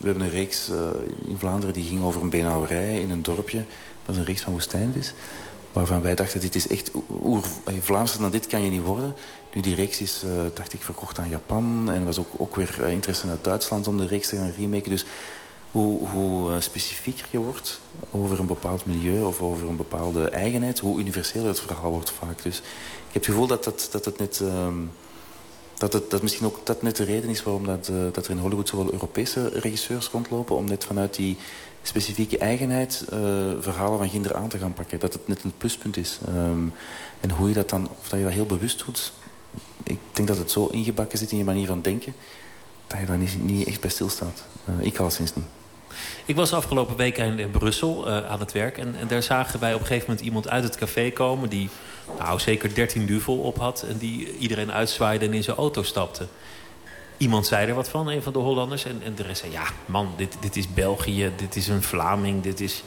we 0.00 0.06
hebben 0.06 0.22
een 0.22 0.30
reeks 0.30 0.68
uh, 0.70 0.76
in 1.26 1.38
Vlaanderen 1.38 1.74
die 1.74 1.84
ging 1.84 2.02
over 2.02 2.22
een 2.22 2.30
beenhouwerij 2.30 3.00
in 3.00 3.10
een 3.10 3.22
dorpje. 3.22 3.64
Dat 4.04 4.14
is 4.14 4.16
een 4.16 4.26
reeks 4.26 4.40
van 4.42 4.52
woestijnvis. 4.52 5.14
Waarvan 5.72 6.02
wij 6.02 6.14
dachten, 6.14 6.40
dit 6.40 6.54
is 6.54 6.68
echt 6.68 6.90
oer... 7.22 7.44
Vlaamser 7.80 8.20
dan 8.20 8.30
dit 8.30 8.46
kan 8.46 8.62
je 8.62 8.70
niet 8.70 8.82
worden. 8.82 9.14
Nu, 9.52 9.60
die 9.60 9.74
reeks 9.74 10.00
is, 10.00 10.22
dacht 10.54 10.72
ik, 10.72 10.82
verkocht 10.82 11.18
aan 11.18 11.28
Japan. 11.28 11.90
En 11.90 11.94
er 12.00 12.04
was 12.04 12.18
ook, 12.18 12.28
ook 12.36 12.56
weer 12.56 12.88
interesse 12.88 13.28
uit 13.28 13.44
Duitsland 13.44 13.88
om 13.88 13.96
de 13.96 14.06
reeks 14.06 14.28
te 14.28 14.36
gaan 14.36 14.52
remaken. 14.58 14.90
Dus 14.90 15.04
hoe, 15.70 16.08
hoe 16.08 16.60
specifieker 16.60 17.26
je 17.30 17.38
wordt 17.38 17.80
over 18.10 18.40
een 18.40 18.46
bepaald 18.46 18.86
milieu... 18.86 19.22
of 19.22 19.40
over 19.40 19.68
een 19.68 19.76
bepaalde 19.76 20.28
eigenheid, 20.28 20.78
hoe 20.78 20.98
universeler 20.98 21.46
het 21.46 21.60
verhaal 21.60 21.90
wordt 21.90 22.10
vaak. 22.10 22.42
Dus 22.42 22.58
ik 22.58 23.12
heb 23.12 23.22
het 23.22 23.24
gevoel 23.24 23.46
dat, 23.46 23.64
dat, 23.64 23.88
dat 23.90 24.04
het 24.04 24.18
net... 24.18 24.40
Um, 24.40 24.90
dat, 25.92 26.10
dat 26.10 26.22
misschien 26.22 26.46
ook 26.46 26.60
dat 26.64 26.82
net 26.82 26.96
de 26.96 27.04
reden 27.04 27.30
is 27.30 27.42
waarom 27.42 27.66
dat, 27.66 27.88
uh, 27.92 27.96
dat 28.12 28.24
er 28.24 28.30
in 28.30 28.38
Hollywood 28.38 28.68
zoveel 28.68 28.92
Europese 28.92 29.48
regisseurs 29.48 30.08
rondlopen. 30.08 30.56
Om 30.56 30.64
net 30.64 30.84
vanuit 30.84 31.14
die 31.14 31.36
specifieke 31.82 32.38
eigenheid 32.38 33.04
uh, 33.12 33.18
verhalen 33.58 33.98
van 33.98 34.08
Ginder 34.08 34.34
aan 34.34 34.48
te 34.48 34.58
gaan 34.58 34.72
pakken. 34.72 35.00
Dat 35.00 35.12
het 35.12 35.28
net 35.28 35.42
een 35.42 35.52
pluspunt 35.58 35.96
is. 35.96 36.18
Um, 36.28 36.72
en 37.20 37.30
hoe 37.30 37.48
je 37.48 37.54
dat 37.54 37.68
dan, 37.68 37.88
of 38.00 38.08
dat 38.08 38.18
je 38.18 38.24
dat 38.24 38.34
heel 38.34 38.46
bewust 38.46 38.84
doet. 38.86 39.12
Ik 39.82 39.98
denk 40.12 40.28
dat 40.28 40.38
het 40.38 40.50
zo 40.50 40.66
ingebakken 40.66 41.18
zit 41.18 41.30
in 41.30 41.38
je 41.38 41.44
manier 41.44 41.66
van 41.66 41.82
denken. 41.82 42.14
Dat 42.86 42.98
je 42.98 43.06
daar 43.06 43.18
niet, 43.18 43.44
niet 43.44 43.66
echt 43.66 43.80
bij 43.80 43.90
stilstaat. 43.90 44.44
Uh, 44.68 44.86
ik 44.86 44.98
alleszins 44.98 45.34
niet. 45.34 45.44
Ik 46.24 46.36
was 46.36 46.52
afgelopen 46.52 46.96
week 46.96 47.18
in, 47.18 47.50
Brussel 47.50 48.10
aan 48.10 48.40
het 48.40 48.52
werk. 48.52 48.78
En, 48.78 48.94
en, 49.00 49.08
daar 49.08 49.22
zagen 49.22 49.60
wij 49.60 49.74
op 49.74 49.80
een 49.80 49.86
gegeven 49.86 50.08
moment 50.08 50.26
iemand 50.26 50.48
uit 50.48 50.64
het 50.64 50.76
café 50.76 51.10
komen... 51.10 51.48
die 51.48 51.68
nou, 52.18 52.40
zeker 52.40 52.74
13 52.74 53.06
duvel 53.06 53.38
op 53.38 53.58
had 53.58 53.84
en 53.88 53.98
die 53.98 54.36
iedereen 54.38 54.72
uitzwaaide 54.72 55.26
en 55.26 55.34
in 55.34 55.42
zijn 55.42 55.56
auto 55.56 55.82
stapte. 55.82 56.26
Iemand 57.16 57.46
zei 57.46 57.68
er 57.68 57.74
wat 57.74 57.88
van, 57.88 58.08
een 58.08 58.22
van 58.22 58.32
de 58.32 58.38
Hollanders. 58.38 58.84
En, 58.84 59.00
en 59.04 59.14
de 59.14 59.22
rest 59.22 59.40
zei, 59.40 59.52
ja 59.52 59.64
man, 59.86 60.08
dit, 60.16 60.36
dit 60.40 60.56
is 60.56 60.74
België, 60.74 61.32
dit 61.36 61.56
is 61.56 61.68
een 61.68 61.82
Vlaming, 61.82 62.42
dit 62.42 62.60
is... 62.60 62.82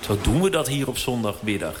Zo 0.00 0.18
doen 0.22 0.42
we 0.42 0.50
dat 0.50 0.68
hier 0.68 0.88
op 0.88 0.98
zondagmiddag. 0.98 1.80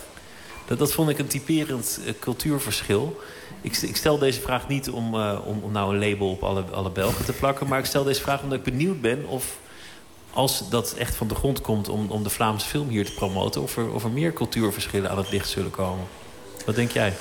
Dat, 0.66 0.78
dat 0.78 0.92
vond 0.92 1.10
ik 1.10 1.18
een 1.18 1.26
typerend 1.26 2.00
uh, 2.04 2.12
cultuurverschil. 2.20 3.20
Ik, 3.60 3.76
ik, 3.76 3.96
stel 3.96 4.18
deze 4.18 4.40
vraag 4.40 4.68
niet 4.68 4.90
om, 4.90 5.14
uh, 5.14 5.38
om, 5.44 5.60
om 5.62 5.72
nou 5.72 5.94
een 5.94 6.10
label 6.10 6.30
op 6.30 6.42
alle, 6.42 6.62
alle 6.62 6.90
Belgen 6.90 7.24
te 7.24 7.32
plakken... 7.32 7.68
maar 7.68 7.78
ik 7.78 7.84
stel 7.84 8.04
deze 8.04 8.20
vraag 8.20 8.42
omdat 8.42 8.58
ik 8.58 8.64
benieuwd 8.64 9.00
ben 9.00 9.26
of 9.26 9.58
als 10.32 10.70
dat 10.70 10.92
echt 10.92 11.16
van 11.16 11.28
de 11.28 11.34
grond 11.34 11.60
komt 11.60 11.88
om, 11.88 12.10
om 12.10 12.22
de 12.22 12.30
Vlaamse 12.30 12.66
film 12.66 12.88
hier 12.88 13.04
te 13.04 13.14
promoten... 13.14 13.62
Of 13.62 13.76
er, 13.76 13.92
of 13.92 14.04
er 14.04 14.10
meer 14.10 14.32
cultuurverschillen 14.32 15.10
aan 15.10 15.18
het 15.18 15.30
licht 15.30 15.48
zullen 15.48 15.70
komen. 15.70 16.04
Wat 16.68 16.76
denk 16.76 16.90
jij? 16.90 17.14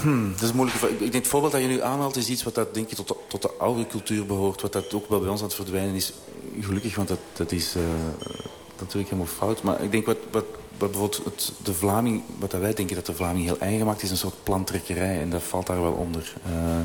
Hmm, 0.00 0.32
dat 0.32 0.42
is 0.42 0.52
moeilijk. 0.52 0.82
Ik 0.82 0.98
denk 0.98 1.12
het 1.12 1.26
voorbeeld 1.26 1.52
dat 1.52 1.60
je 1.60 1.66
nu 1.66 1.82
aanhaalt 1.82 2.16
is 2.16 2.28
iets 2.28 2.42
wat 2.42 2.54
dat, 2.54 2.74
denk 2.74 2.90
ik, 2.90 2.96
tot, 2.96 3.08
de, 3.08 3.16
tot 3.28 3.42
de 3.42 3.50
oude 3.58 3.86
cultuur 3.86 4.26
behoort. 4.26 4.62
Wat 4.62 4.72
dat 4.72 4.94
ook 4.94 5.08
wel 5.08 5.20
bij 5.20 5.28
ons 5.28 5.40
aan 5.40 5.46
het 5.46 5.54
verdwijnen 5.54 5.94
is. 5.94 6.12
Gelukkig, 6.60 6.94
want 6.96 7.08
dat, 7.08 7.18
dat 7.32 7.52
is 7.52 7.76
uh, 7.76 7.82
natuurlijk 8.78 9.10
helemaal 9.10 9.32
fout. 9.36 9.62
Maar 9.62 9.82
ik 9.82 9.90
denk 9.90 10.06
wat, 10.06 10.16
wat, 10.30 10.44
wat 10.78 10.90
bijvoorbeeld 10.90 11.24
het, 11.24 11.52
de 11.62 11.74
Vlaming... 11.74 12.22
Wat 12.38 12.52
wij 12.52 12.74
denken 12.74 12.96
dat 12.96 13.06
de 13.06 13.14
Vlaming 13.14 13.44
heel 13.44 13.58
eigen 13.58 13.86
maakt... 13.86 14.02
is 14.02 14.10
een 14.10 14.16
soort 14.16 14.42
plantrekkerij. 14.42 15.20
En 15.20 15.30
dat 15.30 15.42
valt 15.42 15.66
daar 15.66 15.82
wel 15.82 15.92
onder. 15.92 16.34
Uh, 16.46 16.80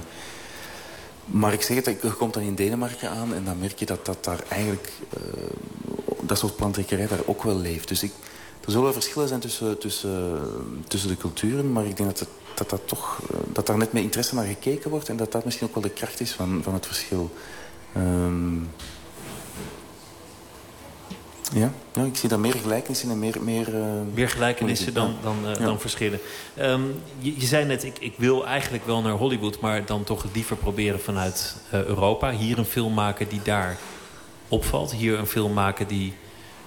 maar 1.26 1.54
ik 1.54 1.62
zeg 1.62 1.86
het, 1.86 2.02
je 2.02 2.12
komt 2.12 2.34
dan 2.34 2.44
in 2.44 2.56
Denemarken 2.56 3.10
aan... 3.10 3.34
en 3.34 3.46
dan 3.46 3.60
merk 3.60 3.80
je 3.80 3.86
dat 3.86 4.06
dat 4.06 4.24
daar 4.24 4.44
eigenlijk... 4.50 4.92
Uh, 5.18 5.24
dat 6.22 6.38
soort 6.38 6.56
plantrekkerij 6.56 7.08
daar 7.08 7.26
ook 7.26 7.44
wel 7.44 7.58
leeft. 7.58 7.88
Dus 7.88 8.04
ik... 8.04 8.12
Er 8.66 8.72
zullen 8.72 8.94
verschillen 8.94 9.28
zijn 9.28 9.40
tussen, 9.40 9.78
tussen, 9.78 10.40
tussen 10.88 11.10
de 11.10 11.18
culturen, 11.18 11.72
maar 11.72 11.86
ik 11.86 11.98
denk 11.98 12.10
dat, 12.10 12.20
het, 12.20 12.30
dat, 12.54 12.70
dat, 12.70 12.82
toch, 12.86 13.22
dat 13.54 13.68
daar 13.68 13.78
net 13.78 13.94
met 13.94 14.04
interesse 14.04 14.36
naar 14.36 14.46
gekeken 14.46 14.90
wordt 14.90 15.10
en 15.10 15.18
dat 15.18 15.32
dat 15.32 15.46
misschien 15.46 15.68
ook 15.68 15.74
wel 15.74 15.84
de 15.84 15.90
kracht 15.90 16.20
is 16.20 16.32
van, 16.32 16.60
van 16.64 16.74
het 16.74 16.86
verschil. 16.86 17.32
Um, 17.98 18.70
ja, 21.54 21.72
ja, 21.94 22.04
ik 22.04 22.16
zie 22.16 22.30
daar 22.30 22.40
meer 22.40 22.54
gelijkenissen 22.54 23.10
en 23.10 23.20
meer... 23.20 23.38
Meer, 23.42 23.76
uh, 23.76 23.86
meer 24.14 24.30
gelijkenissen 24.30 24.94
dan, 24.94 25.16
dan, 25.22 25.38
uh, 25.44 25.56
ja. 25.56 25.66
dan 25.66 25.80
verschillen. 25.80 26.20
Um, 26.60 26.96
je, 27.20 27.40
je, 27.40 27.46
zei 27.46 27.66
net, 27.66 27.84
ik, 27.84 28.00
ik 28.00 28.14
wil 28.18 28.46
eigenlijk 28.46 28.86
wel 28.86 29.02
naar 29.02 29.14
Hollywood... 29.14 29.60
maar 29.60 29.86
dan 29.86 30.04
toch 30.04 30.26
liever 30.34 30.56
proberen 30.56 31.00
vanuit 31.00 31.56
uh, 31.74 31.84
Europa. 31.84 32.32
Hier 32.32 32.58
een 32.58 32.66
film 32.66 32.94
maken 32.94 33.28
die 33.30 33.42
daar 33.44 33.78
opvalt. 34.48 34.92
Hier 34.92 35.20
een 35.20 35.28
film 35.28 35.54
maken 35.54 35.88
die 35.88 36.14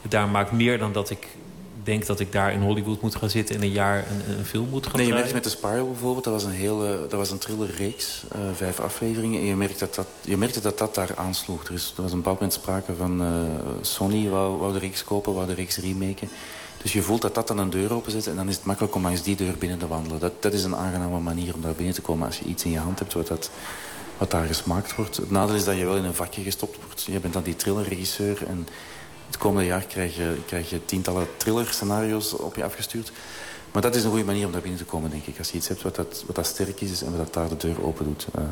daar 0.03 0.29
maakt 0.29 0.53
meer 0.53 0.79
dan 0.79 0.93
dat 0.93 1.11
ik 1.11 1.27
denk 1.89 2.07
dat 2.07 2.21
ik 2.21 2.33
daar 2.33 2.53
in 2.53 2.61
Hollywood 2.61 3.01
moet 3.01 3.15
gaan 3.15 3.31
zitten... 3.31 3.55
en 3.55 3.63
een 3.63 3.71
jaar 3.71 3.99
een, 3.99 4.39
een 4.39 4.45
film 4.45 4.69
moet 4.69 4.87
gaan 4.87 4.97
Nee, 4.97 5.07
je 5.07 5.13
merkt 5.13 5.33
met 5.33 5.45
de 5.45 5.51
Spiral 5.51 5.87
bijvoorbeeld, 5.87 6.25
dat 6.25 6.33
was 6.33 6.45
een 6.45 6.51
hele, 6.51 7.01
dat 7.09 7.19
was 7.19 7.31
een 7.31 7.39
thrillerreeks, 7.39 8.23
uh, 8.37 8.41
vijf 8.55 8.81
afleveringen. 8.81 9.41
En 9.41 9.47
je 9.47 9.57
merkte 9.57 9.79
dat 9.79 9.95
dat, 9.95 10.07
je 10.21 10.37
merkte 10.37 10.61
dat, 10.61 10.79
dat 10.79 10.95
daar 10.95 11.11
aansloeg. 11.17 11.65
Er, 11.65 11.75
is, 11.75 11.93
er 11.97 12.03
was 12.03 12.13
een 12.13 12.17
bepaald 12.17 12.41
moment 12.41 12.59
sprake 12.59 12.95
van 12.95 13.23
uh, 13.23 13.29
Sony 13.81 14.29
wou, 14.29 14.59
wou 14.59 14.73
de 14.73 14.79
reeks 14.79 15.05
kopen, 15.05 15.35
wou 15.35 15.47
de 15.47 15.55
reeks 15.55 15.77
remaken. 15.77 16.29
Dus 16.83 16.93
je 16.93 17.03
voelt 17.03 17.23
dat 17.23 17.35
dat 17.35 17.49
dan 17.49 17.59
een 17.59 17.71
deur 17.71 17.95
openzet 17.95 18.27
en 18.27 18.37
dan 18.37 18.49
is 18.49 18.57
het 18.57 18.65
makkelijk 18.65 18.95
om 18.95 19.03
langs 19.03 19.23
die 19.23 19.37
deur 19.37 19.59
binnen 19.59 19.79
te 19.79 19.87
wandelen. 19.87 20.21
Dat, 20.21 20.43
dat 20.43 20.53
is 20.53 20.65
een 20.65 20.77
aangename 20.77 21.21
manier 21.21 21.55
om 21.55 21.61
daar 21.61 21.75
binnen 21.75 21.95
te 21.95 22.01
komen 22.01 22.27
als 22.27 22.39
je 22.39 22.45
iets 22.45 22.65
in 22.65 22.71
je 22.71 22.79
hand 22.79 22.99
hebt 22.99 23.13
wat, 23.13 23.27
dat, 23.27 23.51
wat 24.19 24.31
daar 24.31 24.47
gesmaakt 24.47 24.95
wordt. 24.95 25.17
Het 25.17 25.31
nadeel 25.31 25.55
is 25.55 25.65
dat 25.65 25.77
je 25.77 25.85
wel 25.85 25.97
in 25.97 26.05
een 26.05 26.15
vakje 26.15 26.43
gestopt 26.43 26.77
wordt. 26.85 27.03
Je 27.03 27.21
bent 27.21 27.33
dan 27.33 27.43
die 27.43 27.57
thrillerregisseur 27.57 28.47
en 28.47 28.67
het 29.29 29.39
komende 29.39 29.69
jaar 29.69 29.85
krijg 29.85 30.17
je, 30.17 30.37
krijg 30.47 30.71
je 30.71 30.85
tientallen 30.85 31.27
thriller-scenario's 31.37 32.33
op 32.33 32.57
je 32.57 32.65
afgestuurd. 32.65 33.13
Maar 33.73 33.83
dat 33.83 33.95
is 33.95 34.05
een 34.05 34.11
goede 34.11 34.25
manier 34.25 34.47
om 34.47 34.53
daar 34.53 34.61
binnen 34.61 34.81
te 34.81 34.87
komen, 34.87 35.11
denk 35.11 35.27
ik. 35.27 35.39
Als 35.39 35.51
je 35.51 35.57
iets 35.57 35.69
hebt 35.69 35.83
wat 35.83 35.95
dat, 35.95 36.25
wat 36.27 36.37
dat 36.37 36.47
sterk 36.47 36.81
is 36.81 37.03
en 37.03 37.17
wat 37.17 37.19
dat 37.19 37.35
daar 37.35 37.49
de 37.49 37.67
deur 37.67 37.85
open 37.85 38.05
doet. 38.05 38.27
Uh... 38.39 38.45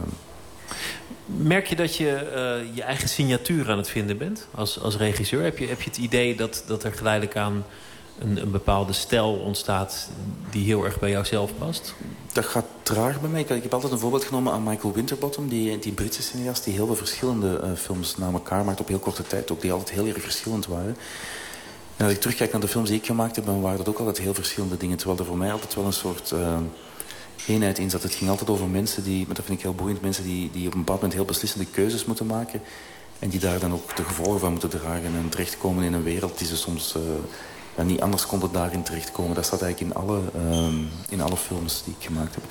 Merk 1.26 1.66
je 1.66 1.76
dat 1.76 1.96
je 1.96 2.04
uh, 2.64 2.74
je 2.76 2.82
eigen 2.82 3.08
signatuur 3.08 3.70
aan 3.70 3.76
het 3.76 3.88
vinden 3.88 4.18
bent 4.18 4.46
als, 4.54 4.80
als 4.80 4.96
regisseur? 4.96 5.42
Heb 5.42 5.58
je, 5.58 5.66
heb 5.66 5.80
je 5.80 5.90
het 5.90 5.98
idee 5.98 6.36
dat, 6.36 6.64
dat 6.66 6.84
er 6.84 6.92
geleidelijk 6.92 7.36
aan 7.36 7.64
een, 8.18 8.42
een 8.42 8.50
bepaalde 8.50 8.92
stijl 8.92 9.32
ontstaat 9.32 10.08
die 10.50 10.64
heel 10.64 10.84
erg 10.84 10.98
bij 10.98 11.10
jouzelf 11.10 11.50
past? 11.58 11.94
Dat 12.32 12.44
gaat 12.44 12.64
traag 12.82 13.20
bij 13.20 13.30
mij. 13.30 13.40
Ik 13.40 13.48
heb 13.62 13.74
altijd 13.74 13.92
een 13.92 13.98
voorbeeld 13.98 14.24
genomen 14.24 14.52
aan 14.52 14.62
Michael 14.62 14.92
Winterbottom, 14.92 15.48
die, 15.48 15.78
die 15.78 15.92
Britse 15.92 16.22
cineast 16.22 16.64
die 16.64 16.74
heel 16.74 16.86
veel 16.86 16.96
verschillende 16.96 17.60
uh, 17.64 17.72
films 17.76 18.16
na 18.16 18.30
elkaar 18.30 18.64
maakt 18.64 18.80
op 18.80 18.88
heel 18.88 18.98
korte 18.98 19.22
tijd, 19.22 19.50
ook 19.50 19.60
die 19.60 19.72
altijd 19.72 19.90
heel 19.90 20.06
erg 20.06 20.22
verschillend 20.22 20.66
waren. 20.66 20.96
En 21.96 22.04
als 22.04 22.14
ik 22.14 22.20
terugkijk 22.20 22.52
naar 22.52 22.60
de 22.60 22.68
films 22.68 22.88
die 22.88 22.98
ik 22.98 23.06
gemaakt 23.06 23.36
heb, 23.36 23.46
dan 23.46 23.60
waren 23.60 23.78
dat 23.78 23.88
ook 23.88 23.98
altijd 23.98 24.18
heel 24.18 24.34
verschillende 24.34 24.76
dingen. 24.76 24.96
Terwijl 24.96 25.18
er 25.18 25.24
voor 25.24 25.36
mij 25.36 25.52
altijd 25.52 25.74
wel 25.74 25.84
een 25.84 25.92
soort 25.92 26.30
uh, 26.30 26.58
eenheid 27.46 27.78
in 27.78 27.90
zat. 27.90 28.02
Het 28.02 28.14
ging 28.14 28.30
altijd 28.30 28.50
over 28.50 28.66
mensen 28.66 29.04
die, 29.04 29.26
maar 29.26 29.34
dat 29.34 29.44
vind 29.44 29.58
ik 29.58 29.64
heel 29.64 29.74
boeiend, 29.74 30.00
mensen 30.00 30.24
die, 30.24 30.50
die 30.50 30.66
op 30.66 30.72
een 30.72 30.78
bepaald 30.78 31.00
moment 31.00 31.18
heel 31.18 31.24
beslissende 31.24 31.66
keuzes 31.66 32.04
moeten 32.04 32.26
maken. 32.26 32.60
En 33.18 33.28
die 33.28 33.40
daar 33.40 33.58
dan 33.58 33.72
ook 33.72 33.96
de 33.96 34.04
gevolgen 34.04 34.40
van 34.40 34.50
moeten 34.50 34.68
dragen 34.68 35.04
en 35.04 35.28
terechtkomen 35.28 35.84
in 35.84 35.92
een 35.92 36.02
wereld 36.02 36.38
die 36.38 36.46
ze 36.46 36.56
soms 36.56 36.94
uh, 36.96 37.02
ja, 37.76 37.82
niet 37.82 38.00
anders 38.00 38.26
konden 38.26 38.52
daarin 38.52 38.82
terechtkomen. 38.82 39.34
Dat 39.34 39.44
staat 39.44 39.62
eigenlijk 39.62 39.92
in 39.92 40.02
alle, 40.02 40.20
um, 40.36 40.88
in 41.08 41.20
alle 41.20 41.36
films 41.36 41.82
die 41.84 41.94
ik 41.98 42.06
gemaakt 42.06 42.34
heb. 42.34 42.44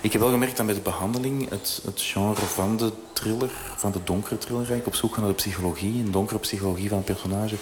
Ik 0.00 0.12
heb 0.12 0.20
wel 0.20 0.30
gemerkt 0.30 0.56
dat 0.56 0.66
met 0.66 0.74
de 0.74 0.80
behandeling 0.80 1.48
het, 1.48 1.80
het 1.84 2.00
genre 2.00 2.46
van 2.46 2.76
de 2.76 2.92
thriller, 3.12 3.50
van 3.76 3.92
de 3.92 4.00
donkere 4.04 4.38
thriller, 4.38 4.66
eigenlijk 4.66 4.86
op 4.86 4.94
zoek 4.94 5.16
naar 5.16 5.28
de 5.28 5.34
psychologie, 5.34 6.04
een 6.04 6.10
donkere 6.10 6.38
psychologie 6.38 6.88
van 6.88 6.98
een 6.98 7.04
personage, 7.04 7.56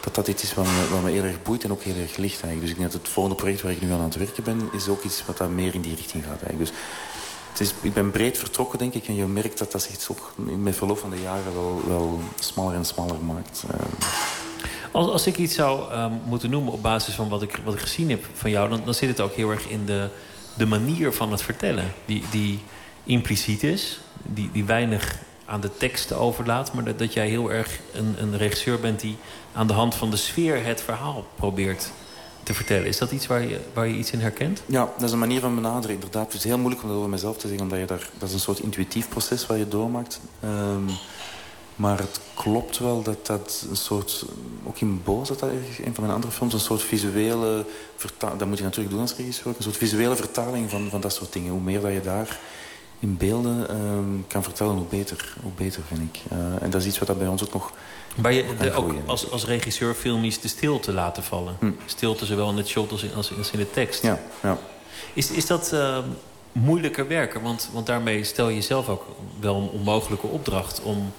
dat 0.00 0.14
dat 0.14 0.28
iets 0.28 0.42
is 0.42 0.54
wat 0.54 0.64
me, 0.64 0.88
wat 0.90 1.02
me 1.02 1.10
heel 1.10 1.24
erg 1.24 1.42
boeit 1.42 1.64
en 1.64 1.72
ook 1.72 1.82
heel 1.82 2.02
erg 2.02 2.16
ligt. 2.16 2.42
Dus 2.42 2.70
ik 2.70 2.78
denk 2.78 2.92
dat 2.92 3.02
het 3.02 3.08
volgende 3.08 3.38
project 3.38 3.62
waar 3.62 3.72
ik 3.72 3.80
nu 3.80 3.92
aan 3.92 4.00
het 4.00 4.16
werken 4.16 4.44
ben, 4.44 4.68
is 4.72 4.88
ook 4.88 5.02
iets 5.02 5.24
wat 5.26 5.36
daar 5.36 5.50
meer 5.50 5.74
in 5.74 5.80
die 5.80 5.94
richting 5.94 6.24
gaat 6.24 6.42
eigenlijk. 6.42 6.58
Dus 6.58 6.72
het 7.50 7.60
is, 7.60 7.74
ik 7.80 7.92
ben 7.92 8.10
breed 8.10 8.38
vertrokken, 8.38 8.78
denk 8.78 8.94
ik. 8.94 9.06
En 9.06 9.14
je 9.14 9.26
merkt 9.26 9.58
dat 9.58 9.72
dat 9.72 9.82
zich 9.82 10.08
met 10.36 10.76
verloop 10.76 10.98
van 10.98 11.10
de 11.10 11.20
jaren 11.20 11.54
wel, 11.54 11.82
wel 11.86 12.20
smaller 12.38 12.74
en 12.74 12.84
smaller 12.84 13.24
maakt. 13.24 13.64
Uh, 13.70 13.80
als, 14.92 15.26
ik 15.26 15.38
iets 15.38 15.54
zou 15.54 15.94
um, 15.94 16.20
moeten 16.24 16.50
noemen 16.50 16.72
op 16.72 16.82
basis 16.82 17.14
van 17.14 17.28
wat 17.28 17.42
ik, 17.42 17.60
wat 17.64 17.74
ik 17.74 17.80
gezien 17.80 18.10
heb 18.10 18.26
van 18.32 18.50
jou... 18.50 18.68
Dan, 18.68 18.80
dan 18.84 18.94
zit 18.94 19.08
het 19.08 19.20
ook 19.20 19.32
heel 19.32 19.50
erg 19.50 19.68
in 19.68 19.86
de 19.86 20.08
de 20.54 20.66
manier 20.66 21.12
van 21.12 21.30
het 21.30 21.42
vertellen. 21.42 21.92
Die, 22.04 22.24
die 22.30 22.60
impliciet 23.04 23.62
is, 23.62 24.00
die, 24.22 24.50
die 24.52 24.64
weinig 24.64 25.18
aan 25.44 25.60
de 25.60 25.76
tekst 25.76 26.12
overlaat... 26.12 26.72
maar 26.72 26.84
dat, 26.84 26.98
dat 26.98 27.12
jij 27.12 27.28
heel 27.28 27.52
erg 27.52 27.78
een, 27.92 28.14
een 28.18 28.36
regisseur 28.36 28.80
bent 28.80 29.00
die 29.00 29.16
aan 29.52 29.66
de 29.66 29.72
hand 29.72 29.94
van 29.94 30.10
de 30.10 30.16
sfeer 30.16 30.64
het 30.64 30.80
verhaal 30.80 31.26
probeert 31.34 31.90
te 32.42 32.54
vertellen. 32.54 32.86
Is 32.86 32.98
dat 32.98 33.12
iets 33.12 33.26
waar 33.26 33.48
je, 33.48 33.60
waar 33.72 33.86
je 33.86 33.94
iets 33.94 34.10
in 34.10 34.20
herkent? 34.20 34.62
Ja, 34.66 34.88
dat 34.96 35.06
is 35.06 35.12
een 35.12 35.18
manier 35.18 35.40
van 35.40 35.54
benaderen, 35.54 35.94
inderdaad. 35.94 36.24
Het 36.24 36.34
is 36.34 36.44
heel 36.44 36.58
moeilijk 36.58 36.82
om 36.82 36.88
dat 36.88 36.98
over 36.98 37.10
mezelf 37.10 37.36
te 37.36 37.48
zeggen, 37.48 37.64
omdat 37.64 37.78
je 37.78 37.86
daar, 37.86 38.08
dat 38.18 38.28
is 38.28 38.34
een 38.34 38.40
soort 38.40 38.58
intuïtief 38.58 39.08
proces 39.08 39.46
waar 39.46 39.58
je 39.58 39.68
doormaakt. 39.68 40.20
Um, 40.44 40.86
maar 41.82 41.98
het 41.98 42.20
klopt 42.34 42.78
wel 42.78 43.02
dat 43.02 43.26
dat 43.26 43.66
een 43.70 43.76
soort... 43.76 44.24
Ook 44.64 44.80
in 44.80 45.02
Boos, 45.04 45.28
dat 45.28 45.38
dat 45.38 45.50
een 45.84 45.94
van 45.94 46.02
mijn 46.02 46.14
andere 46.14 46.32
films... 46.32 46.52
een 46.52 46.60
soort 46.60 46.82
visuele 46.82 47.64
vertaling... 47.96 48.38
Dat 48.38 48.48
moet 48.48 48.58
je 48.58 48.64
natuurlijk 48.64 48.90
doen 48.90 49.00
als 49.00 49.16
regisseur. 49.16 49.46
Een 49.56 49.62
soort 49.62 49.76
visuele 49.76 50.16
vertaling 50.16 50.70
van, 50.70 50.88
van 50.90 51.00
dat 51.00 51.14
soort 51.14 51.32
dingen. 51.32 51.50
Hoe 51.50 51.60
meer 51.60 51.80
dat 51.80 51.92
je 51.92 52.00
daar 52.00 52.38
in 52.98 53.16
beelden 53.16 53.76
um, 53.80 54.24
kan 54.28 54.42
vertellen, 54.42 54.74
hoe 54.74 54.86
beter, 54.88 55.34
hoe 55.42 55.52
beter 55.56 55.82
vind 55.88 56.00
ik. 56.00 56.20
Uh, 56.32 56.62
en 56.62 56.70
dat 56.70 56.80
is 56.80 56.86
iets 56.86 56.98
wat 56.98 57.08
dat 57.08 57.18
bij 57.18 57.26
ons 57.26 57.44
ook 57.44 57.52
nog... 57.52 57.72
Maar 58.14 58.32
je 58.32 58.44
de, 58.58 58.72
ook 58.72 58.92
als, 59.06 59.30
als 59.30 59.44
regisseur 59.44 59.94
filmisch 59.94 60.40
de 60.40 60.48
stilte 60.48 60.92
laten 60.92 61.22
vallen. 61.22 61.56
Hm. 61.58 61.70
Stilte 61.86 62.26
zowel 62.26 62.50
in 62.50 62.56
het 62.56 62.68
shot 62.68 62.90
als 62.90 63.02
in, 63.02 63.14
als 63.14 63.30
in 63.30 63.58
de 63.58 63.70
tekst. 63.70 64.02
Ja, 64.02 64.18
ja. 64.42 64.58
Is, 65.12 65.30
is 65.30 65.46
dat 65.46 65.70
uh, 65.74 65.98
moeilijker 66.52 67.08
werken? 67.08 67.42
Want, 67.42 67.68
want 67.72 67.86
daarmee 67.86 68.24
stel 68.24 68.48
je 68.48 68.60
zelf 68.60 68.88
ook 68.88 69.06
wel 69.40 69.56
een 69.56 69.68
onmogelijke 69.68 70.26
opdracht... 70.26 70.82
om 70.82 71.12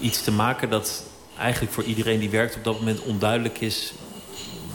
iets 0.00 0.22
te 0.22 0.32
maken 0.32 0.70
dat 0.70 1.02
eigenlijk 1.38 1.72
voor 1.72 1.84
iedereen 1.84 2.20
die 2.20 2.30
werkt 2.30 2.56
op 2.56 2.64
dat 2.64 2.78
moment 2.78 3.00
onduidelijk 3.00 3.60
is 3.60 3.92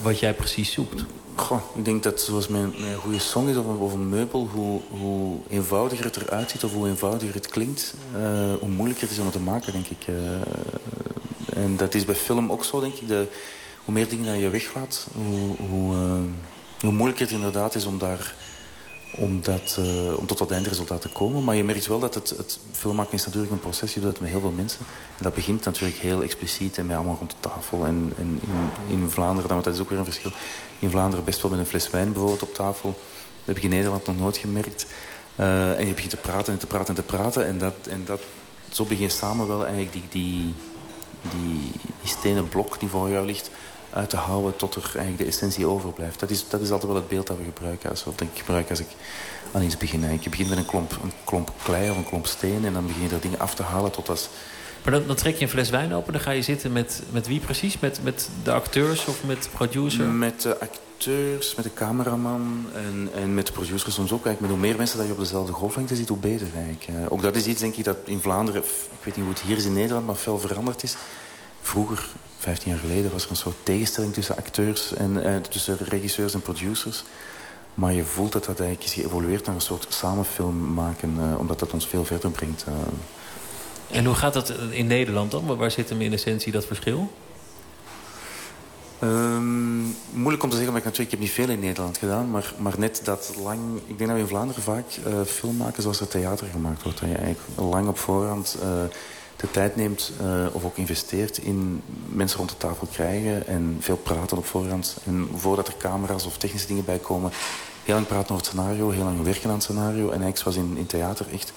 wat 0.01 0.19
jij 0.19 0.34
precies 0.34 0.71
zoekt? 0.71 1.03
Goh, 1.36 1.61
ik 1.76 1.86
denk 1.86 2.03
dat 2.03 2.21
zoals 2.21 2.47
mijn, 2.47 2.73
mijn 2.80 2.95
goede 2.95 3.19
song 3.19 3.47
is 3.47 3.55
of 3.57 3.93
een, 3.93 4.09
meubel, 4.09 4.49
hoe, 4.53 4.82
hoe, 4.89 5.38
eenvoudiger 5.49 6.05
het 6.05 6.15
eruit 6.15 6.51
ziet 6.51 6.63
of 6.63 6.73
hoe 6.73 6.88
eenvoudiger 6.88 7.34
het 7.34 7.47
klinkt, 7.47 7.95
uh, 8.15 8.53
hoe 8.59 8.69
moeilijker 8.69 9.03
het 9.03 9.11
is 9.11 9.19
om 9.19 9.26
het 9.26 9.34
te 9.34 9.39
maken, 9.39 9.73
denk 9.73 9.88
ik. 9.88 10.07
Uh, 10.07 11.63
en 11.63 11.78
dat 11.78 11.93
is 11.93 12.05
bij 12.05 12.15
film 12.15 12.51
ook 12.51 12.63
zo, 12.63 12.80
denk 12.80 12.93
ik. 12.93 13.07
De, 13.07 13.28
hoe 13.86 13.93
meer 13.93 14.09
dingen 14.09 14.26
dat 14.26 14.41
je 14.41 14.49
weglaat, 14.49 15.07
hoe, 15.15 15.67
hoe, 15.69 15.95
uh, 15.95 16.13
hoe 16.80 16.91
moeilijker 16.91 17.26
het 17.26 17.36
inderdaad 17.36 17.76
is 17.76 17.86
om 17.86 17.97
daar 17.97 18.36
om, 19.18 19.41
dat, 19.41 19.78
uh, 19.80 20.18
om 20.18 20.26
tot 20.26 20.38
dat 20.38 20.51
eindresultaat 20.51 21.01
te 21.01 21.09
komen. 21.09 21.43
Maar 21.43 21.55
je 21.55 21.63
merkt 21.63 21.88
wel 21.88 21.99
dat 21.99 22.13
het, 22.13 22.30
het 22.30 22.59
filmmaken 22.72 23.13
is 23.13 23.26
natuurlijk 23.26 23.51
een 23.51 23.59
proces. 23.59 23.93
Je 23.93 23.99
doet 23.99 24.09
het 24.09 24.20
met 24.20 24.30
heel 24.30 24.39
veel 24.39 24.51
mensen. 24.51 24.80
En 25.18 25.24
dat 25.24 25.34
begint 25.34 25.66
natuurlijk 25.66 25.99
heel 25.99 26.24
expliciet 26.24 26.78
en 26.78 26.86
met 26.86 26.95
allemaal 26.95 27.16
rond 27.18 27.30
de 27.30 27.49
tafel. 27.49 27.86
En, 27.86 28.13
in, 28.18 28.41
in, 28.88 29.09
Vlaanderen, 29.09 29.49
want 29.49 29.63
dat 29.63 29.74
is 29.74 29.80
ook 29.80 29.89
weer 29.89 29.99
een 29.99 30.05
verschil. 30.05 30.32
In 30.80 30.89
Vlaanderen 30.89 31.26
best 31.26 31.41
wel 31.41 31.51
met 31.51 31.59
een 31.59 31.66
fles 31.66 31.89
wijn 31.89 32.11
bijvoorbeeld 32.11 32.41
op 32.41 32.53
tafel. 32.53 32.89
Dat 32.89 33.45
heb 33.45 33.57
ik 33.57 33.63
in 33.63 33.70
Nederland 33.70 34.05
nog 34.05 34.18
nooit 34.18 34.38
gemerkt. 34.38 34.86
Uh, 35.39 35.80
en 35.80 35.88
je 35.88 35.93
begint 35.93 36.11
te 36.11 36.18
praten 36.18 36.53
en 36.53 36.59
te 36.59 36.68
praten 36.68 36.88
en 36.88 36.95
te 36.95 37.16
praten. 37.16 37.45
En, 37.45 37.57
dat, 37.57 37.76
en 37.89 38.05
dat, 38.05 38.22
zo 38.70 38.84
begin 38.84 39.03
je 39.03 39.09
samen 39.09 39.47
wel 39.47 39.66
eigenlijk 39.66 39.93
die, 39.93 40.03
die, 40.09 40.53
die, 41.22 41.72
die 42.01 42.09
stenen 42.09 42.49
blok 42.49 42.80
die 42.80 42.89
voor 42.89 43.09
jou 43.09 43.26
ligt 43.26 43.49
uit 43.95 44.09
te 44.09 44.17
houden 44.17 44.55
tot 44.55 44.75
er 44.75 44.83
eigenlijk 44.83 45.17
de 45.17 45.25
essentie 45.25 45.65
overblijft. 45.65 46.19
Dat 46.19 46.29
is, 46.29 46.45
dat 46.49 46.61
is 46.61 46.71
altijd 46.71 46.91
wel 46.91 47.01
het 47.01 47.09
beeld 47.09 47.27
dat 47.27 47.37
we 47.37 47.43
gebruiken. 47.43 47.89
Als, 47.89 48.03
wat 48.03 48.21
ik 48.21 48.27
gebruik 48.33 48.69
als 48.69 48.79
ik 48.79 48.87
aan 49.51 49.61
iets 49.61 49.77
begin. 49.77 50.19
Je 50.21 50.29
begint 50.29 50.49
met 50.49 50.57
een 50.57 50.65
klomp, 50.65 50.91
een 51.03 51.11
klomp 51.23 51.51
klei 51.63 51.89
of 51.89 51.97
een 51.97 52.05
klomp 52.05 52.25
steen... 52.25 52.65
en 52.65 52.73
dan 52.73 52.87
begin 52.87 53.03
je 53.03 53.09
er 53.09 53.21
dingen 53.21 53.39
af 53.39 53.55
te 53.55 53.63
halen 53.63 53.91
tot 53.91 54.09
als... 54.09 54.29
Maar 54.83 54.93
dan, 54.93 55.07
dan, 55.07 55.15
trek 55.15 55.35
je 55.35 55.43
een 55.43 55.49
fles 55.49 55.69
wijn 55.69 55.93
open. 55.93 56.13
Dan 56.13 56.21
ga 56.21 56.31
je 56.31 56.41
zitten 56.41 56.71
met, 56.71 57.03
met 57.09 57.27
wie 57.27 57.39
precies? 57.39 57.79
Met, 57.79 57.99
met 58.03 58.29
de 58.43 58.51
acteurs 58.51 59.05
of 59.05 59.23
met 59.23 59.43
de 59.43 59.49
producer? 59.49 60.05
Met 60.05 60.41
de 60.41 60.59
acteurs, 60.59 61.55
met 61.55 61.65
de 61.65 61.73
cameraman 61.73 62.65
en, 62.73 63.09
en 63.13 63.33
met 63.33 63.47
de 63.47 63.51
producer 63.51 63.91
soms 63.91 64.11
ook. 64.11 64.25
Eigenlijk 64.25 64.39
met 64.39 64.49
hoe 64.49 64.59
meer 64.59 64.77
mensen 64.77 64.97
dat 64.97 65.07
je 65.07 65.11
op 65.11 65.19
dezelfde 65.19 65.53
golflengte 65.53 65.95
ziet, 65.95 66.09
hoe 66.09 66.17
beter 66.17 66.47
eigenlijk. 66.55 66.87
Eh, 66.87 67.11
ook 67.11 67.21
dat 67.21 67.35
is 67.35 67.45
iets, 67.45 67.59
denk 67.59 67.75
ik, 67.75 67.83
dat 67.83 67.97
in 68.03 68.19
Vlaanderen... 68.19 68.61
Ik 68.63 69.03
weet 69.03 69.15
niet 69.15 69.25
hoe 69.25 69.33
het 69.33 69.43
hier 69.43 69.57
is 69.57 69.65
in 69.65 69.73
Nederland, 69.73 70.05
maar 70.05 70.15
veel 70.15 70.39
veranderd 70.39 70.83
is. 70.83 70.95
Vroeger 71.66 72.07
15 72.38 72.72
jaar 72.72 72.80
geleden 72.80 73.11
was 73.11 73.24
er 73.24 73.30
een 73.30 73.36
soort 73.36 73.55
tegenstelling 73.63 74.13
tussen 74.13 74.38
acteurs 74.38 74.93
en 74.93 75.24
eh, 75.24 75.41
tussen 75.41 75.78
regisseurs 75.78 76.34
en 76.34 76.41
producers. 76.41 77.03
Maar 77.74 77.93
je 77.93 78.03
voelt 78.03 78.32
dat 78.32 78.45
dat 78.45 78.59
eigenlijk 78.59 78.89
is 78.89 79.01
geëvolueerd 79.01 79.45
naar 79.45 79.55
een 79.55 79.61
soort 79.61 79.86
samenfilm 79.89 80.74
maken, 80.74 81.18
uh, 81.20 81.39
omdat 81.39 81.59
dat 81.59 81.72
ons 81.72 81.88
veel 81.88 82.05
verder 82.05 82.32
brengt. 82.32 82.66
Uh. 82.68 82.74
En 83.97 84.05
hoe 84.05 84.16
gaat 84.16 84.34
dat 84.34 84.53
in 84.70 84.88
Nederland 84.88 85.32
dan? 85.32 85.57
Waar 85.57 85.72
zit 85.72 85.89
hem 85.89 86.01
in 86.01 86.13
essentie 86.13 86.51
dat 86.51 86.66
verschil? 86.66 87.11
Um, 89.03 89.95
moeilijk 90.11 90.43
om 90.43 90.49
te 90.49 90.55
zeggen, 90.55 90.74
maar 90.74 90.82
ik, 90.82 90.88
natuurlijk, 90.88 90.97
ik 90.97 91.11
heb 91.11 91.20
niet 91.20 91.32
veel 91.32 91.49
in 91.49 91.59
Nederland 91.59 91.97
gedaan. 91.97 92.30
Maar, 92.30 92.53
maar 92.57 92.74
net 92.78 93.01
dat 93.03 93.34
lang... 93.43 93.59
Ik 93.86 93.97
denk 93.97 94.09
dat 94.09 94.18
we 94.18 94.24
in 94.24 94.28
Vlaanderen 94.28 94.63
vaak 94.63 94.86
uh, 95.07 95.22
film 95.22 95.57
maken 95.57 95.82
zoals 95.82 95.99
er 95.99 96.07
theater 96.07 96.47
gemaakt 96.47 96.84
wordt. 96.84 96.99
Dat 96.99 97.09
je 97.09 97.16
eigenlijk 97.16 97.59
lang 97.72 97.88
op 97.88 97.97
voorhand 97.97 98.57
uh, 98.63 98.68
de 99.45 99.51
tijd 99.51 99.75
neemt 99.75 100.11
uh, 100.21 100.45
of 100.51 100.65
ook 100.65 100.77
investeert 100.77 101.37
in 101.37 101.81
mensen 102.07 102.37
rond 102.37 102.49
de 102.49 102.57
tafel 102.57 102.87
krijgen 102.91 103.47
en 103.47 103.77
veel 103.79 103.97
praten 103.97 104.37
op 104.37 104.45
voorhand. 104.45 104.97
En 105.05 105.29
voordat 105.35 105.67
er 105.67 105.77
camera's 105.77 106.25
of 106.25 106.37
technische 106.37 106.67
dingen 106.67 106.85
bij 106.85 106.97
komen, 106.97 107.31
heel 107.83 107.95
lang 107.95 108.07
praten 108.07 108.35
over 108.35 108.45
het 108.45 108.55
scenario, 108.55 108.89
heel 108.89 109.03
lang 109.03 109.23
werken 109.23 109.49
aan 109.49 109.55
het 109.55 109.63
scenario. 109.63 110.03
En 110.03 110.21
eigenlijk 110.21 110.37
zoals 110.37 110.57
in, 110.57 110.77
in 110.77 110.85
theater 110.85 111.25
echt 111.33 111.53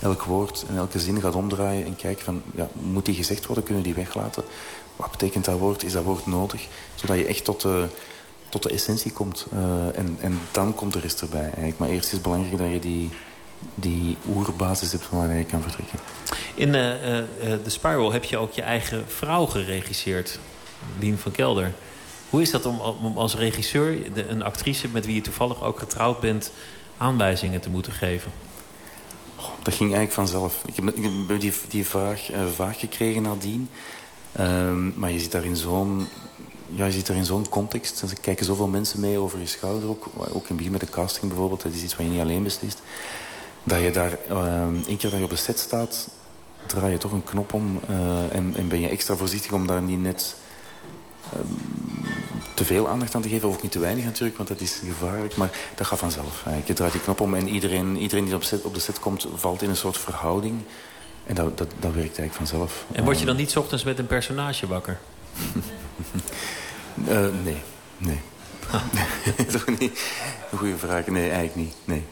elk 0.00 0.22
woord 0.22 0.64
en 0.68 0.76
elke 0.76 1.00
zin 1.00 1.20
gaat 1.20 1.34
omdraaien 1.34 1.86
en 1.86 1.96
kijken 1.96 2.24
van, 2.24 2.42
ja, 2.54 2.68
moet 2.72 3.04
die 3.04 3.14
gezegd 3.14 3.46
worden, 3.46 3.64
kunnen 3.64 3.82
die 3.82 3.94
weglaten? 3.94 4.44
Wat 4.96 5.10
betekent 5.10 5.44
dat 5.44 5.58
woord? 5.58 5.84
Is 5.84 5.92
dat 5.92 6.04
woord 6.04 6.26
nodig? 6.26 6.66
Zodat 6.94 7.16
je 7.16 7.24
echt 7.26 7.44
tot 7.44 7.60
de, 7.60 7.86
tot 8.48 8.62
de 8.62 8.70
essentie 8.70 9.12
komt. 9.12 9.46
Uh, 9.52 9.98
en, 9.98 10.16
en 10.20 10.40
dan 10.52 10.74
komt 10.74 10.92
de 10.92 11.00
rest 11.00 11.20
erbij 11.20 11.42
eigenlijk. 11.42 11.78
Maar 11.78 11.88
eerst 11.88 12.06
is 12.06 12.12
het 12.12 12.22
belangrijk 12.22 12.58
dat 12.58 12.70
je 12.70 12.78
die 12.78 13.10
die 13.74 14.16
oerbasis 14.28 14.92
hebt 14.92 15.04
van 15.04 15.18
waar 15.18 15.36
je 15.36 15.44
kan 15.44 15.62
vertrekken. 15.62 15.98
In 16.54 16.68
uh, 16.68 17.16
uh, 17.16 17.22
The 17.62 17.70
Spiral 17.70 18.12
heb 18.12 18.24
je 18.24 18.36
ook 18.36 18.52
je 18.52 18.62
eigen 18.62 19.04
vrouw 19.06 19.46
geregisseerd, 19.46 20.38
Lien 20.98 21.18
van 21.18 21.32
Kelder. 21.32 21.72
Hoe 22.30 22.42
is 22.42 22.50
dat 22.50 22.66
om, 22.66 22.80
om 22.80 23.18
als 23.18 23.34
regisseur, 23.34 24.12
de, 24.14 24.28
een 24.28 24.42
actrice 24.42 24.88
met 24.88 25.06
wie 25.06 25.14
je 25.14 25.20
toevallig 25.20 25.62
ook 25.62 25.78
getrouwd 25.78 26.20
bent, 26.20 26.52
aanwijzingen 26.96 27.60
te 27.60 27.70
moeten 27.70 27.92
geven? 27.92 28.32
Oh, 29.36 29.44
dat 29.62 29.74
ging 29.74 29.94
eigenlijk 29.94 30.12
vanzelf. 30.12 30.62
Ik 30.66 30.76
heb, 30.76 30.88
ik 30.88 31.02
heb 31.28 31.40
die, 31.40 31.52
die 31.68 31.86
vraag 31.86 32.32
uh, 32.32 32.46
vaak 32.54 32.76
gekregen 32.76 33.22
nadien. 33.22 33.68
Ehm, 34.32 34.98
maar 34.98 35.10
je 35.10 35.20
zit 35.20 35.32
daar 35.32 35.44
in 35.44 35.56
zo'n 35.56 36.08
ja, 36.70 36.84
je 36.84 36.92
zit 36.92 37.06
daar 37.06 37.16
in 37.16 37.24
zo'n 37.24 37.48
context. 37.48 38.02
Er 38.02 38.20
kijken 38.20 38.44
zoveel 38.44 38.66
mensen 38.66 39.00
mee 39.00 39.18
over 39.18 39.38
je 39.38 39.46
schouder. 39.46 39.88
Ook, 39.88 40.06
ook 40.16 40.28
in 40.28 40.42
het 40.46 40.56
begin 40.56 40.72
met 40.72 40.80
de 40.80 40.90
casting 40.90 41.28
bijvoorbeeld. 41.28 41.62
Dat 41.62 41.72
is 41.72 41.82
iets 41.82 41.96
wat 41.96 42.06
je 42.06 42.12
niet 42.12 42.20
alleen 42.20 42.42
beslist 42.42 42.82
dat 43.62 43.80
je 43.80 43.90
daar, 43.90 44.18
uh, 44.30 44.62
één 44.86 44.96
keer 44.96 45.10
dat 45.10 45.18
je 45.18 45.24
op 45.24 45.30
de 45.30 45.36
set 45.36 45.58
staat, 45.58 46.08
draai 46.66 46.92
je 46.92 46.98
toch 46.98 47.12
een 47.12 47.24
knop 47.24 47.52
om 47.52 47.80
uh, 47.90 48.34
en, 48.34 48.52
en, 48.56 48.68
ben 48.68 48.80
je 48.80 48.88
extra 48.88 49.16
voorzichtig 49.16 49.52
om 49.52 49.66
daar 49.66 49.82
niet 49.82 50.00
net 50.00 50.36
uh, 51.34 51.40
te 52.54 52.64
veel 52.64 52.88
aandacht 52.88 53.14
aan 53.14 53.22
te 53.22 53.28
geven. 53.28 53.48
Of 53.48 53.54
ook 53.54 53.62
niet 53.62 53.72
te 53.72 53.78
weinig 53.78 54.04
natuurlijk, 54.04 54.36
want 54.36 54.48
dat 54.48 54.60
is 54.60 54.80
gevaarlijk. 54.84 55.36
Maar 55.36 55.50
dat 55.74 55.86
gaat 55.86 55.98
vanzelf. 55.98 56.44
Je 56.64 56.72
draait 56.72 56.92
die 56.92 57.02
knop 57.02 57.20
om 57.20 57.34
en 57.34 57.48
iedereen, 57.48 57.96
iedereen 57.96 58.24
die 58.24 58.34
op, 58.34 58.42
set, 58.42 58.62
op 58.62 58.74
de 58.74 58.80
set 58.80 58.98
komt, 58.98 59.26
valt 59.34 59.62
in 59.62 59.68
een 59.68 59.76
soort 59.76 59.98
verhouding. 59.98 60.62
En 61.26 61.34
dat, 61.34 61.58
dat, 61.58 61.68
dat 61.78 61.92
werkt 61.92 62.18
eigenlijk 62.18 62.34
vanzelf. 62.34 62.84
En 62.92 63.04
word 63.04 63.18
je 63.18 63.24
dan 63.24 63.36
niet 63.36 63.56
ochtends 63.56 63.84
met 63.84 63.98
een 63.98 64.06
personage 64.06 64.66
wakker? 64.66 64.98
uh, 67.08 67.26
nee, 67.44 67.62
nee. 67.96 68.20
Toch 69.52 69.78
niet? 69.78 70.00
Een 70.50 70.58
goede 70.58 70.76
vraag. 70.76 71.06
Nee, 71.06 71.30
eigenlijk 71.30 71.54
niet. 71.54 71.74
Nee. 71.84 72.04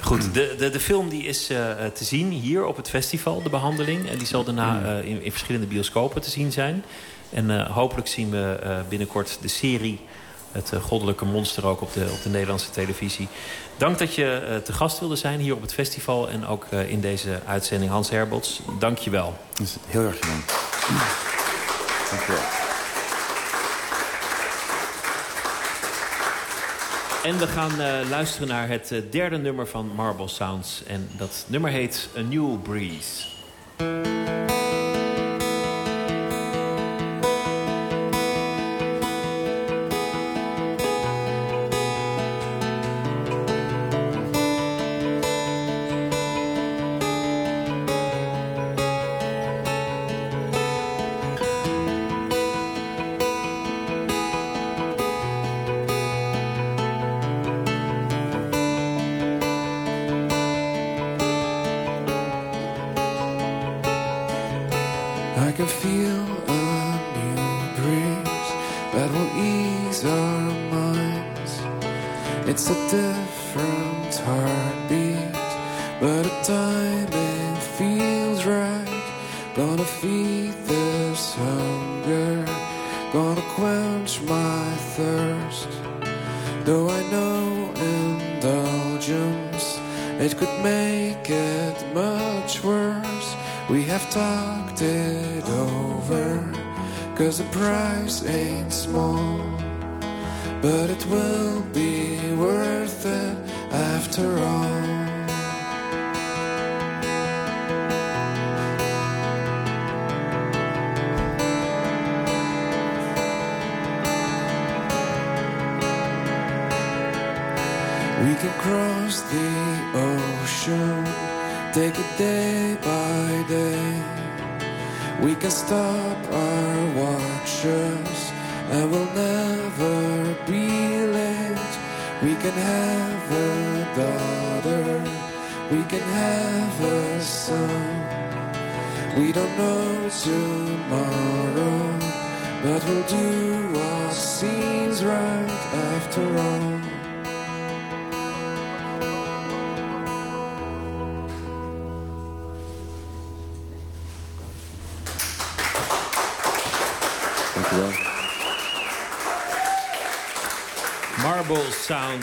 Goed, 0.00 0.34
de, 0.34 0.54
de, 0.58 0.70
de 0.70 0.80
film 0.80 1.08
die 1.08 1.24
is 1.24 1.50
uh, 1.50 1.58
te 1.94 2.04
zien 2.04 2.30
hier 2.30 2.64
op 2.64 2.76
het 2.76 2.88
festival, 2.88 3.42
de 3.42 3.48
behandeling. 3.48 4.08
En 4.10 4.18
die 4.18 4.26
zal 4.26 4.44
daarna 4.44 4.82
uh, 4.82 5.08
in, 5.08 5.22
in, 5.22 5.30
verschillende 5.30 5.66
bioscopen 5.66 6.22
te 6.22 6.30
zien 6.30 6.52
zijn. 6.52 6.84
En 7.30 7.50
uh, 7.50 7.70
hopelijk 7.70 8.08
zien 8.08 8.30
we 8.30 8.82
binnenkort 8.88 9.38
de 9.40 9.48
serie... 9.48 10.00
het 10.52 10.72
goddelijke 10.80 11.24
monster 11.24 11.66
ook 11.66 11.80
op 11.80 11.92
de, 11.92 12.08
op 12.12 12.22
de 12.22 12.28
Nederlandse 12.28 12.70
televisie. 12.70 13.28
Dank 13.76 13.98
dat 13.98 14.14
je 14.14 14.60
te 14.64 14.72
gast 14.72 14.98
wilde 14.98 15.16
zijn 15.16 15.40
hier 15.40 15.54
op 15.54 15.62
het 15.62 15.74
festival... 15.74 16.28
en 16.28 16.46
ook 16.46 16.66
in 16.86 17.00
deze 17.00 17.40
uitzending 17.46 17.90
Hans 17.90 18.10
Herbots. 18.10 18.60
Dank 18.78 18.98
je 18.98 19.10
wel. 19.10 19.36
Heel 19.86 20.02
erg 20.02 20.18
gedaan. 20.18 20.42
Dank 22.10 22.22
je 22.26 22.32
wel. 22.32 22.61
En 27.22 27.38
we 27.38 27.46
gaan 27.46 27.80
uh, 27.80 28.10
luisteren 28.10 28.48
naar 28.48 28.68
het 28.68 28.90
uh, 28.92 29.00
derde 29.10 29.38
nummer 29.38 29.66
van 29.66 29.90
Marble 29.94 30.28
Sounds. 30.28 30.82
En 30.86 31.08
dat 31.16 31.44
nummer 31.48 31.70
heet 31.70 32.08
A 32.16 32.20
New 32.20 32.62
Breeze. 32.62 33.24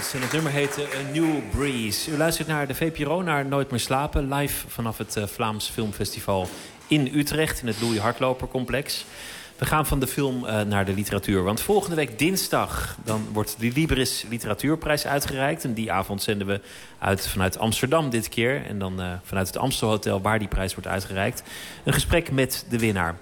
Sounds 0.09 0.27
en 0.27 0.39
het 0.39 0.43
nummer 0.43 0.61
heette 0.61 0.97
A 0.97 1.11
New 1.11 1.49
Breeze. 1.51 2.11
U 2.11 2.17
luistert 2.17 2.47
naar 2.47 2.67
de 2.67 2.75
VPRO, 2.75 3.21
naar 3.21 3.45
Nooit 3.45 3.71
meer 3.71 3.79
slapen. 3.79 4.33
Live 4.33 4.69
vanaf 4.69 4.97
het 4.97 5.15
uh, 5.15 5.25
Vlaams 5.25 5.67
Filmfestival 5.67 6.47
in 6.87 7.11
Utrecht, 7.13 7.61
in 7.61 7.67
het 7.67 7.81
Louis 7.81 7.99
Hardloper 7.99 8.47
complex. 8.47 9.05
We 9.57 9.65
gaan 9.65 9.85
van 9.85 9.99
de 9.99 10.07
film 10.07 10.45
uh, 10.45 10.61
naar 10.61 10.85
de 10.85 10.93
literatuur. 10.93 11.43
Want 11.43 11.61
volgende 11.61 11.95
week 11.95 12.19
dinsdag 12.19 12.97
dan 13.03 13.27
wordt 13.31 13.55
de 13.59 13.71
Libris 13.71 14.25
Literatuurprijs 14.29 15.05
uitgereikt. 15.05 15.63
En 15.63 15.73
die 15.73 15.91
avond 15.91 16.21
zenden 16.21 16.47
we 16.47 16.61
uit 16.99 17.27
vanuit 17.27 17.57
Amsterdam 17.57 18.09
dit 18.09 18.29
keer. 18.29 18.65
En 18.65 18.79
dan 18.79 19.01
uh, 19.01 19.11
vanuit 19.23 19.47
het 19.47 19.57
Amstelhotel 19.57 20.21
waar 20.21 20.39
die 20.39 20.47
prijs 20.47 20.73
wordt 20.73 20.89
uitgereikt. 20.89 21.43
Een 21.83 21.93
gesprek 21.93 22.31
met 22.31 22.65
de 22.69 22.79
winnaar. 22.79 23.15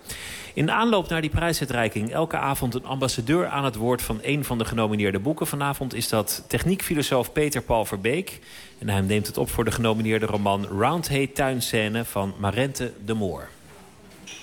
In 0.57 0.71
aanloop 0.71 1.09
naar 1.09 1.21
die 1.21 1.29
prijsuitreiking 1.29 2.11
elke 2.11 2.37
avond 2.37 2.75
een 2.75 2.85
ambassadeur 2.85 3.47
aan 3.47 3.65
het 3.65 3.75
woord 3.75 4.01
van 4.01 4.19
een 4.21 4.45
van 4.45 4.57
de 4.57 4.65
genomineerde 4.65 5.19
boeken. 5.19 5.47
Vanavond 5.47 5.93
is 5.93 6.09
dat 6.09 6.43
techniekfilosoof 6.47 7.31
Peter 7.31 7.61
Paul 7.61 7.85
Verbeek. 7.85 8.39
En 8.77 8.89
hij 8.89 9.01
neemt 9.01 9.27
het 9.27 9.37
op 9.37 9.49
voor 9.49 9.63
de 9.65 9.71
genomineerde 9.71 10.25
roman 10.25 10.65
Roundhay 10.65 11.27
Tuinscène 11.27 12.05
van 12.05 12.33
Marente 12.39 12.93
de 13.05 13.13
Moor. 13.13 13.47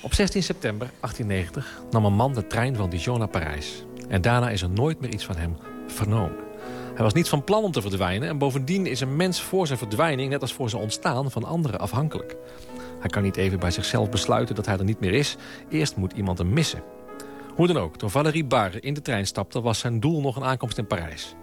Op 0.03 0.15
16 0.15 0.43
september 0.43 0.91
1890 1.01 1.83
nam 1.91 2.05
een 2.05 2.15
man 2.15 2.35
de 2.35 2.47
trein 2.47 2.77
van 2.77 2.91
Dijon 2.91 3.19
naar 3.19 3.29
Parijs. 3.29 3.85
En 4.09 4.23
daarna 4.23 4.51
is 4.51 4.63
er 4.63 4.71
nooit 4.71 5.01
meer 5.01 5.13
iets 5.13 5.25
van 5.25 5.37
hem 5.37 5.57
vernomen. 5.87 6.39
Hij 6.95 7.05
was 7.05 7.15
niet 7.15 7.29
van 7.29 7.45
plan 7.45 7.63
om 7.63 7.73
te 7.73 7.81
verdwijnen... 7.81 8.29
en 8.29 8.39
bovendien 8.39 8.87
is 8.87 9.01
een 9.01 9.17
mens 9.17 9.41
voor 9.41 9.67
zijn 9.67 9.79
verdwijning... 9.79 10.31
net 10.31 10.41
als 10.41 10.53
voor 10.53 10.71
zijn 10.71 10.83
ontstaan 10.83 11.31
van 11.31 11.45
anderen 11.45 11.81
afhankelijk. 11.81 12.37
Hij 13.05 13.13
kan 13.13 13.23
niet 13.23 13.37
even 13.37 13.59
bij 13.59 13.71
zichzelf 13.71 14.11
besluiten 14.11 14.55
dat 14.55 14.67
hij 14.67 14.79
er 14.79 14.85
niet 14.85 15.01
meer 15.01 15.13
is. 15.13 15.37
Eerst 15.69 15.97
moet 15.97 16.13
iemand 16.13 16.39
hem 16.39 16.53
missen. 16.53 16.83
Hoe 17.55 17.67
dan 17.67 17.77
ook, 17.77 17.97
toen 17.97 18.11
Valérie 18.11 18.45
Barre 18.45 18.81
in 18.81 18.95
de 18.95 19.03
trein 19.03 19.27
stapte... 19.27 19.61
was 19.61 19.79
zijn 19.79 20.01
doel 20.01 20.21
nog 20.21 20.37
een 20.37 20.45
aankomst 20.45 20.79
in 20.79 20.87
Parijs. 20.87 21.35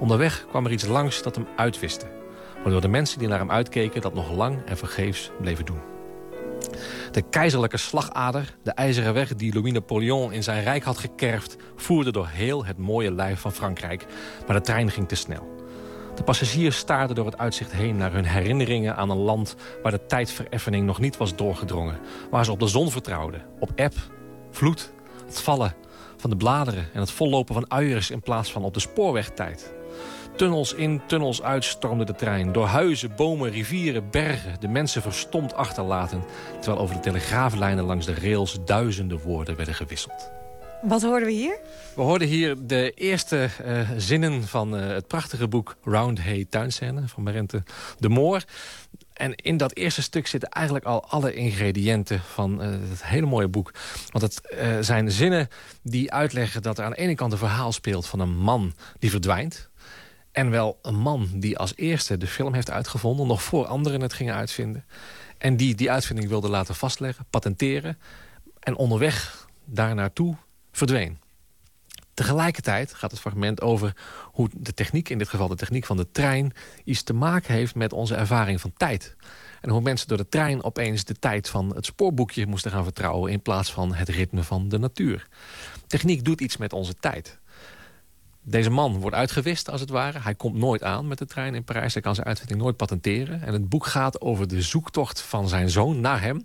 Onderweg 0.00 0.46
kwam 0.48 0.64
er 0.64 0.72
iets 0.72 0.86
langs 0.86 1.22
dat 1.22 1.34
hem 1.34 1.46
uitwiste. 1.56 2.06
Waardoor 2.62 2.80
de 2.80 2.88
mensen 2.88 3.18
die 3.18 3.28
naar 3.28 3.38
hem 3.38 3.50
uitkeken... 3.50 4.00
dat 4.00 4.14
nog 4.14 4.32
lang 4.32 4.64
en 4.64 4.76
vergeefs 4.76 5.30
bleven 5.40 5.64
doen. 5.64 5.80
De 7.10 7.22
keizerlijke 7.30 7.76
slagader, 7.76 8.56
de 8.62 8.70
ijzeren 8.70 9.14
weg 9.14 9.34
die 9.34 9.54
Louis 9.54 9.72
Napoleon 9.72 10.32
in 10.32 10.42
zijn 10.42 10.62
rijk 10.62 10.82
had 10.82 10.98
gekerfd... 10.98 11.56
voerde 11.76 12.12
door 12.12 12.28
heel 12.28 12.64
het 12.64 12.78
mooie 12.78 13.12
lijf 13.12 13.40
van 13.40 13.52
Frankrijk. 13.52 14.06
Maar 14.46 14.56
de 14.56 14.62
trein 14.62 14.90
ging 14.90 15.08
te 15.08 15.14
snel. 15.14 15.55
De 16.16 16.22
passagiers 16.24 16.76
staarden 16.76 17.16
door 17.16 17.26
het 17.26 17.38
uitzicht 17.38 17.72
heen 17.72 17.96
naar 17.96 18.12
hun 18.12 18.24
herinneringen 18.24 18.96
aan 18.96 19.10
een 19.10 19.16
land... 19.16 19.56
waar 19.82 19.92
de 19.92 20.06
tijdvereffening 20.06 20.86
nog 20.86 21.00
niet 21.00 21.16
was 21.16 21.36
doorgedrongen. 21.36 21.98
Waar 22.30 22.44
ze 22.44 22.52
op 22.52 22.60
de 22.60 22.66
zon 22.66 22.90
vertrouwden, 22.90 23.42
op 23.58 23.70
eb, 23.74 23.92
vloed, 24.50 24.92
het 25.26 25.40
vallen 25.40 25.74
van 26.16 26.30
de 26.30 26.36
bladeren... 26.36 26.88
en 26.92 27.00
het 27.00 27.10
vollopen 27.10 27.54
van 27.54 27.70
uiers 27.70 28.10
in 28.10 28.20
plaats 28.20 28.52
van 28.52 28.64
op 28.64 28.74
de 28.74 28.80
spoorwegtijd. 28.80 29.74
Tunnels 30.36 30.74
in, 30.74 31.02
tunnels 31.06 31.42
uit 31.42 31.64
stormde 31.64 32.04
de 32.04 32.14
trein. 32.14 32.52
Door 32.52 32.66
huizen, 32.66 33.12
bomen, 33.16 33.50
rivieren, 33.50 34.10
bergen. 34.10 34.60
De 34.60 34.68
mensen 34.68 35.02
verstomd 35.02 35.54
achterlaten. 35.54 36.24
Terwijl 36.60 36.82
over 36.82 36.94
de 36.94 37.00
telegraaflijnen 37.00 37.84
langs 37.84 38.06
de 38.06 38.14
rails 38.14 38.58
duizenden 38.64 39.18
woorden 39.18 39.56
werden 39.56 39.74
gewisseld. 39.74 40.30
Wat 40.82 41.02
hoorden 41.02 41.28
we 41.28 41.34
hier? 41.34 41.58
We 41.94 42.02
hoorden 42.02 42.28
hier 42.28 42.66
de 42.66 42.90
eerste 42.90 43.48
uh, 43.64 43.90
zinnen 43.96 44.42
van 44.42 44.74
uh, 44.74 44.86
het 44.86 45.06
prachtige 45.06 45.48
boek 45.48 45.76
Round 45.84 46.20
Hay 46.20 46.46
Tuinscène 46.48 47.08
van 47.08 47.22
Marente 47.22 47.62
de 47.98 48.08
Moor. 48.08 48.44
En 49.12 49.34
in 49.34 49.56
dat 49.56 49.74
eerste 49.76 50.02
stuk 50.02 50.26
zitten 50.26 50.48
eigenlijk 50.48 50.84
al 50.84 51.04
alle 51.04 51.34
ingrediënten 51.34 52.20
van 52.20 52.62
uh, 52.62 52.68
het 52.90 53.04
hele 53.04 53.26
mooie 53.26 53.48
boek. 53.48 53.72
Want 54.10 54.24
het 54.24 54.40
zijn 54.86 55.10
zinnen 55.10 55.48
die 55.82 56.12
uitleggen 56.12 56.62
dat 56.62 56.78
er 56.78 56.84
aan 56.84 56.90
de 56.90 56.96
ene 56.96 57.14
kant 57.14 57.32
een 57.32 57.38
verhaal 57.38 57.72
speelt 57.72 58.06
van 58.06 58.20
een 58.20 58.36
man 58.36 58.74
die 58.98 59.10
verdwijnt. 59.10 59.68
En 60.32 60.50
wel 60.50 60.78
een 60.82 60.98
man 60.98 61.28
die 61.34 61.58
als 61.58 61.72
eerste 61.76 62.16
de 62.16 62.26
film 62.26 62.54
heeft 62.54 62.70
uitgevonden... 62.70 63.26
nog 63.26 63.42
voor 63.42 63.66
anderen 63.66 64.00
het 64.00 64.12
gingen 64.12 64.34
uitvinden. 64.34 64.84
En 65.38 65.56
die 65.56 65.74
die 65.74 65.90
uitvinding 65.90 66.28
wilde 66.28 66.48
laten 66.48 66.74
vastleggen, 66.74 67.26
patenteren... 67.30 67.98
en 68.60 68.76
onderweg 68.76 69.48
daar 69.64 69.94
naartoe 69.94 70.36
verdween. 70.76 71.18
Tegelijkertijd 72.14 72.94
gaat 72.94 73.10
het 73.10 73.20
fragment 73.20 73.60
over 73.60 73.96
hoe 74.32 74.48
de 74.52 74.74
techniek... 74.74 75.08
in 75.08 75.18
dit 75.18 75.28
geval 75.28 75.48
de 75.48 75.54
techniek 75.54 75.84
van 75.84 75.96
de 75.96 76.10
trein... 76.10 76.52
iets 76.84 77.02
te 77.02 77.12
maken 77.12 77.54
heeft 77.54 77.74
met 77.74 77.92
onze 77.92 78.14
ervaring 78.14 78.60
van 78.60 78.72
tijd. 78.76 79.16
En 79.60 79.70
hoe 79.70 79.80
mensen 79.80 80.08
door 80.08 80.16
de 80.16 80.28
trein 80.28 80.64
opeens 80.64 81.04
de 81.04 81.14
tijd 81.14 81.48
van 81.48 81.74
het 81.74 81.86
spoorboekje 81.86 82.46
moesten 82.46 82.70
gaan 82.70 82.84
vertrouwen... 82.84 83.32
in 83.32 83.42
plaats 83.42 83.72
van 83.72 83.94
het 83.94 84.08
ritme 84.08 84.42
van 84.42 84.68
de 84.68 84.78
natuur. 84.78 85.28
Techniek 85.86 86.24
doet 86.24 86.40
iets 86.40 86.56
met 86.56 86.72
onze 86.72 86.94
tijd. 86.94 87.38
Deze 88.42 88.70
man 88.70 89.00
wordt 89.00 89.16
uitgewist, 89.16 89.70
als 89.70 89.80
het 89.80 89.90
ware. 89.90 90.18
Hij 90.18 90.34
komt 90.34 90.56
nooit 90.56 90.82
aan 90.82 91.08
met 91.08 91.18
de 91.18 91.26
trein 91.26 91.54
in 91.54 91.64
Parijs. 91.64 91.92
Hij 91.92 92.02
kan 92.02 92.14
zijn 92.14 92.26
uitvinding 92.26 92.60
nooit 92.60 92.76
patenteren. 92.76 93.42
En 93.42 93.52
het 93.52 93.68
boek 93.68 93.86
gaat 93.86 94.20
over 94.20 94.48
de 94.48 94.62
zoektocht 94.62 95.20
van 95.20 95.48
zijn 95.48 95.70
zoon 95.70 96.00
naar 96.00 96.20
hem. 96.20 96.44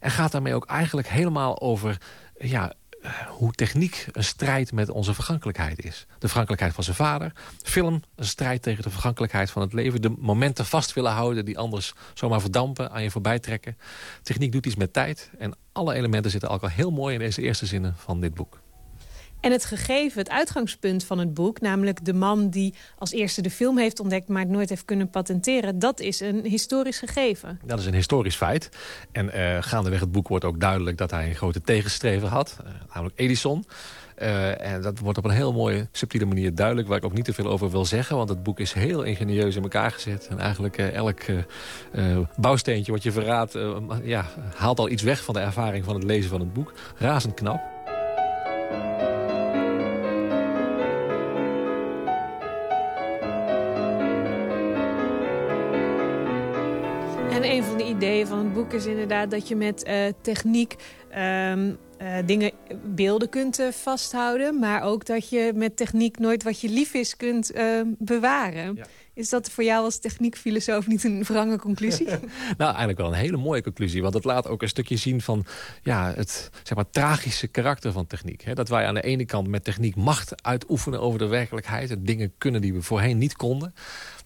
En 0.00 0.10
gaat 0.10 0.32
daarmee 0.32 0.54
ook 0.54 0.66
eigenlijk 0.66 1.08
helemaal 1.08 1.60
over... 1.60 2.00
Ja, 2.38 2.72
hoe 3.28 3.52
techniek 3.52 4.06
een 4.12 4.24
strijd 4.24 4.72
met 4.72 4.90
onze 4.90 5.14
vergankelijkheid 5.14 5.84
is. 5.84 6.06
De 6.18 6.28
vergankelijkheid 6.28 6.74
van 6.74 6.84
zijn 6.84 6.96
vader. 6.96 7.32
Film, 7.62 8.02
een 8.14 8.24
strijd 8.24 8.62
tegen 8.62 8.82
de 8.82 8.90
vergankelijkheid 8.90 9.50
van 9.50 9.62
het 9.62 9.72
leven. 9.72 10.02
De 10.02 10.14
momenten 10.18 10.66
vast 10.66 10.92
willen 10.92 11.12
houden 11.12 11.44
die 11.44 11.58
anders 11.58 11.94
zomaar 12.14 12.40
verdampen, 12.40 12.90
aan 12.90 13.02
je 13.02 13.10
voorbij 13.10 13.38
trekken. 13.38 13.78
Techniek 14.22 14.52
doet 14.52 14.66
iets 14.66 14.76
met 14.76 14.92
tijd. 14.92 15.30
En 15.38 15.54
alle 15.72 15.94
elementen 15.94 16.30
zitten 16.30 16.50
ook 16.50 16.62
al 16.62 16.68
heel 16.68 16.90
mooi 16.90 17.14
in 17.14 17.20
deze 17.20 17.42
eerste 17.42 17.66
zinnen 17.66 17.94
van 17.96 18.20
dit 18.20 18.34
boek. 18.34 18.61
En 19.42 19.52
het 19.52 19.64
gegeven, 19.64 20.18
het 20.18 20.30
uitgangspunt 20.30 21.04
van 21.04 21.18
het 21.18 21.34
boek... 21.34 21.60
namelijk 21.60 22.04
de 22.04 22.12
man 22.12 22.50
die 22.50 22.74
als 22.98 23.12
eerste 23.12 23.42
de 23.42 23.50
film 23.50 23.78
heeft 23.78 24.00
ontdekt... 24.00 24.28
maar 24.28 24.42
het 24.42 24.50
nooit 24.50 24.68
heeft 24.68 24.84
kunnen 24.84 25.10
patenteren... 25.10 25.78
dat 25.78 26.00
is 26.00 26.20
een 26.20 26.44
historisch 26.44 26.98
gegeven. 26.98 27.60
Dat 27.64 27.78
is 27.78 27.86
een 27.86 27.94
historisch 27.94 28.36
feit. 28.36 28.68
En 29.12 29.26
uh, 29.26 29.56
gaandeweg 29.60 30.00
het 30.00 30.12
boek 30.12 30.28
wordt 30.28 30.44
ook 30.44 30.60
duidelijk... 30.60 30.98
dat 30.98 31.10
hij 31.10 31.28
een 31.28 31.34
grote 31.34 31.60
tegenstrever 31.60 32.28
had, 32.28 32.58
uh, 32.60 32.70
namelijk 32.92 33.18
Edison. 33.18 33.64
en 34.14 34.82
dat 34.82 34.98
wordt 34.98 35.18
op 35.18 35.24
een 35.24 35.30
heel 35.30 35.52
mooie, 35.52 35.88
subtiele 35.92 36.26
manier 36.26 36.54
duidelijk... 36.54 36.88
waar 36.88 36.98
ik 36.98 37.04
ook 37.04 37.12
niet 37.12 37.24
te 37.24 37.32
veel 37.32 37.48
over 37.48 37.70
wil 37.70 37.84
zeggen. 37.84 38.16
Want 38.16 38.28
het 38.28 38.42
boek 38.42 38.60
is 38.60 38.72
heel 38.72 39.02
ingenieus 39.02 39.56
in 39.56 39.62
elkaar 39.62 39.90
gezet. 39.90 40.26
En 40.26 40.38
eigenlijk 40.38 40.78
elk 40.78 41.20
bouwsteentje 42.36 42.92
wat 42.92 43.02
je 43.02 43.12
verraadt... 43.12 43.58
ja, 44.02 44.26
haalt 44.54 44.78
al 44.78 44.88
iets 44.88 45.02
weg 45.02 45.24
van 45.24 45.34
de 45.34 45.40
ervaring 45.40 45.84
van 45.84 45.94
het 45.94 46.04
lezen 46.04 46.30
van 46.30 46.40
het 46.40 46.52
boek. 46.52 46.72
Razend 46.96 47.34
knap. 47.34 47.60
En 57.42 57.50
een 57.50 57.64
van 57.64 57.76
de 57.76 57.88
ideeën 57.88 58.26
van 58.26 58.38
het 58.38 58.52
boek 58.52 58.72
is 58.72 58.86
inderdaad 58.86 59.30
dat 59.30 59.48
je 59.48 59.56
met 59.56 59.86
uh, 59.86 59.94
techniek 60.20 60.76
um, 61.18 61.78
uh, 62.02 62.16
dingen, 62.26 62.50
beelden 62.84 63.28
kunt 63.28 63.60
uh, 63.60 63.68
vasthouden. 63.68 64.58
Maar 64.58 64.82
ook 64.82 65.06
dat 65.06 65.28
je 65.28 65.52
met 65.54 65.76
techniek 65.76 66.18
nooit 66.18 66.42
wat 66.42 66.60
je 66.60 66.68
lief 66.68 66.94
is 66.94 67.16
kunt 67.16 67.52
bewaren. 67.98 68.74
Ja. 68.74 68.84
Is 69.14 69.28
dat 69.28 69.50
voor 69.50 69.64
jou 69.64 69.84
als 69.84 69.98
techniekfilosoof 69.98 70.86
niet 70.86 71.04
een 71.04 71.22
wrange 71.22 71.58
conclusie? 71.58 72.06
nou, 72.58 72.70
eigenlijk 72.70 72.98
wel 72.98 73.06
een 73.06 73.18
hele 73.18 73.36
mooie 73.36 73.62
conclusie. 73.62 74.02
Want 74.02 74.14
het 74.14 74.24
laat 74.24 74.48
ook 74.48 74.62
een 74.62 74.68
stukje 74.68 74.96
zien 74.96 75.20
van 75.20 75.44
ja, 75.82 76.12
het 76.16 76.50
zeg 76.62 76.76
maar, 76.76 76.90
tragische 76.90 77.46
karakter 77.46 77.92
van 77.92 78.06
techniek. 78.06 78.56
dat 78.56 78.68
wij 78.68 78.86
aan 78.86 78.94
de 78.94 79.02
ene 79.02 79.24
kant 79.24 79.48
met 79.48 79.64
techniek 79.64 79.96
macht 79.96 80.42
uitoefenen 80.42 81.00
over 81.00 81.18
de 81.18 81.26
werkelijkheid. 81.26 81.90
En 81.90 82.04
dingen 82.04 82.32
kunnen 82.38 82.60
die 82.60 82.74
we 82.74 82.82
voorheen 82.82 83.18
niet 83.18 83.36
konden. 83.36 83.74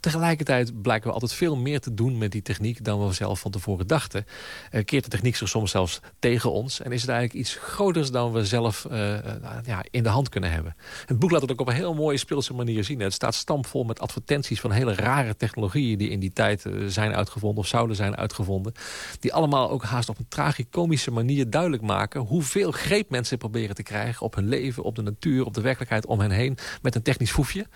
Tegelijkertijd 0.07 0.83
blijken 0.83 1.07
we 1.07 1.13
altijd 1.13 1.33
veel 1.33 1.57
meer 1.57 1.81
te 1.81 1.95
doen 1.95 2.19
met 2.19 2.33
die 2.33 2.43
techniek... 2.43 2.85
dan 2.85 3.07
we 3.07 3.13
zelf 3.13 3.41
van 3.41 3.51
tevoren 3.51 3.87
dachten. 3.87 4.25
Uh, 4.71 4.85
keert 4.85 5.05
de 5.05 5.11
techniek 5.11 5.37
zich 5.37 5.49
soms 5.49 5.71
zelfs 5.71 6.01
tegen 6.19 6.53
ons... 6.53 6.81
en 6.81 6.93
is 6.93 7.01
het 7.01 7.11
eigenlijk 7.11 7.41
iets 7.41 7.57
groters 7.61 8.11
dan 8.11 8.33
we 8.33 8.45
zelf 8.45 8.87
uh, 8.91 9.19
ja, 9.65 9.85
in 9.91 10.03
de 10.03 10.09
hand 10.09 10.29
kunnen 10.29 10.51
hebben. 10.51 10.77
Het 11.07 11.19
boek 11.19 11.31
laat 11.31 11.41
het 11.41 11.53
ook 11.53 11.61
op 11.61 11.69
een 11.69 11.75
heel 11.75 11.95
mooie 11.95 12.17
speelse 12.17 12.55
manier 12.55 12.85
zien. 12.85 13.01
Het 13.01 13.13
staat 13.13 13.35
stampvol 13.35 13.85
met 13.85 14.01
advertenties 14.01 14.61
van 14.61 14.71
hele 14.71 14.95
rare 14.95 15.37
technologieën... 15.37 15.99
die 15.99 16.11
in 16.11 16.21
die 16.21 16.33
tijd 16.33 16.65
zijn 16.87 17.15
uitgevonden 17.15 17.59
of 17.59 17.67
zouden 17.67 17.97
zijn 17.97 18.17
uitgevonden. 18.17 18.73
Die 19.21 19.33
allemaal 19.33 19.71
ook 19.71 19.85
haast 19.85 20.09
op 20.09 20.19
een 20.19 20.29
tragicomische 20.29 21.11
manier 21.11 21.51
duidelijk 21.51 21.83
maken... 21.83 22.21
hoeveel 22.21 22.71
greep 22.71 23.11
mensen 23.11 23.39
proberen 23.39 23.75
te 23.75 23.83
krijgen 23.83 24.27
op 24.27 24.35
hun 24.35 24.49
leven, 24.49 24.83
op 24.83 24.95
de 24.95 25.03
natuur... 25.03 25.45
op 25.45 25.55
de 25.55 25.61
werkelijkheid 25.61 26.07
om 26.07 26.21
hen 26.21 26.31
heen 26.31 26.59
met 26.83 26.95
een 26.95 27.03
technisch 27.03 27.33
foefje. 27.33 27.67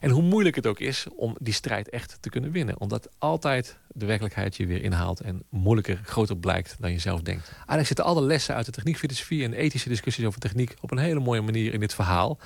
En 0.00 0.10
hoe 0.10 0.22
moeilijk 0.22 0.56
het 0.56 0.66
ook 0.66 0.78
is 0.78 1.06
om 1.16 1.36
die 1.40 1.54
strijd 1.54 1.88
echt 1.88 2.18
te 2.20 2.30
kunnen 2.30 2.50
winnen. 2.50 2.80
Omdat 2.80 3.08
altijd 3.18 3.78
de 3.88 4.06
werkelijkheid 4.06 4.56
je 4.56 4.66
weer 4.66 4.82
inhaalt 4.82 5.20
en 5.20 5.42
moeilijker, 5.48 6.00
groter 6.04 6.36
blijkt 6.36 6.76
dan 6.78 6.92
je 6.92 6.98
zelf 6.98 7.20
denkt. 7.20 7.52
Eigenlijk 7.52 7.86
zitten 7.86 8.04
alle 8.04 8.22
lessen 8.22 8.54
uit 8.54 8.66
de 8.66 8.72
techniekfilosofie 8.72 9.44
en 9.44 9.52
ethische 9.52 9.88
discussies 9.88 10.24
over 10.24 10.40
techniek 10.40 10.74
op 10.80 10.90
een 10.90 10.98
hele 10.98 11.20
mooie 11.20 11.40
manier 11.40 11.72
in 11.72 11.80
dit 11.80 11.94
verhaal. 11.94 12.38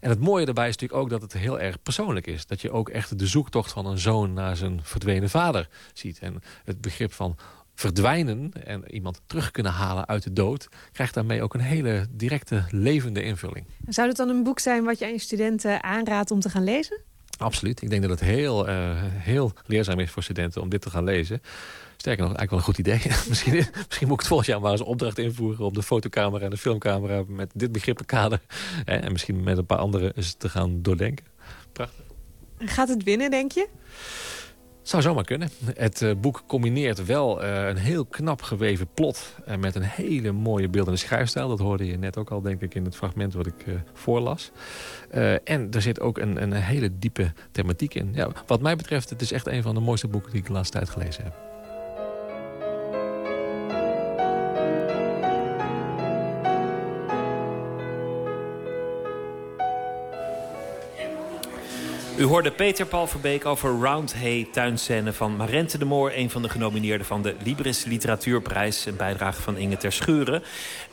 En 0.00 0.10
het 0.10 0.20
mooie 0.20 0.44
daarbij 0.44 0.68
is 0.68 0.76
natuurlijk 0.76 1.00
ook 1.00 1.10
dat 1.10 1.22
het 1.22 1.32
heel 1.32 1.60
erg 1.60 1.82
persoonlijk 1.82 2.26
is. 2.26 2.46
Dat 2.46 2.60
je 2.60 2.70
ook 2.70 2.88
echt 2.88 3.18
de 3.18 3.26
zoektocht 3.26 3.72
van 3.72 3.86
een 3.86 3.98
zoon 3.98 4.32
naar 4.32 4.56
zijn 4.56 4.80
verdwenen 4.82 5.30
vader 5.30 5.68
ziet. 5.92 6.18
En 6.18 6.42
het 6.64 6.80
begrip 6.80 7.12
van 7.12 7.36
verdwijnen 7.78 8.50
en 8.64 8.90
iemand 8.90 9.20
terug 9.26 9.50
kunnen 9.50 9.72
halen 9.72 10.06
uit 10.06 10.22
de 10.22 10.32
dood... 10.32 10.68
krijgt 10.92 11.14
daarmee 11.14 11.42
ook 11.42 11.54
een 11.54 11.60
hele 11.60 12.06
directe, 12.10 12.64
levende 12.70 13.22
invulling. 13.22 13.66
Zou 13.88 14.08
het 14.08 14.16
dan 14.16 14.28
een 14.28 14.42
boek 14.42 14.58
zijn 14.58 14.84
wat 14.84 14.98
je 14.98 15.04
aan 15.04 15.12
je 15.12 15.18
studenten 15.18 15.82
aanraadt 15.82 16.30
om 16.30 16.40
te 16.40 16.50
gaan 16.50 16.64
lezen? 16.64 17.00
Absoluut. 17.38 17.82
Ik 17.82 17.90
denk 17.90 18.02
dat 18.02 18.10
het 18.10 18.20
heel, 18.20 18.68
uh, 18.68 18.74
heel 19.02 19.52
leerzaam 19.66 19.98
is 19.98 20.10
voor 20.10 20.22
studenten 20.22 20.62
om 20.62 20.68
dit 20.68 20.80
te 20.80 20.90
gaan 20.90 21.04
lezen. 21.04 21.42
Sterker 21.96 22.24
nog, 22.24 22.36
eigenlijk 22.36 22.50
wel 22.50 22.58
een 22.58 22.64
goed 22.64 22.78
idee. 22.78 23.00
misschien, 23.28 23.54
misschien 23.86 24.06
moet 24.06 24.16
ik 24.16 24.20
het 24.20 24.28
volgend 24.28 24.48
jaar 24.48 24.60
maar 24.60 24.72
eens 24.72 24.80
opdracht 24.80 25.18
invoeren... 25.18 25.64
op 25.64 25.74
de 25.74 25.82
fotocamera 25.82 26.44
en 26.44 26.50
de 26.50 26.56
filmcamera 26.56 27.24
met 27.26 27.50
dit 27.54 27.72
begrip 27.72 28.00
kader. 28.06 28.40
en 28.84 29.12
misschien 29.12 29.42
met 29.42 29.58
een 29.58 29.66
paar 29.66 29.78
andere 29.78 30.12
eens 30.16 30.34
te 30.34 30.48
gaan 30.48 30.82
doordenken. 30.82 31.24
Prachtig. 31.72 32.04
Gaat 32.58 32.88
het 32.88 33.02
winnen, 33.02 33.30
denk 33.30 33.52
je? 33.52 33.68
Zou 34.88 35.02
zomaar 35.02 35.24
kunnen. 35.24 35.50
Het 35.74 36.00
uh, 36.00 36.12
boek 36.20 36.42
combineert 36.46 37.04
wel 37.04 37.44
uh, 37.44 37.66
een 37.66 37.76
heel 37.76 38.04
knap 38.04 38.42
geweven 38.42 38.88
plot... 38.94 39.34
Uh, 39.48 39.56
met 39.56 39.74
een 39.74 39.82
hele 39.82 40.32
mooie 40.32 40.68
beeldende 40.68 40.98
schrijfstijl. 40.98 41.48
Dat 41.48 41.58
hoorde 41.58 41.86
je 41.86 41.98
net 41.98 42.16
ook 42.16 42.30
al, 42.30 42.40
denk 42.40 42.62
ik, 42.62 42.74
in 42.74 42.84
het 42.84 42.96
fragment 42.96 43.34
wat 43.34 43.46
ik 43.46 43.64
voorlas. 43.92 44.50
en 45.44 45.70
er 45.70 45.82
zit 45.82 46.00
ook 46.00 46.18
een, 46.18 46.42
een 46.42 46.52
hele 46.52 46.98
diepe 46.98 47.32
thematiek 47.52 47.94
in. 47.94 48.10
Ja, 48.14 48.28
wat 48.46 48.60
mij 48.60 48.76
betreft, 48.76 49.10
het 49.10 49.20
is 49.20 49.32
echt 49.32 49.46
een 49.46 49.62
van 49.62 49.74
de 49.74 49.80
mooiste 49.80 50.08
boeken 50.08 50.30
die 50.30 50.40
ik 50.40 50.46
de 50.46 50.52
laatste 50.52 50.76
tijd 50.76 50.90
gelezen 50.90 51.24
heb. 51.24 51.47
U 62.18 62.24
hoorde 62.24 62.50
Peter 62.50 62.86
Paul 62.86 63.06
Verbeek 63.06 63.46
over 63.46 63.70
Roundhay 63.70 64.48
tuinscène 64.52 65.12
van 65.12 65.36
Marente 65.36 65.78
de 65.78 65.84
Moor... 65.84 66.12
een 66.14 66.30
van 66.30 66.42
de 66.42 66.48
genomineerden 66.48 67.06
van 67.06 67.22
de 67.22 67.34
Libris 67.44 67.84
Literatuurprijs. 67.84 68.86
Een 68.86 68.96
bijdrage 68.96 69.42
van 69.42 69.56
Inge 69.56 69.76
Ter 69.76 69.92
Schuren. 69.92 70.42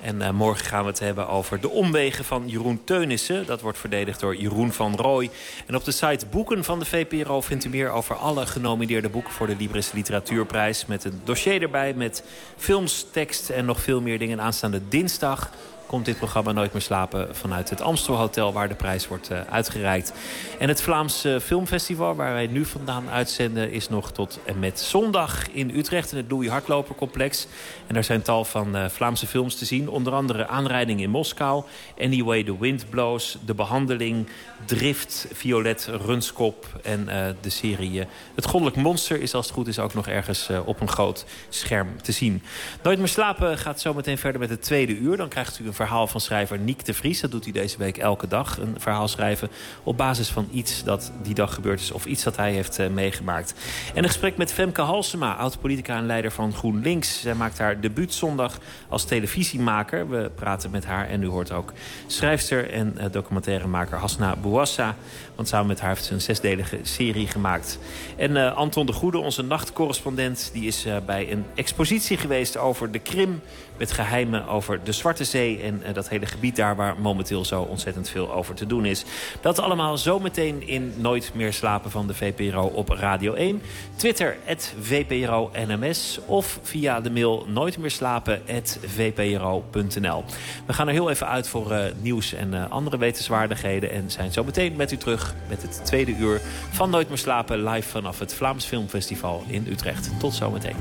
En 0.01 0.15
uh, 0.15 0.29
morgen 0.29 0.65
gaan 0.65 0.83
we 0.83 0.89
het 0.89 0.99
hebben 0.99 1.27
over 1.27 1.61
de 1.61 1.69
omwegen 1.69 2.25
van 2.25 2.47
Jeroen 2.47 2.81
Teunissen. 2.83 3.45
Dat 3.45 3.61
wordt 3.61 3.77
verdedigd 3.77 4.19
door 4.19 4.35
Jeroen 4.35 4.71
van 4.71 4.95
Rooij. 4.95 5.29
En 5.65 5.75
op 5.75 5.83
de 5.83 5.91
site 5.91 6.25
Boeken 6.25 6.63
van 6.63 6.79
de 6.79 6.85
VPRO 6.85 7.41
vindt 7.41 7.65
u 7.65 7.69
meer 7.69 7.89
over 7.89 8.15
alle 8.15 8.45
genomineerde 8.45 9.09
boeken... 9.09 9.33
voor 9.33 9.47
de 9.47 9.55
Libris 9.55 9.91
Literatuurprijs. 9.91 10.85
Met 10.85 11.03
een 11.03 11.21
dossier 11.23 11.61
erbij 11.61 11.93
met 11.93 12.23
films, 12.57 13.05
tekst 13.11 13.49
en 13.49 13.65
nog 13.65 13.81
veel 13.81 14.01
meer 14.01 14.19
dingen 14.19 14.41
aanstaande 14.41 14.81
dinsdag 14.89 15.51
komt 15.87 16.05
dit 16.05 16.17
programma 16.17 16.51
Nooit 16.51 16.73
meer 16.73 16.81
slapen 16.81 17.35
vanuit 17.35 17.69
het 17.69 17.81
Amstel 17.81 18.15
Hotel... 18.15 18.53
waar 18.53 18.67
de 18.67 18.75
prijs 18.75 19.07
wordt 19.07 19.31
uh, 19.31 19.39
uitgereikt. 19.49 20.13
En 20.59 20.67
het 20.67 20.81
Vlaams 20.81 21.25
Filmfestival, 21.41 22.15
waar 22.15 22.33
wij 22.33 22.47
nu 22.47 22.65
vandaan 22.65 23.09
uitzenden... 23.09 23.71
is 23.71 23.89
nog 23.89 24.11
tot 24.11 24.39
en 24.45 24.59
met 24.59 24.79
zondag 24.79 25.51
in 25.51 25.69
Utrecht 25.75 26.11
in 26.11 26.17
het 26.17 26.31
Louis 26.31 26.49
Hardlopercomplex. 26.49 27.47
En 27.87 27.93
daar 27.93 28.03
zijn 28.03 28.21
tal 28.21 28.45
van 28.45 28.75
uh, 28.75 28.85
Vlaamse 28.89 29.27
films 29.27 29.55
te 29.55 29.65
zien. 29.65 29.89
Onder 29.89 30.13
andere 30.13 30.47
Aanrijding 30.47 31.01
in 31.01 31.09
Moskou, 31.09 31.63
Anyway 31.99 32.43
the 32.43 32.59
Wind 32.59 32.89
Blows... 32.89 33.37
De 33.45 33.53
Behandeling, 33.53 34.27
Drift, 34.65 35.27
Violet, 35.33 35.89
Runskop 36.05 36.79
en 36.83 37.05
uh, 37.07 37.25
de 37.41 37.49
serie 37.49 38.03
Het 38.35 38.45
Goddelijk 38.45 38.77
Monster... 38.77 39.21
is 39.21 39.33
als 39.33 39.45
het 39.45 39.55
goed 39.55 39.67
is 39.67 39.79
ook 39.79 39.93
nog 39.93 40.07
ergens 40.07 40.49
op 40.65 40.81
een 40.81 40.89
groot 40.89 41.25
scherm 41.49 42.01
te 42.01 42.11
zien. 42.11 42.43
Nooit 42.83 42.97
meer 42.99 43.07
slapen 43.07 43.57
gaat 43.57 43.81
zo 43.81 43.93
meteen 43.93 44.17
verder 44.17 44.39
met 44.41 44.49
het 44.49 44.61
tweede 44.61 44.97
uur. 44.97 45.17
Dan 45.17 45.29
krijgt 45.29 45.59
u 45.59 45.67
een 45.67 45.73
verhaal 45.75 46.07
van 46.07 46.21
schrijver 46.21 46.59
Niek 46.59 46.85
de 46.85 46.93
Vries. 46.93 47.21
Dat 47.21 47.31
doet 47.31 47.43
hij 47.43 47.53
deze 47.53 47.77
week 47.77 47.97
elke 47.97 48.27
dag. 48.27 48.57
Een 48.57 48.75
verhaal 48.77 49.07
schrijven 49.07 49.49
op 49.83 49.97
basis 49.97 50.29
van 50.29 50.47
iets 50.51 50.83
dat 50.83 51.11
die 51.21 51.33
dag 51.33 51.53
gebeurd 51.53 51.79
is... 51.79 51.91
of 51.91 52.05
iets 52.05 52.23
dat 52.23 52.35
hij 52.35 52.51
heeft 52.51 52.79
uh, 52.79 52.87
meegemaakt. 52.87 53.53
En 53.93 54.03
een 54.03 54.09
gesprek 54.09 54.37
met 54.37 54.53
Femke 54.53 54.81
Halsema, 54.81 55.35
oud-politica 55.35 55.97
en 55.97 56.05
leider 56.05 56.31
van 56.31 56.53
GroenLinks. 56.53 57.21
Zij 57.21 57.33
maakt 57.33 57.57
haar 57.57 57.79
debuut 57.79 58.13
zondag 58.13 58.57
als 58.89 59.05
televisiemaker. 59.05 60.09
We 60.09 60.31
praten 60.35 60.71
met 60.71 60.85
haar 60.85 61.07
en 61.07 61.23
u 61.23 61.27
hoort 61.27 61.51
ook 61.51 61.73
schrijfster 62.07 62.71
en 62.71 62.95
uh, 62.97 63.05
documentairemaker 63.11 63.97
Hasna 63.97 64.35
Bouassa. 64.35 64.95
Want 65.35 65.47
samen 65.47 65.67
met 65.67 65.79
haar 65.79 65.89
heeft 65.89 66.05
ze 66.05 66.13
een 66.13 66.21
zesdelige 66.21 66.79
serie 66.81 67.27
gemaakt. 67.27 67.79
En 68.17 68.31
uh, 68.31 68.55
Anton 68.55 68.85
de 68.85 68.93
Goede, 68.93 69.17
onze 69.17 69.41
nachtcorrespondent... 69.41 70.49
die 70.53 70.67
is 70.67 70.87
bij 71.05 71.31
een 71.31 71.45
expositie 71.55 72.17
geweest 72.17 72.57
over 72.57 72.91
de 72.91 72.99
Krim 72.99 73.41
met 73.77 73.91
geheimen 73.91 74.47
over 74.47 74.83
de 74.83 74.91
Zwarte 74.91 75.23
Zee... 75.23 75.61
en 75.61 75.81
uh, 75.87 75.93
dat 75.93 76.09
hele 76.09 76.25
gebied 76.25 76.55
daar 76.55 76.75
waar 76.75 76.95
momenteel 76.99 77.45
zo 77.45 77.61
ontzettend 77.61 78.09
veel 78.09 78.33
over 78.33 78.55
te 78.55 78.65
doen 78.65 78.85
is. 78.85 79.05
Dat 79.41 79.59
allemaal 79.59 79.97
zometeen 79.97 80.67
in 80.67 80.93
Nooit 80.97 81.31
meer 81.33 81.53
slapen 81.53 81.91
van 81.91 82.07
de 82.07 82.13
VPRO 82.13 82.65
op 82.65 82.89
Radio 82.89 83.33
1. 83.33 83.61
Twitter, 83.95 84.37
VPRO 84.81 85.51
NMS. 85.67 86.19
Of 86.25 86.59
via 86.63 87.01
de 87.01 87.11
mail 87.11 87.45
nooitmeerslapen.vpro.nl. 87.47 90.23
We 90.65 90.73
gaan 90.73 90.87
er 90.87 90.93
heel 90.93 91.09
even 91.09 91.27
uit 91.27 91.47
voor 91.47 91.71
uh, 91.71 91.83
nieuws 92.01 92.33
en 92.33 92.53
uh, 92.53 92.69
andere 92.69 92.97
wetenswaardigheden... 92.97 93.91
en 93.91 94.11
zijn 94.11 94.31
zo 94.31 94.43
meteen 94.43 94.75
met 94.75 94.91
u 94.91 94.97
terug 94.97 95.35
met 95.49 95.61
het 95.61 95.85
tweede 95.85 96.15
uur 96.15 96.41
van 96.71 96.89
Nooit 96.89 97.07
meer 97.07 97.17
slapen... 97.17 97.63
live 97.63 97.89
vanaf 97.89 98.19
het 98.19 98.33
Vlaams 98.33 98.65
Filmfestival 98.65 99.43
in 99.47 99.67
Utrecht. 99.69 100.19
Tot 100.19 100.33
zometeen. 100.33 100.75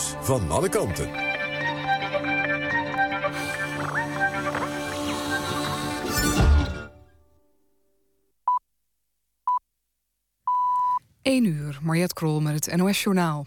Van 0.00 0.50
alle 0.50 0.68
kanten. 0.68 1.10
1 11.22 11.44
uur, 11.44 11.78
Mariette 11.82 12.14
Krol 12.14 12.40
met 12.40 12.64
het 12.64 12.76
NOS-journaal. 12.76 13.46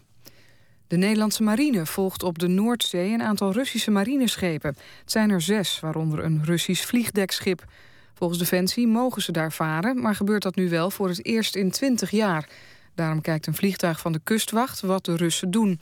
De 0.87 0.97
Nederlandse 0.97 1.43
marine 1.43 1.85
volgt 1.85 2.23
op 2.23 2.39
de 2.39 2.47
Noordzee 2.47 3.13
een 3.13 3.21
aantal 3.21 3.51
Russische 3.51 3.91
marineschepen. 3.91 4.75
Het 4.99 5.11
zijn 5.11 5.29
er 5.29 5.41
zes, 5.41 5.79
waaronder 5.79 6.23
een 6.23 6.41
Russisch 6.45 6.85
vliegdekschip. 6.85 7.63
Volgens 8.13 8.39
Defensie 8.39 8.87
mogen 8.87 9.21
ze 9.21 9.31
daar 9.31 9.51
varen, 9.51 10.01
maar 10.01 10.15
gebeurt 10.15 10.43
dat 10.43 10.55
nu 10.55 10.69
wel 10.69 10.91
voor 10.91 11.07
het 11.07 11.25
eerst 11.25 11.55
in 11.55 11.71
20 11.71 12.11
jaar. 12.11 12.49
Daarom 12.95 13.21
kijkt 13.21 13.47
een 13.47 13.55
vliegtuig 13.55 13.99
van 13.99 14.11
de 14.11 14.21
kustwacht 14.23 14.81
wat 14.81 15.05
de 15.05 15.15
Russen 15.15 15.51
doen. 15.51 15.79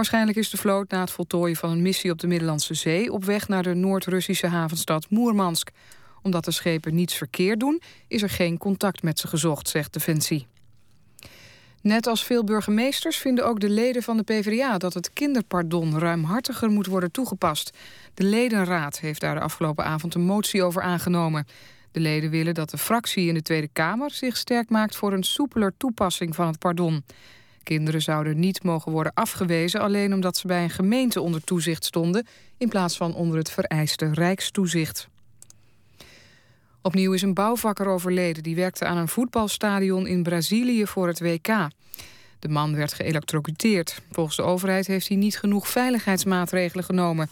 Waarschijnlijk 0.00 0.38
is 0.38 0.50
de 0.50 0.56
vloot 0.56 0.90
na 0.90 1.00
het 1.00 1.10
voltooien 1.10 1.56
van 1.56 1.70
een 1.70 1.82
missie 1.82 2.10
op 2.10 2.18
de 2.18 2.26
Middellandse 2.26 2.74
Zee... 2.74 3.12
op 3.12 3.24
weg 3.24 3.48
naar 3.48 3.62
de 3.62 3.74
Noord-Russische 3.74 4.46
havenstad 4.46 5.10
Moermansk. 5.10 5.70
Omdat 6.22 6.44
de 6.44 6.50
schepen 6.50 6.94
niets 6.94 7.14
verkeerd 7.14 7.60
doen, 7.60 7.82
is 8.08 8.22
er 8.22 8.30
geen 8.30 8.58
contact 8.58 9.02
met 9.02 9.18
ze 9.18 9.28
gezocht, 9.28 9.68
zegt 9.68 9.92
Defensie. 9.92 10.46
Net 11.82 12.06
als 12.06 12.24
veel 12.24 12.44
burgemeesters 12.44 13.16
vinden 13.16 13.46
ook 13.46 13.60
de 13.60 13.68
leden 13.68 14.02
van 14.02 14.16
de 14.16 14.22
PvdA... 14.22 14.78
dat 14.78 14.94
het 14.94 15.12
kinderpardon 15.12 15.98
ruimhartiger 15.98 16.70
moet 16.70 16.86
worden 16.86 17.10
toegepast. 17.10 17.76
De 18.14 18.24
ledenraad 18.24 19.00
heeft 19.00 19.20
daar 19.20 19.34
de 19.34 19.40
afgelopen 19.40 19.84
avond 19.84 20.14
een 20.14 20.24
motie 20.24 20.62
over 20.62 20.82
aangenomen. 20.82 21.46
De 21.92 22.00
leden 22.00 22.30
willen 22.30 22.54
dat 22.54 22.70
de 22.70 22.78
fractie 22.78 23.28
in 23.28 23.34
de 23.34 23.42
Tweede 23.42 23.68
Kamer 23.72 24.10
zich 24.10 24.36
sterk 24.36 24.70
maakt... 24.70 24.96
voor 24.96 25.12
een 25.12 25.24
soepeler 25.24 25.72
toepassing 25.76 26.34
van 26.34 26.46
het 26.46 26.58
pardon. 26.58 27.04
Kinderen 27.62 28.02
zouden 28.02 28.40
niet 28.40 28.62
mogen 28.62 28.92
worden 28.92 29.14
afgewezen... 29.14 29.80
alleen 29.80 30.14
omdat 30.14 30.36
ze 30.36 30.46
bij 30.46 30.62
een 30.62 30.70
gemeente 30.70 31.20
onder 31.20 31.44
toezicht 31.44 31.84
stonden... 31.84 32.26
in 32.58 32.68
plaats 32.68 32.96
van 32.96 33.14
onder 33.14 33.38
het 33.38 33.50
vereiste 33.50 34.10
rijkstoezicht. 34.12 35.08
Opnieuw 36.82 37.12
is 37.12 37.22
een 37.22 37.34
bouwvakker 37.34 37.86
overleden. 37.86 38.42
Die 38.42 38.54
werkte 38.54 38.84
aan 38.84 38.96
een 38.96 39.08
voetbalstadion 39.08 40.06
in 40.06 40.22
Brazilië 40.22 40.86
voor 40.86 41.06
het 41.06 41.20
WK. 41.20 41.68
De 42.38 42.48
man 42.48 42.74
werd 42.74 42.92
geëlectrocuteerd. 42.92 44.02
Volgens 44.10 44.36
de 44.36 44.42
overheid 44.42 44.86
heeft 44.86 45.08
hij 45.08 45.16
niet 45.16 45.38
genoeg 45.38 45.68
veiligheidsmaatregelen 45.68 46.84
genomen. 46.84 47.30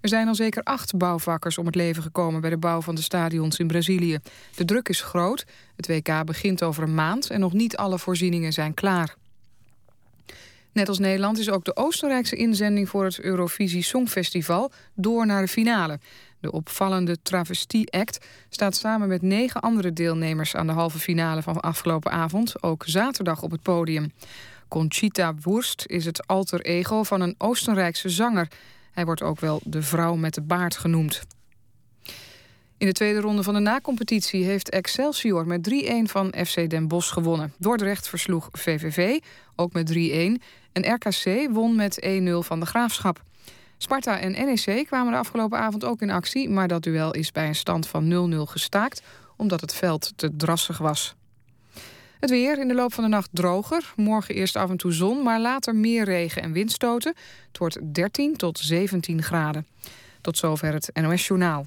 Er 0.00 0.08
zijn 0.08 0.28
al 0.28 0.34
zeker 0.34 0.62
acht 0.62 0.96
bouwvakkers 0.96 1.58
om 1.58 1.66
het 1.66 1.74
leven 1.74 2.02
gekomen... 2.02 2.40
bij 2.40 2.50
de 2.50 2.56
bouw 2.56 2.80
van 2.80 2.94
de 2.94 3.02
stadions 3.02 3.58
in 3.58 3.66
Brazilië. 3.66 4.18
De 4.54 4.64
druk 4.64 4.88
is 4.88 5.00
groot. 5.00 5.44
Het 5.76 5.86
WK 5.86 6.24
begint 6.24 6.62
over 6.62 6.82
een 6.82 6.94
maand... 6.94 7.30
en 7.30 7.40
nog 7.40 7.52
niet 7.52 7.76
alle 7.76 7.98
voorzieningen 7.98 8.52
zijn 8.52 8.74
klaar. 8.74 9.14
Net 10.74 10.88
als 10.88 10.98
Nederland 10.98 11.38
is 11.38 11.50
ook 11.50 11.64
de 11.64 11.76
Oostenrijkse 11.76 12.36
inzending... 12.36 12.88
voor 12.88 13.04
het 13.04 13.20
Eurovisie 13.20 13.82
Songfestival 13.82 14.72
door 14.94 15.26
naar 15.26 15.42
de 15.42 15.48
finale. 15.48 15.98
De 16.40 16.52
opvallende 16.52 17.16
Travestie 17.22 17.92
Act 17.92 18.26
staat 18.48 18.76
samen 18.76 19.08
met 19.08 19.22
negen 19.22 19.60
andere 19.60 19.92
deelnemers... 19.92 20.56
aan 20.56 20.66
de 20.66 20.72
halve 20.72 20.98
finale 20.98 21.42
van 21.42 21.60
afgelopen 21.60 22.10
avond, 22.10 22.62
ook 22.62 22.82
zaterdag 22.86 23.42
op 23.42 23.50
het 23.50 23.62
podium. 23.62 24.12
Conchita 24.68 25.34
Wurst 25.40 25.84
is 25.86 26.04
het 26.04 26.26
alter 26.26 26.60
ego 26.60 27.02
van 27.02 27.20
een 27.20 27.34
Oostenrijkse 27.38 28.08
zanger. 28.08 28.48
Hij 28.92 29.04
wordt 29.04 29.22
ook 29.22 29.40
wel 29.40 29.60
de 29.64 29.82
vrouw 29.82 30.14
met 30.14 30.34
de 30.34 30.42
baard 30.42 30.76
genoemd. 30.76 31.22
In 32.78 32.86
de 32.86 32.92
tweede 32.92 33.20
ronde 33.20 33.42
van 33.42 33.54
de 33.54 33.60
nacompetitie 33.60 34.44
heeft 34.44 34.70
Excelsior 34.70 35.46
met 35.46 35.70
3-1 35.70 36.10
van 36.10 36.34
FC 36.46 36.70
Den 36.70 36.88
Bosch 36.88 37.12
gewonnen. 37.12 37.52
Dordrecht 37.58 38.08
versloeg 38.08 38.48
VVV, 38.52 39.18
ook 39.56 39.72
met 39.72 39.92
3-1. 39.92 40.42
En 40.74 40.94
RKC 40.94 41.48
won 41.50 41.74
met 41.74 42.06
1-0 42.06 42.08
van 42.38 42.60
de 42.60 42.66
Graafschap. 42.66 43.22
Sparta 43.78 44.18
en 44.18 44.30
NEC 44.30 44.86
kwamen 44.86 45.12
de 45.12 45.18
afgelopen 45.18 45.58
avond 45.58 45.84
ook 45.84 46.00
in 46.00 46.10
actie... 46.10 46.50
maar 46.50 46.68
dat 46.68 46.82
duel 46.82 47.12
is 47.14 47.32
bij 47.32 47.46
een 47.46 47.54
stand 47.54 47.86
van 47.86 48.32
0-0 48.32 48.36
gestaakt... 48.36 49.02
omdat 49.36 49.60
het 49.60 49.74
veld 49.74 50.12
te 50.16 50.36
drassig 50.36 50.78
was. 50.78 51.14
Het 52.20 52.30
weer 52.30 52.58
in 52.58 52.68
de 52.68 52.74
loop 52.74 52.92
van 52.92 53.04
de 53.04 53.10
nacht 53.10 53.28
droger. 53.32 53.92
Morgen 53.96 54.34
eerst 54.34 54.56
af 54.56 54.70
en 54.70 54.76
toe 54.76 54.92
zon, 54.92 55.22
maar 55.22 55.40
later 55.40 55.74
meer 55.74 56.04
regen 56.04 56.42
en 56.42 56.52
windstoten. 56.52 57.14
Het 57.48 57.58
wordt 57.58 57.94
13 57.94 58.36
tot 58.36 58.58
17 58.58 59.22
graden. 59.22 59.66
Tot 60.20 60.38
zover 60.38 60.72
het 60.72 60.90
NOS 60.92 61.26
Journaal. 61.26 61.64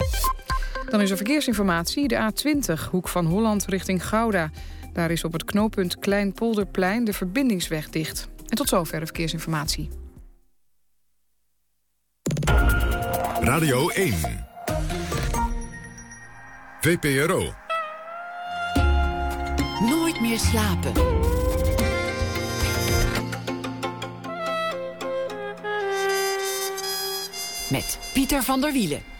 Dan 0.90 1.02
is 1.02 1.10
er 1.10 1.18
verkeersinformatie. 1.18 2.08
De 2.08 2.32
A20, 2.32 2.90
hoek 2.92 3.08
van 3.08 3.26
Holland 3.26 3.66
richting 3.66 4.08
Gouda. 4.08 4.52
Daar 4.94 5.12
is 5.12 5.24
op 5.24 5.34
het 5.34 5.46
knooppunt 5.46 6.00
Kleinpolderplein 6.00 7.04
de 7.04 7.14
verbindingsweg 7.14 7.90
dicht. 7.90 8.28
En 8.50 8.56
tot 8.56 8.70
zover 8.70 9.00
de 9.00 9.06
verkeersinformatie. 9.06 9.90
Radio 13.40 13.90
1. 13.90 14.14
VPRO. 16.82 17.54
Nooit 19.80 20.22
meer 20.22 20.40
slapen. 20.40 20.94
Met 27.70 28.00
Pieter 28.14 28.44
van 28.44 28.62
der 28.62 28.72
Wielen. 28.72 29.17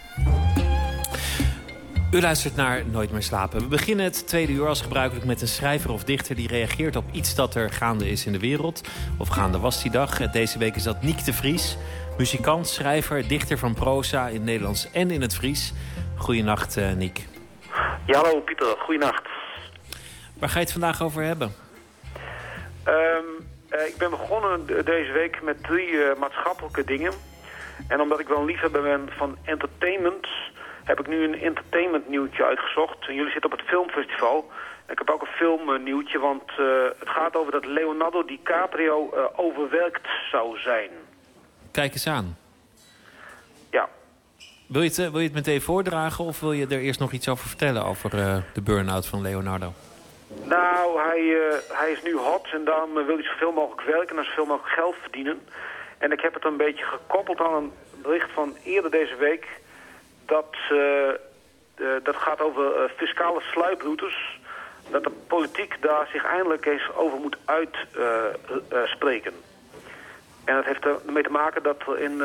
U 2.18 2.22
luistert 2.22 2.56
naar 2.56 2.86
Nooit 2.86 3.12
meer 3.12 3.24
slapen. 3.24 3.60
We 3.60 3.68
beginnen 3.68 4.06
het 4.06 4.28
tweede 4.28 4.52
uur 4.52 4.68
als 4.68 4.82
gebruikelijk 4.82 5.26
met 5.26 5.42
een 5.42 5.48
schrijver 5.48 5.92
of 5.92 6.04
dichter... 6.04 6.36
die 6.36 6.48
reageert 6.48 6.96
op 6.96 7.04
iets 7.12 7.36
dat 7.36 7.56
er 7.56 7.70
gaande 7.70 8.10
is 8.10 8.26
in 8.26 8.32
de 8.32 8.40
wereld. 8.40 8.82
Of 9.18 9.28
gaande 9.28 9.60
was 9.60 9.82
die 9.82 9.92
dag. 9.92 10.32
Deze 10.32 10.60
week 10.60 10.76
is 10.76 10.84
dat 10.84 11.02
Niek 11.02 11.26
de 11.26 11.34
Vries. 11.34 11.78
Muzikant, 12.18 12.68
schrijver, 12.68 13.28
dichter 13.28 13.58
van 13.58 13.74
proza 13.74 14.28
in 14.28 14.34
het 14.34 14.44
Nederlands 14.44 14.92
en 14.92 15.12
in 15.12 15.22
het 15.22 15.36
Fries. 15.36 15.74
Goedenacht, 16.16 16.78
uh, 16.78 16.92
Niek. 16.92 17.28
Ja, 18.06 18.22
hallo 18.22 18.40
Pieter. 18.40 18.76
Goedenacht. 18.80 19.28
Waar 20.40 20.50
ga 20.50 20.60
je 20.60 20.64
het 20.64 20.74
vandaag 20.74 21.02
over 21.02 21.24
hebben? 21.24 21.54
Um, 22.88 22.94
uh, 23.70 23.88
ik 23.88 23.96
ben 23.98 24.10
begonnen 24.10 24.66
deze 24.66 25.12
week 25.12 25.42
met 25.44 25.64
drie 25.64 25.92
uh, 25.92 26.16
maatschappelijke 26.20 26.84
dingen. 26.84 27.12
En 27.88 28.02
omdat 28.02 28.20
ik 28.20 28.28
wel 28.28 28.40
een 28.40 28.46
liefhebber 28.46 28.82
ben 28.82 29.10
van 29.18 29.38
entertainment... 29.44 30.28
heb 30.88 31.00
ik 31.00 31.08
nu 31.08 31.24
een 31.24 31.42
entertainment 31.42 32.10
nieuwtje 32.10 32.46
uitgezocht. 32.46 33.08
En 33.08 33.16
jullie 33.16 33.32
zitten 33.32 33.52
op 33.52 33.58
het 33.58 33.68
filmfestival. 33.68 34.52
Ik 34.90 34.98
heb 34.98 35.10
ook 35.10 35.22
een 35.22 35.28
filmnieuwtje, 35.28 36.20
want 36.20 36.52
het 37.00 37.10
gaat 37.10 37.36
over 37.36 37.52
dat 37.52 37.66
Leonardo 37.66 38.26
DiCaprio 38.26 39.14
overwerkt 39.36 40.08
zou 40.32 40.58
zijn. 40.60 40.90
Kijk 41.72 41.94
eens 41.94 42.08
aan. 42.08 42.38
Ja. 43.72 43.90
Wil 44.68 44.82
je, 44.82 44.88
het, 44.88 44.98
wil 44.98 45.20
je 45.20 45.26
het 45.26 45.34
meteen 45.34 45.62
voordragen 45.62 46.26
of 46.26 46.40
wil 46.40 46.52
je 46.52 46.68
er 46.68 46.80
eerst 46.80 47.00
nog 47.00 47.12
iets 47.12 47.28
over 47.28 47.48
vertellen... 47.48 47.84
over 47.86 48.14
uh, 48.16 48.38
de 48.54 48.62
burn-out 48.62 49.08
van 49.08 49.22
Leonardo? 49.22 49.74
Nou, 50.44 51.00
hij, 51.00 51.20
uh, 51.20 51.54
hij 51.72 51.92
is 51.92 52.04
nu 52.04 52.18
hot 52.18 52.48
en 52.54 52.66
daarom 52.66 52.94
wil 52.94 53.16
hij 53.16 53.24
zoveel 53.24 53.52
mogelijk 53.52 53.82
werken... 53.82 54.18
en 54.18 54.24
zoveel 54.24 54.46
mogelijk 54.46 54.74
geld 54.74 54.96
verdienen. 55.02 55.40
En 55.98 56.12
ik 56.12 56.22
heb 56.22 56.34
het 56.34 56.46
een 56.46 56.58
beetje 56.58 56.86
gekoppeld 56.86 57.40
aan 57.40 57.54
een 57.54 57.72
bericht 58.02 58.32
van 58.32 58.56
eerder 58.64 58.92
deze 58.92 59.16
week... 59.16 59.48
dat, 60.28 60.56
uh, 60.72 61.10
dat 62.04 62.16
gaat 62.16 62.42
over 62.42 62.92
fiscale 62.98 63.42
sluiproutes... 63.42 64.40
dat 64.92 65.04
de 65.04 65.12
politiek 65.28 65.82
daar 65.82 66.08
zich 66.12 66.26
eindelijk 66.26 66.66
eens 66.66 66.90
over 66.96 67.20
moet 67.20 67.38
uitspreken. 67.46 69.34
En 70.46 70.56
dat 70.56 70.66
heeft 70.66 70.86
ermee 70.86 71.24
te 71.24 71.30
maken 71.30 71.64
dat 71.64 71.84
in 71.98 72.22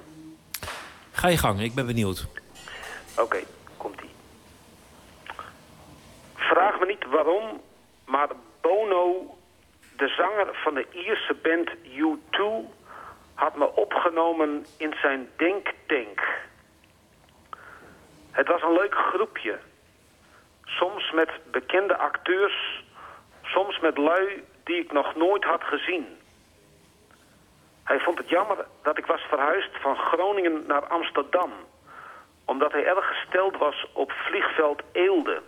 Ga 1.12 1.28
je 1.28 1.38
gang, 1.38 1.62
ik 1.62 1.76
ben 1.76 1.86
benieuwd. 1.86 2.28
Oké, 3.12 3.22
okay, 3.22 3.46
komt-ie. 3.78 4.10
Vraag 6.36 6.80
me 6.80 6.86
niet 6.86 7.06
waarom, 7.10 7.62
maar 8.06 8.28
Bono, 8.62 9.37
de 9.98 10.08
zanger 10.08 10.48
van 10.52 10.74
de 10.74 10.86
Ierse 10.92 11.34
band 11.34 11.70
U2... 11.70 12.42
had 13.34 13.56
me 13.56 13.76
opgenomen 13.76 14.66
in 14.78 14.96
zijn 15.02 15.30
denktank... 15.36 16.46
Het 18.38 18.48
was 18.48 18.62
een 18.62 18.74
leuk 18.74 18.96
groepje. 18.96 19.60
Soms 20.64 21.12
met 21.12 21.30
bekende 21.52 21.98
acteurs, 21.98 22.84
soms 23.44 23.80
met 23.80 23.98
lui 23.98 24.44
die 24.64 24.76
ik 24.76 24.92
nog 24.92 25.16
nooit 25.16 25.44
had 25.44 25.64
gezien. 25.64 26.18
Hij 27.84 28.00
vond 28.00 28.18
het 28.18 28.30
jammer 28.30 28.66
dat 28.84 28.98
ik 28.98 29.06
was 29.06 29.22
verhuisd 29.22 29.70
van 29.82 29.96
Groningen 29.96 30.64
naar 30.68 30.88
Amsterdam. 30.88 31.52
Omdat 32.46 32.72
hij 32.72 32.86
erg 32.86 33.08
gesteld 33.08 33.58
was 33.58 33.86
op 33.94 34.12
vliegveld 34.12 34.82
Eelde. 34.92 35.42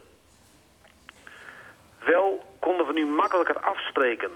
Wel 2.05 2.45
konden 2.59 2.85
we 2.85 2.93
nu 2.93 3.05
makkelijker 3.05 3.59
afspreken. 3.59 4.31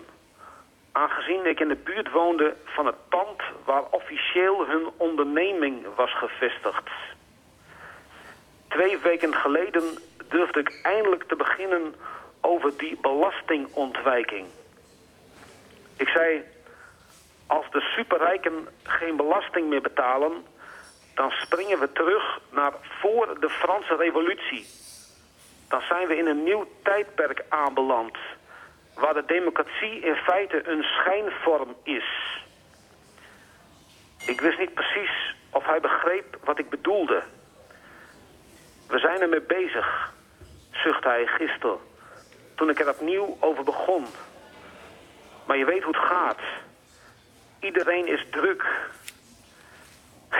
Aangezien 0.91 1.45
ik 1.45 1.59
in 1.59 1.67
de 1.67 1.75
buurt 1.83 2.11
woonde 2.11 2.55
van 2.65 2.85
het 2.85 3.09
pand 3.09 3.41
waar 3.65 3.83
officieel 3.89 4.67
hun 4.67 4.89
onderneming 4.97 5.85
was 5.95 6.17
gevestigd. 6.17 6.89
Twee 8.67 8.97
weken 8.97 9.35
geleden 9.35 9.83
durfde 10.29 10.59
ik 10.59 10.79
eindelijk 10.83 11.23
te 11.23 11.35
beginnen 11.35 11.95
over 12.41 12.77
die 12.77 12.97
belastingontwijking. 13.01 14.47
Ik 15.97 16.07
zei, 16.07 16.43
als 17.47 17.65
de 17.71 17.81
superrijken 17.81 18.67
geen 18.83 19.15
belasting 19.15 19.69
meer 19.69 19.81
betalen... 19.81 20.45
dan 21.15 21.31
springen 21.31 21.79
we 21.79 21.91
terug 21.91 22.39
naar 22.51 22.73
voor 22.81 23.39
de 23.39 23.49
Franse 23.49 23.95
revolutie. 23.95 24.65
Dan 25.67 25.81
zijn 25.81 26.07
we 26.07 26.17
in 26.17 26.27
een 26.27 26.43
nieuw 26.43 26.67
tijdperk 26.83 27.43
aanbeland... 27.49 28.17
waar 28.95 29.13
de 29.13 29.25
democratie 29.25 29.99
in 29.99 30.15
feite 30.15 30.67
een 30.67 30.83
schijnvorm 30.83 31.75
is. 31.83 32.41
Ik 34.25 34.41
wist 34.41 34.59
niet 34.59 34.73
precies 34.73 35.35
of 35.51 35.65
hij 35.65 35.79
begreep 35.79 36.37
wat 36.43 36.59
ik 36.59 36.69
bedoelde. 36.69 37.23
We 38.87 38.99
zijn 38.99 39.21
ermee 39.21 39.41
bezig, 39.41 40.13
zucht 40.71 41.03
hij 41.03 41.25
gisteren, 41.25 41.77
toen 42.55 42.69
ik 42.69 42.79
er 42.79 42.89
opnieuw 42.89 43.37
over 43.39 43.63
begon. 43.63 44.05
Maar 45.45 45.57
je 45.57 45.65
weet 45.65 45.83
hoe 45.83 45.95
het 45.95 46.05
gaat. 46.05 46.39
Iedereen 47.59 48.07
is 48.07 48.25
druk. 48.31 48.65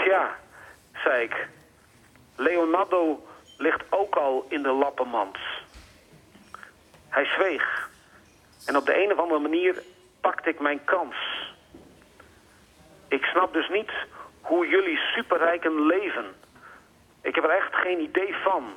Ja, 0.06 0.36
zei 1.04 1.24
ik. 1.24 1.48
Leonardo 2.36 3.28
ligt 3.58 3.84
ook 3.90 4.16
al 4.16 4.46
in 4.50 4.64
de 4.64 4.72
lappenmand. 4.72 5.38
Hij 7.10 7.26
zweeg. 7.26 7.90
En 8.66 8.78
op 8.78 8.86
de 8.86 9.04
een 9.04 9.12
of 9.12 9.18
andere 9.20 9.40
manier 9.40 9.84
pakte 10.22 10.50
ik 10.50 10.60
mijn 10.60 10.84
kans. 10.84 11.16
Ik 13.08 13.24
snap 13.24 13.54
dus 13.54 13.70
niet 13.70 13.92
hoe 14.42 14.68
jullie 14.68 14.98
superrijken 14.98 15.86
leven. 15.86 16.26
Ik 17.22 17.36
heb 17.36 17.44
er 17.44 17.50
echt 17.50 17.76
geen 17.76 18.00
idee 18.00 18.36
van. 18.36 18.74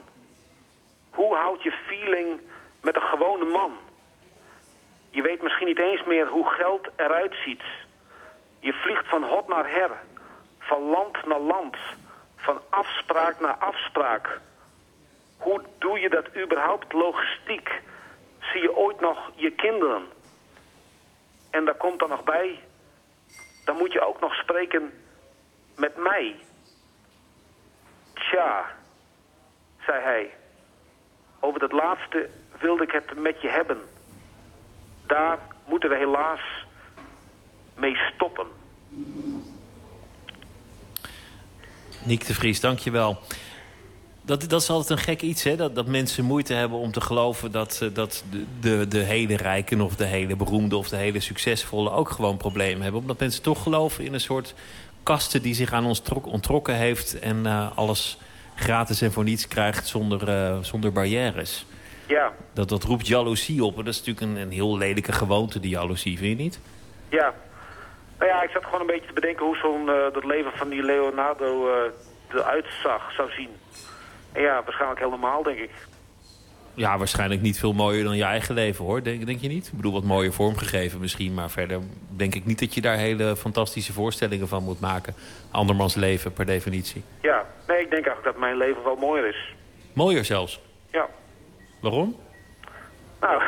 Hoe 1.11 1.35
houd 1.35 1.63
je 1.63 1.73
feeling 1.87 2.41
met 2.83 2.97
een 2.97 3.03
gewone 3.03 3.45
man? 3.45 3.77
Je 5.11 5.23
weet 5.23 5.43
misschien 5.43 5.67
niet 5.67 5.79
eens 5.79 6.05
meer 6.05 6.27
hoe 6.27 6.49
geld 6.49 6.89
eruit 6.97 7.35
ziet. 7.45 7.63
Je 8.61 8.73
vliegt 8.73 9.09
van 9.09 9.23
hot 9.23 9.49
naar 9.49 9.71
her, 9.71 9.91
van 10.59 10.83
land 10.83 11.27
naar 11.27 11.41
land, 11.41 11.77
van 12.37 12.61
afspraak 12.71 13.41
naar 13.41 13.55
afspraak. 13.55 14.41
Hoe 15.37 15.63
doe 15.79 15.99
je 15.99 16.09
dat 16.09 16.27
überhaupt 16.37 16.93
logistiek? 16.93 17.71
Zie 18.41 18.63
je 18.63 18.77
ooit 18.77 19.01
nog 19.01 19.31
je 19.35 19.51
kinderen? 19.51 20.03
En 21.51 21.65
daar 21.65 21.75
komt 21.75 21.99
dan 21.99 22.09
nog 22.09 22.25
bij, 22.25 22.61
dan 23.65 23.77
moet 23.77 23.93
je 23.93 24.01
ook 24.01 24.21
nog 24.21 24.35
spreken 24.35 24.93
met 25.77 25.97
mij. 25.97 26.37
Tja, 28.15 28.65
zei 29.87 30.03
hij. 30.03 30.35
Over 31.41 31.61
dat 31.61 31.73
laatste 31.73 32.29
wilde 32.59 32.83
ik 32.83 32.91
het 32.91 33.19
met 33.19 33.41
je 33.41 33.49
hebben. 33.49 33.81
Daar 35.07 35.39
moeten 35.67 35.89
we 35.89 35.97
helaas 35.97 36.41
mee 37.75 37.97
stoppen. 37.97 38.47
Niek 42.05 42.27
de 42.27 42.35
Vries, 42.35 42.61
dankjewel. 42.61 43.19
Dat, 44.27 44.49
dat 44.49 44.61
is 44.61 44.71
altijd 44.71 44.99
een 44.99 45.05
gek 45.05 45.23
iets, 45.23 45.43
hè? 45.43 45.57
Dat, 45.57 45.75
dat 45.75 45.87
mensen 45.87 46.25
moeite 46.25 46.55
hebben 46.55 46.79
om 46.79 46.93
te 46.93 47.01
geloven... 47.01 47.53
dat, 47.53 47.81
eh, 47.83 47.89
dat 47.93 48.25
de, 48.31 48.45
de, 48.61 48.89
de 48.89 48.99
hele 48.99 49.37
rijken 49.37 49.81
of 49.81 49.97
de 49.97 50.05
hele 50.05 50.37
beroemde 50.37 50.77
of 50.77 50.89
de 50.89 50.97
hele 50.97 51.21
succesvolle... 51.21 51.91
ook 51.91 52.11
gewoon 52.11 52.37
problemen 52.37 52.83
hebben. 52.83 53.01
Omdat 53.01 53.19
mensen 53.19 53.43
toch 53.43 53.63
geloven 53.63 54.05
in 54.05 54.15
een 54.15 54.21
soort 54.21 54.55
kasten 55.03 55.43
die 55.43 55.55
zich 55.55 55.73
aan 55.73 55.85
ons 55.85 56.01
trok, 56.01 56.27
ontrokken 56.27 56.75
heeft... 56.75 57.19
en 57.19 57.37
uh, 57.45 57.77
alles 57.77 58.19
gratis 58.55 59.01
en 59.03 59.13
voor 59.13 59.25
niets 59.25 59.49
krijgt 59.49 59.87
zonder, 59.87 60.29
uh, 60.29 60.59
zonder 60.61 60.93
barrières. 60.93 61.67
Ja. 62.07 62.33
Dat, 62.53 62.69
dat 62.69 62.83
roept 62.83 63.07
jaloezie 63.07 63.65
op. 63.65 63.79
En 63.79 63.85
dat 63.85 63.95
is 63.95 64.03
natuurlijk 64.05 64.27
een, 64.27 64.43
een 64.43 64.53
heel 64.53 64.79
lelijke 64.79 65.13
gewoonte, 65.13 65.61
die 65.61 65.71
jaloezie, 65.71 66.19
vind 66.19 66.39
je 66.39 66.43
niet? 66.43 66.61
Ja. 67.09 67.35
Nou 68.19 68.31
ja, 68.31 68.43
ik 68.43 68.51
zat 68.51 68.65
gewoon 68.65 68.81
een 68.81 68.87
beetje 68.87 69.07
te 69.07 69.13
bedenken 69.13 69.45
hoe 69.45 69.57
zo'n 69.57 69.87
uh, 69.87 69.95
dat 70.13 70.25
leven 70.25 70.53
van 70.55 70.69
die 70.69 70.83
Leonardo 70.83 71.69
eruit 72.29 72.67
zag, 72.83 73.13
zou 73.13 73.31
zien. 73.31 73.51
Ja, 74.37 74.63
waarschijnlijk 74.63 75.01
helemaal, 75.01 75.43
denk 75.43 75.59
ik. 75.59 75.71
Ja, 76.75 76.99
waarschijnlijk 76.99 77.41
niet 77.41 77.59
veel 77.59 77.73
mooier 77.73 78.05
dan 78.05 78.17
je 78.17 78.25
eigen 78.25 78.55
leven, 78.55 78.85
hoor. 78.85 79.03
Denk, 79.03 79.27
denk 79.27 79.41
je 79.41 79.49
niet? 79.49 79.67
Ik 79.67 79.73
bedoel, 79.73 79.93
wat 79.93 80.03
mooier 80.03 80.33
vormgegeven 80.33 81.01
misschien. 81.01 81.35
Maar 81.35 81.51
verder 81.51 81.81
denk 82.09 82.35
ik 82.35 82.45
niet 82.45 82.59
dat 82.59 82.75
je 82.75 82.81
daar 82.81 82.97
hele 82.97 83.37
fantastische 83.37 83.93
voorstellingen 83.93 84.49
van 84.49 84.63
moet 84.63 84.81
maken. 84.81 85.15
Andermans 85.51 85.95
leven, 85.95 86.33
per 86.33 86.47
definitie. 86.47 87.03
Ja, 87.23 87.47
nee, 87.67 87.81
ik 87.81 87.91
denk 87.91 88.07
eigenlijk 88.07 88.25
dat 88.25 88.37
mijn 88.37 88.57
leven 88.57 88.85
wel 88.85 88.97
mooier 88.97 89.29
is. 89.29 89.55
Mooier 89.93 90.25
zelfs? 90.25 90.61
Ja. 90.91 91.09
Waarom? 91.81 92.17
Nou, 93.21 93.43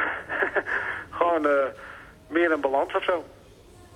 gewoon 1.18 1.46
uh, 1.46 1.52
meer 2.28 2.52
een 2.52 2.60
balans 2.60 2.94
of 2.94 3.04
zo. 3.04 3.24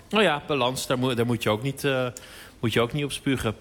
Nou 0.08 0.24
ja, 0.24 0.42
balans, 0.46 0.86
daar 0.86 0.98
moet, 0.98 1.16
daar 1.16 1.26
moet, 1.26 1.42
je, 1.42 1.50
ook 1.50 1.62
niet, 1.62 1.84
uh, 1.84 2.06
moet 2.60 2.72
je 2.72 2.80
ook 2.80 2.92
niet 2.92 3.04
op 3.04 3.12
spugen. 3.12 3.56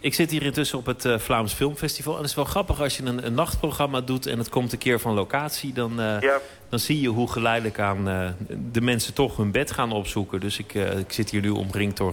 Ik 0.00 0.14
zit 0.14 0.30
hier 0.30 0.42
intussen 0.42 0.78
op 0.78 0.86
het 0.86 1.04
uh, 1.04 1.18
Vlaams 1.18 1.52
Filmfestival. 1.52 2.12
En 2.12 2.20
het 2.20 2.28
is 2.28 2.34
wel 2.36 2.44
grappig 2.44 2.80
als 2.80 2.96
je 2.96 3.04
een, 3.04 3.26
een, 3.26 3.34
nachtprogramma 3.34 4.00
doet... 4.00 4.26
en 4.26 4.38
het 4.38 4.48
komt 4.48 4.72
een 4.72 4.78
keer 4.78 5.00
van 5.00 5.14
locatie... 5.14 5.72
dan, 5.72 6.00
uh, 6.00 6.20
ja. 6.20 6.38
dan 6.68 6.78
zie 6.78 7.00
je 7.00 7.08
hoe 7.08 7.30
geleidelijk 7.30 7.78
aan 7.78 8.08
uh, 8.08 8.28
de 8.72 8.80
mensen 8.80 9.14
toch 9.14 9.36
hun 9.36 9.50
bed 9.50 9.70
gaan 9.70 9.92
opzoeken. 9.92 10.40
Dus 10.40 10.58
ik, 10.58 10.74
ik 10.74 11.12
zit 11.12 11.30
hier 11.30 11.40
nu 11.40 11.50
omringd 11.50 11.96
door 11.96 12.12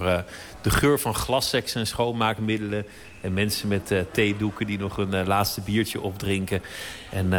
de 0.61 0.69
geur 0.69 0.99
van 0.99 1.15
glasseks 1.15 1.75
en 1.75 1.87
schoonmaakmiddelen... 1.87 2.85
en 3.21 3.33
mensen 3.33 3.67
met 3.67 3.93
theedoeken 4.11 4.65
die 4.65 4.79
nog 4.79 4.97
een 4.97 5.27
laatste 5.27 5.61
biertje 5.61 6.01
opdrinken. 6.01 6.61
En 7.11 7.29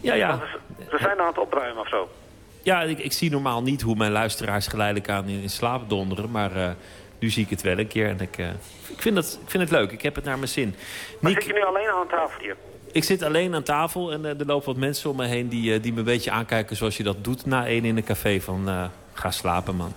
ja, 0.00 0.14
ja... 0.14 0.42
Ze 0.90 0.96
zijn 1.00 1.20
aan 1.20 1.26
het 1.26 1.38
opruimen 1.38 1.82
of 1.82 1.88
zo? 1.88 2.08
Ja, 2.62 2.82
ik, 2.82 2.98
ik, 2.98 3.12
zie 3.12 3.30
normaal 3.30 3.62
niet 3.62 3.82
hoe 3.82 3.96
mijn 3.96 4.12
luisteraars 4.12 4.66
geleidelijk 4.66 5.08
aan 5.08 5.28
in, 5.28 5.42
in 5.42 5.50
slaap 5.50 5.88
donderen... 5.88 6.30
maar 6.30 6.76
nu 7.24 7.30
zie 7.30 7.44
ik 7.44 7.50
het 7.50 7.62
wel 7.62 7.78
een 7.78 7.86
keer 7.86 8.08
en 8.08 8.20
ik, 8.20 8.38
uh, 8.38 8.46
ik, 8.88 9.02
vind, 9.02 9.14
dat, 9.14 9.38
ik 9.42 9.50
vind 9.50 9.62
het 9.62 9.72
leuk. 9.72 9.92
Ik 9.92 10.02
heb 10.02 10.14
het 10.14 10.24
naar 10.24 10.36
mijn 10.36 10.48
zin. 10.48 10.74
Maar 11.20 11.30
Niek, 11.30 11.42
zit 11.42 11.50
je 11.50 11.58
nu 11.58 11.64
alleen 11.64 11.88
aan 11.88 12.08
tafel 12.08 12.40
hier? 12.40 12.56
Ik 12.92 13.04
zit 13.04 13.22
alleen 13.22 13.54
aan 13.54 13.62
tafel 13.62 14.12
en 14.12 14.20
uh, 14.20 14.40
er 14.40 14.46
lopen 14.46 14.66
wat 14.66 14.76
mensen 14.76 15.10
om 15.10 15.16
me 15.16 15.26
heen... 15.26 15.48
Die, 15.48 15.74
uh, 15.74 15.82
die 15.82 15.92
me 15.92 15.98
een 15.98 16.04
beetje 16.04 16.30
aankijken 16.30 16.76
zoals 16.76 16.96
je 16.96 17.02
dat 17.02 17.24
doet 17.24 17.46
na 17.46 17.66
één 17.66 17.84
in 17.84 17.96
een 17.96 18.04
café. 18.04 18.40
Van 18.40 18.90
ga 19.12 19.30
slapen, 19.30 19.76
man. 19.76 19.92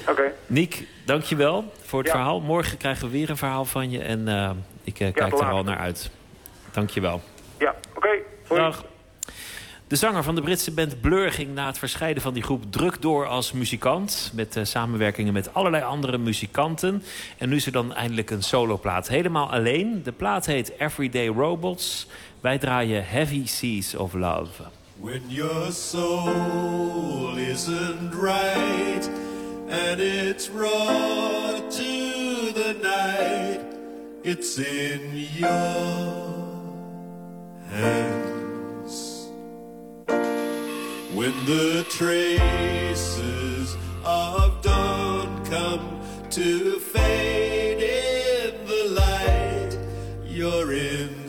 Oké. 0.00 0.10
Okay. 0.10 0.32
Niek, 0.46 0.86
dankjewel 1.04 1.72
voor 1.82 1.98
het 1.98 2.08
ja. 2.08 2.14
verhaal. 2.14 2.40
Morgen 2.40 2.78
krijgen 2.78 3.06
we 3.06 3.12
weer 3.12 3.30
een 3.30 3.36
verhaal 3.36 3.64
van 3.64 3.90
je. 3.90 4.02
En 4.02 4.20
ik 4.84 4.98
ja, 4.98 5.10
kijk 5.10 5.32
er 5.32 5.50
al 5.50 5.62
naar 5.62 5.78
uit. 5.78 6.10
Dankjewel. 6.72 7.20
Ja, 7.58 7.74
oké. 7.96 8.08
Okay. 8.48 8.58
Dag. 8.58 8.84
De 9.88 9.96
zanger 9.96 10.22
van 10.22 10.34
de 10.34 10.40
Britse 10.40 10.70
band 10.70 11.00
Blur 11.00 11.32
ging 11.32 11.54
na 11.54 11.66
het 11.66 11.78
verscheiden 11.78 12.22
van 12.22 12.34
die 12.34 12.42
groep 12.42 12.72
druk 12.72 13.02
door 13.02 13.26
als 13.26 13.52
muzikant. 13.52 14.30
Met 14.34 14.56
uh, 14.56 14.64
samenwerkingen 14.64 15.32
met 15.32 15.54
allerlei 15.54 15.84
andere 15.84 16.18
muzikanten. 16.18 17.02
En 17.38 17.48
nu 17.48 17.56
is 17.56 17.66
er 17.66 17.72
dan 17.72 17.94
eindelijk 17.94 18.30
een 18.30 18.42
soloplaat. 18.42 19.08
Helemaal 19.08 19.50
alleen. 19.50 20.02
De 20.02 20.12
plaat 20.12 20.46
heet 20.46 20.72
Everyday 20.78 21.26
Robots. 21.26 22.06
Wij 22.40 22.58
draaien 22.58 23.06
Heavy 23.06 23.46
Seas 23.46 23.94
of 23.94 24.12
Love. 24.12 24.62
When 25.00 25.22
your 25.28 25.72
soul 25.72 27.36
isn't 27.36 28.14
right 28.14 29.10
and 29.70 30.00
it's 30.00 30.50
raw 30.56 31.56
to 31.68 32.52
the 32.52 32.76
night, 32.82 33.60
it's 34.22 34.56
in 34.56 35.28
your. 35.38 36.28
When 41.14 41.32
the 41.46 41.86
traces 41.88 43.76
of 44.04 44.60
dawn 44.60 45.44
come 45.46 46.00
to 46.28 46.78
fade 46.80 47.82
in 47.82 48.66
the 48.66 48.84
light, 48.90 49.78
you're 50.26 50.74
in 50.74 51.28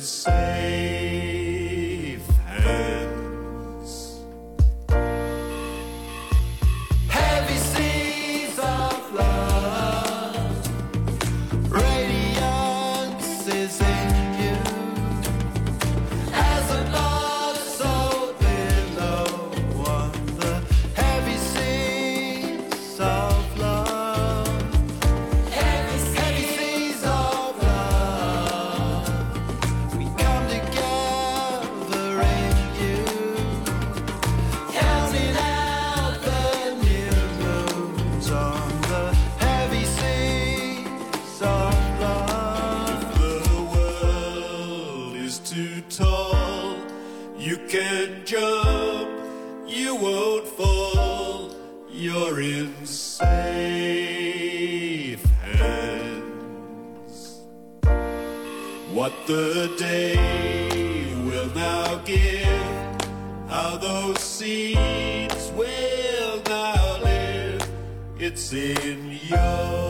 the 59.29 59.71
day 59.77 60.15
will 61.23 61.53
now 61.53 61.97
give, 62.03 62.65
how 63.47 63.77
those 63.77 64.19
seeds 64.19 65.51
will 65.55 66.41
now 66.47 66.97
live. 67.03 67.61
It's 68.17 68.51
in 68.53 69.19
your 69.29 69.88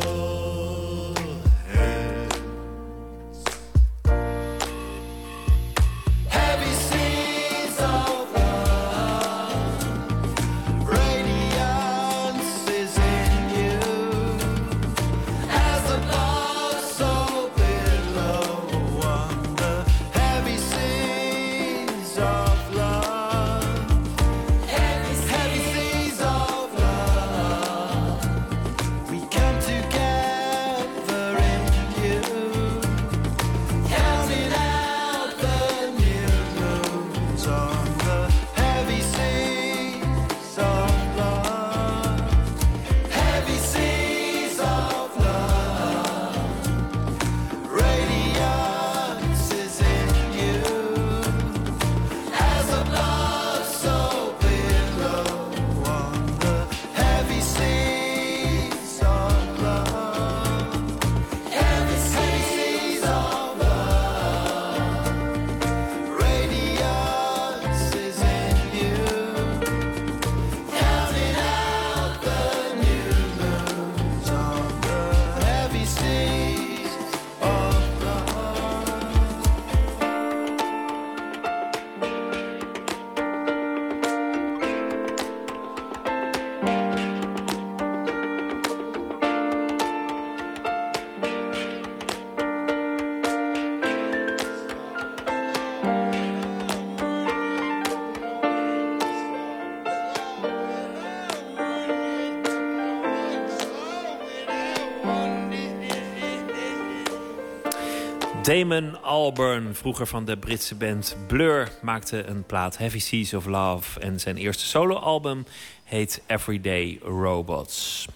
Damon 108.50 109.02
Albarn, 109.02 109.76
vroeger 109.76 110.08
van 110.08 110.26
de 110.26 110.38
Britse 110.38 110.76
band 110.76 111.18
Blur, 111.28 111.72
maakte 111.82 112.24
een 112.24 112.44
plaat 112.44 112.78
Heavy 112.78 113.00
Seas 113.00 113.34
of 113.34 113.46
Love. 113.46 114.00
En 114.00 114.20
zijn 114.20 114.38
eerste 114.38 114.66
soloalbum 114.66 115.46
heet 115.84 116.22
Everyday 116.28 117.00
Robots. 117.04 118.08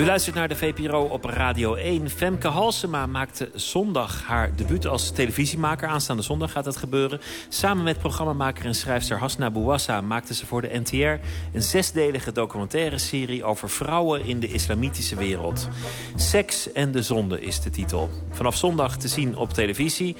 U 0.00 0.04
luistert 0.04 0.34
naar 0.34 0.48
de 0.48 0.56
VPRO 0.56 1.02
op 1.02 1.24
Radio 1.24 1.74
1. 1.74 2.10
Femke 2.10 2.48
Halsema 2.48 3.06
maakte 3.06 3.50
zondag 3.54 4.22
haar 4.22 4.56
debuut 4.56 4.86
als 4.86 5.10
televisiemaker. 5.10 5.88
Aanstaande 5.88 6.22
zondag 6.22 6.52
gaat 6.52 6.64
dat 6.64 6.76
gebeuren. 6.76 7.20
Samen 7.48 7.84
met 7.84 7.98
programmamaker 7.98 8.64
en 8.64 8.74
schrijfster 8.74 9.18
Hasna 9.18 9.50
Bouassa 9.50 10.00
maakte 10.00 10.34
ze 10.34 10.46
voor 10.46 10.62
de 10.62 10.78
NTR... 10.78 11.26
een 11.52 11.62
zesdelige 11.62 12.32
documentaire 12.32 12.98
serie 12.98 13.44
over 13.44 13.70
vrouwen 13.70 14.24
in 14.24 14.40
de 14.40 14.48
islamitische 14.48 15.16
wereld. 15.16 15.68
Seks 16.16 16.72
en 16.72 16.92
de 16.92 17.02
zonde 17.02 17.40
is 17.40 17.60
de 17.60 17.70
titel. 17.70 18.10
Vanaf 18.30 18.56
zondag 18.56 18.96
te 18.96 19.08
zien 19.08 19.36
op 19.36 19.52
televisie. 19.52 20.16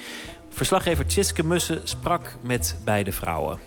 Verslaggever 0.49 1.05
Tjitske 1.05 1.43
Mussen 1.43 1.81
sprak 1.83 2.35
met 2.41 2.75
beide 2.83 3.11
vrouwen. 3.11 3.59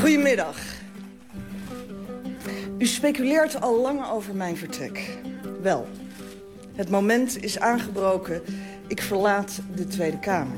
Goedemiddag. 0.00 0.79
U 2.80 2.86
speculeert 2.86 3.60
al 3.60 3.80
lang 3.80 4.06
over 4.06 4.34
mijn 4.34 4.56
vertrek. 4.56 5.18
Wel, 5.62 5.88
het 6.74 6.90
moment 6.90 7.42
is 7.42 7.58
aangebroken. 7.58 8.42
Ik 8.86 9.02
verlaat 9.02 9.60
de 9.74 9.86
Tweede 9.86 10.18
Kamer. 10.18 10.56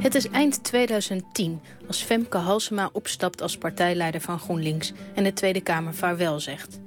Het 0.00 0.14
is 0.14 0.28
eind 0.28 0.64
2010 0.64 1.60
als 1.86 2.02
Femke 2.02 2.38
Halsema 2.38 2.90
opstapt 2.92 3.42
als 3.42 3.58
partijleider 3.58 4.20
van 4.20 4.38
GroenLinks... 4.38 4.92
en 5.14 5.24
de 5.24 5.32
Tweede 5.32 5.60
Kamer 5.60 5.94
vaarwel 5.94 6.40
zegt. 6.40 6.80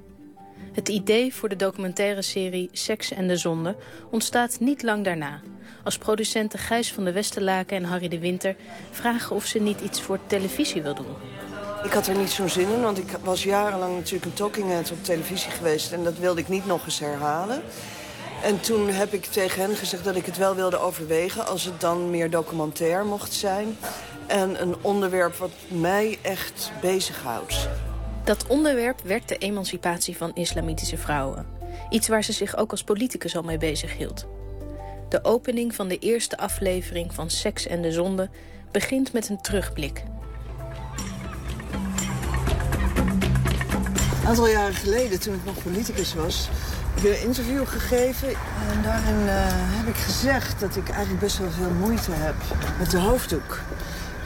Het 0.72 0.88
idee 0.88 1.34
voor 1.34 1.48
de 1.48 1.56
documentaire 1.56 2.22
serie 2.22 2.68
Seks 2.72 3.12
en 3.12 3.28
de 3.28 3.36
Zonde 3.36 3.76
ontstaat 4.10 4.60
niet 4.60 4.82
lang 4.82 5.04
daarna... 5.04 5.40
als 5.84 5.98
producenten 5.98 6.58
Gijs 6.58 6.92
van 6.92 7.04
de 7.04 7.12
Westerlaken 7.12 7.76
en 7.76 7.84
Harry 7.84 8.08
de 8.08 8.18
Winter... 8.18 8.56
vragen 8.90 9.36
of 9.36 9.46
ze 9.46 9.58
niet 9.58 9.80
iets 9.80 10.00
voor 10.00 10.18
televisie 10.26 10.82
wil 10.82 10.94
doen. 10.94 11.37
Ik 11.84 11.92
had 11.92 12.06
er 12.06 12.16
niet 12.16 12.30
zo'n 12.30 12.48
zin 12.48 12.68
in, 12.68 12.80
want 12.80 12.98
ik 12.98 13.10
was 13.22 13.42
jarenlang 13.42 13.94
natuurlijk 13.94 14.24
een 14.24 14.32
talking 14.32 14.68
head 14.68 14.90
op 14.90 15.04
televisie 15.04 15.50
geweest... 15.50 15.92
en 15.92 16.04
dat 16.04 16.18
wilde 16.18 16.40
ik 16.40 16.48
niet 16.48 16.66
nog 16.66 16.84
eens 16.84 16.98
herhalen. 16.98 17.62
En 18.42 18.60
toen 18.60 18.88
heb 18.88 19.12
ik 19.12 19.24
tegen 19.24 19.62
hen 19.62 19.76
gezegd 19.76 20.04
dat 20.04 20.16
ik 20.16 20.26
het 20.26 20.36
wel 20.36 20.54
wilde 20.54 20.78
overwegen... 20.78 21.46
als 21.46 21.64
het 21.64 21.80
dan 21.80 22.10
meer 22.10 22.30
documentair 22.30 23.04
mocht 23.04 23.32
zijn. 23.32 23.76
En 24.26 24.62
een 24.62 24.74
onderwerp 24.80 25.34
wat 25.34 25.50
mij 25.68 26.18
echt 26.22 26.72
bezighoudt. 26.80 27.68
Dat 28.24 28.46
onderwerp 28.46 29.00
werd 29.04 29.28
de 29.28 29.38
emancipatie 29.38 30.16
van 30.16 30.34
islamitische 30.34 30.98
vrouwen. 30.98 31.46
Iets 31.90 32.08
waar 32.08 32.24
ze 32.24 32.32
zich 32.32 32.56
ook 32.56 32.70
als 32.70 32.84
politicus 32.84 33.36
al 33.36 33.42
mee 33.42 33.58
bezig 33.58 33.96
hield. 33.96 34.26
De 35.08 35.24
opening 35.24 35.74
van 35.74 35.88
de 35.88 35.98
eerste 35.98 36.36
aflevering 36.36 37.14
van 37.14 37.30
Seks 37.30 37.66
en 37.66 37.82
de 37.82 37.92
Zonde 37.92 38.28
begint 38.70 39.12
met 39.12 39.28
een 39.28 39.40
terugblik. 39.40 40.02
Een 44.28 44.34
aantal 44.34 44.52
jaren 44.52 44.74
geleden, 44.74 45.20
toen 45.20 45.34
ik 45.34 45.44
nog 45.44 45.62
politicus 45.62 46.14
was... 46.14 46.48
heb 46.94 47.04
ik 47.04 47.16
een 47.16 47.22
interview 47.22 47.66
gegeven. 47.66 48.28
En 48.28 48.82
daarin 48.82 49.28
eh, 49.28 49.34
heb 49.50 49.86
ik 49.86 49.96
gezegd 49.96 50.60
dat 50.60 50.76
ik 50.76 50.88
eigenlijk 50.88 51.20
best 51.20 51.38
wel 51.38 51.50
veel 51.50 51.70
moeite 51.70 52.10
heb 52.10 52.34
met 52.78 52.90
de 52.90 52.98
hoofddoek. 52.98 53.60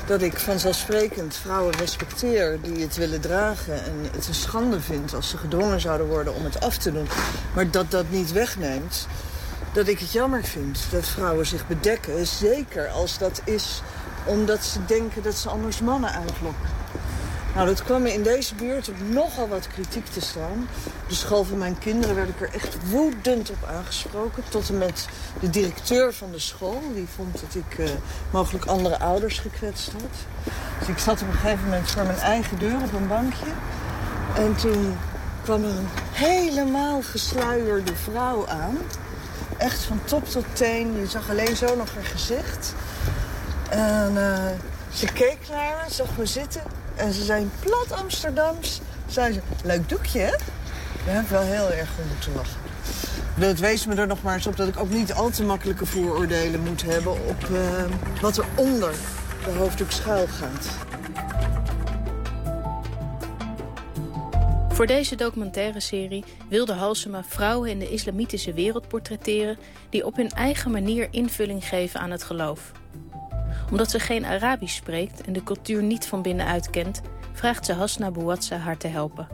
Dat 0.06 0.22
ik 0.22 0.38
vanzelfsprekend 0.38 1.36
vrouwen 1.36 1.76
respecteer 1.76 2.58
die 2.62 2.82
het 2.82 2.96
willen 2.96 3.20
dragen... 3.20 3.84
en 3.84 3.94
het 4.12 4.28
een 4.28 4.34
schande 4.34 4.80
vind 4.80 5.14
als 5.14 5.28
ze 5.28 5.36
gedwongen 5.36 5.80
zouden 5.80 6.06
worden 6.06 6.34
om 6.34 6.44
het 6.44 6.60
af 6.60 6.76
te 6.76 6.92
doen. 6.92 7.08
Maar 7.54 7.70
dat 7.70 7.90
dat 7.90 8.10
niet 8.10 8.32
wegneemt 8.32 9.06
dat 9.72 9.88
ik 9.88 9.98
het 9.98 10.12
jammer 10.12 10.44
vind 10.44 10.78
dat 10.90 11.08
vrouwen 11.08 11.46
zich 11.46 11.66
bedekken. 11.66 12.26
Zeker 12.26 12.88
als 12.88 13.18
dat 13.18 13.40
is 13.44 13.82
omdat 14.24 14.64
ze 14.64 14.84
denken 14.84 15.22
dat 15.22 15.34
ze 15.34 15.48
anders 15.48 15.80
mannen 15.80 16.12
uitlokken. 16.12 16.68
Nou, 17.54 17.66
dat 17.66 17.82
kwam 17.82 18.02
me 18.02 18.12
in 18.12 18.22
deze 18.22 18.54
buurt 18.54 18.88
op 18.88 18.94
nogal 19.08 19.48
wat 19.48 19.68
kritiek 19.68 20.06
te 20.06 20.20
staan. 20.20 20.68
De 21.08 21.14
school 21.14 21.44
van 21.44 21.58
mijn 21.58 21.78
kinderen 21.78 22.14
werd 22.14 22.28
ik 22.28 22.40
er 22.40 22.54
echt 22.54 22.76
woedend 22.90 23.50
op 23.50 23.68
aangesproken. 23.76 24.42
Tot 24.48 24.68
en 24.68 24.78
met 24.78 25.06
de 25.40 25.50
directeur 25.50 26.12
van 26.12 26.30
de 26.30 26.38
school. 26.38 26.82
Die 26.94 27.06
vond 27.14 27.32
dat 27.40 27.54
ik 27.54 27.78
eh, 27.78 27.90
mogelijk 28.30 28.64
andere 28.64 28.98
ouders 28.98 29.38
gekwetst 29.38 29.92
had. 29.92 30.52
Dus 30.78 30.88
ik 30.88 30.98
zat 30.98 31.22
op 31.22 31.28
een 31.28 31.34
gegeven 31.34 31.64
moment 31.64 31.90
voor 31.90 32.02
mijn 32.02 32.18
eigen 32.18 32.58
deur 32.58 32.76
op 32.82 32.92
een 32.92 33.08
bankje. 33.08 33.46
En 34.36 34.56
toen 34.56 34.96
kwam 35.42 35.64
er 35.64 35.70
een 35.70 35.88
helemaal 36.12 37.02
gesluierde 37.02 37.94
vrouw 37.94 38.48
aan. 38.48 38.78
Echt 39.56 39.82
van 39.82 40.00
top 40.04 40.28
tot 40.28 40.44
teen. 40.52 41.00
Je 41.00 41.06
zag 41.06 41.30
alleen 41.30 41.56
zo 41.56 41.76
nog 41.76 41.94
haar 41.94 42.04
gezicht. 42.04 42.74
En 43.70 44.12
eh, 44.16 44.50
ze 44.92 45.06
keek 45.06 45.38
naar 45.50 45.84
me, 45.84 45.94
zag 45.94 46.16
me 46.16 46.26
zitten. 46.26 46.81
En 47.02 47.12
ze 47.12 47.24
zei 47.24 47.48
plat 47.60 47.92
Amsterdams. 47.92 48.80
Zei 49.06 49.32
ze, 49.32 49.40
leuk 49.64 49.88
doekje 49.88 50.18
hè? 50.18 50.30
Daar 51.06 51.14
heb 51.14 51.22
ik 51.22 51.28
wel 51.28 51.42
heel 51.42 51.70
erg 51.70 51.90
om 51.98 52.08
moeten 52.08 52.32
lachen. 52.34 52.60
Dat 53.36 53.58
wees 53.58 53.86
me 53.86 53.94
er 53.94 54.06
nog 54.06 54.22
maar 54.22 54.34
eens 54.34 54.46
op 54.46 54.56
dat 54.56 54.68
ik 54.68 54.78
ook 54.78 54.90
niet 54.90 55.12
al 55.12 55.30
te 55.30 55.44
makkelijke 55.44 55.86
vooroordelen 55.86 56.60
moet 56.60 56.82
hebben... 56.82 57.12
op 57.12 57.44
eh, 57.44 58.20
wat 58.20 58.36
er 58.36 58.44
onder 58.54 58.94
de 59.44 59.50
hoofddoek 59.50 59.90
schuil 59.90 60.26
gaat. 60.26 60.66
Voor 64.68 64.86
deze 64.86 65.16
documentaire 65.16 65.80
serie 65.80 66.24
wilde 66.48 66.72
Halsema 66.72 67.24
vrouwen 67.28 67.70
in 67.70 67.78
de 67.78 67.90
islamitische 67.90 68.52
wereld 68.52 68.88
portretteren... 68.88 69.58
die 69.90 70.06
op 70.06 70.16
hun 70.16 70.30
eigen 70.30 70.70
manier 70.70 71.08
invulling 71.10 71.64
geven 71.64 72.00
aan 72.00 72.10
het 72.10 72.22
geloof. 72.22 72.72
Omdat 73.72 73.90
ze 73.90 73.98
geen 73.98 74.24
Arabisch 74.24 74.76
spreekt 74.76 75.20
en 75.20 75.32
de 75.32 75.42
cultuur 75.42 75.82
niet 75.82 76.06
van 76.06 76.22
binnenuit 76.22 76.70
kent... 76.70 77.00
vraagt 77.32 77.66
ze 77.66 77.72
Hasna 77.72 78.10
Bouatsa 78.10 78.56
haar 78.56 78.76
te 78.76 78.88
helpen. 78.88 79.28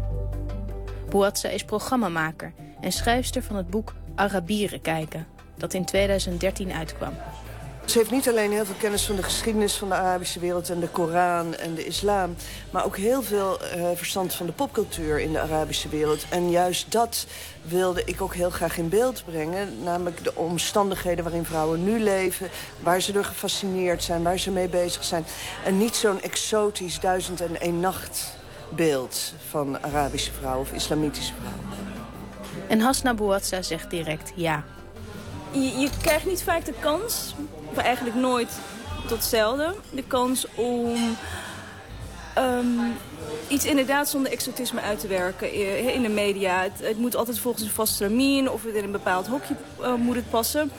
Bouatsa 1.10 1.48
is 1.48 1.64
programmamaker 1.64 2.52
en 2.80 2.92
schrijfster 2.92 3.42
van 3.42 3.56
het 3.56 3.70
boek 3.70 3.94
Arabieren 4.14 4.80
kijken... 4.80 5.26
dat 5.56 5.74
in 5.74 5.84
2013 5.84 6.72
uitkwam. 6.72 7.12
Ze 7.88 7.98
heeft 7.98 8.10
niet 8.10 8.28
alleen 8.28 8.52
heel 8.52 8.64
veel 8.64 8.74
kennis 8.78 9.04
van 9.04 9.16
de 9.16 9.22
geschiedenis 9.22 9.76
van 9.76 9.88
de 9.88 9.94
Arabische 9.94 10.40
wereld... 10.40 10.70
en 10.70 10.80
de 10.80 10.88
Koran 10.88 11.54
en 11.54 11.74
de 11.74 11.84
islam... 11.84 12.36
maar 12.70 12.84
ook 12.84 12.96
heel 12.96 13.22
veel 13.22 13.60
eh, 13.60 13.88
verstand 13.94 14.34
van 14.34 14.46
de 14.46 14.52
popcultuur 14.52 15.20
in 15.20 15.32
de 15.32 15.40
Arabische 15.40 15.88
wereld. 15.88 16.26
En 16.28 16.50
juist 16.50 16.92
dat 16.92 17.26
wilde 17.62 18.02
ik 18.04 18.22
ook 18.22 18.34
heel 18.34 18.50
graag 18.50 18.78
in 18.78 18.88
beeld 18.88 19.24
brengen. 19.24 19.82
Namelijk 19.82 20.24
de 20.24 20.34
omstandigheden 20.34 21.24
waarin 21.24 21.44
vrouwen 21.44 21.84
nu 21.84 22.00
leven... 22.00 22.48
waar 22.80 23.00
ze 23.00 23.12
door 23.12 23.24
gefascineerd 23.24 24.02
zijn, 24.02 24.22
waar 24.22 24.38
ze 24.38 24.50
mee 24.50 24.68
bezig 24.68 25.04
zijn. 25.04 25.24
En 25.64 25.78
niet 25.78 25.96
zo'n 25.96 26.22
exotisch 26.22 27.00
duizend 27.00 27.40
en 27.40 27.60
één 27.60 27.80
nacht 27.80 28.36
beeld 28.68 29.32
van 29.48 29.82
Arabische 29.82 30.32
vrouwen 30.32 30.60
of 30.60 30.72
islamitische 30.72 31.32
vrouwen. 31.40 31.64
En 32.68 32.80
Hasna 32.80 33.14
Bouatsa 33.14 33.62
zegt 33.62 33.90
direct 33.90 34.32
ja. 34.34 34.64
Je, 35.50 35.78
je 35.78 35.90
krijgt 36.00 36.26
niet 36.26 36.42
vaak 36.42 36.64
de 36.64 36.74
kans, 36.80 37.34
eigenlijk 37.76 38.16
nooit 38.16 38.58
tot 39.06 39.24
zelden, 39.24 39.74
de 39.90 40.02
kans 40.02 40.46
om 40.54 40.94
ehm, 42.34 42.66
iets 43.48 43.64
inderdaad 43.64 44.08
zonder 44.08 44.32
exotisme 44.32 44.80
uit 44.80 45.00
te 45.00 45.06
werken 45.06 45.48
eh, 45.48 45.94
in 45.94 46.02
de 46.02 46.08
media. 46.08 46.62
Het, 46.80 46.98
moet 46.98 47.16
altijd 47.16 47.38
volgens 47.38 47.64
een 47.64 47.70
vast 47.70 47.94
stramien 47.94 48.50
of 48.50 48.64
in 48.64 48.84
een 48.84 48.92
bepaald 48.92 49.26
hokje 49.26 49.54
eh, 49.82 49.94
moet 49.94 50.16
het 50.16 50.30
passen. 50.30 50.70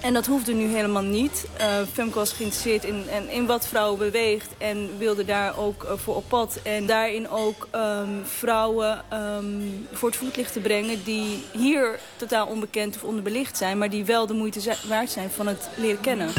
En 0.00 0.14
dat 0.14 0.26
hoefde 0.26 0.52
nu 0.52 0.66
helemaal 0.66 1.02
niet. 1.02 1.46
Uh, 1.60 1.66
Femke 1.92 2.14
was 2.14 2.32
geïnteresseerd 2.32 2.84
in, 2.84 3.04
in, 3.10 3.30
in 3.30 3.46
wat 3.46 3.68
vrouwen 3.68 3.98
beweegt 3.98 4.48
en 4.58 4.98
wilde 4.98 5.24
daar 5.24 5.58
ook 5.58 5.84
uh, 5.84 5.92
voor 5.96 6.16
op 6.16 6.24
pad. 6.28 6.58
En 6.62 6.86
daarin 6.86 7.28
ook 7.28 7.68
um, 7.72 8.22
vrouwen 8.24 9.04
um, 9.12 9.86
voor 9.92 10.08
het 10.08 10.18
voetlicht 10.18 10.52
te 10.52 10.60
brengen 10.60 11.04
die 11.04 11.44
hier 11.52 11.98
totaal 12.16 12.46
onbekend 12.46 12.96
of 12.96 13.04
onderbelicht 13.04 13.56
zijn. 13.56 13.78
Maar 13.78 13.90
die 13.90 14.04
wel 14.04 14.26
de 14.26 14.34
moeite 14.34 14.76
waard 14.88 15.10
zijn 15.10 15.30
van 15.30 15.46
het 15.46 15.68
leren 15.76 16.00
kennen. 16.00 16.30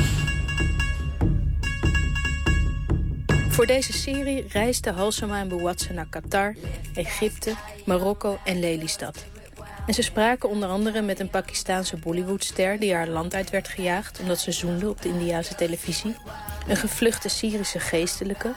Voor 3.49 3.65
deze 3.65 3.93
serie 3.93 4.45
reisden 4.49 4.93
Halsema 4.93 5.39
en 5.39 5.47
Bouatsa 5.47 5.93
naar 5.93 6.07
Qatar, 6.09 6.55
Egypte, 6.93 7.55
Marokko 7.85 8.39
en 8.45 8.59
Lelystad. 8.59 9.25
En 9.87 9.93
ze 9.93 10.01
spraken 10.01 10.49
onder 10.49 10.69
andere 10.69 11.01
met 11.01 11.19
een 11.19 11.29
Pakistaanse 11.29 11.97
Bollywoodster... 11.97 12.79
die 12.79 12.93
haar 12.93 13.07
land 13.07 13.33
uit 13.33 13.49
werd 13.49 13.67
gejaagd 13.67 14.19
omdat 14.19 14.39
ze 14.39 14.51
zoende 14.51 14.89
op 14.89 15.01
de 15.01 15.09
Indiase 15.09 15.55
televisie. 15.55 16.15
Een 16.67 16.75
gevluchte 16.75 17.29
Syrische 17.29 17.79
geestelijke. 17.79 18.53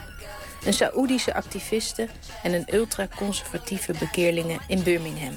Een 0.65 0.73
Saoedische 0.73 1.33
activiste 1.33 2.07
en 2.43 2.53
een 2.53 2.75
ultraconservatieve 2.75 3.93
bekeerlinge 3.99 4.57
in 4.67 4.83
Birmingham. 4.83 5.33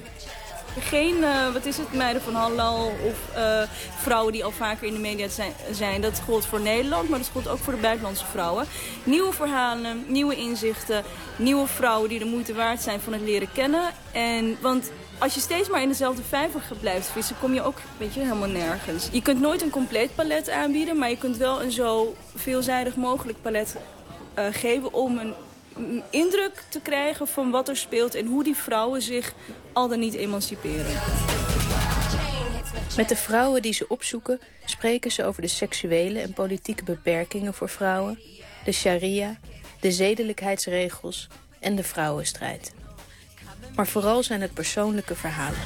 Geen, 0.78 1.16
uh, 1.16 1.52
wat 1.52 1.66
is 1.66 1.76
het, 1.76 1.92
meiden 1.92 2.22
van 2.22 2.34
halal 2.34 2.86
of 2.86 3.36
uh, 3.36 3.62
vrouwen 3.98 4.32
die 4.32 4.44
al 4.44 4.50
vaker 4.50 4.86
in 4.86 4.92
de 4.92 5.00
media 5.00 5.28
zijn, 5.28 5.52
zijn. 5.70 6.00
Dat 6.00 6.20
gold 6.24 6.46
voor 6.46 6.60
Nederland, 6.60 7.08
maar 7.08 7.18
dat 7.18 7.28
gold 7.32 7.48
ook 7.48 7.58
voor 7.58 7.72
de 7.72 7.80
buitenlandse 7.80 8.24
vrouwen. 8.24 8.66
Nieuwe 9.04 9.32
verhalen, 9.32 10.04
nieuwe 10.06 10.36
inzichten, 10.36 11.02
nieuwe 11.36 11.66
vrouwen 11.66 12.08
die 12.08 12.18
de 12.18 12.24
moeite 12.24 12.54
waard 12.54 12.82
zijn 12.82 13.00
van 13.00 13.12
het 13.12 13.22
leren 13.22 13.52
kennen. 13.52 13.92
En, 14.12 14.56
want 14.60 14.90
als 15.24 15.34
je 15.34 15.40
steeds 15.40 15.68
maar 15.68 15.82
in 15.82 15.88
dezelfde 15.88 16.22
vijver 16.22 16.62
blijft 16.80 17.06
vissen, 17.06 17.36
kom 17.38 17.54
je 17.54 17.62
ook 17.62 17.80
weet 17.96 18.14
je, 18.14 18.20
helemaal 18.20 18.48
nergens. 18.48 19.08
Je 19.12 19.22
kunt 19.22 19.40
nooit 19.40 19.62
een 19.62 19.70
compleet 19.70 20.14
palet 20.14 20.50
aanbieden, 20.50 20.98
maar 20.98 21.10
je 21.10 21.18
kunt 21.18 21.36
wel 21.36 21.62
een 21.62 21.70
zo 21.70 22.16
veelzijdig 22.34 22.96
mogelijk 22.96 23.42
palet 23.42 23.76
uh, 24.38 24.46
geven 24.50 24.92
om 24.92 25.18
een 25.18 26.02
indruk 26.10 26.62
te 26.68 26.80
krijgen 26.80 27.26
van 27.26 27.50
wat 27.50 27.68
er 27.68 27.76
speelt 27.76 28.14
en 28.14 28.26
hoe 28.26 28.44
die 28.44 28.56
vrouwen 28.56 29.02
zich 29.02 29.34
al 29.72 29.88
dan 29.88 29.98
niet 29.98 30.14
emanciperen. 30.14 31.00
Met 32.96 33.08
de 33.08 33.16
vrouwen 33.16 33.62
die 33.62 33.72
ze 33.72 33.88
opzoeken 33.88 34.40
spreken 34.64 35.12
ze 35.12 35.24
over 35.24 35.42
de 35.42 35.48
seksuele 35.48 36.20
en 36.20 36.32
politieke 36.32 36.84
beperkingen 36.84 37.54
voor 37.54 37.68
vrouwen, 37.68 38.18
de 38.64 38.72
sharia, 38.72 39.38
de 39.80 39.92
zedelijkheidsregels 39.92 41.28
en 41.60 41.76
de 41.76 41.84
vrouwenstrijd. 41.84 42.72
Maar 43.74 43.86
vooral 43.86 44.22
zijn 44.22 44.40
het 44.40 44.54
persoonlijke 44.54 45.14
verhalen. 45.14 45.58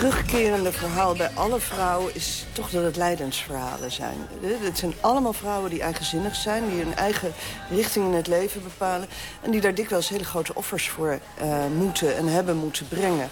terugkerende 0.00 0.72
verhaal 0.72 1.14
bij 1.14 1.30
alle 1.34 1.60
vrouwen 1.60 2.14
is 2.14 2.44
toch 2.52 2.70
dat 2.70 2.84
het 2.84 2.96
leidensverhalen 2.96 3.92
zijn. 3.92 4.16
Het 4.42 4.78
zijn 4.78 4.92
allemaal 5.00 5.32
vrouwen 5.32 5.70
die 5.70 5.82
eigenzinnig 5.82 6.34
zijn, 6.34 6.68
die 6.68 6.82
hun 6.82 6.94
eigen 6.94 7.32
richting 7.70 8.04
in 8.04 8.12
het 8.14 8.26
leven 8.26 8.62
bepalen... 8.62 9.08
en 9.42 9.50
die 9.50 9.60
daar 9.60 9.74
dikwijls 9.74 10.08
hele 10.08 10.24
grote 10.24 10.54
offers 10.54 10.88
voor 10.88 11.18
uh, 11.42 11.66
moeten 11.76 12.16
en 12.16 12.26
hebben 12.26 12.56
moeten 12.56 12.88
brengen. 12.88 13.28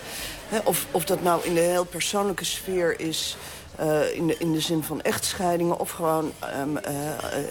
Of, 0.65 0.87
of 0.91 1.05
dat 1.05 1.23
nou 1.23 1.45
in 1.45 1.55
de 1.55 1.61
heel 1.61 1.85
persoonlijke 1.85 2.45
sfeer 2.45 3.01
is... 3.01 3.37
Uh, 3.81 4.15
in, 4.15 4.27
de, 4.27 4.37
in 4.39 4.53
de 4.53 4.61
zin 4.61 4.83
van 4.83 5.01
echtscheidingen 5.01 5.79
of 5.79 5.91
gewoon 5.91 6.33
um, 6.61 6.77
uh, 6.77 6.83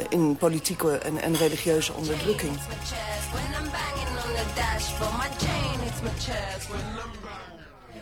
in 0.10 0.36
politieke 0.36 0.98
en, 0.98 1.22
en 1.22 1.36
religieuze 1.36 1.94
onderdrukking. 1.94 2.58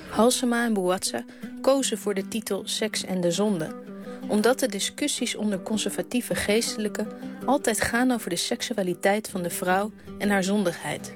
Halsema 0.10 0.66
en 0.66 0.74
Bouatsa 0.74 1.26
kozen 1.62 1.98
voor 1.98 2.14
de 2.14 2.28
titel 2.28 2.62
Seks 2.66 3.04
en 3.04 3.22
de 3.22 3.32
Zonde. 3.32 3.84
Omdat 4.28 4.60
de 4.60 4.68
discussies 4.68 5.36
onder 5.36 5.62
conservatieve 5.62 6.36
geestelijken 6.36 7.08
altijd 7.46 7.82
gaan 7.82 8.12
over 8.12 8.30
de 8.30 8.36
seksualiteit 8.36 9.30
van 9.30 9.44
de 9.44 9.50
vrouw 9.50 9.92
en 10.18 10.30
haar 10.30 10.44
zondigheid. 10.44 11.14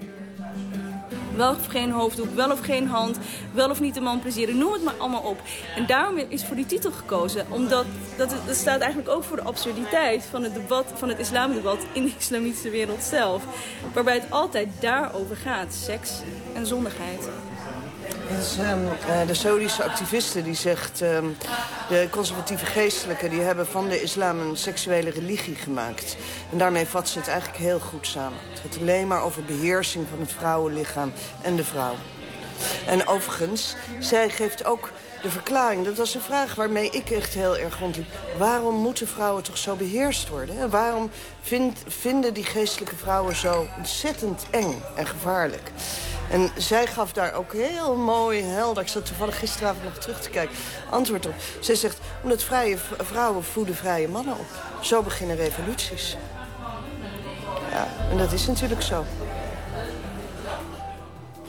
Wel 1.35 1.51
of 1.51 1.65
geen 1.65 1.91
hoofddoek, 1.91 2.35
wel 2.35 2.51
of 2.51 2.59
geen 2.59 2.87
hand, 2.87 3.17
wel 3.53 3.69
of 3.69 3.79
niet 3.79 3.93
de 3.93 4.01
man 4.01 4.19
plezieren, 4.19 4.57
noem 4.57 4.73
het 4.73 4.83
maar 4.83 4.97
allemaal 4.97 5.21
op. 5.21 5.41
En 5.75 5.85
daarom 5.85 6.17
is 6.27 6.45
voor 6.45 6.55
die 6.55 6.65
titel 6.65 6.91
gekozen, 6.91 7.45
omdat 7.49 7.85
dat, 8.17 8.35
staat 8.51 8.79
eigenlijk 8.79 9.11
ook 9.11 9.23
voor 9.23 9.37
de 9.37 9.43
absurditeit 9.43 10.23
van 10.23 10.43
het 10.43 10.53
debat, 10.53 10.85
van 10.95 11.09
het 11.09 11.19
islamdebat 11.19 11.85
in 11.93 12.03
de 12.03 12.11
islamitische 12.17 12.69
wereld 12.69 13.03
zelf. 13.03 13.43
Waarbij 13.93 14.13
het 14.13 14.31
altijd 14.31 14.69
daarover 14.79 15.35
gaat, 15.35 15.73
seks 15.73 16.21
en 16.53 16.65
zondigheid. 16.65 17.29
Dus, 18.37 18.57
um, 18.57 18.89
de 19.27 19.33
Saoedische 19.33 19.83
activiste 19.83 20.43
die 20.43 20.55
zegt... 20.55 21.01
Um, 21.01 21.37
de 21.89 22.07
conservatieve 22.09 22.65
geestelijken 22.65 23.29
die 23.29 23.41
hebben 23.41 23.67
van 23.67 23.87
de 23.87 24.01
islam 24.01 24.39
een 24.39 24.57
seksuele 24.57 25.09
religie 25.09 25.55
gemaakt. 25.55 26.17
En 26.51 26.57
daarmee 26.57 26.85
vat 26.85 27.09
ze 27.09 27.19
het 27.19 27.27
eigenlijk 27.27 27.59
heel 27.59 27.79
goed 27.79 28.07
samen. 28.07 28.37
Het 28.49 28.59
gaat 28.59 28.81
alleen 28.81 29.07
maar 29.07 29.23
over 29.23 29.43
beheersing 29.43 30.07
van 30.09 30.19
het 30.19 30.31
vrouwenlichaam 30.31 31.11
en 31.41 31.55
de 31.55 31.63
vrouw. 31.63 31.95
En 32.87 33.07
overigens, 33.07 33.75
zij 33.99 34.29
geeft 34.29 34.65
ook 34.65 34.91
de 35.21 35.29
verklaring. 35.29 35.85
Dat 35.85 35.97
was 35.97 36.15
een 36.15 36.21
vraag 36.21 36.55
waarmee 36.55 36.89
ik 36.89 37.09
echt 37.09 37.33
heel 37.33 37.57
erg 37.57 37.79
rondliep. 37.79 38.07
Waarom 38.37 38.75
moeten 38.75 39.07
vrouwen 39.07 39.43
toch 39.43 39.57
zo 39.57 39.75
beheerst 39.75 40.29
worden? 40.29 40.57
Hè? 40.57 40.69
Waarom 40.69 41.11
vind, 41.41 41.79
vinden 41.87 42.33
die 42.33 42.45
geestelijke 42.45 42.95
vrouwen 42.95 43.35
zo 43.35 43.67
ontzettend 43.77 44.45
eng 44.49 44.81
en 44.95 45.07
gevaarlijk? 45.07 45.71
En 46.29 46.51
zij 46.57 46.87
gaf 46.87 47.13
daar 47.13 47.33
ook 47.33 47.53
heel 47.53 47.95
mooi, 47.95 48.43
helder... 48.43 48.83
ik 48.83 48.89
zat 48.89 49.05
toevallig 49.05 49.39
gisteravond 49.39 49.83
nog 49.83 49.97
terug 49.97 50.21
te 50.21 50.29
kijken, 50.29 50.55
antwoord 50.89 51.25
op. 51.25 51.33
Zij 51.59 51.75
zegt, 51.75 51.99
omdat 52.23 52.43
vrije 52.43 52.77
vrouwen 52.97 53.43
voeden 53.43 53.75
vrije 53.75 54.07
mannen 54.07 54.33
op. 54.33 54.47
Zo 54.81 55.03
beginnen 55.03 55.35
revoluties. 55.35 56.17
Ja, 57.71 57.87
en 58.11 58.17
dat 58.17 58.31
is 58.31 58.47
natuurlijk 58.47 58.81
zo. 58.81 59.05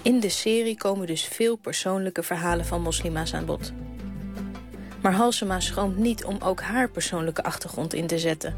In 0.03 0.21
de 0.21 0.29
serie 0.29 0.77
komen 0.77 1.07
dus 1.07 1.25
veel 1.25 1.57
persoonlijke 1.57 2.23
verhalen 2.23 2.67
van 2.67 2.83
moslima's 2.83 3.35
aan 3.35 3.45
bod. 3.45 3.73
Maar 5.03 5.13
Halsema 5.13 5.61
schroomt 5.61 5.97
niet 5.97 6.25
om 6.25 6.39
ook 6.43 6.61
haar 6.61 6.91
persoonlijke 6.91 7.43
achtergrond 7.43 7.95
in 7.95 8.07
te 8.07 8.19
zetten. 8.19 8.57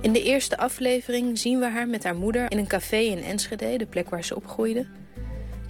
In 0.00 0.12
de 0.12 0.22
eerste 0.22 0.58
aflevering 0.58 1.38
zien 1.38 1.58
we 1.58 1.70
haar 1.70 1.88
met 1.88 2.04
haar 2.04 2.16
moeder 2.16 2.50
in 2.50 2.58
een 2.58 2.66
café 2.66 2.96
in 2.96 3.22
Enschede, 3.22 3.76
de 3.76 3.86
plek 3.86 4.10
waar 4.10 4.24
ze 4.24 4.36
opgroeide, 4.36 4.86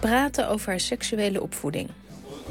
praten 0.01 0.47
over 0.49 0.69
haar 0.69 0.79
seksuele 0.79 1.41
opvoeding. 1.41 1.89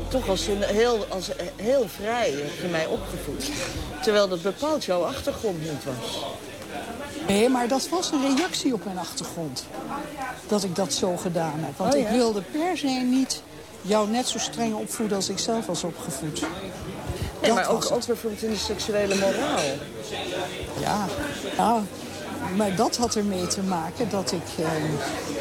Toch 0.09 0.29
als 0.29 0.47
een 0.47 0.63
heel, 0.63 1.07
als 1.09 1.31
heel 1.57 1.89
vrij 1.89 2.31
heb 2.31 2.61
je 2.63 2.69
mij 2.71 2.87
opgevoed. 2.87 3.51
Terwijl 4.03 4.29
dat 4.29 4.43
bepaald 4.43 4.85
jouw 4.85 5.03
achtergrond 5.03 5.61
niet 5.61 5.85
was. 5.85 6.25
Nee, 7.29 7.49
maar 7.49 7.69
dat 7.69 7.89
was 7.89 8.11
een 8.13 8.37
reactie 8.37 8.73
op 8.75 8.85
mijn 8.85 8.99
achtergrond. 8.99 9.67
Dat 10.49 10.65
ik 10.65 10.77
dat 10.77 10.93
zo 10.93 11.17
gedaan 11.17 11.55
heb. 11.57 11.77
Want 11.77 11.95
Oh, 11.95 12.01
ik 12.01 12.09
wilde 12.09 12.43
per 12.43 12.79
se 12.79 12.87
niet 12.87 13.43
jou 13.83 14.09
net 14.09 14.29
zo 14.29 14.39
streng 14.39 14.75
opvoeden 14.75 15.17
als 15.17 15.29
ik 15.29 15.39
zelf 15.39 15.67
was 15.67 15.85
opgevoed. 15.85 16.41
Nee, 16.41 16.51
Dat 17.41 17.55
maar 17.55 17.69
ook, 17.69 17.91
ook 17.93 18.07
bijvoorbeeld 18.07 18.43
in 18.43 18.51
de 18.51 18.57
seksuele 18.57 19.15
moraal. 19.15 19.59
Ja, 20.81 21.07
ja, 21.57 21.83
maar 22.57 22.77
dat 22.77 22.97
had 22.97 23.15
ermee 23.15 23.47
te 23.47 23.63
maken 23.63 24.11
dat 24.11 24.33
ik 24.33 24.65
eh, 24.65 24.67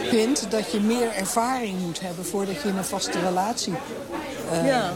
vind 0.10 0.52
dat 0.52 0.72
je 0.72 0.80
meer 0.80 1.12
ervaring 1.12 1.80
moet 1.80 2.00
hebben 2.00 2.26
voordat 2.26 2.62
je 2.62 2.68
in 2.70 2.78
een 2.78 2.84
vaste 2.86 3.20
relatie 3.20 3.74
eh, 4.52 4.66
Ja. 4.66 4.94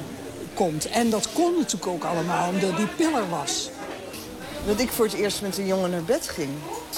komt. 0.53 0.85
En 0.85 1.09
dat 1.09 1.27
kon 1.34 1.53
natuurlijk 1.57 1.88
ook 1.88 2.03
allemaal 2.03 2.49
omdat 2.49 2.77
die 2.77 2.88
piller 2.88 3.30
was. 3.30 3.69
Dat 4.65 4.80
ik 4.80 4.89
voor 4.89 5.05
het 5.05 5.13
eerst 5.13 5.41
met 5.41 5.57
een 5.57 5.67
jongen 5.67 5.89
naar 5.89 6.03
bed 6.03 6.27
ging. 6.30 6.49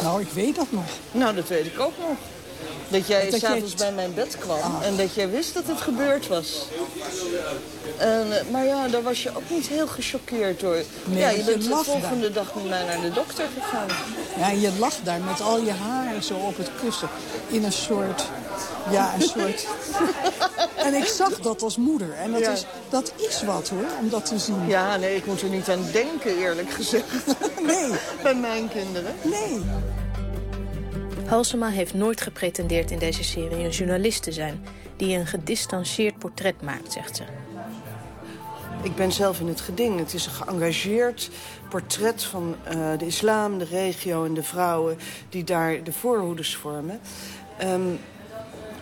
Nou, 0.02 0.22
ik 0.22 0.30
weet 0.30 0.56
dat 0.56 0.68
nog. 0.70 0.84
Nou, 1.12 1.36
dat 1.36 1.48
weet 1.48 1.66
ik 1.66 1.80
ook 1.80 1.94
nog. 2.00 2.18
Dat 2.88 3.08
jij 3.08 3.32
s'avonds 3.32 3.74
bij 3.74 3.92
mijn 3.92 4.14
bed 4.14 4.38
kwam 4.38 4.60
Ah. 4.60 4.86
en 4.86 4.98
dat 4.98 5.14
jij 5.14 5.30
wist 5.30 5.54
dat 5.54 5.64
het 5.68 5.82
gebeurd 5.82 6.28
was. 6.28 6.68
En, 7.98 8.38
eh, 8.40 8.44
maar 8.52 8.66
ja, 8.66 8.88
daar 8.88 9.04
was 9.04 9.24
je 9.24 9.30
ook 9.36 9.50
niet 9.50 9.68
heel 9.68 9.88
gechoqueerd 9.88 10.60
door. 10.60 10.78
Nee, 11.06 11.20
ja, 11.20 11.30
je 11.30 11.38
je 11.38 11.44
bent 11.44 11.64
de 11.64 11.70
volgende 11.84 12.32
dag 12.32 12.56
met 12.56 12.70
mij 12.70 12.84
naar 12.86 13.02
de 13.02 13.12
dokter 13.12 13.46
gegaan. 13.60 13.88
Ja, 14.38 14.50
en 14.50 14.60
je 14.62 14.72
lag 14.80 14.94
daar 15.04 15.20
met 15.20 15.42
al 15.42 15.60
je 15.60 15.72
haren 15.72 16.24
zo 16.24 16.34
op 16.34 16.58
het 16.58 16.70
kussen. 16.84 17.10
In 17.48 17.64
een 17.64 17.72
soort... 17.72 18.26
Ja, 18.92 19.14
een 19.14 19.22
soort... 19.22 19.66
en 20.86 20.94
ik 20.94 21.06
zag 21.06 21.40
dat 21.40 21.62
als 21.62 21.78
moeder. 21.78 22.14
En 22.14 22.32
dat, 22.32 22.42
Ja. 22.42 22.52
is, 22.52 22.66
dat 22.90 23.12
is 23.30 23.44
wat 23.44 23.70
hoor, 23.70 23.86
om 24.02 24.10
dat 24.10 24.26
te 24.26 24.40
zien. 24.40 24.68
Ja, 24.68 24.96
nee, 24.98 25.16
ik 25.16 25.26
moet 25.26 25.42
er 25.42 25.50
niet 25.50 25.70
aan 25.70 25.86
denken, 25.92 26.38
eerlijk 26.38 26.70
gezegd. 26.72 27.06
nee. 27.68 27.90
Bij 28.24 28.36
mijn 28.36 28.68
kinderen. 28.70 29.16
Nee. 29.22 29.62
Halsema 31.26 31.70
heeft 31.70 31.94
nooit 31.94 32.22
gepretendeerd 32.22 32.92
in 32.92 33.00
deze 33.00 33.24
serie 33.24 33.64
een 33.64 33.70
journalist 33.70 34.24
te 34.24 34.32
zijn... 34.32 34.66
die 34.96 35.18
een 35.18 35.28
gedistanceerd 35.28 36.20
portret 36.20 36.62
maakt, 36.62 36.92
zegt 36.92 37.16
ze. 37.16 37.24
Ik 38.82 38.96
ben 38.96 39.12
zelf 39.12 39.40
in 39.40 39.48
het 39.48 39.62
geding. 39.62 40.00
Het 40.00 40.14
is 40.14 40.26
een 40.26 40.32
geëngageerd 40.32 41.30
portret 41.70 42.24
van 42.24 42.56
eh, 42.64 42.98
de 42.98 43.06
islam, 43.06 43.58
de 43.58 43.66
regio 43.66 44.26
en 44.26 44.34
de 44.34 44.44
vrouwen... 44.44 44.98
die 45.30 45.44
daar 45.44 45.84
de 45.84 45.92
voorhoeders 45.92 46.56
vormen. 46.56 47.00
Ehm, 47.58 47.82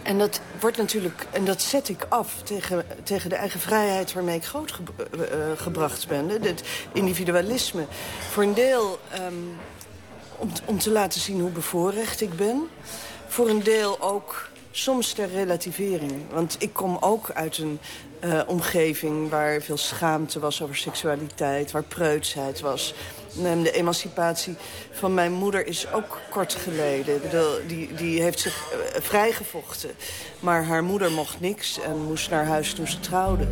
en 0.03 0.17
dat 0.17 0.41
wordt 0.59 0.77
natuurlijk, 0.77 1.27
en 1.31 1.45
dat 1.45 1.61
zet 1.61 1.89
ik 1.89 2.05
af 2.09 2.41
tegen, 2.43 2.85
tegen 3.03 3.29
de 3.29 3.35
eigen 3.35 3.59
vrijheid 3.59 4.13
waarmee 4.13 4.35
ik 4.35 4.45
grootgebracht 4.45 6.07
ben. 6.07 6.29
hè, 6.29 6.37
Het 6.39 6.63
individualisme. 6.91 7.85
Voor 8.29 8.43
een 8.43 8.53
deel 8.53 8.99
ehm, 9.11 9.33
om, 10.37 10.49
om 10.65 10.79
te 10.79 10.91
laten 10.91 11.21
zien 11.21 11.39
hoe 11.39 11.49
bevoorrecht 11.49 12.21
ik 12.21 12.35
ben. 12.35 12.67
Voor 13.27 13.49
een 13.49 13.63
deel 13.63 14.01
ook 14.01 14.49
soms 14.71 15.13
ter 15.13 15.29
relativering. 15.29 16.13
Want 16.31 16.55
ik 16.59 16.73
kom 16.73 16.97
ook 16.99 17.31
uit 17.31 17.57
een 17.57 17.79
eh, 18.19 18.41
omgeving 18.47 19.29
waar 19.29 19.61
veel 19.61 19.77
schaamte 19.77 20.39
was 20.39 20.61
over 20.61 20.75
seksualiteit, 20.75 21.71
waar 21.71 21.83
preutsheid 21.83 22.59
was. 22.59 22.93
En 23.43 23.63
de 23.63 23.71
emancipatie 23.71 24.55
van 24.91 25.13
mijn 25.13 25.31
moeder 25.31 25.67
is 25.67 25.91
ook 25.91 26.19
kort 26.29 26.53
geleden. 26.53 27.21
Die, 27.67 27.93
die 27.93 28.21
heeft 28.21 28.39
zich 28.39 28.71
eh, 28.71 29.01
vrijgevochten. 29.01 29.91
Maar 30.39 30.63
haar 30.65 30.83
moeder 30.83 31.11
mocht 31.11 31.39
niks 31.39 31.79
en 31.79 32.03
moest 32.03 32.29
naar 32.29 32.45
huis 32.45 32.73
toen 32.73 32.87
ze 32.87 32.99
trouwde. 32.99 33.47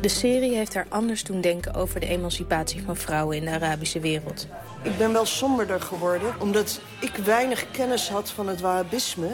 De 0.00 0.08
serie 0.08 0.54
heeft 0.54 0.74
haar 0.74 0.86
anders 0.88 1.24
doen 1.24 1.40
denken 1.40 1.74
over 1.74 2.00
de 2.00 2.06
emancipatie 2.06 2.82
van 2.82 2.96
vrouwen 2.96 3.36
in 3.36 3.44
de 3.44 3.50
Arabische 3.50 4.00
wereld. 4.00 4.46
Ik 4.82 4.98
ben 4.98 5.12
wel 5.12 5.26
somberder 5.26 5.80
geworden, 5.80 6.34
omdat 6.38 6.80
ik 7.00 7.16
weinig 7.16 7.70
kennis 7.70 8.08
had 8.08 8.30
van 8.30 8.48
het 8.48 8.60
Wahhabisme. 8.60 9.28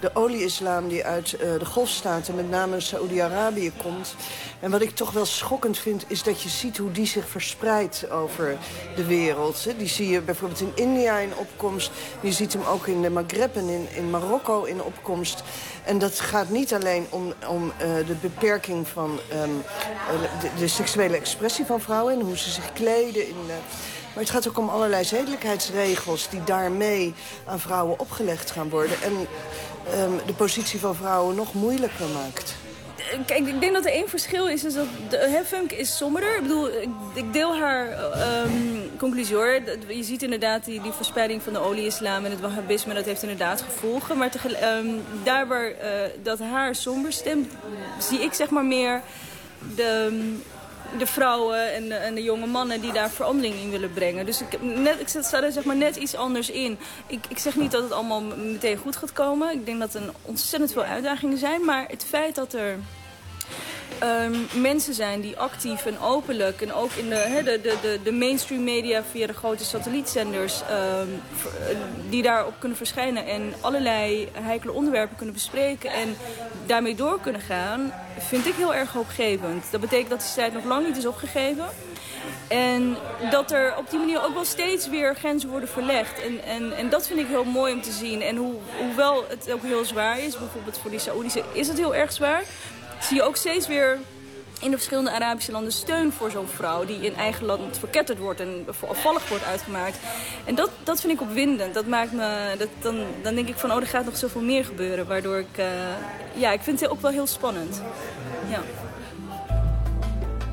De 0.00 0.10
olie-islam 0.14 0.88
die 0.88 1.04
uit 1.04 1.32
eh, 1.32 1.58
de 1.58 1.64
golfstaten, 1.64 2.34
met 2.34 2.50
name 2.50 2.80
Saoedi-Arabië, 2.80 3.72
komt. 3.82 4.14
En 4.60 4.70
wat 4.70 4.80
ik 4.80 4.90
toch 4.90 5.10
wel 5.10 5.24
schokkend 5.24 5.78
vind, 5.78 6.04
is 6.08 6.22
dat 6.22 6.42
je 6.42 6.48
ziet 6.48 6.76
hoe 6.76 6.90
die 6.90 7.06
zich 7.06 7.28
verspreidt 7.28 8.10
over 8.10 8.56
de 8.96 9.04
wereld. 9.04 9.66
Die 9.78 9.88
zie 9.88 10.08
je 10.08 10.20
bijvoorbeeld 10.20 10.60
in 10.60 10.72
India 10.74 11.18
in 11.18 11.36
opkomst. 11.36 11.90
Je 12.20 12.32
ziet 12.32 12.52
hem 12.52 12.62
ook 12.62 12.86
in 12.86 13.02
de 13.02 13.10
Maghreb 13.10 13.56
en 13.56 13.68
in, 13.68 13.88
in 13.94 14.10
Marokko 14.10 14.64
in 14.64 14.82
opkomst. 14.82 15.42
En 15.84 15.98
dat 15.98 16.20
gaat 16.20 16.48
niet 16.48 16.74
alleen 16.74 17.06
om, 17.08 17.32
om 17.48 17.72
eh, 17.78 17.88
de 18.06 18.16
beperking 18.20 18.88
van 18.88 19.20
ehm, 19.28 19.40
eh, 19.42 20.58
de, 20.58 20.68
seksuele 20.68 21.16
expressie 21.16 21.64
van 21.64 21.80
vrouwen... 21.80 22.14
en 22.14 22.20
hoe 22.20 22.38
ze 22.38 22.50
zich 22.50 22.72
kleden 22.72 23.28
in... 23.28 23.36
maar 24.14 24.22
het 24.22 24.30
gaat 24.30 24.48
ook 24.48 24.58
om 24.58 24.68
allerlei 24.68 25.04
zedelijkheidsregels 25.04 26.28
die 26.28 26.44
daarmee 26.44 27.14
aan 27.46 27.60
vrouwen 27.60 27.98
opgelegd 27.98 28.50
gaan 28.50 28.68
worden. 28.68 29.02
En 29.02 29.26
ehm, 29.92 30.26
de 30.26 30.34
positie 30.34 30.80
van 30.80 30.94
vrouwen 30.94 31.36
nog 31.36 31.54
moeilijker 31.54 32.06
maakt. 32.08 32.54
Kijk, 33.26 33.46
ik 33.46 33.60
denk 33.60 33.72
dat 33.72 33.84
er 33.84 33.92
één 33.92 34.08
verschil 34.08 34.48
is. 34.48 34.64
is 34.64 34.74
dat 34.74 34.86
de, 35.08 35.66
is 35.76 35.96
somberder. 35.96 36.36
Ik 36.36 36.42
bedoel, 36.42 36.68
ik, 37.14 37.32
deel 37.32 37.56
haar 37.56 37.88
ehm, 37.90 38.50
conclusie 38.98 39.36
hoor. 39.36 39.60
Je 39.88 40.02
ziet 40.02 40.22
inderdaad 40.22 40.64
die, 40.64 40.80
die 40.82 40.92
verspreiding 40.92 41.42
van 41.42 41.52
de 41.52 41.58
olie-islam 41.58 42.24
en 42.24 42.30
het 42.30 42.40
wahhabisme. 42.40 42.94
Dat 42.94 43.04
heeft 43.04 43.22
inderdaad 43.22 43.62
gevolgen. 43.62 44.18
Maar 44.18 44.30
ehm, 44.60 44.86
daar 45.24 45.48
waar 45.48 45.70
eh, 45.70 45.90
dat 46.22 46.38
haar 46.38 46.74
somber 46.74 47.12
stemt, 47.12 47.52
zie 47.98 48.18
ik 48.18 48.32
zeg 48.32 48.50
maar 48.50 48.64
meer 48.64 49.02
de, 49.76 50.34
de 50.98 51.06
vrouwen 51.06 51.72
en 51.72 51.88
de, 51.88 51.94
en 51.94 52.14
de 52.14 52.22
jonge 52.22 52.46
mannen 52.46 52.80
die 52.80 52.92
daar 52.92 53.10
verandering 53.10 53.54
in 53.54 53.70
willen 53.70 53.92
brengen. 53.92 54.26
Dus 54.26 54.40
ik, 54.40 54.62
net, 54.62 55.00
ik 55.00 55.08
sta 55.08 55.42
er 55.42 55.52
zeg 55.52 55.64
maar 55.64 55.76
net 55.76 55.96
iets 55.96 56.14
anders 56.14 56.50
in. 56.50 56.78
Ik, 57.06 57.24
ik 57.28 57.38
zeg 57.38 57.56
niet 57.56 57.70
dat 57.70 57.82
het 57.82 57.92
allemaal 57.92 58.22
meteen 58.22 58.76
goed 58.76 58.96
gaat 58.96 59.12
komen. 59.12 59.52
Ik 59.52 59.66
denk 59.66 59.80
dat 59.80 59.94
er 59.94 60.02
ontzettend 60.22 60.72
veel 60.72 60.82
uitdagingen 60.82 61.38
zijn. 61.38 61.64
Maar 61.64 61.84
het 61.88 62.04
feit 62.04 62.34
dat 62.34 62.52
er 62.52 62.78
ehm, 64.00 64.62
mensen 64.62 64.94
zijn 64.94 65.20
die 65.20 65.38
actief 65.38 65.86
en 65.86 66.00
openlijk... 66.00 66.60
en 66.60 66.72
ook 66.72 66.92
in 66.92 67.08
de, 67.08 67.14
hè, 67.14 67.42
de, 67.42 67.60
de, 67.62 67.76
de, 67.82 68.00
de 68.02 68.12
mainstream 68.12 68.64
media 68.64 69.02
via 69.10 69.26
de 69.26 69.32
grote 69.32 69.64
satellietzenders... 69.64 70.62
eh, 70.62 71.00
die 72.08 72.22
daarop 72.22 72.54
kunnen 72.58 72.76
verschijnen 72.76 73.26
en 73.26 73.54
allerlei 73.60 74.28
heikele 74.32 74.72
onderwerpen 74.72 75.16
kunnen 75.16 75.34
bespreken... 75.34 75.90
en 75.90 76.16
daarmee 76.66 76.94
door 76.94 77.20
kunnen 77.20 77.40
gaan, 77.40 77.92
vind 78.18 78.46
ik 78.46 78.54
heel 78.54 78.74
erg 78.74 78.92
hoopgevend. 78.92 79.64
Dat 79.70 79.80
betekent 79.80 80.10
dat 80.10 80.20
die 80.20 80.28
strijd 80.28 80.52
nog 80.52 80.64
lang 80.64 80.86
niet 80.86 80.96
is 80.96 81.06
opgegeven... 81.06 81.64
En 82.48 82.96
dat 83.30 83.50
er 83.50 83.76
op 83.76 83.90
die 83.90 83.98
manier 83.98 84.24
ook 84.24 84.34
wel 84.34 84.44
steeds 84.44 84.88
weer 84.88 85.14
grenzen 85.14 85.48
worden 85.48 85.68
verlegd. 85.68 86.22
En, 86.22 86.44
en, 86.44 86.76
en 86.76 86.88
dat 86.88 87.06
vind 87.06 87.20
ik 87.20 87.26
heel 87.26 87.44
mooi 87.44 87.72
om 87.72 87.82
te 87.82 87.92
zien. 87.92 88.22
En 88.22 88.36
hoe, 88.36 88.54
hoewel 88.78 89.24
het 89.28 89.52
ook 89.52 89.62
heel 89.62 89.84
zwaar 89.84 90.18
is, 90.18 90.38
bijvoorbeeld 90.38 90.78
voor 90.78 90.90
die 90.90 90.98
Saoedische 90.98 91.42
is 91.52 91.68
het 91.68 91.78
heel 91.78 91.94
erg 91.94 92.12
zwaar... 92.12 92.42
zie 93.00 93.16
je 93.16 93.22
ook 93.22 93.36
steeds 93.36 93.66
weer 93.66 93.98
in 94.60 94.70
de 94.70 94.76
verschillende 94.76 95.10
Arabische 95.10 95.52
landen 95.52 95.72
steun 95.72 96.12
voor 96.12 96.30
zo'n 96.30 96.46
vrouw... 96.46 96.84
die 96.84 97.00
in 97.00 97.16
eigen 97.16 97.46
land 97.46 97.78
verketterd 97.78 98.18
wordt 98.18 98.40
en 98.40 98.66
afvallig 98.88 99.28
wordt 99.28 99.44
uitgemaakt. 99.44 99.98
En 100.44 100.54
dat, 100.54 100.70
dat 100.82 101.00
vind 101.00 101.12
ik 101.12 101.20
opwindend. 101.20 101.74
Dat 101.74 101.86
maakt 101.86 102.12
me, 102.12 102.54
dat, 102.58 102.68
dan, 102.80 103.04
dan 103.22 103.34
denk 103.34 103.48
ik 103.48 103.56
van, 103.56 103.72
oh, 103.72 103.80
er 103.80 103.86
gaat 103.86 104.04
nog 104.04 104.16
zoveel 104.16 104.42
meer 104.42 104.64
gebeuren. 104.64 105.06
Waardoor 105.06 105.38
ik, 105.38 105.56
eh, 105.56 105.66
ja, 106.34 106.52
ik 106.52 106.60
vind 106.60 106.80
het 106.80 106.90
ook 106.90 107.00
wel 107.00 107.10
heel 107.10 107.26
spannend. 107.26 107.82
Ja. 108.50 108.62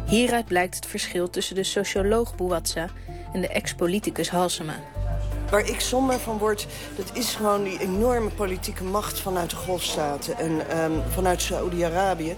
Hieruit 0.07 0.45
blijkt 0.45 0.75
het 0.75 0.85
verschil 0.85 1.29
tussen 1.29 1.55
de 1.55 1.63
socioloog 1.63 2.35
Bouatza 2.35 2.89
en 3.33 3.41
de 3.41 3.47
ex-politicus 3.47 4.29
Halsema. 4.29 4.75
Waar 5.49 5.67
ik 5.67 5.79
somber 5.79 6.19
van 6.19 6.37
word, 6.37 6.67
dat 6.95 7.09
is 7.13 7.35
gewoon 7.35 7.63
die 7.63 7.79
enorme 7.79 8.29
politieke 8.29 8.83
macht 8.83 9.19
vanuit 9.19 9.49
de 9.49 9.55
golfstaten 9.55 10.37
en 10.37 10.69
ehm, 10.69 10.91
vanuit 11.13 11.41
Saoedi-Arabië. 11.41 12.35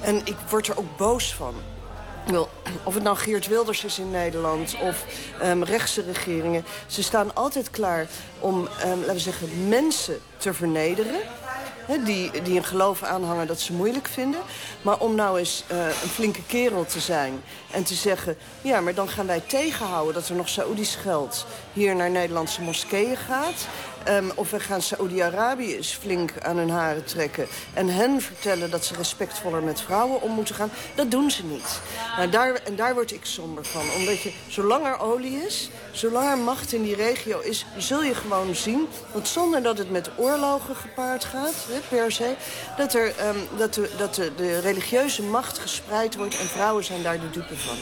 En 0.00 0.16
ik 0.24 0.36
word 0.50 0.66
er 0.66 0.78
ook 0.78 0.96
boos 0.96 1.34
van. 1.34 1.54
Of 2.84 2.94
het 2.94 3.02
nou 3.02 3.16
Geert 3.16 3.46
Wilders 3.46 3.84
is 3.84 3.98
in 3.98 4.10
Nederland 4.10 4.76
of 4.82 5.04
ehm, 5.40 5.62
rechtse 5.62 6.02
regeringen. 6.02 6.64
Ze 6.86 7.02
staan 7.02 7.34
altijd 7.34 7.70
klaar 7.70 8.06
om, 8.38 8.68
ehm, 8.80 8.98
laten 8.98 9.14
we 9.14 9.18
zeggen, 9.18 9.68
mensen 9.68 10.18
te 10.36 10.54
vernederen. 10.54 11.20
Die, 12.04 12.42
die 12.42 12.56
een 12.56 12.64
geloof 12.64 13.02
aanhangen 13.02 13.46
dat 13.46 13.60
ze 13.60 13.72
moeilijk 13.72 14.08
vinden. 14.08 14.40
Maar 14.82 14.98
om 14.98 15.14
nou 15.14 15.38
eens 15.38 15.64
eh, 15.66 15.86
een 15.86 16.08
flinke 16.08 16.42
kerel 16.46 16.84
te 16.84 17.00
zijn 17.00 17.42
en 17.70 17.84
te 17.84 17.94
zeggen... 17.94 18.36
ja, 18.62 18.80
maar 18.80 18.94
dan 18.94 19.08
gaan 19.08 19.26
wij 19.26 19.42
tegenhouden 19.46 20.14
dat 20.14 20.28
er 20.28 20.36
nog 20.36 20.48
Saoedisch 20.48 20.94
geld 20.94 21.46
hier 21.72 21.96
naar 21.96 22.10
Nederlandse 22.10 22.62
moskeeën 22.62 23.16
gaat. 23.16 23.66
Ehm, 24.04 24.30
of 24.34 24.50
we 24.50 24.60
gaan 24.60 24.82
Saoedi-Arabië 24.82 25.76
eens 25.76 25.94
flink 25.94 26.32
aan 26.42 26.56
hun 26.56 26.70
haren 26.70 27.04
trekken... 27.04 27.46
en 27.74 27.88
hen 27.88 28.20
vertellen 28.20 28.70
dat 28.70 28.84
ze 28.84 28.94
respectvoller 28.94 29.62
met 29.62 29.80
vrouwen 29.80 30.22
om 30.22 30.30
moeten 30.30 30.54
gaan. 30.54 30.70
Dat 30.94 31.10
doen 31.10 31.30
ze 31.30 31.44
niet. 31.44 31.80
Nou, 32.16 32.30
daar, 32.30 32.54
en 32.54 32.76
daar 32.76 32.94
word 32.94 33.12
ik 33.12 33.24
somber 33.24 33.64
van. 33.64 33.82
Omdat 33.96 34.20
je, 34.20 34.32
zolang 34.48 34.86
er 34.86 35.00
olie 35.00 35.44
is, 35.46 35.70
zolang 35.90 36.30
er 36.30 36.38
macht 36.38 36.72
in 36.72 36.82
die 36.82 36.94
regio 36.94 37.40
is... 37.40 37.66
zul 37.76 38.02
je 38.02 38.14
gewoon 38.14 38.54
zien, 38.54 38.88
want 39.12 39.28
zonder 39.28 39.62
dat 39.62 39.78
het 39.78 39.90
met 39.90 40.10
oorlogen 40.16 40.76
gepaard 40.76 41.24
gaat, 41.24 41.66
hè, 41.68 41.78
per 41.88 42.12
se... 42.12 42.34
dat, 42.76 42.94
er, 42.94 43.16
ehm, 43.16 43.38
dat, 43.56 43.74
de, 43.74 43.90
dat 43.96 44.14
de, 44.14 44.32
de 44.36 44.58
religieuze 44.58 45.22
macht 45.22 45.58
gespreid 45.58 46.16
wordt 46.16 46.38
en 46.38 46.46
vrouwen 46.46 46.84
zijn 46.84 47.02
daar 47.02 47.20
de 47.20 47.30
dupe 47.30 47.56
van. 47.56 47.76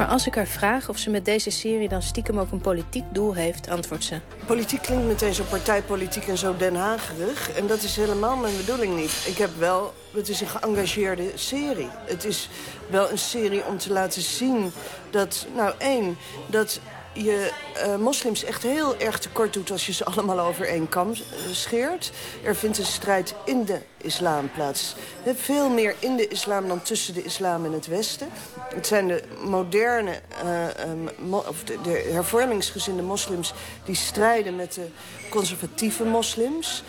Maar 0.00 0.08
als 0.08 0.26
ik 0.26 0.34
haar 0.34 0.46
vraag 0.46 0.88
of 0.88 0.98
ze 0.98 1.10
met 1.10 1.24
deze 1.24 1.50
serie 1.50 1.88
dan 1.88 2.02
stiekem 2.02 2.38
ook 2.38 2.50
een 2.50 2.60
politiek 2.60 3.04
doel 3.12 3.34
heeft, 3.34 3.68
antwoordt 3.68 4.04
ze. 4.04 4.20
Politiek 4.46 4.82
klinkt 4.82 5.06
meteen 5.06 5.34
zo 5.34 5.44
partijpolitiek 5.50 6.28
en 6.28 6.38
zo 6.38 6.56
Den 6.56 6.74
Haagerig. 6.74 7.50
En 7.50 7.66
dat 7.66 7.82
is 7.82 7.96
helemaal 7.96 8.36
mijn 8.36 8.56
bedoeling 8.56 8.96
niet. 8.96 9.24
Ik 9.26 9.38
heb 9.38 9.50
wel, 9.58 9.94
het 10.14 10.28
is 10.28 10.40
een 10.40 10.46
geëngageerde 10.46 11.30
serie. 11.34 11.88
Het 12.04 12.24
is 12.24 12.48
wel 12.90 13.10
een 13.10 13.18
serie 13.18 13.66
om 13.66 13.78
te 13.78 13.92
laten 13.92 14.22
zien 14.22 14.72
dat, 15.10 15.46
nou 15.56 15.74
één, 15.78 16.16
dat 16.46 16.80
je 17.12 17.52
eh, 17.74 17.96
moslims 17.96 18.44
echt 18.44 18.62
heel 18.62 18.98
erg 18.98 19.18
tekort 19.18 19.52
doet 19.52 19.70
als 19.70 19.86
je 19.86 19.92
ze 19.92 20.04
allemaal 20.10 20.40
over 20.40 20.68
één 20.68 20.88
kam 20.88 21.10
eh, 21.10 21.16
scheert. 21.52 22.12
Er 22.44 22.56
vindt 22.56 22.78
een 22.78 22.84
strijd 22.84 23.34
in 23.44 23.64
de 23.64 23.80
islam 23.96 24.50
plaats. 24.50 24.94
Hè, 25.22 25.34
veel 25.34 25.68
meer 25.68 25.94
in 25.98 26.16
de 26.16 26.28
islam 26.28 26.68
dan 26.68 26.82
tussen 26.82 27.14
de 27.14 27.22
islam 27.22 27.64
en 27.64 27.72
het 27.72 27.86
Westen. 27.86 28.28
Het 28.74 28.86
zijn 28.86 29.08
de 29.08 29.22
moderne, 29.44 30.20
eh, 30.42 30.78
ehm, 30.78 31.32
of 31.32 31.64
de, 31.64 31.78
de 31.82 32.08
hervormingsgezinde 32.12 33.02
moslims... 33.02 33.52
die 33.84 33.94
strijden 33.94 34.56
met 34.56 34.74
de 34.74 34.86
conservatieve 35.30 36.04
moslims. 36.04 36.82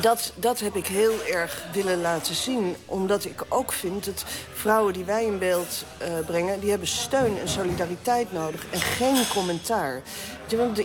Dat, 0.00 0.32
dat 0.34 0.60
heb 0.60 0.76
ik 0.76 0.86
heel 0.86 1.24
erg 1.30 1.64
willen 1.72 2.00
laten 2.00 2.34
zien. 2.34 2.76
Omdat 2.86 3.24
ik 3.24 3.42
ook 3.48 3.72
vind 3.72 4.04
dat 4.04 4.24
vrouwen 4.52 4.92
die 4.92 5.04
wij 5.04 5.24
in 5.24 5.38
beeld 5.38 5.84
eh, 5.98 6.08
brengen... 6.26 6.60
die 6.60 6.70
hebben 6.70 6.88
steun 6.88 7.38
en 7.38 7.48
solidariteit 7.48 8.32
nodig 8.32 8.64
en 8.70 8.80
geen 8.80 9.28
commentaar. 9.28 10.02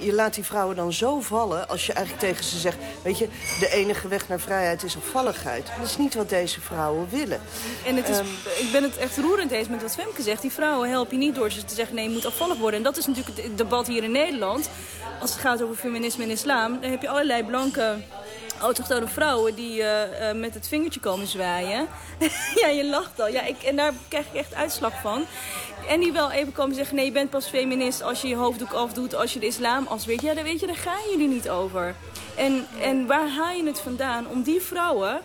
Je 0.01 0.13
laat 0.13 0.33
die 0.33 0.43
vrouwen 0.43 0.75
dan 0.75 0.93
zo 0.93 1.19
vallen 1.19 1.69
als 1.69 1.85
je 1.85 1.93
eigenlijk 1.93 2.25
tegen 2.25 2.43
ze 2.43 2.59
zegt... 2.59 2.77
weet 3.03 3.17
je, 3.17 3.27
de 3.59 3.69
enige 3.69 4.07
weg 4.07 4.27
naar 4.27 4.39
vrijheid 4.39 4.83
is 4.83 4.97
afvalligheid. 4.97 5.67
Dat 5.77 5.87
is 5.87 5.97
niet 5.97 6.15
wat 6.15 6.29
deze 6.29 6.61
vrouwen 6.61 7.07
willen. 7.09 7.41
En 7.85 7.95
het 7.95 8.09
is, 8.09 8.19
Ehm, 8.19 8.65
ik 8.65 8.71
ben 8.71 8.83
het 8.83 8.97
echt 8.97 9.17
roerend 9.17 9.51
eens 9.51 9.67
met 9.67 9.81
wat 9.81 9.95
Femke 9.95 10.21
zegt. 10.21 10.41
Die 10.41 10.51
vrouwen 10.51 10.89
help 10.89 11.11
je 11.11 11.17
niet 11.17 11.35
door 11.35 11.51
ze 11.51 11.65
te 11.65 11.75
zeggen 11.75 11.95
nee, 11.95 12.03
je 12.03 12.13
moet 12.13 12.25
afvallig 12.25 12.57
worden. 12.57 12.77
En 12.77 12.83
dat 12.83 12.97
is 12.97 13.05
natuurlijk 13.05 13.37
het 13.37 13.57
debat 13.57 13.87
hier 13.87 14.03
in 14.03 14.11
Nederland. 14.11 14.69
Als 15.19 15.31
het 15.31 15.39
gaat 15.39 15.63
over 15.63 15.75
feminisme 15.75 16.23
en 16.23 16.29
islam, 16.29 16.77
dan 16.81 16.91
heb 16.91 17.01
je 17.01 17.09
allerlei 17.09 17.43
blanke 17.43 17.97
autochtone 18.59 19.07
vrouwen 19.07 19.55
die 19.55 19.83
eh, 19.83 20.29
eh, 20.29 20.37
met 20.37 20.53
het 20.53 20.67
vingertje 20.67 20.99
komen 20.99 21.27
zwaaien. 21.27 21.87
ja, 22.61 22.67
je 22.67 22.85
lacht 22.85 23.19
al. 23.19 23.27
Ja, 23.27 23.41
ik, 23.41 23.63
en 23.63 23.75
daar 23.75 23.93
krijg 24.07 24.25
ik 24.25 24.33
echt 24.33 24.53
uitslag 24.53 25.01
van. 25.01 25.25
En 25.87 25.99
die 25.99 26.11
wel 26.11 26.31
even 26.31 26.51
komen 26.51 26.75
zeggen, 26.75 26.95
nee, 26.95 27.05
je 27.05 27.11
bent 27.11 27.29
pas 27.29 27.45
feminist 27.45 28.03
als 28.03 28.21
je 28.21 28.27
je 28.27 28.35
hoofddoek 28.35 28.73
afdoet, 28.73 29.15
als 29.15 29.33
je 29.33 29.39
de 29.39 29.45
islam 29.45 29.87
afweert. 29.87 30.21
Ja, 30.21 30.33
dan 30.33 30.43
weet 30.43 30.59
je, 30.59 30.67
daar 30.67 30.75
gaan 30.75 31.09
jullie 31.11 31.27
niet 31.27 31.49
over. 31.49 31.95
En, 32.35 32.67
en 32.81 33.05
waar 33.05 33.29
haal 33.29 33.55
je 33.55 33.65
het 33.65 33.79
vandaan 33.79 34.27
om 34.27 34.43
die 34.43 34.61
vrouwen 34.61 35.21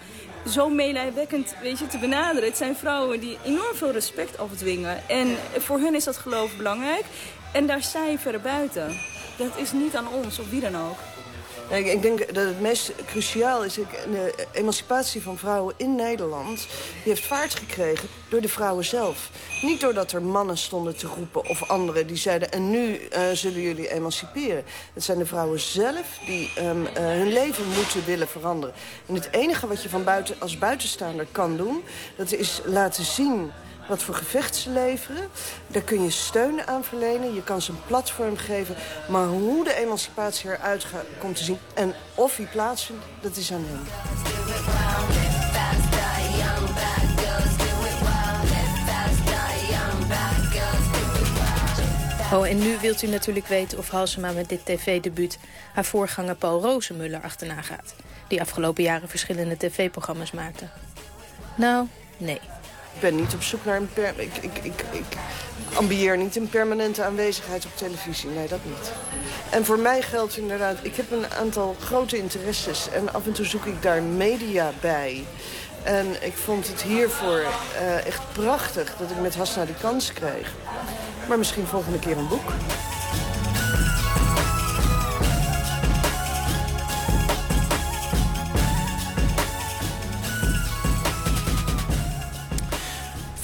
zo 0.49 0.69
meelijwekkend 0.69 1.55
weet 1.63 1.79
je, 1.79 1.87
te 1.87 1.99
benaderen? 1.99 2.49
Het 2.49 2.57
zijn 2.57 2.77
vrouwen 2.77 3.21
die 3.21 3.39
enorm 3.45 3.75
veel 3.75 3.91
respect 3.91 4.39
afdwingen. 4.39 5.09
En 5.09 5.37
voor 5.59 5.79
hun 5.79 5.95
is 5.95 6.05
dat 6.05 6.17
geloof 6.17 6.57
belangrijk. 6.57 7.05
En 7.53 7.67
daar 7.67 7.83
sta 7.83 8.05
je 8.05 8.19
verder 8.19 8.41
buiten. 8.41 9.01
Dat 9.37 9.57
is 9.57 9.73
niet 9.73 9.97
aan 9.97 10.09
ons, 10.09 10.39
of 10.39 10.51
wie 10.51 10.61
dan 10.61 10.77
ook. 10.77 11.14
Ik, 11.69 11.87
ik 11.87 12.03
denk 12.03 12.35
dat 12.35 12.47
het 12.47 12.61
meest 12.61 12.93
cruciaal 13.07 13.65
is... 13.65 13.75
de 13.75 14.47
emancipatie 14.53 15.23
van 15.23 15.39
vrouwen 15.39 15.75
in 15.77 15.95
Nederland... 15.95 16.57
die 17.03 17.13
heeft 17.13 17.27
vaart 17.27 17.55
gekregen 17.55 18.09
door 18.29 18.41
de 18.41 18.49
vrouwen 18.49 18.85
zelf. 18.85 19.31
Niet 19.63 19.81
doordat 19.81 20.13
er 20.13 20.23
mannen 20.23 20.59
stonden 20.59 20.97
te 20.97 21.07
roepen 21.07 21.49
of 21.49 21.71
anderen 21.71 22.07
die 22.07 22.17
zeiden... 22.17 22.53
en 22.53 22.71
nu 22.71 22.97
eh, 22.97 23.23
zullen 23.33 23.61
jullie 23.61 23.93
emanciperen. 23.93 24.65
Het 24.95 25.05
zijn 25.05 25.19
de 25.19 25.27
vrouwen 25.27 25.61
zelf 25.61 26.19
die 26.27 26.51
ehm, 26.57 26.87
eh, 26.87 27.05
hun 27.05 27.33
leven 27.33 27.65
moeten 27.69 28.05
willen 28.05 28.29
veranderen. 28.29 28.75
En 29.07 29.15
het 29.15 29.29
enige 29.31 29.67
wat 29.67 29.83
je 29.83 29.89
van 29.89 30.05
buiten, 30.05 30.37
als 30.39 30.59
buitenstaander 30.59 31.27
kan 31.33 31.57
doen... 31.57 31.85
dat 32.17 32.33
is 32.33 32.61
laten 32.65 33.05
zien 33.05 33.53
wat 33.89 34.03
voor 34.03 34.15
gevecht 34.15 34.57
ze 34.57 34.71
leveren. 34.71 35.29
Daar 35.67 35.83
kun 35.83 36.03
je 36.03 36.11
steun 36.11 36.67
aan 36.67 36.85
verlenen. 36.85 37.35
Je 37.35 37.43
kan 37.43 37.63
ze 37.63 37.71
een 37.71 37.85
platform 37.87 38.37
geven. 38.37 38.77
Maar 39.09 39.27
hoe 39.27 39.65
de 39.65 39.75
emancipatie 39.75 40.51
eruit 40.51 40.85
gaat, 40.85 41.05
komt 41.19 41.37
te 41.37 41.45
zien... 41.45 41.59
en 41.75 41.95
of 42.15 42.37
die 42.37 42.47
plaatsvindt, 42.47 43.05
dat 43.21 43.37
is 43.37 43.53
aan 43.53 43.65
hen. 43.67 43.83
Oh, 52.33 52.49
en 52.49 52.59
nu 52.59 52.79
wilt 52.81 53.03
u 53.03 53.07
natuurlijk 53.07 53.47
weten 53.47 53.79
of 53.79 53.89
Halsema 53.89 54.33
met 54.33 54.49
dit 54.49 54.65
tv-debuut... 54.65 55.39
haar 55.75 55.85
voorganger 55.85 56.35
Paul 56.35 56.63
Rozenmuller 56.63 57.21
achterna 57.21 57.63
gaat. 57.63 57.95
Die 58.29 58.41
afgelopen 58.41 58.83
jaren 58.83 59.09
verschillende 59.09 59.57
tv-programma's 59.57 60.31
maakte. 60.31 60.69
Nou, 61.57 61.87
nee. 62.17 62.41
Ik 62.95 63.01
ben 63.01 63.15
niet 63.17 63.35
op 63.35 63.43
zoek 63.43 63.65
naar 63.65 63.77
een... 63.77 63.89
Per 63.93 64.15
ik, 64.17 64.37
ik, 64.41 64.85
ik, 64.91 65.05
ambieer 65.75 66.17
niet 66.17 66.37
een 66.37 66.49
permanente 66.49 67.03
aanwezigheid 67.03 67.65
op 67.65 67.77
televisie. 67.77 68.31
Nee, 68.31 68.49
dat 68.49 68.59
niet. 68.65 68.93
En 69.51 69.65
voor 69.65 69.79
mij 69.79 70.03
geldt 70.03 70.37
inderdaad... 70.37 70.77
Ik 70.83 70.97
heb 70.97 71.11
een 71.11 71.31
aantal 71.31 71.77
grote 71.81 72.17
interesses. 72.17 72.89
En 72.91 73.13
af 73.13 73.27
en 73.27 73.33
toe 73.33 73.45
zoek 73.45 73.65
ik 73.65 73.83
daar 73.83 74.03
media 74.03 74.73
bij. 74.81 75.25
En 75.83 76.07
ik 76.21 76.35
vond 76.35 76.69
het 76.69 76.83
hiervoor 76.83 77.43
eh, 77.79 78.07
echt 78.07 78.23
prachtig 78.33 78.97
dat 78.97 79.11
ik 79.11 79.21
met 79.21 79.37
Hasna 79.37 79.65
die 79.65 79.75
kans 79.81 80.13
kreeg. 80.13 80.53
Maar 81.29 81.39
misschien 81.39 81.67
volgende 81.67 81.99
keer 81.99 82.17
een 82.17 82.29
boek. 82.29 82.51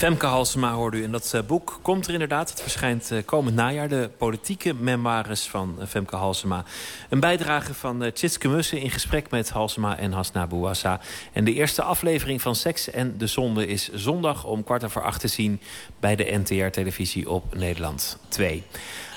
Femke 0.00 0.26
Halsema 0.26 0.72
hoorde 0.72 0.96
u. 0.96 1.04
En 1.04 1.12
dat 1.12 1.34
eh, 1.34 1.42
boek 1.42 1.78
komt 1.82 2.06
er 2.06 2.12
inderdaad. 2.12 2.50
Het 2.50 2.62
verschijnt 2.62 3.10
eh, 3.10 3.18
komend 3.24 3.56
najaar. 3.56 3.88
De 3.88 4.10
politieke 4.18 4.74
memoires 4.74 5.48
van 5.48 5.76
eh, 5.80 5.86
Femke 5.86 6.16
Halsema. 6.16 6.64
Een 7.08 7.20
bijdrage 7.20 7.74
van 7.74 8.02
uh, 8.02 8.10
Tjitske 8.10 8.48
Mussen 8.48 8.78
in 8.78 8.90
gesprek 8.90 9.30
met 9.30 9.50
Halsema 9.50 9.98
en 9.98 10.12
Hasna 10.12 10.46
Bouassa. 10.46 11.00
En 11.32 11.44
de 11.44 11.54
eerste 11.54 11.82
aflevering 11.82 12.42
van 12.42 12.54
Seks 12.54 12.90
en 12.90 13.18
de 13.18 13.26
Zonde 13.26 13.66
is 13.66 13.92
zondag 13.92 14.44
om 14.44 14.64
kwart 14.64 14.84
over 14.84 15.02
acht 15.02 15.20
te 15.20 15.28
zien... 15.28 15.60
bij 15.98 16.16
de 16.16 16.38
NTR-televisie 16.42 17.30
op 17.30 17.54
Nederland 17.54 18.18
2. 18.28 18.64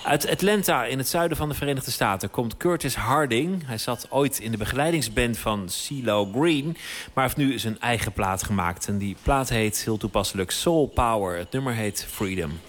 Uit 0.03 0.29
Atlanta 0.29 0.85
in 0.85 0.97
het 0.97 1.07
zuiden 1.07 1.37
van 1.37 1.49
de 1.49 1.55
Verenigde 1.55 1.91
Staten 1.91 2.29
komt 2.29 2.57
Curtis 2.57 2.95
Harding. 2.95 3.67
Hij 3.67 3.77
zat 3.77 4.07
ooit 4.09 4.39
in 4.39 4.51
de 4.51 4.57
begeleidingsband 4.57 5.37
van 5.37 5.69
CeeLo 5.69 6.29
Green... 6.35 6.77
maar 7.13 7.23
heeft 7.23 7.37
nu 7.37 7.59
zijn 7.59 7.79
eigen 7.79 8.11
plaat 8.11 8.43
gemaakt. 8.43 8.87
En 8.87 8.97
die 8.97 9.15
plaat 9.23 9.49
heet 9.49 9.83
heel 9.83 9.97
toepasselijk 9.97 10.51
Soul 10.51 10.87
Power. 10.87 11.37
Het 11.37 11.51
nummer 11.51 11.73
heet 11.73 12.05
Freedom. 12.09 12.59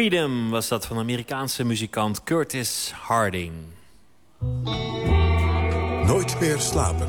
Freedom 0.00 0.50
was 0.50 0.68
dat 0.68 0.86
van 0.86 0.98
Amerikaanse 0.98 1.64
muzikant 1.64 2.22
Curtis 2.22 2.92
Harding. 2.94 3.52
Nooit 6.06 6.40
meer 6.40 6.58
slapen. 6.58 7.08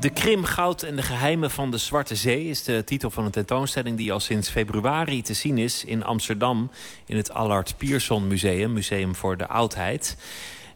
De 0.00 0.10
Krim, 0.10 0.44
Goud 0.44 0.82
en 0.82 0.96
de 0.96 1.02
Geheimen 1.02 1.50
van 1.50 1.70
de 1.70 1.78
Zwarte 1.78 2.14
Zee... 2.14 2.44
is 2.44 2.62
de 2.62 2.84
titel 2.84 3.10
van 3.10 3.24
een 3.24 3.30
tentoonstelling 3.30 3.96
die 3.96 4.12
al 4.12 4.20
sinds 4.20 4.48
februari 4.48 5.22
te 5.22 5.34
zien 5.34 5.58
is... 5.58 5.84
in 5.84 6.04
Amsterdam, 6.04 6.70
in 7.06 7.16
het 7.16 7.32
Allard 7.32 7.74
Pierson 7.76 8.26
Museum. 8.26 8.72
Museum 8.72 9.14
voor 9.14 9.36
de 9.36 9.46
Oudheid. 9.46 10.16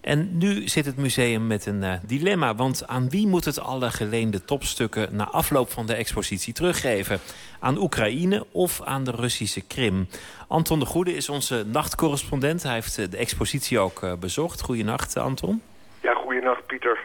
En 0.00 0.38
nu 0.38 0.68
zit 0.68 0.84
het 0.84 0.96
museum 0.96 1.46
met 1.46 1.66
een 1.66 1.82
uh, 1.82 1.92
dilemma. 2.06 2.54
Want 2.54 2.86
aan 2.86 3.10
wie 3.10 3.26
moet 3.26 3.44
het 3.44 3.60
alle 3.60 3.90
geleende 3.90 4.44
topstukken... 4.44 5.16
na 5.16 5.24
afloop 5.24 5.70
van 5.70 5.86
de 5.86 5.94
expositie 5.94 6.52
teruggeven? 6.52 7.18
Aan 7.60 7.78
Oekraïne 7.78 8.46
of 8.52 8.82
aan 8.82 9.04
de 9.04 9.10
Russische 9.10 9.66
Krim? 9.66 10.08
Anton 10.48 10.78
de 10.78 10.86
Goede 10.86 11.12
is 11.12 11.28
onze 11.28 11.64
nachtcorrespondent. 11.66 12.62
Hij 12.62 12.74
heeft 12.74 12.98
uh, 12.98 13.06
de 13.10 13.16
expositie 13.16 13.78
ook 13.78 14.02
uh, 14.02 14.12
bezocht. 14.14 14.60
Goedenacht, 14.60 15.16
Anton. 15.16 15.62
Ja, 16.02 16.14
goedenacht, 16.14 16.66
Pieter. 16.66 16.98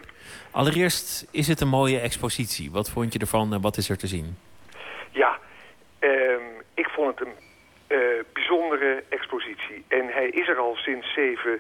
Allereerst 0.51 1.27
is 1.31 1.47
het 1.47 1.61
een 1.61 1.67
mooie 1.67 1.99
expositie. 1.99 2.71
Wat 2.71 2.89
vond 2.89 3.13
je 3.13 3.19
ervan 3.19 3.53
en 3.53 3.61
wat 3.61 3.77
is 3.77 3.89
er 3.89 3.97
te 3.97 4.07
zien? 4.07 4.37
Ja, 5.11 5.39
um, 5.99 6.41
ik 6.73 6.87
vond 6.87 7.19
het 7.19 7.27
een 7.27 7.33
bijzondere 8.33 9.03
expositie. 9.09 9.83
En 9.87 10.07
hij 10.07 10.27
is 10.27 10.47
er 10.47 10.57
al 10.57 10.75
sinds 10.75 11.13
7 11.13 11.51
uh, 11.51 11.59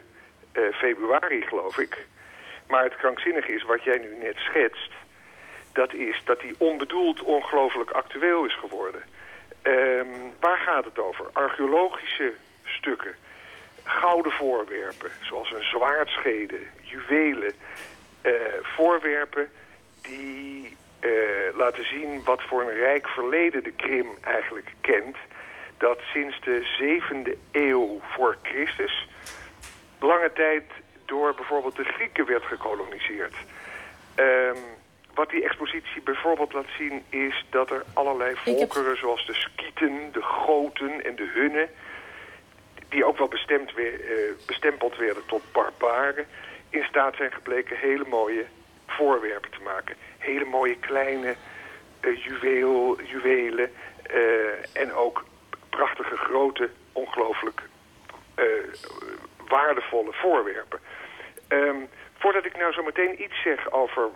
februari, 0.73 1.41
geloof 1.41 1.77
ik. 1.77 2.05
Maar 2.67 2.83
het 2.83 2.95
krankzinnige 2.95 3.53
is 3.53 3.63
wat 3.63 3.83
jij 3.83 3.97
nu 3.97 4.17
net 4.21 4.35
schetst... 4.35 4.91
dat 5.73 5.93
is 5.93 6.21
dat 6.25 6.41
hij 6.41 6.53
onbedoeld 6.57 7.21
ongelooflijk 7.21 7.91
actueel 7.91 8.45
is 8.45 8.55
geworden. 8.57 9.03
Um, 9.63 10.33
waar 10.39 10.57
gaat 10.57 10.85
het 10.85 10.99
over? 10.99 11.25
Archeologische 11.33 12.33
stukken, 12.63 13.15
gouden 13.83 14.31
voorwerpen... 14.31 15.11
zoals 15.21 15.51
een 15.51 15.63
zwaardschede, 15.63 16.59
juwelen... 16.81 17.53
Uh, 18.21 18.31
voorwerpen 18.61 19.49
die 20.01 20.77
uh, 21.01 21.11
laten 21.57 21.87
zien 21.87 22.23
wat 22.23 22.41
voor 22.41 22.61
een 22.61 22.77
rijk 22.77 23.07
verleden 23.07 23.63
de 23.63 23.71
Krim 23.71 24.07
eigenlijk 24.21 24.73
kent. 24.81 25.17
Dat 25.77 25.99
sinds 26.13 26.41
de 26.41 26.65
7e 26.81 27.37
eeuw 27.51 28.01
voor 28.01 28.37
Christus 28.41 29.07
lange 30.03 30.31
tijd 30.33 30.63
door 31.05 31.33
bijvoorbeeld 31.35 31.75
de 31.75 31.83
Grieken 31.83 32.25
werd 32.25 32.43
gekoloniseerd. 32.43 33.35
Um, 34.15 34.55
wat 35.13 35.29
die 35.29 35.43
expositie 35.43 36.01
bijvoorbeeld 36.01 36.53
laat 36.53 36.69
zien 36.77 37.03
is 37.09 37.45
dat 37.49 37.69
er 37.69 37.83
allerlei 37.93 38.35
volkeren 38.35 38.87
heb... 38.87 38.97
zoals 38.97 39.25
de 39.25 39.33
Skieten, 39.33 40.11
de 40.11 40.21
Goten 40.21 41.03
en 41.03 41.15
de 41.15 41.31
Hunnen... 41.33 41.69
die 42.89 43.05
ook 43.05 43.17
wel 43.17 43.27
bestemd 43.27 43.73
weer, 43.73 43.93
uh, 43.93 44.31
bestempeld 44.45 44.97
werden 44.97 45.25
tot 45.25 45.51
barbaren 45.51 46.25
in 46.69 46.83
staat 46.83 47.15
zijn 47.15 47.31
gebleken 47.31 47.77
hele 47.77 48.05
mooie 48.07 48.45
voorwerpen 48.87 49.51
te 49.51 49.61
maken. 49.63 49.95
Hele 50.17 50.45
mooie 50.45 50.77
kleine 50.79 51.35
uh, 52.01 52.23
juweel, 52.23 53.01
juwelen 53.01 53.71
uh, 54.13 54.81
en 54.81 54.93
ook 54.93 55.25
prachtige 55.69 56.17
grote, 56.17 56.69
ongelooflijk 56.91 57.61
waardevolle 59.47 60.13
voorwerpen. 60.13 60.79
Um, 61.47 61.89
voordat 62.17 62.45
ik 62.45 62.57
nou 62.57 62.73
zo 62.73 62.83
meteen 62.83 63.23
iets 63.23 63.41
zeg 63.41 63.71
over 63.71 64.09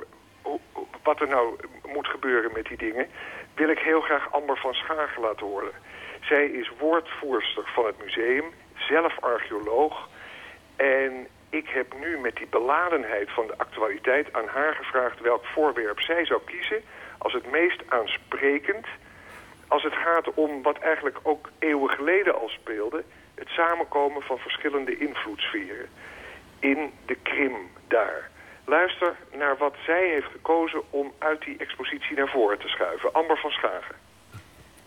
wat 1.04 1.22
er 1.22 1.28
nou 1.28 1.56
moet 1.88 2.08
gebeuren 2.08 2.52
met 2.54 2.66
die 2.66 2.78
dingen... 2.78 3.08
wil 3.56 3.70
ik 3.70 3.80
heel 3.80 4.02
graag 4.02 4.32
Amber 4.32 4.58
van 4.58 4.74
Schagen 4.74 5.22
laten 5.22 5.46
horen. 5.46 5.72
Zij 6.22 6.46
is 6.46 6.72
woordvoerster 6.80 7.64
van 7.74 7.86
het 7.86 8.04
museum, 8.04 8.46
zelf 8.76 9.20
archeoloog... 9.20 10.08
En 10.76 11.28
ik 11.50 11.70
heb 11.70 11.94
nu 12.00 12.18
met 12.20 12.36
die 12.36 12.48
beladenheid 12.48 13.32
van 13.32 13.48
de 13.48 13.58
actualiteit 13.58 14.34
aan 14.34 14.48
haar 14.48 14.76
gevraagd 14.76 15.20
welk 15.20 15.46
voorwerp 15.46 16.00
zij 16.00 16.26
zou 16.26 16.42
kiezen 16.46 16.82
als 17.18 17.34
het 17.34 17.52
meest 17.52 17.82
aansprekend 17.88 18.86
als 19.68 19.84
het 19.84 19.94
gaat 19.94 20.34
om 20.34 20.62
wat 20.62 20.78
eigenlijk 20.78 21.20
ook 21.24 21.50
eeuwen 21.60 21.90
geleden 21.90 22.40
al 22.40 22.50
speelde, 22.50 23.04
het 23.40 23.48
samenkomen 23.48 24.22
van 24.22 24.38
verschillende 24.38 24.98
invloedssferen 24.98 25.90
in 26.60 26.92
de 27.06 27.16
Krim 27.24 27.56
daar. 27.88 28.30
Luister 28.66 29.16
naar 29.34 29.58
wat 29.58 29.76
zij 29.86 30.10
heeft 30.10 30.32
gekozen 30.32 30.82
om 30.90 31.14
uit 31.18 31.42
die 31.42 31.58
expositie 31.58 32.16
naar 32.16 32.30
voren 32.30 32.60
te 32.60 32.68
schuiven. 32.68 33.14
Amber 33.14 33.38
van 33.38 33.52
Schagen. 33.52 33.96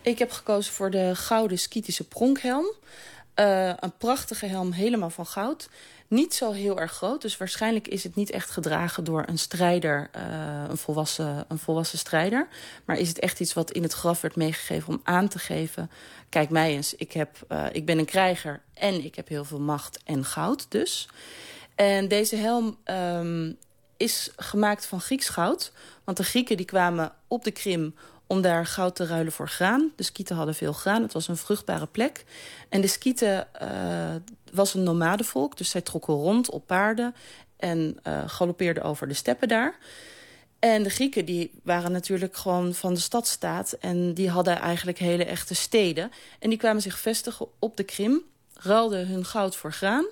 Ik 0.02 0.18
heb 0.18 0.30
gekozen 0.30 0.74
voor 0.74 0.90
de 0.90 1.14
gouden 1.14 1.58
skitische 1.58 2.08
pronkhelm. 2.08 2.74
Uh, 3.40 3.72
een 3.80 3.96
prachtige 3.98 4.46
helm 4.46 4.72
helemaal 4.72 5.10
van 5.10 5.26
goud. 5.26 5.68
Niet 6.08 6.34
zo 6.34 6.52
heel 6.52 6.80
erg 6.80 6.92
groot, 6.92 7.22
dus 7.22 7.36
waarschijnlijk 7.36 7.88
is 7.88 8.02
het 8.02 8.14
niet 8.14 8.30
echt 8.30 8.50
gedragen 8.50 9.04
door 9.04 9.24
een 9.26 9.38
strijder, 9.38 10.10
uh, 10.16 10.64
een, 10.68 10.76
volwassen, 10.76 11.44
een 11.48 11.58
volwassen 11.58 11.98
strijder. 11.98 12.48
Maar 12.84 12.98
is 12.98 13.08
het 13.08 13.18
echt 13.18 13.40
iets 13.40 13.52
wat 13.52 13.70
in 13.70 13.82
het 13.82 13.92
graf 13.92 14.20
werd 14.20 14.36
meegegeven 14.36 14.88
om 14.88 15.00
aan 15.02 15.28
te 15.28 15.38
geven... 15.38 15.90
kijk 16.28 16.50
mij 16.50 16.74
eens, 16.74 16.94
ik, 16.94 17.12
heb, 17.12 17.38
uh, 17.48 17.66
ik 17.72 17.84
ben 17.84 17.98
een 17.98 18.04
krijger 18.04 18.60
en 18.74 19.04
ik 19.04 19.14
heb 19.14 19.28
heel 19.28 19.44
veel 19.44 19.60
macht 19.60 20.00
en 20.04 20.24
goud 20.24 20.66
dus. 20.68 21.08
En 21.74 22.08
deze 22.08 22.36
helm 22.36 22.78
um, 22.84 23.56
is 23.96 24.30
gemaakt 24.36 24.86
van 24.86 25.00
Grieks 25.00 25.28
goud. 25.28 25.72
Want 26.04 26.16
de 26.16 26.24
Grieken 26.24 26.56
die 26.56 26.66
kwamen 26.66 27.12
op 27.28 27.44
de 27.44 27.50
Krim 27.50 27.94
om 28.30 28.40
daar 28.40 28.66
goud 28.66 28.96
te 28.96 29.06
ruilen 29.06 29.32
voor 29.32 29.48
graan. 29.48 29.92
De 29.96 30.02
Skieten 30.02 30.36
hadden 30.36 30.54
veel 30.54 30.72
graan, 30.72 31.02
het 31.02 31.12
was 31.12 31.28
een 31.28 31.36
vruchtbare 31.36 31.86
plek. 31.86 32.24
En 32.68 32.80
de 32.80 32.86
Skieten 32.86 33.48
uh, 33.62 34.14
was 34.52 34.74
een 34.74 34.82
nomadenvolk, 34.82 35.56
dus 35.56 35.70
zij 35.70 35.80
trokken 35.80 36.14
rond 36.14 36.50
op 36.50 36.66
paarden... 36.66 37.14
en 37.56 37.98
uh, 38.06 38.22
galoppeerden 38.26 38.82
over 38.82 39.08
de 39.08 39.14
steppen 39.14 39.48
daar. 39.48 39.78
En 40.58 40.82
de 40.82 40.90
Grieken 40.90 41.24
die 41.24 41.50
waren 41.62 41.92
natuurlijk 41.92 42.36
gewoon 42.36 42.74
van 42.74 42.94
de 42.94 43.00
stadstaat... 43.00 43.72
en 43.72 44.14
die 44.14 44.30
hadden 44.30 44.58
eigenlijk 44.58 44.98
hele 44.98 45.24
echte 45.24 45.54
steden. 45.54 46.10
En 46.38 46.48
die 46.48 46.58
kwamen 46.58 46.82
zich 46.82 46.98
vestigen 46.98 47.46
op 47.58 47.76
de 47.76 47.84
Krim, 47.84 48.22
ruilden 48.54 49.06
hun 49.06 49.24
goud 49.24 49.56
voor 49.56 49.72
graan... 49.72 50.06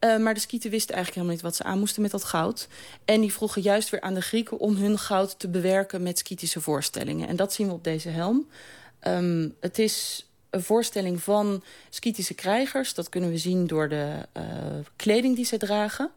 Uh, 0.00 0.18
maar 0.18 0.34
de 0.34 0.40
Skieten 0.40 0.70
wisten 0.70 0.94
eigenlijk 0.94 1.14
helemaal 1.14 1.34
niet 1.34 1.56
wat 1.56 1.56
ze 1.56 1.72
aan 1.72 1.78
moesten 1.78 2.02
met 2.02 2.10
dat 2.10 2.24
goud. 2.24 2.68
En 3.04 3.20
die 3.20 3.32
vroegen 3.32 3.62
juist 3.62 3.90
weer 3.90 4.00
aan 4.00 4.14
de 4.14 4.22
Grieken 4.22 4.58
om 4.58 4.76
hun 4.76 4.98
goud 4.98 5.38
te 5.38 5.48
bewerken 5.48 6.02
met 6.02 6.18
Skitische 6.18 6.60
voorstellingen. 6.60 7.28
En 7.28 7.36
dat 7.36 7.52
zien 7.52 7.66
we 7.66 7.72
op 7.72 7.84
deze 7.84 8.08
helm. 8.08 8.48
Um, 9.06 9.54
het 9.60 9.78
is 9.78 10.26
een 10.50 10.62
voorstelling 10.62 11.22
van 11.22 11.62
Skitische 11.88 12.34
krijgers. 12.34 12.94
Dat 12.94 13.08
kunnen 13.08 13.30
we 13.30 13.38
zien 13.38 13.66
door 13.66 13.88
de 13.88 14.26
uh, 14.36 14.42
kleding 14.96 15.36
die 15.36 15.44
ze 15.44 15.56
dragen. 15.56 16.10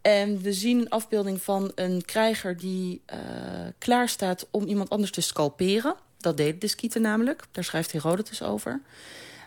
En 0.00 0.40
we 0.40 0.52
zien 0.52 0.80
een 0.80 0.88
afbeelding 0.88 1.42
van 1.42 1.72
een 1.74 2.04
krijger 2.04 2.56
die 2.56 3.02
uh, 3.12 3.18
klaar 3.78 4.08
staat 4.08 4.46
om 4.50 4.66
iemand 4.66 4.90
anders 4.90 5.10
te 5.10 5.20
scalperen. 5.20 5.94
Dat 6.18 6.36
deden 6.36 6.60
de 6.60 6.68
Skieten 6.68 7.02
namelijk. 7.02 7.44
Daar 7.52 7.64
schrijft 7.64 7.92
Herodotus 7.92 8.42
over. 8.42 8.80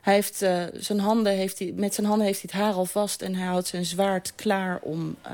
Hij 0.01 0.13
heeft, 0.13 0.41
uh, 0.41 0.63
zijn 0.73 0.99
handen 0.99 1.33
heeft 1.33 1.59
hij, 1.59 1.73
met 1.75 1.93
zijn 1.93 2.07
handen 2.07 2.25
heeft 2.25 2.41
hij 2.41 2.49
het 2.51 2.61
haar 2.61 2.73
al 2.73 2.85
vast... 2.85 3.21
en 3.21 3.35
hij 3.35 3.47
houdt 3.47 3.67
zijn 3.67 3.85
zwaard 3.85 4.33
klaar 4.35 4.79
om, 4.81 5.15
uh, 5.25 5.31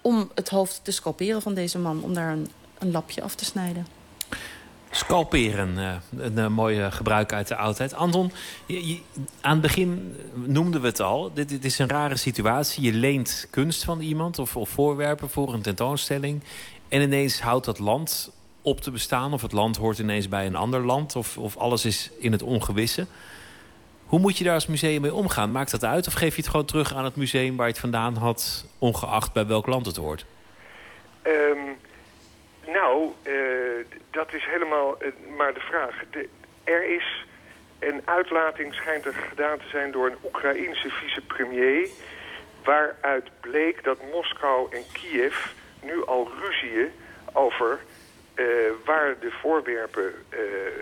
om 0.00 0.30
het 0.34 0.48
hoofd 0.48 0.80
te 0.82 0.90
scalperen 0.90 1.42
van 1.42 1.54
deze 1.54 1.78
man. 1.78 2.02
Om 2.02 2.14
daar 2.14 2.32
een, 2.32 2.48
een 2.78 2.90
lapje 2.90 3.22
af 3.22 3.34
te 3.34 3.44
snijden. 3.44 3.86
Scalperen, 4.90 5.76
uh, 5.76 6.34
een 6.34 6.52
mooie 6.52 6.90
gebruik 6.90 7.32
uit 7.32 7.48
de 7.48 7.56
oudheid. 7.56 7.94
Anton, 7.94 8.32
aan 9.40 9.52
het 9.52 9.60
begin 9.60 10.16
noemden 10.34 10.80
we 10.80 10.86
het 10.86 11.00
al. 11.00 11.30
Dit, 11.34 11.48
dit, 11.48 11.64
is 11.64 11.78
een 11.78 11.88
rare 11.88 12.16
situatie. 12.16 12.82
Je 12.82 12.92
leent 12.92 13.46
kunst 13.50 13.84
van 13.84 14.00
iemand 14.00 14.38
of, 14.38 14.56
of 14.56 14.68
voorwerpen 14.68 15.30
voor 15.30 15.54
een 15.54 15.62
tentoonstelling. 15.62 16.42
En 16.88 17.00
ineens 17.00 17.40
houdt 17.40 17.64
dat 17.64 17.78
land 17.78 18.30
op 18.62 18.80
te 18.80 18.90
bestaan. 18.90 19.32
Of 19.32 19.42
het 19.42 19.52
land 19.52 19.76
hoort 19.76 19.98
ineens 19.98 20.28
bij 20.28 20.46
een 20.46 20.56
ander 20.56 20.84
land. 20.84 21.16
Of, 21.16 21.38
of 21.38 21.56
alles 21.56 21.84
is 21.84 22.10
in 22.18 22.32
het 22.32 22.42
ongewisse. 22.42 23.06
Hoe 24.14 24.22
moet 24.22 24.38
je 24.38 24.44
daar 24.44 24.54
als 24.54 24.66
museum 24.66 25.00
mee 25.00 25.14
omgaan? 25.14 25.50
Maakt 25.50 25.70
dat 25.70 25.84
uit 25.84 26.06
of 26.06 26.12
geef 26.12 26.34
je 26.34 26.40
het 26.40 26.50
gewoon 26.50 26.66
terug 26.66 26.94
aan 26.94 27.04
het 27.04 27.16
museum 27.16 27.56
waar 27.56 27.66
je 27.66 27.72
het 27.72 27.80
vandaan 27.80 28.16
had... 28.16 28.66
ongeacht 28.78 29.32
bij 29.32 29.46
welk 29.46 29.66
land 29.66 29.86
het 29.86 29.96
hoort? 29.96 30.26
Um, 31.26 31.76
nou, 32.66 33.08
uh, 33.22 33.34
dat 34.10 34.34
is 34.34 34.44
helemaal 34.44 35.02
uh, 35.02 35.08
maar 35.36 35.54
de 35.54 35.60
vraag. 35.60 35.94
Er 36.64 36.94
is 36.96 37.26
een 37.78 38.02
uitlating, 38.04 38.74
schijnt 38.74 39.04
er 39.04 39.14
gedaan 39.28 39.58
te 39.58 39.68
zijn 39.68 39.90
door 39.90 40.06
een 40.06 40.16
Oekraïense 40.24 40.88
vicepremier... 40.90 41.88
waaruit 42.64 43.30
bleek 43.40 43.84
dat 43.84 43.98
Moskou 44.12 44.76
en 44.76 44.82
Kiev 44.92 45.46
nu 45.82 46.04
al 46.06 46.30
ruzieën 46.40 46.90
over... 47.32 47.78
Uh, 48.34 48.46
waar 48.84 49.18
de 49.20 49.30
voorwerpen, 49.30 50.12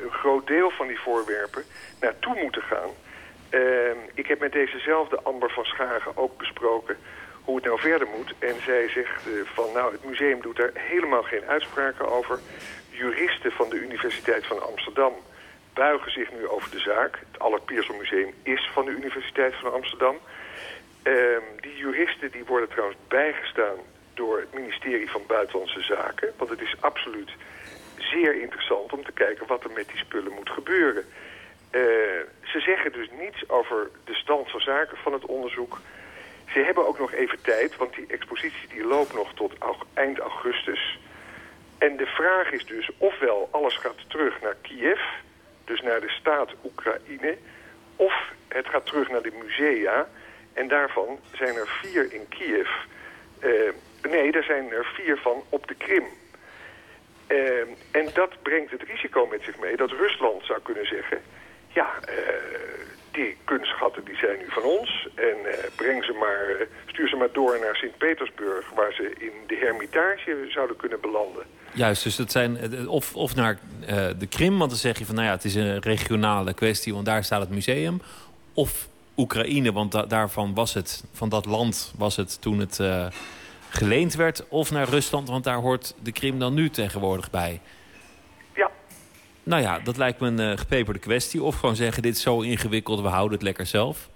een 0.03 0.11
groot 0.11 0.47
deel 0.47 0.71
van 0.71 0.87
die 0.87 1.01
voorwerpen, 1.01 1.65
naartoe 2.01 2.41
moeten 2.43 2.63
gaan... 2.63 2.91
Uh, 3.53 3.61
ik 4.15 4.27
heb 4.27 4.41
met 4.41 4.53
dezezelfde 4.53 5.21
Amber 5.23 5.51
van 5.51 5.65
Schagen 5.65 6.17
ook 6.17 6.37
besproken 6.39 6.97
hoe 7.45 7.57
het 7.57 7.65
nou 7.65 7.81
verder 7.81 8.09
moet. 8.17 8.35
En 8.39 8.55
zij 8.65 8.89
zegt 8.89 9.27
eh, 9.27 9.33
van, 9.45 9.73
nou, 9.75 9.93
het 9.93 10.05
museum 10.05 10.41
doet 10.41 10.57
daar 10.57 10.71
helemaal 10.75 11.23
geen 11.23 11.45
uitspraken 11.45 12.09
over. 12.09 12.41
Juristen 12.91 13.53
van 13.53 13.69
de 13.69 13.77
Universiteit 13.77 14.47
van 14.47 14.63
Amsterdam 14.63 15.13
buigen 15.73 16.13
zich 16.13 16.33
nu 16.33 16.49
over 16.49 16.71
de 16.71 16.79
zaak. 16.79 17.19
Het 17.31 17.41
Allard 17.41 17.65
Pierson 17.65 17.97
Museum 17.97 18.35
is 18.43 18.71
van 18.73 18.85
de 18.85 18.91
Universiteit 18.91 19.55
van 19.55 19.73
Amsterdam. 19.73 20.17
Ehm, 21.03 21.43
die 21.61 21.77
juristen 21.77 22.31
die 22.31 22.45
worden 22.45 22.69
trouwens 22.69 22.99
bijgestaan 23.09 23.77
door 24.15 24.39
het 24.39 24.55
ministerie 24.55 25.11
van 25.11 25.23
Buitenlandse 25.27 25.81
Zaken. 25.81 26.33
Want 26.37 26.51
het 26.51 26.61
is 26.61 26.75
absoluut 26.81 27.31
zeer 27.97 28.41
interessant 28.41 28.93
om 28.93 29.05
te 29.05 29.13
kijken 29.13 29.47
wat 29.47 29.65
er 29.65 29.71
met 29.71 29.89
die 29.89 29.99
spullen 29.99 30.33
moet 30.33 30.51
gebeuren. 30.51 31.05
Eh, 31.73 31.81
ze 32.43 32.61
zeggen 32.61 32.93
dus 32.93 33.09
niets 33.19 33.49
over 33.49 33.91
de 34.05 34.15
stand 34.15 34.51
van 34.51 34.61
zaken 34.61 34.97
van 34.97 35.13
het 35.13 35.25
onderzoek. 35.25 35.81
Ze 36.53 36.59
hebben 36.59 36.87
ook 36.87 36.99
nog 36.99 37.13
even 37.13 37.43
tijd, 37.43 37.77
want 37.77 37.95
die 37.95 38.07
expositie 38.09 38.69
die 38.69 38.85
loopt 38.85 39.15
nog 39.15 39.35
tot 39.35 39.53
eind 39.95 40.19
augustus. 40.19 40.99
En 41.79 41.97
de 41.97 42.07
vraag 42.07 42.53
is 42.53 42.67
dus 42.67 42.91
ofwel 42.99 43.49
alles 43.51 43.77
gaat 43.77 44.11
terug 44.11 44.41
naar 44.41 44.57
Kiev, 44.61 45.01
dus 45.65 45.81
naar 45.81 46.01
de 46.01 46.09
staat 46.09 46.51
Oekraïne... 46.65 47.37
of 47.97 48.15
het 48.49 48.69
gaat 48.69 48.87
terug 48.87 49.11
naar 49.11 49.23
de 49.23 49.33
musea. 49.43 50.09
En 50.53 50.69
daarvan 50.69 51.19
zijn 51.35 51.57
er 51.57 51.69
vier 51.69 52.13
in 52.13 52.29
Kiev. 52.29 52.69
Uh, 53.41 53.51
nee, 54.03 54.33
er 54.33 54.45
zijn 54.45 54.73
er 54.73 54.85
vier 54.85 55.17
van 55.17 55.43
op 55.49 55.67
de 55.69 55.75
Krim. 55.75 56.05
Uh, 57.29 57.61
en 57.91 58.09
dat 58.15 58.43
brengt 58.43 58.71
het 58.71 58.83
risico 58.83 59.27
met 59.27 59.43
zich 59.43 59.59
mee 59.59 59.77
dat 59.77 59.91
Rusland 59.91 60.45
zou 60.45 60.61
kunnen 60.61 60.87
zeggen... 60.87 61.23
ja, 61.75 61.89
uh, 62.09 62.15
die 63.11 63.37
kunstschatten 63.45 64.05
die 64.05 64.17
zijn 64.17 64.39
nu 64.39 64.45
van 64.49 64.63
ons. 64.63 65.09
En 65.15 65.37
breng 65.77 66.05
ze 66.05 66.13
maar, 66.13 66.67
stuur 66.87 67.09
ze 67.09 67.17
maar 67.17 67.33
door 67.33 67.59
naar 67.61 67.77
Sint-Petersburg... 67.77 68.71
waar 68.75 68.93
ze 68.93 69.15
in 69.19 69.33
de 69.47 69.57
Hermitage 69.57 70.47
zouden 70.49 70.77
kunnen 70.77 71.01
belanden. 71.01 71.43
Juist, 71.73 72.03
dus 72.03 72.17
dat 72.17 72.33
zijn 72.33 72.89
of, 72.89 73.15
of 73.15 73.35
naar 73.35 73.59
de 74.19 74.27
Krim, 74.27 74.59
want 74.59 74.71
dan 74.71 74.79
zeg 74.79 74.99
je 74.99 75.07
van 75.07 75.15
nou 75.15 75.27
ja, 75.27 75.33
het 75.33 75.45
is 75.45 75.55
een 75.55 75.81
regionale 75.81 76.55
kwestie, 76.55 76.95
want 76.95 77.07
daar 77.07 77.25
staat 77.25 77.41
het 77.41 77.51
museum. 77.51 78.01
Of 78.55 78.89
Oekraïne, 79.17 79.73
want 79.73 79.93
da 79.93 80.03
daarvan 80.07 80.55
was 80.55 80.75
het, 80.75 81.05
van 81.13 81.29
dat 81.29 81.47
land 81.47 81.95
was 81.97 82.17
het 82.17 82.41
toen 82.41 82.59
het 82.59 82.81
geleend 83.69 84.15
werd. 84.15 84.49
Of 84.49 84.71
naar 84.71 84.89
Rusland, 84.89 85.29
want 85.29 85.45
daar 85.45 85.59
hoort 85.59 85.95
de 86.03 86.13
Krim 86.13 86.39
dan 86.39 86.55
nu 86.55 86.71
tegenwoordig 86.71 87.31
bij. 87.31 87.61
Nou 89.43 89.63
ja, 89.63 89.79
dat 89.79 89.97
lijkt 89.97 90.21
me 90.21 90.27
een 90.27 90.41
uh, 90.41 90.59
gepeperde 90.59 91.01
kwestie. 91.01 91.43
Of 91.43 91.59
gewoon 91.59 91.77
zeggen, 91.77 92.03
dit 92.03 92.17
is 92.17 92.23
zo 92.23 92.41
ingewikkeld, 92.41 93.01
we 93.01 93.09
houden 93.09 93.33
het 93.33 93.43
lekker 93.43 93.67
zelf. 93.67 94.09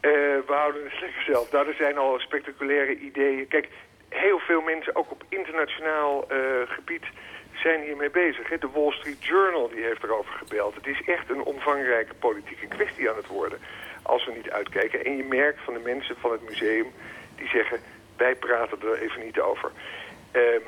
we 0.00 0.54
houden 0.54 0.84
het 0.84 1.00
lekker 1.00 1.22
zelf. 1.22 1.52
Nou, 1.52 1.68
er 1.68 1.74
zijn 1.74 1.98
al 1.98 2.18
spectaculaire 2.18 2.98
ideeën. 2.98 3.48
Kijk, 3.48 3.68
heel 4.08 4.38
veel 4.38 4.60
mensen, 4.60 4.96
ook 4.96 5.10
op 5.10 5.24
internationaal 5.28 6.26
uh, 6.32 6.38
gebied, 6.66 7.04
zijn 7.54 7.82
hiermee 7.82 8.10
bezig. 8.10 8.48
Hè? 8.48 8.58
De 8.58 8.68
Wall 8.74 8.92
Street 8.92 9.24
Journal 9.24 9.68
die 9.68 9.84
heeft 9.84 10.02
erover 10.02 10.32
gebeld. 10.32 10.74
Het 10.74 10.86
is 10.86 11.02
echt 11.06 11.30
een 11.30 11.42
omvangrijke 11.42 12.14
politieke 12.14 12.66
kwestie 12.66 13.10
aan 13.10 13.16
het 13.16 13.26
worden 13.26 13.58
als 14.02 14.24
we 14.26 14.32
niet 14.32 14.50
uitkijken. 14.50 15.04
En 15.04 15.16
je 15.16 15.24
merkt 15.24 15.60
van 15.64 15.74
de 15.74 15.80
mensen 15.84 16.16
van 16.20 16.32
het 16.32 16.48
museum 16.48 16.86
die 17.36 17.48
zeggen... 17.48 17.78
wij 18.16 18.34
praten 18.34 18.78
er 18.82 19.02
even 19.02 19.24
niet 19.24 19.40
over. 19.40 19.70
Um, 20.32 20.62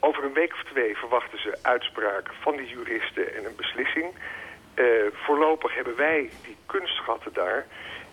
over 0.00 0.24
een 0.24 0.32
week 0.32 0.52
of 0.52 0.62
twee 0.70 0.96
verwachten 0.96 1.40
ze 1.40 1.58
uitspraken 1.62 2.34
van 2.40 2.56
die 2.56 2.68
juristen 2.68 3.34
en 3.34 3.44
een 3.44 3.56
beslissing. 3.56 4.14
Uh, 4.74 4.84
voorlopig 5.12 5.74
hebben 5.74 5.96
wij 5.96 6.30
die 6.44 6.56
kunstschatten 6.66 7.32
daar... 7.32 7.66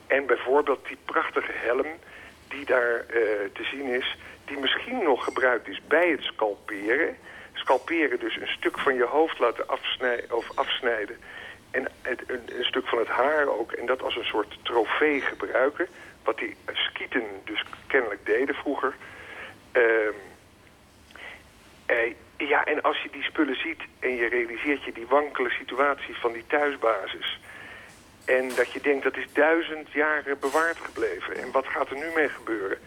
en 0.07 0.25
bijvoorbeeld 0.25 0.87
die 0.87 0.97
prachtige 1.05 1.51
helm 1.51 1.87
die 2.47 2.65
daar 2.65 2.95
uh, 2.95 3.13
te 3.53 3.63
zien 3.71 3.85
is 3.85 4.15
die 4.45 4.57
misschien 4.57 5.03
nog 5.03 5.23
gebruikt 5.23 5.67
is 5.67 5.81
bij 5.87 6.09
het 6.09 6.21
scalperen. 6.21 7.17
Scalperen 7.53 8.19
dus 8.19 8.35
een 8.35 8.47
stuk 8.47 8.79
van 8.79 8.95
je 8.95 9.03
hoofd 9.03 9.39
laten 9.39 9.67
afsnijden, 9.67 10.37
of 10.37 10.51
afsnijden. 10.55 11.17
En 11.71 11.87
het, 12.01 12.21
een, 12.27 12.41
een, 12.57 12.65
stuk 12.65 12.87
van 12.87 12.97
het 12.97 13.07
haar 13.07 13.47
ook. 13.47 13.71
En 13.71 13.85
dat 13.85 14.01
als 14.01 14.15
een 14.15 14.25
soort 14.25 14.57
trofee 14.61 15.21
gebruiken. 15.21 15.87
Wat 16.23 16.37
die 16.37 16.55
skieten 16.73 17.23
dus 17.43 17.63
kennelijk 17.87 18.25
deden 18.25 18.55
vroeger. 18.55 18.95
Uh, 19.73 19.83
eh, 21.85 22.15
ja, 22.37 22.65
en 22.65 22.81
als 22.81 23.01
je 23.01 23.09
die 23.11 23.23
spullen 23.23 23.59
ziet 23.59 23.81
en 23.99 24.15
je 24.15 24.27
realiseert 24.27 24.83
je 24.83 24.91
die 24.91 25.07
wankele 25.07 25.49
situatie 25.49 26.15
van 26.15 26.33
die 26.33 26.47
thuisbasis... 26.47 27.39
en 28.25 28.49
dat 28.55 28.71
je 28.71 28.81
denkt 28.81 29.03
dat 29.03 29.17
is 29.17 29.33
duizend 29.33 29.91
jaren 29.91 30.39
bewaard 30.39 30.77
gebleven... 30.77 31.37
en 31.37 31.51
wat 31.51 31.67
gaat 31.67 31.89
er 31.89 31.97
nu 31.97 32.11
mee 32.15 32.29
gebeuren 32.29 32.77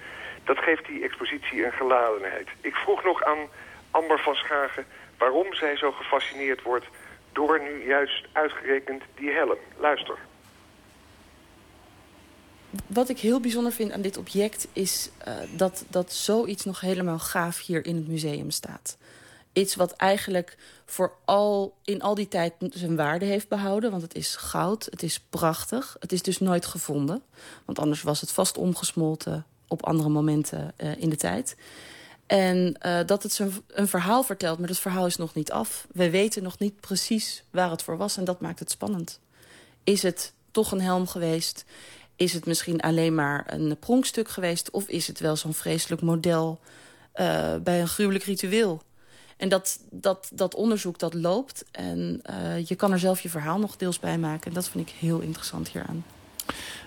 dat 0.45 0.59
geeft 0.59 0.87
die 0.87 1.03
expositie 1.05 1.65
een 1.65 1.73
geladenheid. 1.73 2.49
Ik 2.61 2.75
vroeg 2.75 3.05
nog 3.05 3.23
aan 3.23 3.49
Amber 3.91 4.19
van 4.19 4.35
Schagen 4.35 4.87
waarom 5.19 5.55
zij 5.55 5.77
zo 5.77 5.93
gefascineerd 5.93 6.62
wordt... 6.62 6.87
door 7.33 7.61
nu 7.61 7.87
juist 7.87 8.27
uitgerekend 8.33 9.03
die 9.15 9.31
helm. 9.31 9.59
Luister. 9.77 10.19
Wat 12.86 13.09
ik 13.09 13.19
heel 13.19 13.40
bijzonder 13.40 13.73
vind 13.73 13.93
aan 13.93 14.03
dit 14.03 14.16
object 14.16 14.69
is 14.73 15.11
uh, 15.28 15.35
dat, 15.57 15.85
dat 15.90 16.12
zoiets 16.12 16.65
nog 16.65 16.81
helemaal 16.81 17.19
gaaf 17.19 17.66
hier 17.66 17.86
in 17.86 17.97
het 17.97 18.09
museum 18.09 18.51
staat. 18.51 18.97
Iets 19.53 19.74
wat 19.74 19.93
eigenlijk 19.93 20.57
voor 20.86 21.12
al, 21.24 21.74
in 21.85 22.03
al 22.03 22.15
die 22.15 22.28
tijd 22.28 22.55
zijn 22.70 22.97
waarde 22.97 23.24
heeft 23.24 23.49
behouden. 23.49 23.90
Want 23.90 24.03
het 24.03 24.15
is 24.15 24.36
goud, 24.36 24.85
het 24.90 25.03
is 25.03 25.20
prachtig. 25.20 25.97
Het 26.01 26.12
is 26.12 26.23
dus 26.23 26.39
nooit 26.39 26.66
gevonden. 26.66 27.23
Want 27.65 27.78
anders 27.78 28.03
was 28.03 28.20
het 28.20 28.32
vast 28.32 28.59
omgesmolten 28.59 29.47
op 29.69 29.86
andere 29.86 30.09
momenten 30.09 30.74
uh, 30.77 30.97
in 30.97 31.11
de 31.11 31.16
tijd. 31.16 31.57
En 32.27 32.77
uh, 32.86 33.01
dat 33.07 33.23
het 33.23 33.39
een, 33.39 33.53
een 33.66 33.89
verhaal 33.89 34.23
vertelt, 34.23 34.59
maar 34.59 34.69
dat 34.69 34.78
verhaal 34.78 35.07
is 35.07 35.16
nog 35.16 35.35
niet 35.35 35.53
af. 35.53 35.86
We 35.93 36.11
weten 36.11 36.43
nog 36.43 36.59
niet 36.59 36.81
precies 36.81 37.45
waar 37.51 37.70
het 37.70 37.82
voor 37.82 37.97
was 37.97 38.16
en 38.16 38.24
dat 38.24 38.40
maakt 38.40 38.59
het 38.59 38.70
spannend. 38.70 39.20
Is 39.85 40.03
het 40.03 40.32
toch 40.51 40.73
een 40.73 40.81
helm 40.81 41.07
geweest? 41.07 41.65
Is 42.19 42.32
het 42.32 42.47
misschien 42.47 42.81
alleen 42.81 43.15
maar 43.15 43.45
een 43.47 43.77
pronkstuk 43.78 44.28
geweest? 44.28 44.70
Of 44.70 44.89
is 44.89 45.07
het 45.07 45.20
wel 45.20 45.36
zo'n 45.36 45.55
vreselijk 45.55 46.03
model 46.03 46.61
uh, 47.15 47.55
bij 47.57 47.81
een 47.81 47.89
gruwelijk 47.89 48.24
ritueel? 48.24 48.82
En 49.36 49.49
dat, 49.49 49.81
dat, 49.90 50.31
dat 50.35 50.55
onderzoek 50.55 50.99
dat 50.99 51.15
loopt 51.15 51.65
en 51.70 52.23
uh, 52.31 52.66
je 52.66 52.74
kan 52.74 52.93
er 52.93 52.99
zelf 52.99 53.20
je 53.20 53.28
verhaal 53.28 53.59
nog 53.59 53.77
deels 53.77 53.99
bij 53.99 54.19
maken. 54.19 54.49
En 54.49 54.53
dat 54.53 54.69
vind 54.69 54.89
ik 54.89 54.95
heel 54.99 55.20
interessant 55.20 55.69
hieraan. 55.69 56.05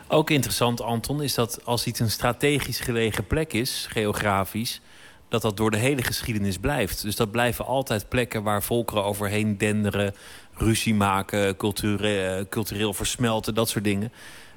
Ook 0.08 0.30
interessant, 0.30 0.82
Anton, 0.82 1.22
is 1.22 1.34
dat 1.34 1.66
als 1.66 1.86
iets 1.86 2.00
een 2.00 2.12
strategisch 2.12 2.80
gelegen 2.80 3.28
plek 3.28 3.54
is, 3.54 3.86
geografisch, 3.90 4.82
dat 5.30 5.42
dat 5.42 5.58
door 5.58 5.72
de 5.72 5.78
hele 5.78 6.04
geschiedenis 6.04 6.58
blijft. 6.58 7.02
Dus 7.02 7.16
dat 7.16 7.32
blijven 7.32 7.66
altijd 7.66 8.10
plekken 8.10 8.44
waar 8.44 8.64
volkeren 8.64 9.04
overheen 9.04 9.58
denderen, 9.58 10.16
ruzie 10.54 10.96
maken, 10.96 11.58
cultureel, 11.58 12.48
cultureel 12.50 12.94
versmelten, 12.94 13.56
dat 13.56 13.70
soort 13.70 13.84
dingen. 13.84 14.12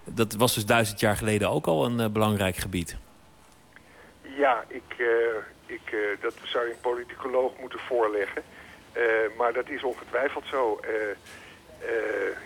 Dat 0.04 0.34
was 0.34 0.54
dus 0.54 0.66
duizend 0.66 1.00
jaar 1.00 1.16
geleden 1.16 1.50
ook 1.50 1.66
al 1.66 1.84
een 1.84 2.00
uh, 2.00 2.06
belangrijk 2.06 2.56
gebied. 2.56 2.96
Ja, 4.22 4.64
ik, 4.68 4.94
uh, 4.96 5.08
ik, 5.66 5.92
uh, 5.92 6.00
dat 6.20 6.34
zou 6.42 6.66
je 6.66 6.72
een 6.72 6.80
politicoloog 6.80 7.52
moeten 7.60 7.78
voorleggen. 7.78 8.42
maar 9.36 9.52
dat 9.52 9.68
is 9.68 9.82
ongetwijfeld 9.82 10.44
zo. 10.46 10.80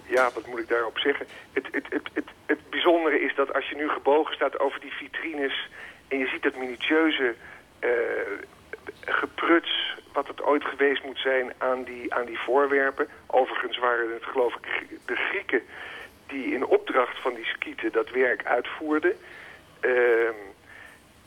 Ja, 0.06 0.30
wat 0.34 0.46
moet 0.46 0.58
ik 0.58 0.68
daarop 0.68 0.98
zeggen? 0.98 1.26
Het, 1.52 1.66
het, 1.70 1.86
het, 1.90 2.24
het, 2.46 2.70
bijzondere 2.70 3.20
is 3.20 3.34
dat 3.34 3.54
als 3.54 3.68
je 3.68 3.76
nu 3.76 3.88
gebogen 3.88 4.34
staat 4.34 4.58
over 4.58 4.80
die 4.80 4.92
vitrines... 4.92 5.68
en 6.08 6.18
je 6.18 6.26
ziet 6.26 6.42
dat 6.42 6.56
minutieuze 6.56 7.34
gepruts 9.04 9.96
wat 10.12 10.28
het 10.28 10.42
ooit 10.42 10.64
geweest 10.64 11.04
moet 11.04 11.18
zijn 11.18 11.52
aan 11.58 11.84
die, 11.84 12.14
aan 12.14 12.26
die 12.26 12.38
voorwerpen. 12.38 13.08
Overigens 13.26 13.78
waren 13.78 14.12
het 14.12 14.24
geloof 14.24 14.54
ik 14.54 14.86
de 15.06 15.16
Grieken 15.16 15.62
die 16.28 16.54
in 16.54 16.66
opdracht 16.66 17.20
van 17.20 17.34
die 17.34 17.44
skieten 17.44 17.92
dat 17.92 18.10
werk 18.10 18.44
uitvoerden. 18.44 19.18
Uh, 19.80 20.30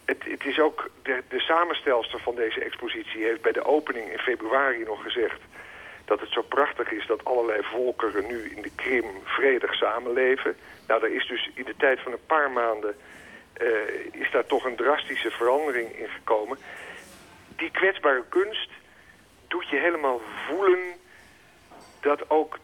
het, 0.05 0.23
het, 0.23 0.45
is 0.45 0.59
ook 0.59 0.89
de, 1.03 1.23
de 1.29 1.39
samenstelster 1.39 2.19
van 2.19 2.35
deze 2.35 2.63
expositie 2.63 3.23
heeft 3.23 3.41
bij 3.41 3.51
de 3.51 3.65
opening 3.65 4.11
in 4.11 4.17
februari 4.17 4.83
nog 4.83 5.03
gezegd 5.03 5.39
dat 6.05 6.19
het 6.19 6.29
zo 6.31 6.41
prachtig 6.41 6.91
is 6.91 7.07
dat 7.07 7.25
allerlei 7.25 7.63
volkeren 7.63 8.27
nu 8.27 8.51
in 8.55 8.61
de 8.61 8.71
Krim 8.75 9.05
vredig 9.23 9.73
samenleven. 9.73 10.55
Nou, 10.87 11.03
er 11.03 11.15
is 11.15 11.27
dus 11.27 11.49
in 11.53 11.63
de 11.63 11.75
tijd 11.77 11.99
van 11.99 12.11
een 12.11 12.25
paar 12.25 12.51
maanden 12.51 12.95
uh, 13.61 13.67
is 14.11 14.31
daar 14.31 14.45
toch 14.45 14.65
een 14.65 14.75
drastische 14.75 15.31
verandering 15.31 15.97
in 15.97 16.07
gekomen. 16.09 16.57
Die 17.55 17.71
kwetsbare 17.71 18.23
kunst 18.29 18.69
doet 19.47 19.69
je 19.69 19.77
helemaal 19.77 20.21
voelen 20.47 20.79
dat 22.01 22.29
ook 22.29 22.57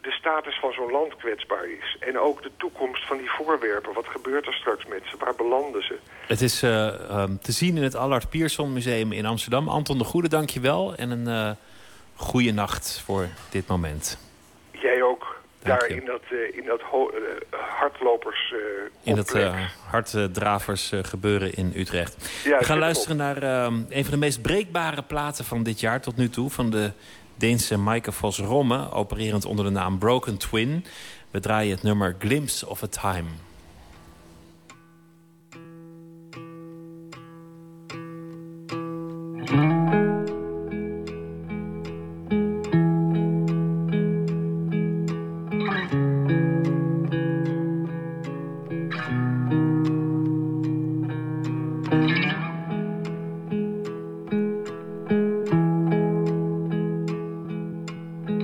de 0.00 0.10
status 0.10 0.58
van 0.60 0.72
zo'n 0.72 0.90
land 0.90 1.16
kwetsbaar 1.16 1.68
is. 1.68 1.96
En 2.00 2.18
ook 2.18 2.42
de 2.42 2.50
toekomst 2.56 3.06
van 3.06 3.16
die 3.16 3.30
voorwerpen. 3.30 3.92
Wat 3.92 4.06
gebeurt 4.06 4.46
er 4.46 4.54
straks 4.54 4.86
met 4.86 5.02
ze? 5.10 5.16
Waar 5.18 5.34
belanden 5.34 5.82
ze? 5.82 5.98
Het 6.26 6.40
is 6.40 6.62
uh, 6.62 7.20
um, 7.22 7.38
te 7.42 7.52
zien 7.52 7.76
in 7.76 7.82
het 7.82 7.94
Allard 7.94 8.30
Pierson 8.30 8.72
Museum 8.72 9.12
in 9.12 9.26
Amsterdam. 9.26 9.68
Anton 9.68 9.98
de 9.98 10.04
Goede, 10.04 10.28
dank 10.28 10.50
je 10.50 10.60
wel. 10.60 10.94
En 10.96 11.10
een... 11.10 11.26
Uh 11.26 11.50
goede 12.20 12.52
nacht 12.52 13.02
voor 13.04 13.28
dit 13.50 13.66
moment. 13.66 14.18
Jij 14.70 15.02
ook. 15.02 15.38
daar 15.62 15.86
in 15.86 16.04
dat, 16.04 16.22
uh, 16.30 16.56
in 16.56 16.64
dat 16.64 16.80
hardlopers... 17.50 18.54
in 19.02 19.16
dat 19.16 19.36
harddravers 19.90 20.92
gebeuren 21.02 21.54
in 21.54 21.72
Utrecht. 21.76 22.30
Ja, 22.44 22.58
We 22.58 22.64
gaan 22.64 22.78
luisteren 22.78 23.16
naar 23.16 23.42
een 23.88 24.04
van 24.04 24.10
de 24.10 24.16
meest 24.16 24.42
breekbare 24.42 25.02
platen 25.02 25.44
van 25.44 25.62
dit 25.62 25.80
jaar 25.80 26.00
tot 26.00 26.16
nu 26.16 26.28
toe. 26.28 26.50
Van 26.50 26.70
de 26.70 26.92
Deense 27.40 27.76
Maaike 27.76 28.12
Vos 28.12 28.38
Romme, 28.38 28.92
opererend 28.92 29.44
onder 29.44 29.64
de 29.64 29.70
naam 29.70 29.98
Broken 29.98 30.36
Twin. 30.36 30.84
We 31.30 31.40
draaien 31.40 31.74
het 31.74 31.82
nummer 31.82 32.16
Glimpse 32.18 32.68
of 32.68 32.82
a 32.82 32.86
Time. 32.86 33.28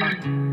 Bye. 0.06 0.45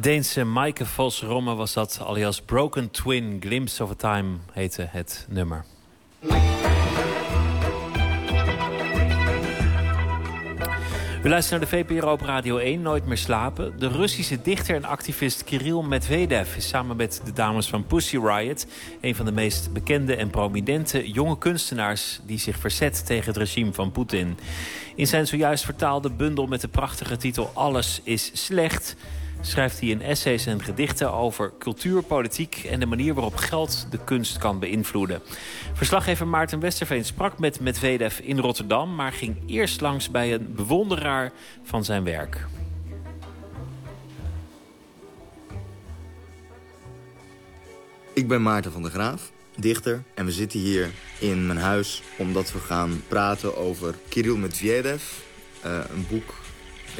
De 0.00 0.08
Deense 0.08 0.44
Maaike 0.44 0.86
Vos 0.86 1.22
Romme 1.22 1.54
was 1.54 1.72
dat, 1.72 2.00
alias 2.06 2.40
Broken 2.40 2.90
Twin. 2.90 3.36
Glimpse 3.40 3.82
of 3.82 3.90
a 3.90 3.94
Time 3.94 4.36
heette 4.52 4.88
het 4.90 5.26
nummer. 5.28 5.64
We 11.22 11.28
luisteren 11.28 11.60
naar 11.60 11.70
de 11.70 11.76
VPRO 11.76 12.12
op 12.12 12.20
Radio 12.20 12.56
1, 12.56 12.82
Nooit 12.82 13.06
meer 13.06 13.16
slapen. 13.16 13.78
De 13.78 13.88
Russische 13.88 14.42
dichter 14.42 14.74
en 14.74 14.84
activist 14.84 15.44
Kirill 15.44 15.82
Medvedev... 15.82 16.56
is 16.56 16.68
samen 16.68 16.96
met 16.96 17.20
de 17.24 17.32
dames 17.32 17.68
van 17.68 17.86
Pussy 17.86 18.18
Riot... 18.18 18.66
een 19.00 19.14
van 19.14 19.24
de 19.26 19.32
meest 19.32 19.72
bekende 19.72 20.16
en 20.16 20.30
prominente 20.30 21.10
jonge 21.10 21.38
kunstenaars... 21.38 22.20
die 22.26 22.38
zich 22.38 22.56
verzet 22.58 23.06
tegen 23.06 23.26
het 23.26 23.36
regime 23.36 23.72
van 23.72 23.92
Poetin. 23.92 24.38
In 24.94 25.06
zijn 25.06 25.26
zojuist 25.26 25.64
vertaalde 25.64 26.10
bundel 26.10 26.46
met 26.46 26.60
de 26.60 26.68
prachtige 26.68 27.16
titel 27.16 27.50
Alles 27.54 28.00
is 28.04 28.30
slecht 28.34 28.96
schrijft 29.40 29.80
hij 29.80 29.88
in 29.88 30.02
essays 30.02 30.46
en 30.46 30.62
gedichten 30.62 31.12
over 31.12 31.52
cultuur, 31.58 32.02
politiek 32.02 32.64
en 32.70 32.80
de 32.80 32.86
manier 32.86 33.14
waarop 33.14 33.36
geld 33.36 33.86
de 33.90 33.98
kunst 34.04 34.38
kan 34.38 34.58
beïnvloeden. 34.58 35.22
Verslaggever 35.72 36.26
Maarten 36.26 36.60
Westerveen 36.60 37.04
sprak 37.04 37.38
met 37.38 37.60
Medvedev 37.60 38.18
in 38.18 38.38
Rotterdam, 38.38 38.94
maar 38.94 39.12
ging 39.12 39.36
eerst 39.46 39.80
langs 39.80 40.10
bij 40.10 40.34
een 40.34 40.54
bewonderaar 40.54 41.32
van 41.62 41.84
zijn 41.84 42.04
werk. 42.04 42.46
Ik 48.12 48.28
ben 48.28 48.42
Maarten 48.42 48.72
van 48.72 48.82
der 48.82 48.90
Graaf, 48.90 49.30
dichter. 49.56 50.02
En 50.14 50.24
we 50.24 50.32
zitten 50.32 50.60
hier 50.60 50.90
in 51.18 51.46
mijn 51.46 51.58
huis 51.58 52.02
omdat 52.16 52.52
we 52.52 52.58
gaan 52.58 53.02
praten 53.08 53.56
over 53.56 53.94
Kirill 54.08 54.36
Medvedev. 54.36 55.02
Uh, 55.64 55.78
een 55.94 56.06
boek 56.08 56.39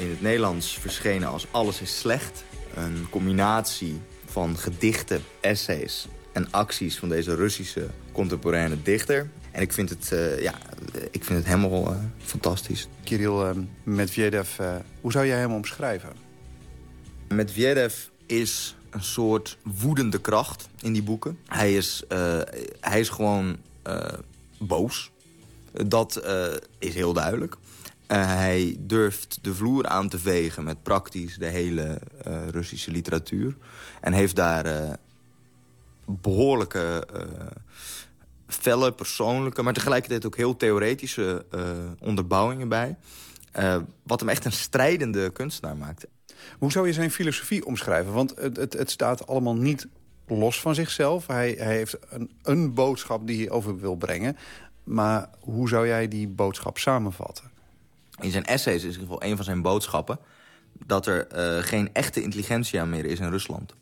in 0.00 0.10
het 0.10 0.20
Nederlands 0.20 0.78
verschenen 0.78 1.28
als 1.28 1.46
Alles 1.50 1.80
is 1.80 1.98
slecht. 1.98 2.44
Een 2.74 3.06
combinatie 3.10 4.00
van 4.26 4.58
gedichten, 4.58 5.22
essays 5.40 6.08
en 6.32 6.50
acties 6.50 6.98
van 6.98 7.08
deze 7.08 7.34
Russische 7.34 7.86
contemporaine 8.12 8.82
dichter. 8.82 9.30
En 9.50 9.62
ik 9.62 9.72
vind 9.72 9.90
het, 9.90 10.10
uh, 10.12 10.42
ja, 10.42 10.54
ik 11.10 11.24
vind 11.24 11.38
het 11.38 11.46
helemaal 11.46 11.92
uh, 11.92 11.98
fantastisch. 12.18 12.88
Kirill 13.04 13.40
uh, 13.40 13.50
Medvedev, 13.82 14.58
hoe 15.00 15.12
zou 15.12 15.26
jij 15.26 15.38
hem 15.38 15.52
omschrijven? 15.52 16.12
Medvedev 17.28 17.94
is 18.26 18.76
een 18.90 19.02
soort 19.02 19.58
woedende 19.62 20.20
kracht 20.20 20.68
in 20.80 20.92
die 20.92 21.02
boeken. 21.02 21.38
Hij 21.46 21.74
is, 21.74 22.02
hij 22.80 23.00
is 23.00 23.08
gewoon 23.08 23.56
boos. 24.58 25.10
Dat 25.72 26.22
is 26.78 26.94
heel 26.94 27.12
duidelijk. 27.12 27.56
Hij 28.16 28.76
durft 28.78 29.38
de 29.42 29.54
vloer 29.54 29.86
aan 29.86 30.08
te 30.08 30.18
vegen 30.18 30.64
met 30.64 30.82
praktisch 30.82 31.36
de 31.36 31.46
hele 31.46 32.00
Russische 32.50 32.90
literatuur. 32.90 33.56
En 34.00 34.12
heeft 34.12 34.36
daar 34.36 34.96
behoorlijke 36.04 37.06
felle, 38.46 38.92
persoonlijke... 38.92 39.62
maar 39.62 39.72
tegelijkertijd 39.72 40.26
ook 40.26 40.36
heel 40.36 40.56
theoretische 40.56 41.44
onderbouwingen 42.00 42.68
bij. 42.68 42.96
wat 44.02 44.20
hem 44.20 44.28
echt 44.28 44.44
een 44.44 44.52
strijdende 44.52 45.30
kunstenaar 45.30 45.76
maakt. 45.76 46.06
Hoe 46.58 46.72
zou 46.72 46.86
je 46.86 46.92
zijn 46.92 47.10
filosofie 47.10 47.66
omschrijven? 47.66 48.12
Want 48.12 48.34
het, 48.36 48.56
het, 48.56 48.72
het 48.72 48.90
staat 48.90 49.26
allemaal 49.26 49.56
niet 49.56 49.86
los 50.26 50.60
van 50.60 50.74
zichzelf. 50.74 51.26
Hij, 51.26 51.54
hij 51.58 51.76
heeft 51.76 51.96
een, 52.08 52.30
een 52.42 52.74
boodschap 52.74 53.26
die 53.26 53.38
hij 53.38 53.50
over 53.50 53.80
wil 53.80 53.94
brengen. 53.96 54.36
Maar 54.84 55.28
hoe 55.40 55.68
zou 55.68 55.86
jij 55.86 56.08
die 56.08 56.28
boodschap 56.28 56.78
samenvatten? 56.78 57.49
In 58.20 58.30
zijn 58.30 58.44
essays 58.44 58.76
is 58.76 58.82
in 58.82 58.88
ieder 58.88 59.02
geval 59.02 59.22
een 59.22 59.36
van 59.36 59.44
zijn 59.44 59.62
boodschappen... 59.62 60.18
dat 60.86 61.06
er 61.06 61.26
uh, 61.34 61.62
geen 61.62 61.90
echte 61.92 62.22
intelligentia 62.22 62.84
meer 62.84 63.04
is 63.04 63.18
in 63.18 63.30
Rusland. 63.30 63.74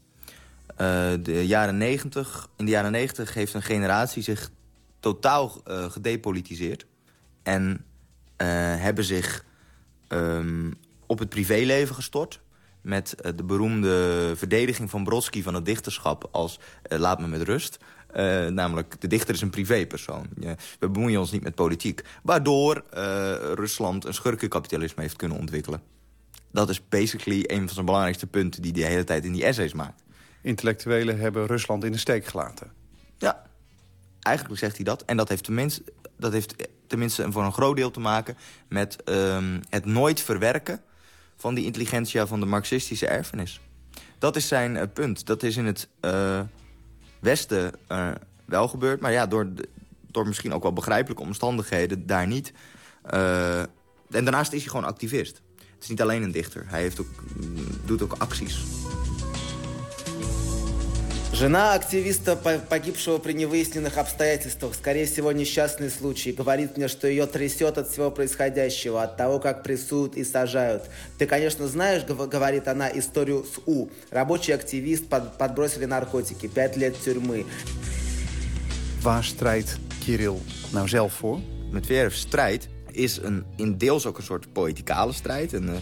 Uh, 0.71 0.77
de 1.23 1.47
jaren 1.47 1.77
90, 1.77 2.49
in 2.57 2.65
de 2.65 2.71
jaren 2.71 2.93
90 2.93 3.35
heeft 3.35 3.55
een 3.55 3.63
generatie 3.63 4.23
zich 4.23 4.51
totaal 5.01 5.63
uh, 5.69 5.91
gedepolitiseerd. 5.91 6.87
En 7.43 7.85
hebben 8.37 9.05
zich 9.05 9.45
um, 10.09 10.75
op 11.07 11.19
het 11.19 11.29
privéleven 11.29 11.95
gestort 11.95 12.41
met 12.81 13.15
de 13.37 13.45
beroemde 13.45 14.33
verdediging 14.37 14.91
van 14.91 15.05
Brodsky 15.05 15.43
van 15.43 15.55
het 15.55 15.65
dichterschap 15.65 16.29
als 16.31 16.61
laat 16.83 17.21
me 17.21 17.27
met 17.27 17.43
rust. 17.43 17.79
Uh, 18.17 18.47
namelijk, 18.47 19.01
de 19.01 19.07
dichter 19.07 19.35
is 19.35 19.41
een 19.41 19.51
privépersoon. 19.51 20.27
Ja, 20.41 20.55
we 20.79 20.89
bemoeien 20.89 21.21
ons 21.21 21.31
niet 21.31 21.43
met 21.43 21.55
politiek. 21.55 22.03
Waardoor 22.23 22.85
Rusland 23.55 24.05
een 24.05 24.15
schurkenkapitalisme 24.15 25.03
heeft 25.03 25.17
kunnen 25.17 25.39
ontwikkelen. 25.39 25.83
Dat 26.51 26.69
is 26.69 26.89
basically 26.89 27.45
een 27.47 27.59
van 27.59 27.75
zijn 27.75 27.85
belangrijkste 27.85 28.27
punten 28.27 28.63
die 28.63 28.73
hij 28.73 28.83
de 28.83 28.89
hele 28.89 29.05
tijd 29.05 29.25
in 29.25 29.33
die 29.33 29.45
essays 29.45 29.73
maakt. 29.73 30.03
Intellectuelen 30.43 31.19
hebben 31.19 31.47
Rusland 31.47 31.85
in 31.85 31.93
de 31.93 31.99
steek 31.99 32.27
gelaten. 32.27 32.73
Ja, 33.19 33.43
eigenlijk 34.21 34.59
zegt 34.59 34.77
hij 34.77 34.85
dat. 34.85 35.03
En 35.03 35.17
dat 35.17 35.29
heeft 35.29 35.45
tenminste, 35.45 35.83
dat 36.17 36.33
heeft 36.33 36.55
tenminste 36.87 37.33
voor 37.33 37.45
een 37.45 37.53
groot 37.53 37.77
deel 37.77 37.91
te 37.91 38.01
maken 38.01 38.37
met 38.69 38.97
um, 39.05 39.61
het 39.69 39.85
nooit 39.85 40.21
verwerken 40.21 40.81
van 41.37 41.55
die 41.55 41.65
intelligentia 41.65 42.27
van 42.27 42.41
de 42.41 42.47
marxistische 42.47 43.07
erfenis. 43.07 43.61
Dat 44.19 44.37
is 44.37 44.49
zijn 44.49 44.75
uh, 44.75 44.83
punt. 44.93 45.27
Dat 45.27 45.43
is 45.43 45.57
in 45.57 45.67
het 45.67 45.89
Westen 47.21 47.73
uh, 47.93 48.11
wel 48.45 48.69
gebeurd. 48.69 49.01
Maar 49.01 49.13
ja, 49.13 49.27
door, 49.27 49.49
door 50.07 50.27
misschien 50.27 50.53
ook 50.53 50.63
wel 50.63 50.73
begrijpelijke 50.73 51.23
omstandigheden 51.23 52.07
daar 52.07 52.27
niet. 52.27 52.53
en 53.03 53.69
daarnaast 54.09 54.53
is 54.53 54.61
hij 54.61 54.71
gewoon 54.71 54.87
activist. 54.87 55.43
Het 55.57 55.83
is 55.83 55.89
niet 55.89 56.03
alleen 56.03 56.23
een 56.23 56.33
dichter. 56.33 56.65
Hij 56.67 56.81
heeft 56.81 57.01
ook, 57.01 57.09
doet 57.85 58.03
ook 58.03 58.15
acties. 58.19 58.65
Жена 61.39 61.75
активиста, 61.75 62.35
погибшего 62.35 63.19
при 63.19 63.33
невыясненных 63.33 63.97
обстоятельствах, 63.97 64.75
скорее 64.75 65.07
всего, 65.07 65.31
несчастный 65.31 65.89
случай, 65.89 66.33
говорит 66.33 66.77
мне, 66.77 66.89
что 66.89 67.07
ее 67.07 67.29
трясет 67.29 67.79
от 67.79 67.89
всего 67.89 68.11
происходящего, 68.11 69.05
от 69.05 69.17
того, 69.17 69.39
как 69.39 69.63
прессуют 69.63 70.17
и 70.17 70.25
сажают. 70.25 70.91
Ты, 71.17 71.27
конечно, 71.27 71.69
знаешь, 71.69 72.03
говорит 72.05 72.67
она, 72.67 72.91
историю 72.91 73.45
с 73.45 73.61
У. 73.67 73.89
Рабочий 74.11 74.53
активист 74.53 75.09
под, 75.09 75.39
подбросили 75.39 75.85
наркотики, 75.85 76.49
пять 76.49 76.77
лет 76.77 76.97
тюрьмы. 77.05 77.47
Waar 79.03 79.23
strijdt 79.23 79.79
Kirill 80.05 80.41
nou 80.73 80.89
zelf 80.89 81.13
voor? 81.13 81.39
Medvedev 81.71 82.15
strijd 82.15 82.69
is 82.91 83.17
een, 83.17 83.45
in 83.57 83.79
deels 83.79 84.07
ook 84.07 84.17
een 84.17 84.25
soort 84.25 84.53
poëticale 84.53 85.13
strijd. 85.13 85.53
En, 85.53 85.65
uh, 85.65 85.75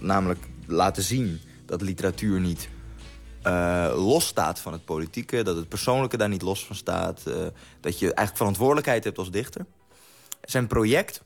namelijk 0.00 0.40
laten 0.66 1.02
zien 1.02 1.40
dat 1.66 1.82
literatuur 1.82 2.40
niet 2.40 2.68
uh, 3.46 3.92
los 3.94 4.26
staat 4.26 4.58
van 4.58 4.72
het 4.72 4.84
politieke. 4.84 5.42
Dat 5.42 5.56
het 5.56 5.68
persoonlijke 5.68 6.16
daar 6.16 6.28
niet 6.28 6.42
los 6.42 6.66
van 6.66 6.76
staat. 6.76 7.22
Uh, 7.28 7.34
dat 7.80 7.98
je 7.98 8.04
eigenlijk 8.04 8.36
verantwoordelijkheid 8.36 9.04
hebt 9.04 9.18
als 9.18 9.30
dichter. 9.30 9.66
Zijn 10.42 10.66
project, 10.66 11.22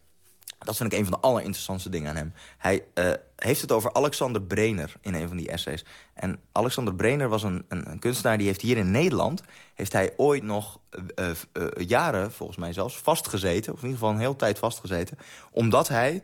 dat 0.58 0.76
vind 0.76 0.92
ik 0.92 0.98
een 0.98 1.04
van 1.04 1.12
de 1.12 1.26
allerinteressantste 1.26 1.88
dingen 1.88 2.10
aan 2.10 2.16
hem. 2.16 2.32
Hij 2.58 2.84
uh, 2.94 3.10
heeft 3.36 3.60
het 3.60 3.72
over 3.72 3.92
Alexander 3.92 4.42
Brener 4.42 4.92
in 5.00 5.14
een 5.14 5.28
van 5.28 5.36
die 5.36 5.48
essays. 5.48 5.84
En 6.14 6.40
Alexander 6.52 6.94
Brener 6.94 7.28
was 7.28 7.42
een, 7.42 7.64
een, 7.68 7.90
een 7.90 7.98
kunstenaar 7.98 8.38
die 8.38 8.46
heeft 8.46 8.60
hier 8.60 8.76
in 8.76 8.90
Nederland... 8.90 9.42
heeft 9.74 9.92
hij 9.92 10.12
ooit 10.16 10.42
nog 10.42 10.80
jaren, 11.76 12.32
volgens 12.32 12.58
mij 12.58 12.72
zelfs, 12.72 12.96
vastgezeten. 12.98 13.72
Of 13.72 13.78
in 13.78 13.84
ieder 13.84 13.98
geval 13.98 14.14
een 14.14 14.20
hele 14.20 14.36
tijd 14.36 14.58
vastgezeten. 14.58 15.18
Omdat 15.50 15.88
hij 15.88 16.22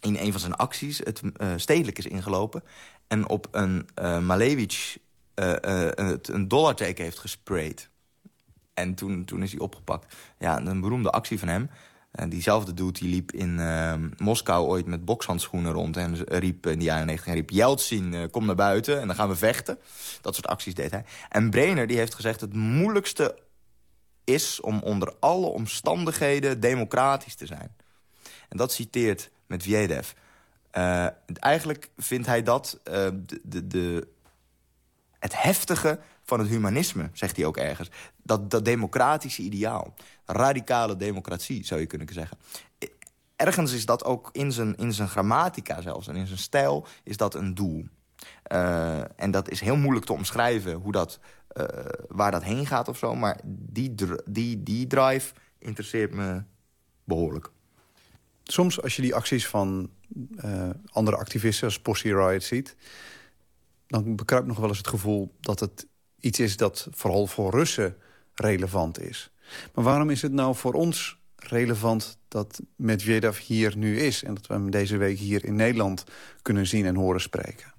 in 0.00 0.16
een 0.16 0.32
van 0.32 0.40
zijn 0.40 0.54
acties 0.54 0.98
het 0.98 1.22
stedelijk 1.56 1.98
is 1.98 2.06
ingelopen 2.06 2.62
en 3.08 3.28
op 3.28 3.48
een 3.50 3.88
uh, 4.02 4.18
Malevich 4.18 4.98
uh, 5.34 5.54
uh, 5.66 6.14
een 6.22 6.48
dollarteken 6.48 7.04
heeft 7.04 7.18
gesprayed. 7.18 7.90
En 8.74 8.94
toen, 8.94 9.24
toen 9.24 9.42
is 9.42 9.50
hij 9.50 9.60
opgepakt. 9.60 10.14
Ja, 10.38 10.60
een 10.60 10.80
beroemde 10.80 11.10
actie 11.10 11.38
van 11.38 11.48
hem. 11.48 11.70
Diezelfde 12.28 12.74
dude 12.74 12.92
die 12.92 13.08
liep 13.08 13.32
in 13.32 13.60
Moskou 14.16 14.66
ooit 14.66 14.86
met 14.86 15.04
bokshandschoenen 15.04 15.72
rond... 15.72 15.96
en 15.96 16.24
riep 16.24 16.66
in 16.66 16.78
de 16.78 16.84
jaren 16.84 17.06
90 17.06 17.34
riep... 17.34 17.50
Jeltsin, 17.50 18.28
kom 18.30 18.46
naar 18.46 18.54
buiten 18.54 19.00
en 19.00 19.06
dan 19.06 19.16
gaan 19.16 19.28
we 19.28 19.36
vechten. 19.36 19.78
Dat 20.20 20.34
soort 20.34 20.46
acties 20.46 20.74
deed 20.74 20.90
hij. 20.90 21.04
En 21.28 21.50
Brenner 21.50 21.86
die 21.86 21.96
heeft 21.96 22.14
gezegd... 22.14 22.40
het 22.40 22.54
moeilijkste 22.54 23.38
is 24.24 24.60
om 24.60 24.78
onder 24.78 25.14
alle 25.20 25.46
omstandigheden 25.46 26.60
democratisch 26.60 27.34
te 27.34 27.46
zijn. 27.46 27.76
En 28.48 28.56
dat 28.56 28.72
citeert 28.72 29.30
met 29.46 29.66
Medvedev. 29.66 30.10
Uh, 30.76 31.06
eigenlijk 31.34 31.90
vindt 31.96 32.26
hij 32.26 32.42
dat 32.42 32.80
uh, 32.84 33.08
de, 33.42 33.66
de, 33.66 34.08
het 35.18 35.42
heftige 35.42 35.98
van 36.22 36.38
het 36.38 36.48
humanisme, 36.48 37.10
zegt 37.12 37.36
hij 37.36 37.44
ook 37.44 37.56
ergens. 37.56 37.90
Dat, 38.22 38.50
dat 38.50 38.64
democratische 38.64 39.42
ideaal. 39.42 39.94
Radicale 40.24 40.96
democratie, 40.96 41.64
zou 41.64 41.80
je 41.80 41.86
kunnen 41.86 42.12
zeggen. 42.12 42.38
Ergens 43.36 43.72
is 43.72 43.86
dat 43.86 44.04
ook 44.04 44.28
in 44.32 44.52
zijn, 44.52 44.76
in 44.76 44.92
zijn 44.92 45.08
grammatica 45.08 45.80
zelfs 45.80 46.08
en 46.08 46.16
in 46.16 46.26
zijn 46.26 46.38
stijl 46.38 46.86
is 47.02 47.16
dat 47.16 47.34
een 47.34 47.54
doel. 47.54 47.86
Uh, 48.52 49.20
en 49.20 49.30
dat 49.30 49.50
is 49.50 49.60
heel 49.60 49.76
moeilijk 49.76 50.06
te 50.06 50.12
omschrijven 50.12 50.72
hoe 50.72 50.92
dat, 50.92 51.18
waar 52.08 52.30
dat 52.30 52.42
heen 52.42 52.66
gaat 52.66 52.88
of 52.88 52.98
zo. 52.98 53.14
Maar 53.14 53.40
die, 53.44 53.94
die, 54.24 54.62
die 54.62 54.86
drive 54.86 55.34
interesseert 55.58 56.14
me 56.14 56.42
behoorlijk. 57.04 57.50
Soms 58.42 58.82
als 58.82 58.96
je 58.96 59.02
die 59.02 59.14
acties 59.14 59.48
van 59.48 59.90
uh, 60.44 60.70
andere 60.92 61.16
activisten 61.16 61.66
als 61.66 61.80
Pussy 61.80 62.12
Riot 62.12 62.42
ziet... 62.42 62.76
dan 63.86 64.16
bekruipt 64.16 64.46
nog 64.46 64.58
wel 64.58 64.68
eens 64.68 64.78
het 64.78 64.88
gevoel 64.88 65.34
dat 65.40 65.60
het 65.60 65.86
iets 66.20 66.38
is 66.38 66.56
dat 66.56 66.88
vooral 66.90 67.26
voor 67.26 67.50
Russen 67.50 67.96
relevant 68.34 69.00
is. 69.00 69.30
Maar 69.74 69.84
waarom 69.84 70.10
is 70.10 70.22
het 70.22 70.32
nou 70.32 70.54
voor 70.54 70.72
ons 70.72 71.20
relevant 71.36 72.18
dat 72.28 72.60
Medvedev 72.76 73.38
hier 73.38 73.76
nu 73.76 73.98
is... 73.98 74.24
en 74.24 74.34
dat 74.34 74.46
we 74.46 74.54
hem 74.54 74.70
deze 74.70 74.96
week 74.96 75.18
hier 75.18 75.44
in 75.44 75.56
Nederland 75.56 76.04
kunnen 76.42 76.66
zien 76.66 76.86
en 76.86 76.94
horen 76.94 77.20
spreken? 77.20 77.72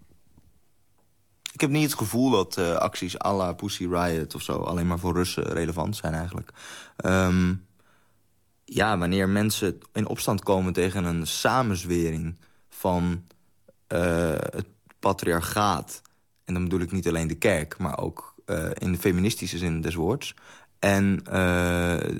Ik 1.53 1.61
heb 1.61 1.69
niet 1.69 1.83
het 1.83 1.99
gevoel 1.99 2.29
dat 2.29 2.57
uh, 2.57 2.75
acties 2.75 3.19
à 3.19 3.35
la 3.35 3.53
Pussy 3.53 3.87
Riot 3.87 4.35
of 4.35 4.41
zo... 4.41 4.57
alleen 4.57 4.87
maar 4.87 4.99
voor 4.99 5.13
Russen 5.13 5.43
relevant 5.43 5.95
zijn 5.95 6.13
eigenlijk. 6.13 6.51
Um, 7.05 7.65
ja, 8.65 8.97
wanneer 8.97 9.29
mensen 9.29 9.79
in 9.93 10.07
opstand 10.07 10.43
komen 10.43 10.73
tegen 10.73 11.03
een 11.03 11.27
samenzwering 11.27 12.37
van 12.69 13.23
uh, 13.93 13.99
het 14.37 14.67
patriarchaat... 14.99 16.01
en 16.45 16.53
dan 16.53 16.63
bedoel 16.63 16.79
ik 16.79 16.91
niet 16.91 17.07
alleen 17.07 17.27
de 17.27 17.37
kerk, 17.37 17.77
maar 17.77 17.99
ook 17.99 18.35
uh, 18.45 18.69
in 18.73 18.91
de 18.91 18.97
feministische 18.97 19.57
zin 19.57 19.81
des 19.81 19.95
woords... 19.95 20.33
en 20.79 21.19
uh, 21.25 21.33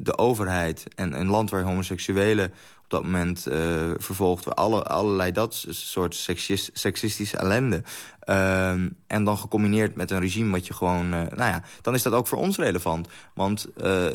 de 0.01 0.17
overheid 0.17 0.85
en 0.95 1.19
een 1.19 1.27
land 1.27 1.49
waar 1.49 1.63
homoseksuelen 1.63 2.53
dat 2.93 3.03
moment 3.03 3.47
uh, 3.47 3.55
vervolgd... 3.97 4.55
Alle, 4.55 4.83
allerlei 4.83 5.31
dat 5.31 5.65
soort 5.69 6.15
seksist, 6.15 6.69
seksistische 6.73 7.37
ellende. 7.37 7.83
Uh, 8.25 8.69
en 9.07 9.23
dan 9.23 9.37
gecombineerd 9.37 9.95
met 9.95 10.11
een 10.11 10.19
regime 10.19 10.51
wat 10.51 10.67
je 10.67 10.73
gewoon... 10.73 11.05
Uh, 11.05 11.11
nou 11.11 11.51
ja, 11.51 11.63
dan 11.81 11.93
is 11.93 12.01
dat 12.01 12.13
ook 12.13 12.27
voor 12.27 12.37
ons 12.37 12.57
relevant. 12.57 13.07
Want 13.33 13.67
uh, 13.77 14.05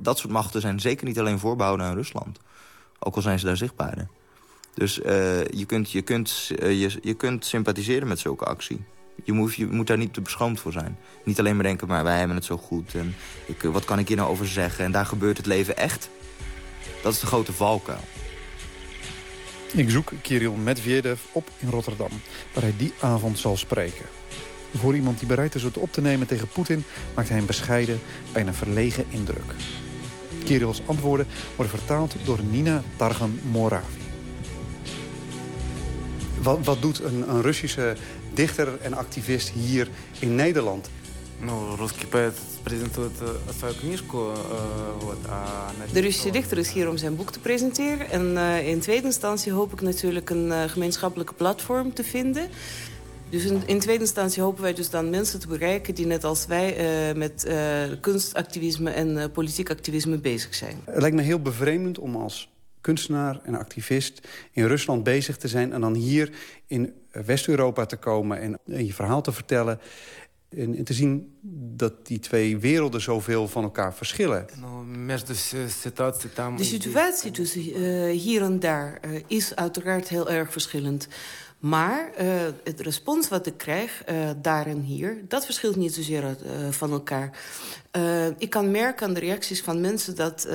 dat 0.00 0.18
soort 0.18 0.32
machten 0.32 0.60
zijn 0.60 0.80
zeker 0.80 1.06
niet 1.06 1.18
alleen 1.18 1.38
voorbehouden 1.38 1.86
aan 1.86 1.94
Rusland. 1.94 2.38
Ook 2.98 3.16
al 3.16 3.22
zijn 3.22 3.38
ze 3.38 3.46
daar 3.46 3.56
zichtbaarder. 3.56 4.08
Dus 4.74 4.94
je, 4.94 5.64
kunt, 5.66 5.90
je, 5.90 6.02
kunt, 6.02 6.46
je, 6.58 6.98
je 7.02 7.14
kunt 7.14 7.44
sympathiseren 7.44 8.08
met 8.08 8.18
zulke 8.18 8.44
actie. 8.44 8.84
Je 9.24 9.32
moet, 9.32 9.54
je 9.54 9.66
moet 9.66 9.86
daar 9.86 9.96
niet 9.96 10.14
te 10.14 10.20
beschoomd 10.20 10.60
voor 10.60 10.72
zijn. 10.72 10.98
Niet 11.24 11.38
alleen 11.38 11.54
maar 11.54 11.64
denken, 11.64 11.88
maar 11.88 12.04
wij 12.04 12.18
hebben 12.18 12.36
het 12.36 12.44
zo 12.44 12.56
goed. 12.56 12.94
En 12.94 13.14
ik, 13.46 13.62
wat 13.62 13.84
kan 13.84 13.98
ik 13.98 14.08
hier 14.08 14.16
nou 14.16 14.30
over 14.30 14.46
zeggen? 14.46 14.84
En 14.84 14.92
daar 14.92 15.06
gebeurt 15.06 15.36
het 15.36 15.46
leven 15.46 15.76
echt. 15.76 16.08
Dat 17.02 17.12
is 17.12 17.20
de 17.20 17.26
grote 17.26 17.52
valkuil. 17.52 18.00
Ik 19.72 19.90
zoek 19.90 20.12
Kirill 20.22 20.50
Medvedev 20.50 21.20
op 21.32 21.50
in 21.58 21.70
Rotterdam, 21.70 22.10
waar 22.54 22.62
hij 22.62 22.74
die 22.76 22.92
avond 23.00 23.38
zal 23.38 23.56
spreken. 23.56 24.04
Voor 24.74 24.94
iemand 24.94 25.18
die 25.18 25.28
bereid 25.28 25.54
is 25.54 25.62
het 25.62 25.76
op 25.76 25.92
te 25.92 26.00
nemen 26.00 26.26
tegen 26.26 26.48
Poetin... 26.48 26.84
maakt 27.14 27.28
hij 27.28 27.38
een 27.38 27.46
bescheiden, 27.46 28.00
bijna 28.32 28.52
verlegen 28.52 29.04
indruk. 29.08 29.54
Kirill's 30.44 30.82
antwoorden 30.86 31.26
worden 31.56 31.78
vertaald 31.78 32.14
door 32.24 32.38
Nina 32.50 32.82
Targan-Moravi. 32.96 34.00
Wat, 36.42 36.58
wat 36.64 36.82
doet 36.82 37.02
een, 37.02 37.30
een 37.30 37.42
Russische 37.42 37.96
dichter 38.34 38.80
en 38.80 38.92
activist 38.92 39.48
hier 39.48 39.88
in 40.18 40.34
Nederland? 40.34 40.90
Ну, 41.41 41.75
русский 41.75 42.05
поэт 42.05 42.35
презентует 42.63 43.13
свою 43.59 43.73
книжку, 43.73 44.33
вот, 45.01 45.17
а... 45.27 45.71
De 45.93 46.01
Russische 46.01 46.31
dichter 46.31 46.57
is 46.57 46.71
hier 46.71 46.89
om 46.89 46.97
zijn 46.97 47.15
boek 47.15 47.31
te 47.31 47.39
presenteren. 47.39 48.09
En 48.09 48.31
uh, 48.31 48.67
in 48.67 48.79
tweede 48.79 49.05
instantie 49.05 49.51
hoop 49.51 49.73
ik 49.73 49.81
natuurlijk 49.81 50.29
een 50.29 50.47
uh, 50.47 50.63
gemeenschappelijke 50.63 51.33
platform 51.33 51.93
te 51.93 52.03
vinden. 52.03 52.49
Dus 53.29 53.45
in, 53.45 53.61
in, 53.65 53.79
tweede 53.79 54.01
instantie 54.01 54.41
hopen 54.41 54.61
wij 54.61 54.73
dus 54.73 54.89
dan 54.89 55.09
mensen 55.09 55.39
te 55.39 55.47
bereiken... 55.47 55.95
die 55.95 56.05
net 56.05 56.23
als 56.23 56.45
wij 56.45 57.09
uh, 57.09 57.15
met 57.15 57.49
kunstactivisme 58.01 58.89
en 58.89 59.31
politiek 59.31 59.69
activisme 59.69 60.17
bezig 60.17 60.55
zijn. 60.55 60.81
Het 60.85 61.01
lijkt 61.01 61.15
me 61.15 61.21
heel 61.21 61.41
bevreemdend 61.41 61.99
om 61.99 62.15
als 62.15 62.49
kunstenaar 62.81 63.39
en 63.43 63.55
activist 63.55 64.27
in 64.51 64.65
Rusland 64.65 65.03
bezig 65.03 65.37
te 65.37 65.47
zijn... 65.47 65.73
en 65.73 65.81
dan 65.81 65.93
hier 65.93 66.31
in 66.67 66.93
West-Europa 67.11 67.85
te 67.85 67.97
komen 67.97 68.41
en 68.41 68.59
je 68.85 68.93
verhaal 68.93 69.21
te 69.21 69.31
vertellen... 69.31 69.79
En, 70.56 70.76
en, 70.76 70.84
te 70.84 70.92
zien 70.92 71.36
dat 71.76 72.06
die 72.06 72.18
twee 72.18 72.58
werelden 72.58 73.00
zoveel 73.00 73.48
van 73.48 73.62
elkaar 73.62 73.94
verschillen. 73.94 74.46
De 76.56 76.64
situatie 76.64 77.30
tussen 77.30 77.68
uh, 77.68 78.20
hier 78.20 78.42
en 78.42 78.60
daar 78.60 79.00
uh, 79.04 79.20
is 79.26 79.54
uiteraard 79.54 80.08
heel 80.08 80.30
erg 80.30 80.52
verschillend. 80.52 81.08
Maar 81.58 82.10
uh, 82.20 82.26
het 82.64 82.80
respons 82.80 83.28
wat 83.28 83.46
ik 83.46 83.56
krijg, 83.56 84.04
daar 84.42 84.66
en 84.66 84.80
hier... 84.80 85.24
dat 85.28 85.44
verschilt 85.44 85.76
niet 85.76 85.94
zozeer 85.94 86.36
van 86.70 86.90
elkaar. 86.90 87.38
ik 88.38 88.50
kan 88.50 88.70
merken 88.70 89.06
aan 89.06 89.14
de 89.14 89.20
reacties 89.20 89.62
van 89.62 89.80
mensen... 89.80 90.16
dat, 90.16 90.48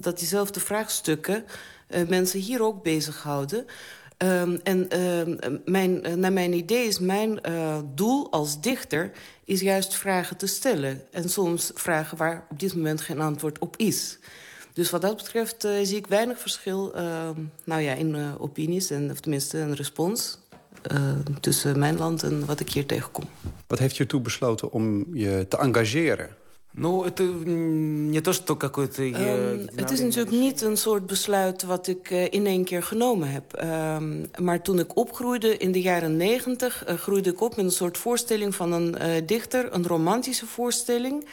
dat 0.00 0.18
diezelfde 0.18 0.60
vraagstukken 0.60 1.44
mensen 2.08 2.40
hier 2.40 2.62
ook 2.62 2.82
bezighouden... 2.82 3.66
Um, 4.22 4.60
en 4.62 4.88
uh, 4.96 5.58
mijn, 5.64 6.20
naar 6.20 6.32
mijn 6.32 6.52
idee 6.52 6.86
is 6.86 6.98
mijn 6.98 7.38
uh, 7.48 7.78
doel 7.94 8.32
als 8.32 8.60
dichter... 8.60 9.10
is 9.44 9.60
juist 9.60 9.94
vragen 9.94 10.36
te 10.36 10.46
stellen. 10.46 11.02
En 11.10 11.28
soms 11.28 11.70
vragen 11.74 12.16
waar 12.16 12.46
op 12.50 12.60
dit 12.60 12.74
moment 12.74 13.00
geen 13.00 13.20
antwoord 13.20 13.58
op 13.58 13.76
is. 13.76 14.18
Dus 14.72 14.90
wat 14.90 15.02
dat 15.02 15.16
betreft 15.16 15.64
uh, 15.64 15.72
zie 15.82 15.96
ik 15.96 16.06
weinig 16.06 16.38
verschil 16.38 16.94
ehm, 16.94 17.40
nou 17.64 17.80
ja, 17.80 17.94
in 17.94 18.38
opinies... 18.38 18.90
En, 18.90 19.10
of 19.10 19.20
tenminste 19.20 19.58
een 19.58 19.74
respons 19.74 20.38
tussen 21.40 21.78
mijn 21.78 21.96
land 21.96 22.22
en 22.22 22.46
wat 22.46 22.60
ik 22.60 22.70
hier 22.70 22.86
tegenkom. 22.86 23.24
Wat 23.66 23.78
heeft 23.78 23.96
je 23.96 24.06
toe 24.06 24.20
besloten 24.20 24.72
om 24.72 25.16
je 25.16 25.46
te 25.48 25.56
engageren? 25.56 26.28
Het, 29.74 29.90
is 29.90 30.00
natuurlijk 30.00 30.30
niet 30.30 30.60
een 30.60 30.76
soort 30.76 31.06
besluit 31.06 31.62
wat 31.62 31.86
ik 31.86 32.10
э, 32.10 32.28
in 32.30 32.46
één 32.46 32.64
keer 32.64 32.82
genomen 32.82 33.30
heb. 33.30 33.64
Maar 34.40 34.62
toen 34.62 34.78
ik 34.78 34.96
opgroeide 34.96 35.56
in 35.56 35.72
de 35.72 35.80
jaren 35.80 36.16
negentig... 36.16 36.84
Eh, 36.84 36.94
groeide 36.94 37.30
ik 37.30 37.40
op 37.40 37.56
met 37.56 37.64
een 37.64 37.70
soort 37.70 37.98
voorstelling 37.98 38.54
van 38.54 38.72
een 38.72 38.98
eh, 38.98 39.26
dichter. 39.26 39.74
Een 39.74 39.86
romantische 39.86 40.46
voorstelling. 40.46 41.26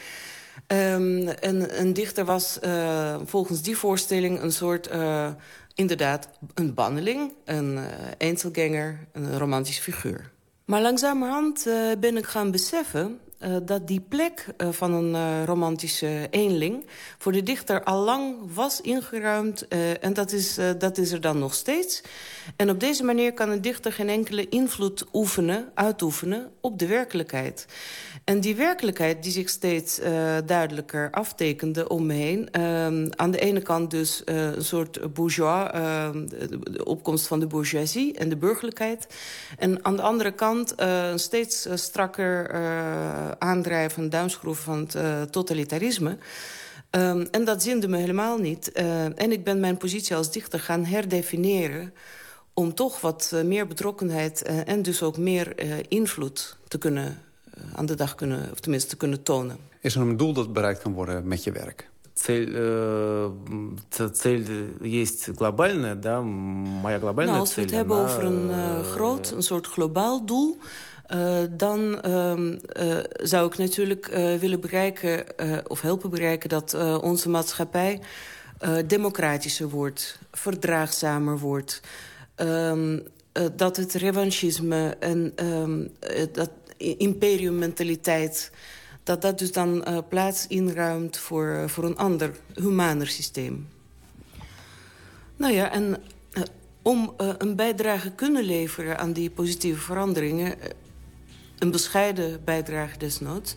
Ehm, 0.67 1.27
en 1.27 1.79
een 1.81 1.93
dichter 1.93 2.25
was 2.25 2.59
eh, 2.59 3.15
volgens 3.25 3.61
die 3.61 3.77
voorstelling 3.77 4.41
een 4.41 4.51
soort 4.51 4.89
inderdaad 5.75 6.29
een 6.53 6.73
banneling, 6.73 7.33
een 7.45 7.79
eenzelganger, 8.17 9.07
een 9.11 9.37
romantische 9.37 9.81
figuur. 9.81 10.31
Maar 10.65 10.81
langzamerhand 10.81 11.67
uh, 11.67 11.91
ben 11.99 12.17
ik 12.17 12.25
gaan 12.25 12.51
beseffen 12.51 13.19
uh, 13.39 13.55
dat 13.65 13.87
die 13.87 14.01
plek 14.09 14.45
uh, 14.57 14.67
van 14.71 14.93
een 14.93 15.13
uh, 15.13 15.45
romantische 15.45 16.27
eenling... 16.29 16.85
voor 17.17 17.31
de 17.31 17.43
dichter 17.43 17.83
al 17.83 18.03
lang 18.03 18.35
was 18.53 18.81
ingeruimd. 18.81 19.67
en 20.01 20.13
dat 20.13 20.31
is, 20.31 20.59
dat 20.77 20.97
is 20.97 21.11
er 21.11 21.21
dan 21.21 21.39
nog 21.39 21.53
steeds. 21.53 22.01
En 22.55 22.69
op 22.69 22.79
deze 22.79 23.03
manier 23.03 23.33
kan 23.33 23.49
een 23.49 23.61
dichter 23.61 23.93
geen 23.93 24.09
enkele 24.09 24.49
invloed 24.49 25.05
oefenen, 25.13 25.71
uitoefenen 25.73 26.51
op 26.61 26.79
de 26.79 26.87
werkelijkheid. 26.87 27.65
En 28.23 28.39
die 28.39 28.55
werkelijkheid 28.55 29.23
die 29.23 29.31
zich 29.31 29.49
steeds 29.49 29.99
duidelijker 30.45 31.11
aftekende 31.11 31.89
om 31.89 32.05
me 32.05 32.13
heen... 32.13 32.51
Ehm, 32.51 33.07
aan 33.15 33.31
de 33.31 33.39
ene 33.39 33.61
kant 33.61 33.91
dus 33.91 34.21
een 34.25 34.63
soort 34.63 35.13
bourgeois... 35.13 35.71
Ehm, 35.71 36.27
de 36.27 36.85
opkomst 36.85 37.27
van 37.27 37.39
de 37.39 37.47
bourgeoisie 37.47 38.13
en 38.13 38.29
de 38.29 38.37
burgerlijkheid. 38.37 39.07
En 39.57 39.85
aan 39.85 39.95
de 39.95 40.01
andere 40.01 40.31
kant 40.31 40.73
een 40.75 41.19
steeds 41.19 41.67
strakker 41.73 42.49
aandrijven, 43.38 44.10
duimschroeven 44.10 44.64
van 44.64 44.78
het 44.78 44.94
uh, 44.94 45.22
totalitarisme. 45.22 46.18
Um, 46.90 47.28
en 47.30 47.44
dat 47.44 47.62
zinde 47.62 47.88
me 47.88 47.96
helemaal 47.96 48.38
niet. 48.38 48.70
Uh, 48.74 49.04
en 49.04 49.32
ik 49.32 49.44
ben 49.44 49.60
mijn 49.60 49.76
positie 49.76 50.16
als 50.16 50.32
dichter 50.32 50.60
gaan 50.60 50.84
herdefiniëren... 50.84 51.92
om 52.54 52.74
toch 52.74 53.00
wat 53.00 53.30
uh, 53.34 53.42
meer 53.42 53.66
betrokkenheid 53.66 54.42
en 54.42 54.82
dus 54.82 55.02
ook 55.02 55.16
meer 55.16 55.54
invloed 55.88 56.56
te 56.68 56.78
kunnen 56.78 57.18
aan 57.74 57.86
de 57.86 57.94
dag 57.94 58.14
kunnen, 58.14 58.48
of 58.52 58.60
tenminste 58.60 58.88
te 58.88 58.96
kunnen 58.96 59.22
tonen. 59.22 59.56
Is 59.80 59.94
er 59.94 60.00
een 60.00 60.16
doel 60.16 60.32
dat 60.32 60.52
bereikt 60.52 60.82
kan 60.82 60.92
worden 60.92 61.28
met 61.28 61.44
je 61.44 61.52
werk? 61.52 61.90
Цель, 62.14 62.52
э, 62.54 63.30
цель 64.12 64.76
есть 64.82 65.34
глобальная, 65.36 65.94
да, 65.94 66.20
моя 66.20 66.98
глобальная 66.98 67.34
nou, 67.34 67.40
als 67.40 67.54
we 67.54 67.62
het 67.62 67.70
hebben 67.70 67.96
over 67.96 68.24
een 68.24 68.48
uh, 68.48 68.80
groot, 68.80 69.30
een 69.30 69.42
soort 69.42 69.66
globaal 69.66 70.24
doel... 70.24 70.58
Uh, 71.13 71.39
dan 71.49 72.01
uh, 72.05 72.33
uh, 72.37 73.03
zou 73.09 73.47
ik 73.47 73.57
natuurlijk 73.57 74.05
willen 74.39 74.59
bereiken, 74.59 75.25
of 75.67 75.81
helpen 75.81 76.09
bereiken... 76.09 76.49
dat 76.49 76.73
onze 77.01 77.29
maatschappij 77.29 77.99
democratischer 78.85 79.69
wordt, 79.69 80.19
verdraagzamer 80.31 81.39
wordt. 81.39 81.81
Ehm, 82.35 82.99
dat 83.55 83.77
het 83.77 83.93
revanchisme 83.93 84.95
en 84.99 85.33
um, 85.45 85.91
dat 86.31 86.49
imperiummentaliteit... 86.77 88.51
dat 89.03 89.21
dat 89.21 89.39
dus 89.39 89.51
dan 89.51 89.85
plaats 90.09 90.47
inruimt 90.47 91.17
voor, 91.17 91.69
voor 91.69 91.83
een 91.83 91.97
ander, 91.97 92.31
humaner 92.53 93.07
systeem. 93.07 93.67
Nou 95.35 95.53
ja, 95.53 95.71
en 95.71 95.97
om 96.81 97.13
een 97.17 97.55
bijdrage 97.55 98.11
kunnen 98.11 98.43
leveren 98.43 98.97
aan 98.97 99.13
die 99.13 99.29
positieve 99.29 99.81
veranderingen 99.81 100.55
een 101.59 101.71
bescheiden 101.71 102.43
bijdrage 102.43 102.97
desnoods... 102.97 103.55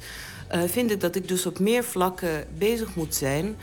Uh, 0.54 0.62
vind 0.66 0.90
ik 0.90 1.00
dat 1.00 1.14
ik 1.14 1.28
dus 1.28 1.46
op 1.46 1.58
meer 1.58 1.84
vlakken 1.84 2.44
bezig 2.58 2.94
moet 2.94 3.14
zijn... 3.14 3.56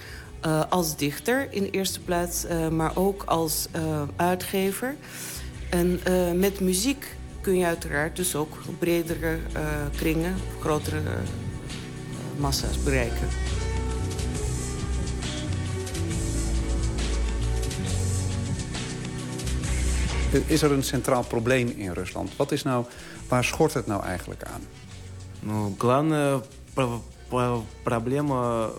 Uh, 0.45 0.63
als 0.69 0.97
dichter 0.97 1.47
in 1.49 1.63
de 1.63 1.69
eerste 1.69 1.99
plaats, 1.99 2.45
uh, 2.45 2.67
maar 2.67 2.91
ook 2.95 3.23
als 3.23 3.67
uitgever. 4.15 4.95
En 5.69 5.99
met 6.39 6.59
muziek 6.59 7.15
kun 7.41 7.57
je 7.57 7.65
uiteraard 7.65 8.15
dus 8.15 8.35
ook 8.35 8.57
bredere 8.79 9.37
kringen... 9.95 10.35
grotere 10.59 11.01
massa's 12.37 12.83
bereiken. 12.83 13.27
Is 20.45 20.61
er 20.61 20.71
een 20.71 20.83
centraal 20.83 21.23
probleem 21.23 21.73
in 21.77 21.91
Rusland? 21.91 22.35
Wat 22.35 22.51
is 22.51 22.63
nou 22.63 22.85
Waar 23.28 23.44
schort 23.44 23.74
het 23.74 23.86
nou 23.86 24.02
eigenlijk 24.02 24.42
aan? 24.42 24.62
Nou, 25.40 25.72
главное 25.78 26.40
проблема... 27.82 28.70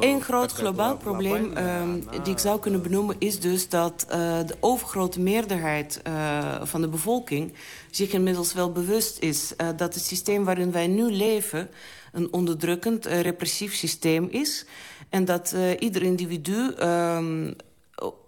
Een 0.00 0.20
groot 0.20 0.52
globaal 0.52 0.96
probleem 0.96 1.52
uh, 1.56 1.82
die 2.22 2.32
ik 2.32 2.38
zou 2.38 2.60
kunnen 2.60 2.82
benoemen... 2.82 3.16
is 3.18 3.40
dus 3.40 3.68
dat 3.68 4.06
uh, 4.08 4.16
de 4.46 4.56
overgrote 4.60 5.20
meerderheid 5.20 6.00
uh, 6.06 6.62
van 6.62 6.80
de 6.80 6.88
bevolking... 6.88 7.52
zich 7.90 8.12
inmiddels 8.12 8.54
wel 8.54 8.72
bewust 8.72 9.18
is 9.18 9.52
dat 9.56 9.94
het 9.94 10.04
systeem 10.04 10.44
waarin 10.44 10.72
wij 10.72 10.86
nu 10.86 11.12
leven... 11.12 11.70
een 12.12 12.32
onderdrukkend, 12.32 13.06
repressief 13.06 13.74
systeem 13.74 14.28
is. 14.30 14.66
En 15.08 15.24
dat 15.24 15.54
ieder 15.78 16.02
individu 16.02 16.72
ehm, 16.72 17.52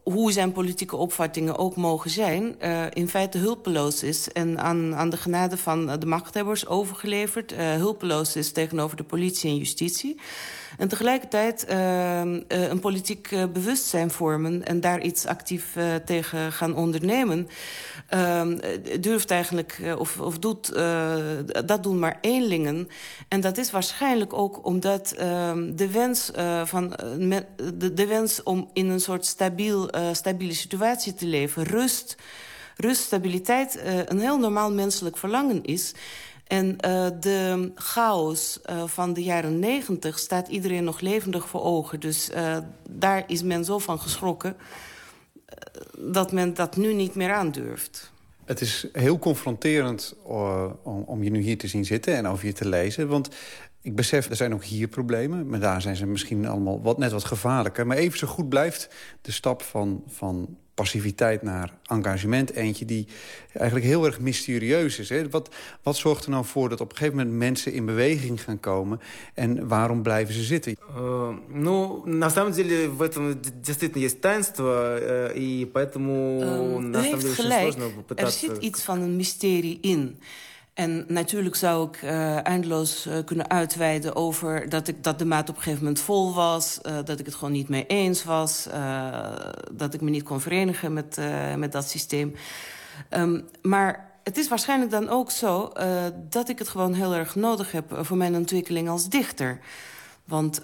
hoe 0.04 0.32
zijn 0.32 0.52
politieke 0.52 0.96
opvattingen 0.96 1.58
ook 1.58 1.76
mogen 1.76 2.10
zijn... 2.10 2.56
Uh, 2.62 2.86
in 2.94 3.10
feite 3.10 3.38
hulpeloos 3.38 4.04
is 4.04 4.32
en 4.32 4.60
aan, 4.60 4.96
aan 4.96 5.10
de 5.10 5.18
genade 5.18 5.58
van 5.58 6.00
de 6.00 6.06
machthebbers 6.06 6.68
overgeleverd. 6.68 7.52
Uh, 7.52 7.74
hulpeloos 7.76 8.36
is 8.36 8.52
tegenover 8.52 8.98
de 8.98 9.04
politie 9.04 9.50
en 9.50 9.58
justitie. 9.58 10.20
En 10.82 10.88
tegelijkertijd 10.88 11.66
uh, 11.70 12.22
een 12.48 12.80
politiek 12.80 13.30
bewustzijn 13.54 14.12
vormen... 14.12 14.66
en 14.66 14.80
daar 14.80 15.02
iets 15.02 15.26
actief 15.26 15.78
tegen 16.06 16.52
gaan 16.52 16.76
ondernemen... 16.76 17.48
Ehm, 18.08 18.58
durft 19.00 19.32
eigenlijk, 19.32 19.82
of, 19.98 20.20
of 20.20 20.40
doet, 20.40 20.76
dat 21.66 21.84
doen 21.84 22.00
maar 22.00 22.18
eenlingen. 22.22 22.88
En 23.28 23.42
dat 23.42 23.58
is 23.58 23.72
waarschijnlijk 23.72 24.34
ook 24.34 24.66
omdat 24.66 25.12
ehm, 25.12 25.76
de, 25.76 25.92
wens, 25.92 26.32
van, 26.64 26.90
de, 27.74 27.94
de 27.94 28.08
wens 28.08 28.44
om 28.44 28.70
in 28.74 28.90
een 28.90 29.00
soort 29.00 29.26
stabiel 29.26 29.90
stabiele 30.12 30.54
situatie 30.54 31.14
te 31.14 31.26
leven. 31.26 31.64
Rust, 31.64 32.16
rust 32.76 33.02
stabiliteit, 33.02 33.80
een 34.06 34.20
heel 34.20 34.40
normaal 34.40 34.72
menselijk 34.72 35.18
verlangen 35.18 35.64
is. 35.64 35.94
En 36.52 36.68
uh, 36.86 37.08
de 37.20 37.72
chaos 37.76 38.60
uh, 38.70 38.84
van 38.88 39.14
de 39.14 39.24
jaren 39.24 39.60
negentig 39.60 40.20
staat 40.20 40.48
iedereen 40.48 40.84
nog 40.84 41.00
levendig 41.00 41.48
voor 41.48 41.62
ogen. 41.64 42.00
Dus 42.00 42.30
uh, 42.30 42.58
daar 42.90 43.24
is 43.28 43.44
men 43.44 43.66
zo 43.66 43.80
van 43.80 44.00
geschrokken 44.00 44.56
dat 45.98 46.32
men 46.32 46.54
dat 46.54 46.76
nu 46.76 46.94
niet 46.94 47.16
meer 47.16 47.34
aandurft. 47.34 48.12
Het 48.46 48.62
is 48.62 48.88
heel 48.94 49.20
confronterend 49.20 50.16
om, 50.24 51.04
om 51.06 51.24
je 51.24 51.30
nu 51.30 51.42
hier 51.42 51.58
te 51.58 51.68
zien 51.68 51.86
zitten 51.86 52.16
en 52.16 52.28
over 52.28 52.46
je 52.46 52.54
te 52.54 52.68
lezen. 52.68 53.08
Want 53.08 53.30
ik 53.82 53.96
besef, 53.96 54.30
er 54.30 54.36
zijn 54.36 54.54
ook 54.54 54.64
hier 54.64 54.88
problemen. 54.88 55.48
Maar 55.48 55.60
daar 55.60 55.82
zijn 55.82 55.96
ze 55.96 56.06
misschien 56.06 56.48
allemaal 56.48 56.82
wat, 56.82 56.98
net 56.98 57.12
wat 57.12 57.26
gevaarlijker. 57.26 57.88
Maar 57.88 57.98
even 57.98 58.18
zo 58.18 58.28
goed 58.28 58.50
blijft 58.50 58.90
de 59.22 59.32
stap 59.32 59.62
van, 59.62 60.04
van 60.08 60.58
passiviteit 60.81 61.43
naar 61.43 61.73
engagement 61.87 62.53
eentje... 62.53 62.85
die 62.85 63.07
eigenlijk 63.53 63.87
heel 63.87 64.05
erg 64.05 64.21
mysterieus 64.21 64.99
is. 64.99 65.09
Hè? 65.09 65.29
Wat, 65.29 65.55
wat 65.83 65.97
zorgt 65.97 66.25
er 66.25 66.31
nou 66.31 66.45
voor 66.45 66.69
dat 66.69 66.81
op 66.81 66.91
een 66.91 66.97
gegeven 66.97 67.17
moment 67.17 67.37
mensen 67.37 67.73
in 67.73 67.85
beweging 67.85 68.43
gaan 68.43 68.61
komen... 68.61 69.01
en 69.35 69.69
waarom 69.69 70.03
blijven 70.03 70.35
ze 70.35 70.43
zitten? 70.43 70.77
Uh, 70.97 71.29
ну, 71.49 72.03
на 72.05 72.31
самом 72.31 72.53
деле 72.53 72.89
в 72.89 73.03
этом 73.03 73.41
действительно 73.63 74.03
есть 74.03 74.21
таинство, 74.21 74.99
и 75.35 75.67
поэтому... 75.73 76.41
Um, 76.41 76.95
u 76.95 76.99
heeft 76.99 77.27
gelijk, 77.27 77.75
er 78.15 78.31
zit 78.31 78.57
iets 78.61 78.83
van 78.83 79.01
een 79.01 79.17
mysterie 79.17 79.79
in... 79.81 80.19
En 80.74 81.06
natuurlijk 81.08 81.56
zou 81.56 81.88
ik 81.88 82.02
uh, 82.02 82.46
eindeloos 82.46 83.08
uh, 83.08 83.14
kunnen 83.26 83.50
uitweiden 83.50 84.16
over 84.16 84.70
dat, 84.70 84.88
ik, 84.88 85.04
dat 85.04 85.20
de 85.20 85.26
maat 85.26 85.50
op 85.50 85.56
een 85.56 85.62
gegeven 85.62 85.84
moment 85.84 86.02
vol 86.02 86.34
was. 86.34 86.80
Uh, 86.86 86.98
dat 87.06 87.20
ik 87.20 87.26
het 87.26 87.36
gewoon 87.36 87.52
niet 87.52 87.70
mee 87.70 87.86
eens 87.86 88.24
was. 88.24 88.68
dat 89.72 89.94
ik 89.94 90.02
me 90.02 90.10
niet 90.10 90.24
kon 90.24 90.42
verenigen 90.42 90.94
met, 90.94 91.20
met 91.58 91.72
dat 91.72 91.90
systeem. 91.90 92.36
Um, 93.10 93.48
maar 93.62 94.12
het 94.24 94.38
is 94.38 94.48
waarschijnlijk 94.48 94.92
dan 94.92 95.10
ook 95.10 95.32
zo 95.32 95.72
dat 96.30 96.50
ik 96.50 96.60
het 96.60 96.68
gewoon 96.68 96.94
heel 96.94 97.14
erg 97.14 97.36
nodig 97.36 97.72
heb... 97.72 97.98
voor 98.00 98.18
mijn 98.18 98.36
ontwikkeling 98.36 98.90
als 98.90 99.10
dichter. 99.10 99.60
Want 100.26 100.62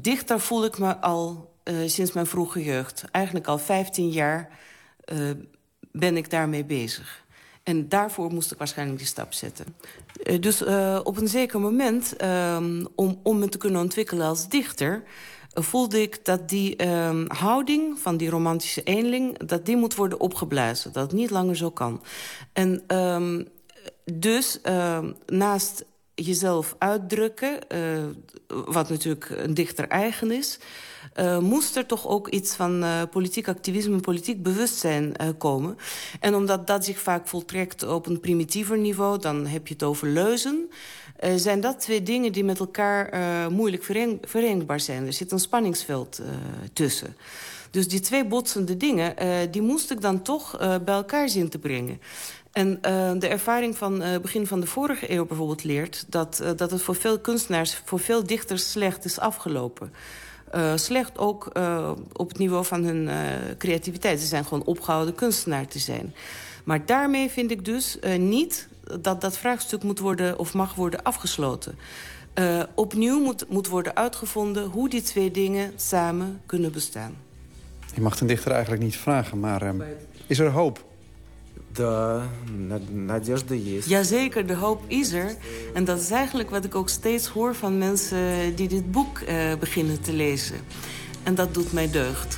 dichter 0.00 0.40
voel 0.40 0.64
ik 0.64 0.78
me 0.78 0.96
al 0.96 1.52
sinds 1.86 2.12
mijn 2.12 2.26
vroege 2.26 2.64
jeugd. 2.64 3.04
Eigenlijk 3.10 3.46
al 3.46 3.58
15 3.58 4.08
jaar 4.08 4.48
ben 5.92 6.16
ik 6.16 6.30
daarmee 6.30 6.64
bezig. 6.64 7.23
En 7.64 7.88
daarvoor 7.88 8.32
moest 8.32 8.52
ik 8.52 8.58
waarschijnlijk 8.58 8.98
die 8.98 9.06
stap 9.06 9.32
zetten. 9.32 9.66
Uh, 10.24 10.40
dus 10.40 10.62
uh, 10.62 11.00
op 11.02 11.16
een 11.16 11.28
zeker 11.28 11.60
moment, 11.60 12.22
um, 12.22 12.86
om, 12.94 13.20
om 13.22 13.38
me 13.38 13.48
te 13.48 13.58
kunnen 13.58 13.80
ontwikkelen 13.80 14.26
als 14.26 14.48
dichter... 14.48 15.02
Uh, 15.54 15.64
voelde 15.64 16.02
ik 16.02 16.24
dat 16.24 16.48
die 16.48 16.88
um, 16.88 17.24
houding 17.28 17.98
van 17.98 18.16
die 18.16 18.30
romantische 18.30 18.82
eenling... 18.82 19.38
dat 19.38 19.66
die 19.66 19.76
moet 19.76 19.94
worden 19.94 20.20
opgeblazen, 20.20 20.92
dat 20.92 21.02
het 21.02 21.12
niet 21.12 21.30
langer 21.30 21.56
zo 21.56 21.70
kan. 21.70 22.02
En 22.52 22.96
um, 22.96 23.48
dus 24.04 24.60
naast 25.26 25.84
jezelf 26.14 26.74
uitdrukken, 26.78 27.58
wat 28.46 28.88
natuurlijk 28.88 29.28
een 29.28 29.54
dichter 29.54 29.88
eigen 29.88 30.30
is... 30.30 30.58
Uh, 31.20 31.38
moest 31.38 31.76
er 31.76 31.86
toch 31.86 32.08
ook 32.08 32.28
iets 32.28 32.54
van 32.54 32.82
uh, 32.82 33.02
politiek 33.10 33.48
activisme, 33.48 34.00
politiek 34.00 34.42
bewustzijn 34.42 35.14
uh, 35.20 35.28
komen. 35.38 35.78
En 36.20 36.34
omdat 36.34 36.66
dat 36.66 36.84
zich 36.84 36.98
vaak 36.98 37.28
voltrekt 37.28 37.82
op 37.82 38.06
een 38.06 38.20
primitiever 38.20 38.78
niveau... 38.78 39.18
dan 39.18 39.46
heb 39.46 39.66
je 39.66 39.74
het 39.74 39.82
over 39.82 40.08
leuzen... 40.08 40.70
zijn 41.36 41.60
dat 41.60 41.80
twee 41.80 42.02
dingen 42.02 42.32
die 42.32 42.44
met 42.44 42.58
elkaar 42.58 43.12
moeilijk 43.50 43.84
verenigbaar 44.22 44.80
zijn. 44.80 45.06
Er 45.06 45.12
zit 45.12 45.32
een 45.32 45.38
spanningsveld 45.38 46.20
tussen. 46.72 47.16
Dus 47.70 47.88
die 47.88 48.00
twee 48.00 48.26
botsende 48.26 48.76
dingen, 48.76 49.14
die 49.50 49.62
moest 49.62 49.90
ik 49.90 50.00
dan 50.00 50.22
toch 50.22 50.58
bij 50.58 50.94
elkaar 50.94 51.28
zien 51.28 51.48
te 51.48 51.58
brengen. 51.58 52.00
En 52.52 52.78
de 53.18 53.28
ervaring 53.28 53.76
van 53.76 54.02
uh, 54.02 54.08
begin 54.22 54.46
van 54.46 54.60
de 54.60 54.66
vorige 54.66 55.12
eeuw 55.12 55.26
bijvoorbeeld 55.26 55.64
leert... 55.64 56.04
Dat, 56.08 56.42
dat 56.56 56.70
het 56.70 56.82
voor 56.82 56.96
veel 56.96 57.18
kunstenaars, 57.18 57.82
voor 57.84 58.00
veel 58.00 58.24
dichters 58.24 58.70
slecht 58.70 59.04
is 59.04 59.18
afgelopen. 59.18 59.92
Uh, 60.54 60.72
slecht 60.76 61.18
ook 61.18 61.50
uh, 61.56 61.90
op 62.12 62.28
het 62.28 62.38
niveau 62.38 62.64
van 62.64 62.84
hun 62.84 63.06
uh, 63.06 63.14
creativiteit. 63.58 64.20
Ze 64.20 64.26
zijn 64.26 64.44
gewoon 64.44 64.64
opgehouden 64.64 65.14
kunstenaar 65.14 65.66
te 65.66 65.78
zijn. 65.78 66.14
Maar 66.64 66.86
daarmee 66.86 67.30
vind 67.30 67.50
ik 67.50 67.64
dus 67.64 67.98
niet 68.18 68.68
dat 69.00 69.20
dat 69.20 69.38
vraagstuk 69.38 69.82
moet 69.82 69.98
worden 69.98 70.38
of 70.38 70.54
mag 70.54 70.74
worden 70.74 71.02
afgesloten. 71.02 71.78
opnieuw 72.74 73.20
moet, 73.20 73.48
moet 73.48 73.68
worden 73.68 73.96
uitgevonden 73.96 74.64
hoe 74.64 74.88
die 74.88 75.02
twee 75.02 75.30
dingen 75.30 75.72
samen 75.76 76.40
kunnen 76.46 76.72
bestaan. 76.72 77.16
Je 77.94 78.00
mag 78.00 78.20
een 78.20 78.26
dichter 78.26 78.52
eigenlijk 78.52 78.82
niet 78.82 78.96
vragen, 78.96 79.40
maar 79.40 79.74
is 80.26 80.38
er 80.38 80.50
hoop? 80.50 80.84
Да, 81.73 82.23
надежда 82.91 83.55
есть. 83.55 83.87
Jazeker, 83.87 84.45
de 84.45 84.55
hoop 84.55 84.81
is 84.87 85.11
er. 85.11 85.35
En 85.73 85.85
dat 85.85 85.99
is 85.99 86.11
eigenlijk 86.11 86.49
wat 86.49 86.65
ik 86.65 86.75
ook 86.75 86.89
steeds 86.89 87.27
hoor 87.27 87.55
van 87.55 87.77
mensen 87.77 88.55
die 88.55 88.67
dit 88.67 88.91
boek 88.91 89.19
uh, 89.19 89.55
beginnen 89.59 90.01
te 90.01 90.13
lezen. 90.13 90.55
En 91.23 91.35
dat 91.35 91.53
doet 91.53 91.73
mij 91.73 91.91
deugd. 91.91 92.37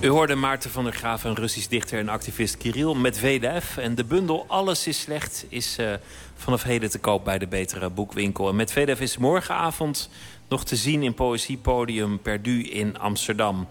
U 0.00 0.08
hoorde 0.08 0.34
Maarten 0.34 0.70
van 0.70 0.84
der 0.84 0.92
Graaf, 0.92 1.24
een 1.24 1.34
Russisch 1.34 1.68
dichter 1.68 1.98
en 1.98 2.08
activist 2.08 2.56
Kirill 2.56 2.94
Medvedev. 2.94 3.76
En 3.76 3.94
de 3.94 4.04
bundel 4.04 4.44
Alles 4.48 4.86
is 4.86 5.00
slecht 5.00 5.46
is 5.48 5.78
uh, 5.78 5.92
vanaf 6.34 6.62
heden 6.62 6.90
te 6.90 6.98
koop 6.98 7.24
bij 7.24 7.38
de 7.38 7.46
Betere 7.46 7.90
Boekwinkel. 7.90 8.48
En 8.48 8.56
Medvedev 8.56 9.00
is 9.00 9.16
morgenavond 9.16 10.10
nog 10.48 10.64
te 10.64 10.76
zien 10.76 11.02
in 11.02 11.14
Poëziepodium 11.14 12.18
Perdu 12.18 12.62
in 12.62 12.98
Amsterdam. 12.98 13.66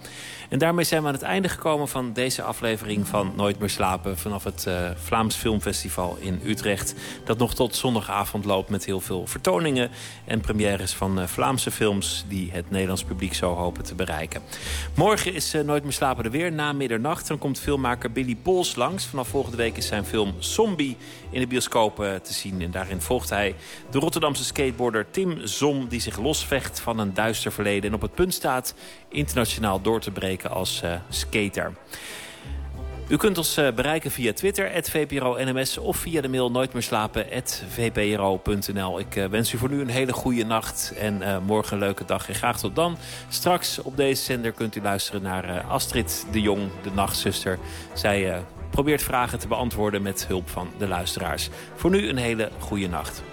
En 0.50 0.60
daarmee 0.60 0.86
zijn 0.86 1.02
we 1.02 1.08
aan 1.08 1.14
het 1.14 1.22
einde 1.22 1.50
gekomen 1.50 1.88
van 1.88 2.14
deze 2.14 2.42
aflevering 2.42 3.08
van 3.08 3.34
Nooit 3.36 3.60
meer 3.60 3.70
slapen... 3.70 4.18
vanaf 4.18 4.44
het 4.44 4.66
uh, 4.68 4.90
Vlaams 4.96 5.36
Filmfestival 5.36 6.18
in 6.20 6.42
Utrecht. 6.46 6.96
Dat 7.24 7.38
nog 7.38 7.56
tot 7.56 7.76
zondagavond 7.76 8.46
loopt 8.46 8.70
met 8.70 8.86
heel 8.86 9.00
veel 9.00 9.28
vertoningen... 9.28 9.90
en 10.26 10.40
premières 10.40 10.94
van 10.94 11.20
uh, 11.20 11.28
Vlaamse 11.28 11.72
films 11.72 12.26
die 12.28 12.52
het 12.52 12.70
Nederlands 12.70 13.04
publiek 13.04 13.34
zo 13.34 13.54
hopen 13.54 13.84
te 13.84 13.96
bereiken. 13.96 14.42
Morgen 14.96 15.34
is 15.34 15.56
uh, 15.56 15.62
Nooit 15.62 15.84
meer 15.84 15.94
slapen 15.94 16.24
er 16.24 16.32
weer, 16.32 16.52
na 16.52 16.74
middernacht. 16.74 17.28
Dan 17.28 17.38
komt 17.38 17.60
filmmaker 17.60 18.12
Billy 18.12 18.36
Pols 18.36 18.76
langs. 18.76 19.06
Vanaf 19.06 19.28
volgende 19.28 19.58
week 19.58 19.78
is 19.78 19.88
zijn 19.88 20.06
film 20.06 20.34
Zombie 20.40 20.98
in 21.30 21.40
de 21.40 21.48
bioscoop 21.48 21.96
te 21.96 22.34
zien. 22.34 22.62
En 22.62 22.72
daarin 22.72 23.02
volgt 23.02 23.30
hij 23.30 23.56
de 23.92 24.00
Rotterdamse 24.00 24.44
skateboarder 24.44 25.06
Tim 25.12 25.48
Zom... 25.48 25.88
die 25.88 26.00
zich 26.00 26.18
losvecht 26.20 26.80
van 26.80 27.00
een 27.00 27.14
duister 27.14 27.52
verleden 27.52 27.90
en 27.90 27.96
op 27.96 28.02
het 28.02 28.14
punt 28.14 28.34
staat 28.34 28.74
internationaal 29.10 29.82
door 29.82 30.00
te 30.00 30.12
breken 30.12 30.50
als 30.50 30.82
uh, 30.84 30.94
skater. 31.10 31.74
U 33.08 33.18
kunt 33.18 33.38
ons 33.38 33.58
uh, 33.58 33.72
bereiken 33.72 34.12
via 34.12 34.34
Twitter, 34.34 34.84
@vpro_nms 34.84 35.78
of 35.78 35.98
via 35.98 36.22
de 36.22 36.28
mail 36.28 36.52
nooit 36.52 36.74
meer 36.74 36.82
slapen, 36.82 37.26
vpro.nl. 37.70 39.00
Ik 39.00 39.28
wens 39.30 39.54
u 39.54 39.58
voor 39.58 39.70
nu 39.70 39.82
een 39.82 39.90
hele 39.90 40.14
goede 40.14 40.44
nacht 40.44 40.94
en 40.98 41.44
morgen 41.44 41.74
een 41.74 41.80
leuke 41.80 42.06
dag. 42.06 42.30
En 42.30 42.36
graag 42.36 42.60
tot 42.60 42.76
dan. 42.76 42.98
Straks 43.30 43.82
op 43.82 43.98
deze 43.98 44.24
zender 44.24 44.52
kunt 44.52 44.76
u 44.76 44.82
luisteren 44.82 45.22
naar 45.22 45.62
Astrid 45.62 46.26
de 46.32 46.42
Jong, 46.42 46.70
de 46.84 46.92
nachtzuster. 46.92 47.60
Zij 47.94 48.44
probeert 48.70 49.04
vragen 49.04 49.40
te 49.40 49.48
beantwoorden 49.48 50.02
met 50.02 50.28
hulp 50.28 50.50
van 50.50 50.70
de 50.78 50.88
luisteraars. 50.88 51.50
Voor 51.76 51.90
nu 51.90 52.10
een 52.10 52.18
hele 52.18 52.52
goede 52.60 52.88
nacht. 52.88 53.24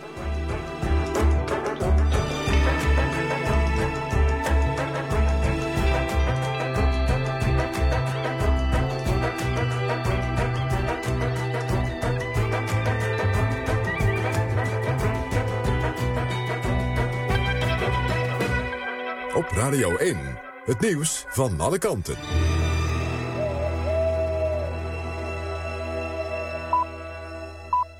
Op 19.34 19.50
Radio 19.50 19.96
1, 19.96 20.16
het 20.64 20.80
nieuws 20.80 21.24
van 21.28 21.60
alle 21.60 21.78
kanten. 21.78 22.16